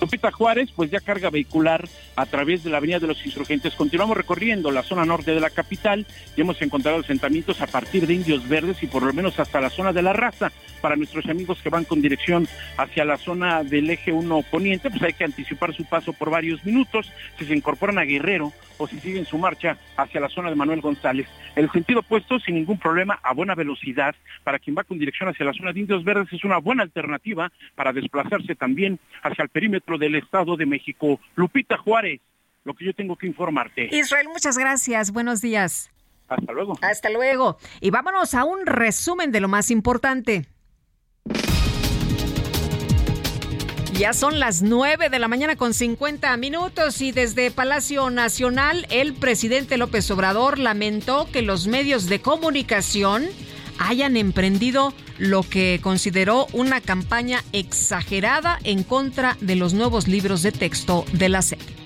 Lupita 0.00 0.30
Juárez, 0.30 0.70
pues 0.74 0.90
ya 0.90 1.00
carga 1.00 1.30
vehicular 1.30 1.88
a 2.16 2.26
través 2.26 2.62
de 2.64 2.70
la 2.70 2.78
Avenida 2.78 2.98
de 2.98 3.06
los 3.06 3.24
Insurgentes. 3.24 3.74
Continuamos 3.74 4.16
recorriendo 4.16 4.70
la 4.70 4.82
zona 4.82 5.04
norte 5.04 5.32
de 5.34 5.40
la 5.40 5.50
capital 5.50 6.06
y 6.36 6.40
hemos 6.40 6.60
encontrado 6.62 6.98
asentamientos 6.98 7.60
a 7.60 7.66
partir 7.66 8.06
de 8.06 8.14
Indios 8.14 8.48
Verdes 8.48 8.82
y 8.82 8.86
por 8.86 9.02
lo 9.02 9.12
menos 9.12 9.38
hasta 9.38 9.60
la 9.60 9.70
zona 9.70 9.92
de 9.92 10.02
la 10.02 10.12
raza. 10.12 10.52
Para 10.80 10.96
nuestros 10.96 11.26
amigos 11.26 11.60
que 11.62 11.70
van 11.70 11.84
con 11.84 12.02
dirección 12.02 12.48
hacia 12.76 13.04
la 13.04 13.16
zona 13.16 13.62
del 13.62 13.88
eje 13.88 14.12
1 14.12 14.42
poniente, 14.50 14.90
pues 14.90 15.02
hay 15.02 15.12
que 15.12 15.24
anticipar 15.24 15.72
su 15.74 15.84
paso 15.84 16.12
por 16.12 16.30
varios 16.30 16.64
minutos. 16.64 17.12
Si 17.38 17.44
se 17.44 17.54
incorporan 17.54 17.98
a 17.98 18.04
Guerrero 18.04 18.52
o 18.78 18.88
si 18.88 18.98
siguen 18.98 19.24
su 19.24 19.38
marcha 19.38 19.78
hacia 19.96 20.20
la 20.20 20.28
zona 20.28 20.50
de 20.50 20.56
Manuel 20.56 20.80
González. 20.80 21.28
El 21.54 21.70
sentido 21.70 22.00
opuesto, 22.00 22.40
sin 22.40 22.56
ningún 22.56 22.78
problema, 22.78 23.20
a 23.22 23.32
buena 23.32 23.54
velocidad. 23.54 24.14
Para 24.42 24.58
quien 24.58 24.76
va 24.76 24.84
con 24.84 24.98
dirección 24.98 25.28
hacia 25.28 25.46
la 25.46 25.52
zona 25.52 25.72
de 25.72 25.80
Indios 25.80 26.02
Verdes 26.02 26.32
es 26.32 26.44
una 26.44 26.58
buena 26.58 26.82
alternativa 26.82 27.52
para 27.76 27.92
desplazarse 27.92 28.54
también 28.56 28.98
hacia 29.22 29.42
el 29.42 29.50
perímetro 29.50 29.98
del 29.98 30.16
Estado 30.16 30.56
de 30.56 30.66
México. 30.66 31.20
Lupita 31.36 31.76
Juárez, 31.76 32.01
lo 32.64 32.74
que 32.74 32.84
yo 32.84 32.94
tengo 32.94 33.16
que 33.16 33.26
informarte. 33.26 33.88
Israel, 33.90 34.28
muchas 34.28 34.56
gracias. 34.58 35.10
Buenos 35.10 35.40
días. 35.40 35.90
Hasta 36.28 36.52
luego. 36.52 36.78
Hasta 36.80 37.10
luego. 37.10 37.58
Y 37.80 37.90
vámonos 37.90 38.34
a 38.34 38.44
un 38.44 38.66
resumen 38.66 39.32
de 39.32 39.40
lo 39.40 39.48
más 39.48 39.70
importante. 39.70 40.46
Ya 43.92 44.14
son 44.14 44.40
las 44.40 44.62
9 44.62 45.10
de 45.10 45.18
la 45.18 45.28
mañana 45.28 45.54
con 45.54 45.74
50 45.74 46.34
minutos 46.38 47.00
y 47.02 47.12
desde 47.12 47.50
Palacio 47.50 48.08
Nacional 48.10 48.86
el 48.90 49.12
presidente 49.12 49.76
López 49.76 50.10
Obrador 50.10 50.58
lamentó 50.58 51.28
que 51.30 51.42
los 51.42 51.66
medios 51.66 52.08
de 52.08 52.20
comunicación 52.20 53.26
hayan 53.78 54.16
emprendido 54.16 54.94
lo 55.18 55.42
que 55.42 55.78
consideró 55.82 56.46
una 56.52 56.80
campaña 56.80 57.44
exagerada 57.52 58.58
en 58.64 58.82
contra 58.82 59.36
de 59.40 59.56
los 59.56 59.74
nuevos 59.74 60.08
libros 60.08 60.42
de 60.42 60.52
texto 60.52 61.04
de 61.12 61.28
la 61.28 61.42
SED. 61.42 61.81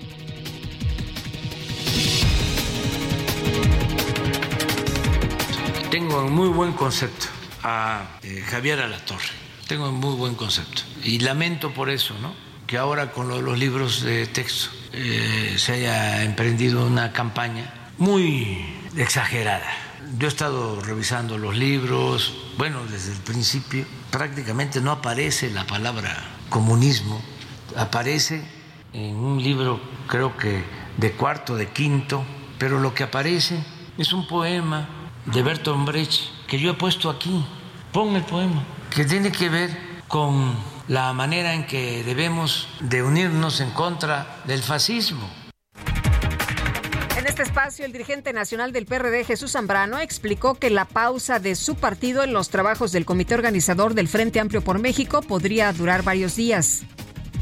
Tengo 5.89 6.27
en 6.27 6.33
muy 6.33 6.49
buen 6.49 6.73
concepto 6.73 7.27
a 7.63 8.19
eh, 8.21 8.43
Javier 8.45 8.81
Alatorre. 8.81 9.29
Tengo 9.67 9.87
en 9.87 9.95
muy 9.95 10.15
buen 10.15 10.35
concepto. 10.35 10.81
Y 11.01 11.19
lamento 11.19 11.73
por 11.73 11.89
eso, 11.89 12.13
¿no? 12.21 12.33
Que 12.67 12.77
ahora 12.77 13.13
con 13.13 13.29
lo 13.29 13.41
los 13.41 13.57
libros 13.57 14.01
de 14.01 14.27
texto 14.27 14.69
eh, 14.91 15.55
se 15.57 15.73
haya 15.73 16.23
emprendido 16.23 16.85
una 16.85 17.13
campaña 17.13 17.73
muy 17.97 18.65
exagerada. 18.97 19.65
Yo 20.17 20.27
he 20.27 20.29
estado 20.29 20.81
revisando 20.81 21.37
los 21.37 21.55
libros, 21.55 22.33
bueno, 22.57 22.83
desde 22.85 23.13
el 23.13 23.19
principio 23.19 23.85
prácticamente 24.11 24.81
no 24.81 24.91
aparece 24.91 25.49
la 25.51 25.65
palabra 25.65 26.21
comunismo, 26.49 27.21
aparece 27.77 28.43
en 28.91 29.15
un 29.15 29.41
libro 29.41 29.79
creo 30.07 30.35
que 30.35 30.65
de 30.97 31.11
cuarto, 31.13 31.55
de 31.55 31.69
quinto, 31.69 32.25
pero 32.59 32.77
lo 32.77 32.93
que 32.93 33.03
aparece 33.03 33.63
es 33.97 34.11
un 34.11 34.27
poema 34.27 34.96
de 35.33 35.43
Bertolt 35.43 35.85
Brecht 35.85 36.21
que 36.47 36.59
yo 36.59 36.71
he 36.71 36.73
puesto 36.73 37.09
aquí. 37.09 37.45
Pon 37.91 38.15
el 38.15 38.23
poema, 38.23 38.63
que 38.93 39.05
tiene 39.05 39.31
que 39.31 39.49
ver 39.49 39.69
con 40.07 40.55
la 40.87 41.13
manera 41.13 41.53
en 41.53 41.65
que 41.65 42.03
debemos 42.03 42.67
de 42.79 43.03
unirnos 43.03 43.59
en 43.59 43.71
contra 43.71 44.41
del 44.45 44.61
fascismo. 44.61 45.29
En 47.17 47.25
este 47.25 47.43
espacio, 47.43 47.85
el 47.85 47.91
dirigente 47.91 48.31
nacional 48.33 48.71
del 48.71 48.85
PRD, 48.85 49.23
Jesús 49.23 49.51
Zambrano, 49.51 49.99
explicó 49.99 50.55
que 50.55 50.69
la 50.69 50.85
pausa 50.85 51.39
de 51.39 51.55
su 51.55 51.75
partido 51.75 52.23
en 52.23 52.33
los 52.33 52.49
trabajos 52.49 52.91
del 52.91 53.05
comité 53.05 53.35
organizador 53.35 53.93
del 53.93 54.07
Frente 54.07 54.39
Amplio 54.39 54.61
por 54.61 54.79
México 54.79 55.21
podría 55.21 55.73
durar 55.73 56.03
varios 56.03 56.35
días 56.35 56.83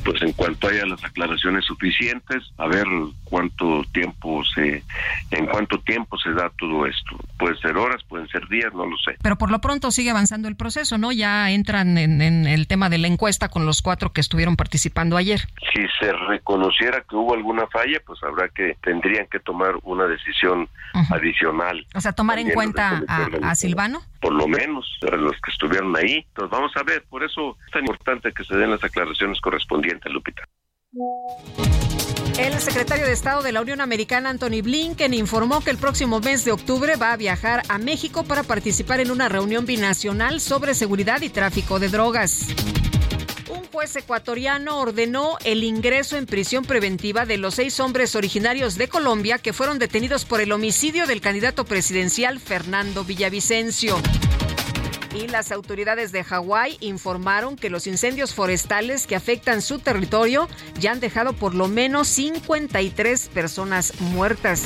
pues 0.05 0.21
en 0.21 0.33
cuanto 0.33 0.67
haya 0.67 0.85
las 0.85 1.03
aclaraciones 1.03 1.65
suficientes, 1.65 2.43
a 2.57 2.67
ver 2.67 2.85
cuánto 3.23 3.83
tiempo 3.91 4.43
se, 4.53 4.83
en 5.31 5.47
cuánto 5.47 5.79
tiempo 5.79 6.15
se 6.19 6.31
da 6.31 6.51
todo 6.59 6.85
esto. 6.85 7.17
Puede 7.39 7.57
ser 7.57 7.75
horas, 7.75 8.03
pueden 8.07 8.27
ser 8.27 8.47
días, 8.47 8.71
no 8.75 8.85
lo 8.85 8.95
sé. 8.97 9.17
Pero 9.23 9.35
por 9.35 9.49
lo 9.49 9.59
pronto 9.59 9.89
sigue 9.89 10.11
avanzando 10.11 10.47
el 10.47 10.55
proceso, 10.55 10.99
¿no? 10.99 11.11
Ya 11.11 11.49
entran 11.49 11.97
en, 11.97 12.21
el 12.21 12.67
tema 12.67 12.89
de 12.89 12.99
la 12.99 13.07
encuesta 13.07 13.49
con 13.49 13.65
los 13.65 13.81
cuatro 13.81 14.13
que 14.13 14.21
estuvieron 14.21 14.55
participando 14.55 15.17
ayer. 15.17 15.41
Si 15.73 15.81
se 15.99 16.13
reconociera 16.13 17.03
que 17.09 17.15
hubo 17.15 17.33
alguna 17.33 17.65
falla, 17.67 17.99
pues 18.05 18.21
habrá 18.21 18.47
que, 18.49 18.77
tendrían 18.83 19.25
que 19.25 19.39
tomar 19.39 19.73
una 19.81 20.05
decisión 20.05 20.69
adicional. 21.09 21.85
O 21.95 22.01
sea, 22.01 22.13
tomar 22.13 22.37
en 22.37 22.51
cuenta 22.51 23.01
a, 23.07 23.27
a 23.41 23.55
Silvano. 23.55 24.01
Por 24.25 24.33
lo 24.33 24.47
menos, 24.47 24.97
los 25.01 25.33
que 25.33 25.51
estuvieron 25.51 25.95
ahí. 25.95 26.25
Entonces 26.29 26.49
vamos 26.49 26.71
a 26.77 26.81
ver, 26.81 27.03
por 27.07 27.23
eso 27.23 27.55
es 27.63 27.71
tan 27.71 27.83
importante 27.83 28.31
que 28.31 28.43
se 28.43 28.57
den 28.57 28.71
las 28.71 28.83
aclaraciones 28.83 29.39
correspondientes. 29.39 30.11
Lupita. 30.11 30.41
El 32.39 32.53
secretario 32.59 33.05
de 33.05 33.11
Estado 33.11 33.43
de 33.43 33.51
la 33.51 33.61
Unión 33.61 33.81
Americana, 33.81 34.31
Anthony 34.31 34.63
Blinken, 34.63 35.13
informó 35.13 35.63
que 35.63 35.69
el 35.69 35.77
próximo 35.77 36.21
mes 36.21 36.43
de 36.43 36.53
octubre 36.53 36.95
va 36.95 37.13
a 37.13 37.17
viajar 37.17 37.61
a 37.69 37.77
México 37.77 38.23
para 38.23 38.41
participar 38.41 38.99
en 38.99 39.11
una 39.11 39.29
reunión 39.29 39.67
binacional 39.67 40.39
sobre 40.41 40.73
seguridad 40.73 41.21
y 41.21 41.29
tráfico 41.29 41.77
de 41.77 41.89
drogas. 41.89 42.47
Un 43.55 43.65
juez 43.71 43.95
ecuatoriano 43.95 44.79
ordenó 44.79 45.37
el 45.45 45.63
ingreso 45.63 46.17
en 46.17 46.25
prisión 46.25 46.65
preventiva 46.65 47.25
de 47.25 47.37
los 47.37 47.55
seis 47.55 47.79
hombres 47.79 48.15
originarios 48.15 48.75
de 48.75 48.89
Colombia 48.89 49.37
que 49.37 49.53
fueron 49.53 49.79
detenidos 49.79 50.25
por 50.25 50.41
el 50.41 50.51
homicidio 50.51 51.07
del 51.07 51.21
candidato 51.21 51.63
presidencial 51.63 52.39
Fernando 52.39 53.05
Villavicencio. 53.05 53.97
Y 55.15 55.27
las 55.27 55.53
autoridades 55.53 56.11
de 56.11 56.25
Hawái 56.25 56.77
informaron 56.81 57.55
que 57.55 57.69
los 57.69 57.87
incendios 57.87 58.33
forestales 58.33 59.07
que 59.07 59.15
afectan 59.15 59.61
su 59.61 59.79
territorio 59.79 60.49
ya 60.77 60.91
han 60.91 60.99
dejado 60.99 61.31
por 61.31 61.55
lo 61.55 61.69
menos 61.69 62.09
53 62.09 63.29
personas 63.29 63.93
muertas. 64.01 64.63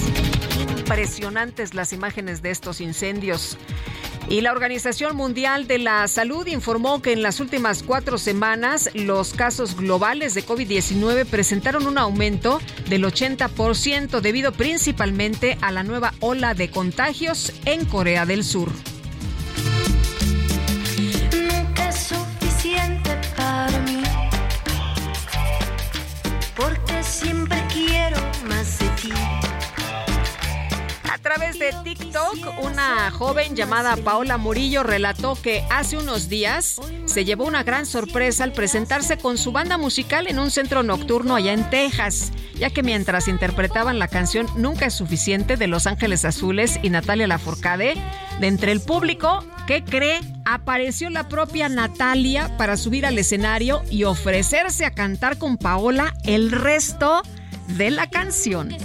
Impresionantes 0.80 1.76
las 1.76 1.93
imágenes 1.93 2.42
de 2.42 2.50
estos 2.50 2.82
incendios. 2.82 3.58
Y 4.30 4.41
la 4.41 4.51
Organización 4.51 5.16
Mundial 5.16 5.66
de 5.66 5.80
la 5.80 6.08
Salud 6.08 6.45
informó 6.45 7.01
que 7.01 7.14
en 7.14 7.24
las 7.24 7.40
últimas 7.40 7.82
cuatro 7.82 8.19
semanas 8.19 8.91
los 8.93 9.33
casos 9.33 9.75
globales 9.75 10.35
de 10.35 10.45
COVID-19 10.45 11.25
presentaron 11.25 11.88
un 11.88 11.98
aumento 11.98 12.61
del 12.88 13.06
80% 13.06 14.22
debido 14.22 14.51
principalmente 14.51 15.58
a 15.61 15.72
la 15.72 15.82
nueva 15.82 16.14
ola 16.19 16.53
de 16.53 16.69
contagios 16.69 17.53
en 17.66 17.85
Corea 17.85 18.27
del 18.27 18.43
Sur. 18.43 18.69
porque 26.56 27.03
siempre 27.03 27.58
quiero 27.74 28.17
más 28.48 28.80
de 28.80 28.90
ti. 29.01 29.39
A 31.11 31.17
través 31.17 31.57
de 31.57 31.73
TikTok, 31.83 32.63
una 32.63 33.09
joven 33.09 33.55
llamada 33.55 33.97
Paola 33.97 34.38
Murillo 34.38 34.83
relató 34.83 35.35
que 35.35 35.63
hace 35.71 35.97
unos 35.97 36.29
días 36.29 36.79
se 37.05 37.25
llevó 37.25 37.45
una 37.45 37.63
gran 37.63 37.88
sorpresa 37.88 38.43
al 38.43 38.53
presentarse 38.53 39.17
con 39.17 39.39
su 39.39 39.51
banda 39.51 39.79
musical 39.79 40.27
en 40.27 40.38
un 40.38 40.51
centro 40.51 40.83
nocturno 40.83 41.35
allá 41.35 41.53
en 41.53 41.67
Texas, 41.71 42.31
ya 42.55 42.69
que 42.69 42.83
mientras 42.83 43.27
interpretaban 43.27 43.97
la 43.97 44.07
canción 44.07 44.47
Nunca 44.55 44.85
es 44.85 44.93
suficiente 44.93 45.57
de 45.57 45.67
Los 45.67 45.88
Ángeles 45.88 46.25
Azules 46.25 46.79
y 46.83 46.89
Natalia 46.91 47.27
Lafourcade, 47.27 47.95
de 48.39 48.47
entre 48.47 48.71
el 48.71 48.81
público, 48.81 49.43
¿qué 49.65 49.83
cree? 49.83 50.21
Apareció 50.45 51.09
la 51.09 51.27
propia 51.27 51.69
Natalia 51.69 52.55
para 52.57 52.77
subir 52.77 53.05
al 53.05 53.17
escenario 53.17 53.81
y 53.89 54.03
ofrecerse 54.03 54.85
a 54.85 54.91
cantar 54.91 55.38
con 55.38 55.57
Paola 55.57 56.13
el 56.23 56.51
resto 56.51 57.23
de 57.67 57.89
la 57.89 58.07
canción. 58.07 58.75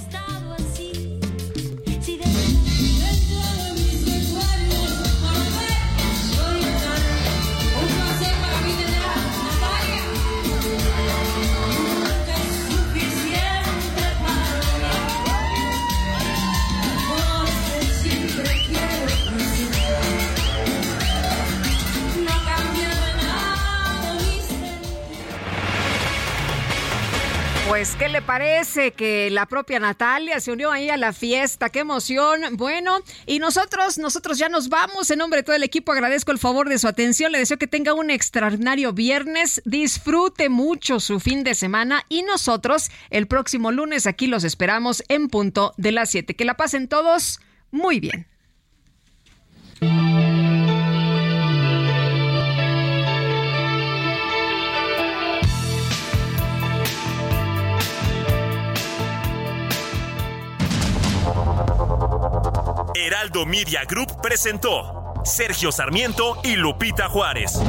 Pues, 27.66 27.96
¿qué 27.96 28.10
le 28.10 28.20
parece 28.20 28.92
que 28.92 29.30
la 29.30 29.46
propia 29.46 29.80
Natalia 29.80 30.38
se 30.38 30.52
unió 30.52 30.70
ahí 30.70 30.90
a 30.90 30.98
la 30.98 31.14
fiesta? 31.14 31.70
¡Qué 31.70 31.78
emoción! 31.80 32.42
Bueno, 32.52 32.98
y 33.26 33.38
nosotros, 33.38 33.96
nosotros 33.96 34.38
ya 34.38 34.50
nos 34.50 34.68
vamos. 34.68 35.10
En 35.10 35.18
nombre 35.18 35.38
de 35.38 35.44
todo 35.44 35.56
el 35.56 35.62
equipo 35.62 35.90
agradezco 35.90 36.30
el 36.30 36.38
favor 36.38 36.68
de 36.68 36.78
su 36.78 36.86
atención. 36.88 37.32
Le 37.32 37.38
deseo 37.38 37.56
que 37.56 37.66
tenga 37.66 37.94
un 37.94 38.10
extraordinario 38.10 38.92
viernes. 38.92 39.62
Disfrute 39.64 40.50
mucho 40.50 41.00
su 41.00 41.20
fin 41.20 41.42
de 41.42 41.54
semana 41.54 42.04
y 42.10 42.22
nosotros 42.22 42.90
el 43.08 43.26
próximo 43.26 43.72
lunes 43.72 44.06
aquí 44.06 44.26
los 44.26 44.44
esperamos 44.44 45.02
en 45.08 45.28
punto 45.28 45.72
de 45.78 45.92
las 45.92 46.10
7. 46.10 46.36
Que 46.36 46.44
la 46.44 46.58
pasen 46.58 46.86
todos 46.86 47.40
muy 47.70 47.98
bien. 47.98 48.26
Heraldo 62.96 63.44
Media 63.44 63.84
Group 63.84 64.22
presentó 64.22 65.12
Sergio 65.24 65.72
Sarmiento 65.72 66.36
y 66.44 66.54
Lupita 66.54 67.08
Juárez. 67.08 67.60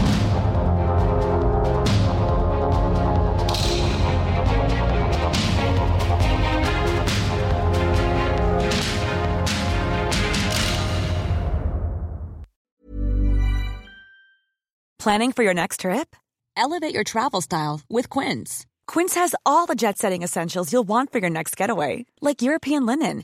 Planning 14.99 15.31
for 15.31 15.43
your 15.43 15.55
next 15.55 15.79
trip? 15.81 16.15
Elevate 16.55 16.93
your 16.93 17.03
travel 17.03 17.41
style 17.41 17.81
with 17.89 18.09
Quince. 18.09 18.67
Quince 18.87 19.15
has 19.15 19.35
all 19.43 19.65
the 19.65 19.75
jet 19.75 19.97
setting 19.97 20.21
essentials 20.21 20.71
you'll 20.71 20.87
want 20.87 21.11
for 21.11 21.17
your 21.17 21.31
next 21.31 21.57
getaway, 21.57 22.05
like 22.21 22.41
European 22.43 22.85
linen, 22.85 23.23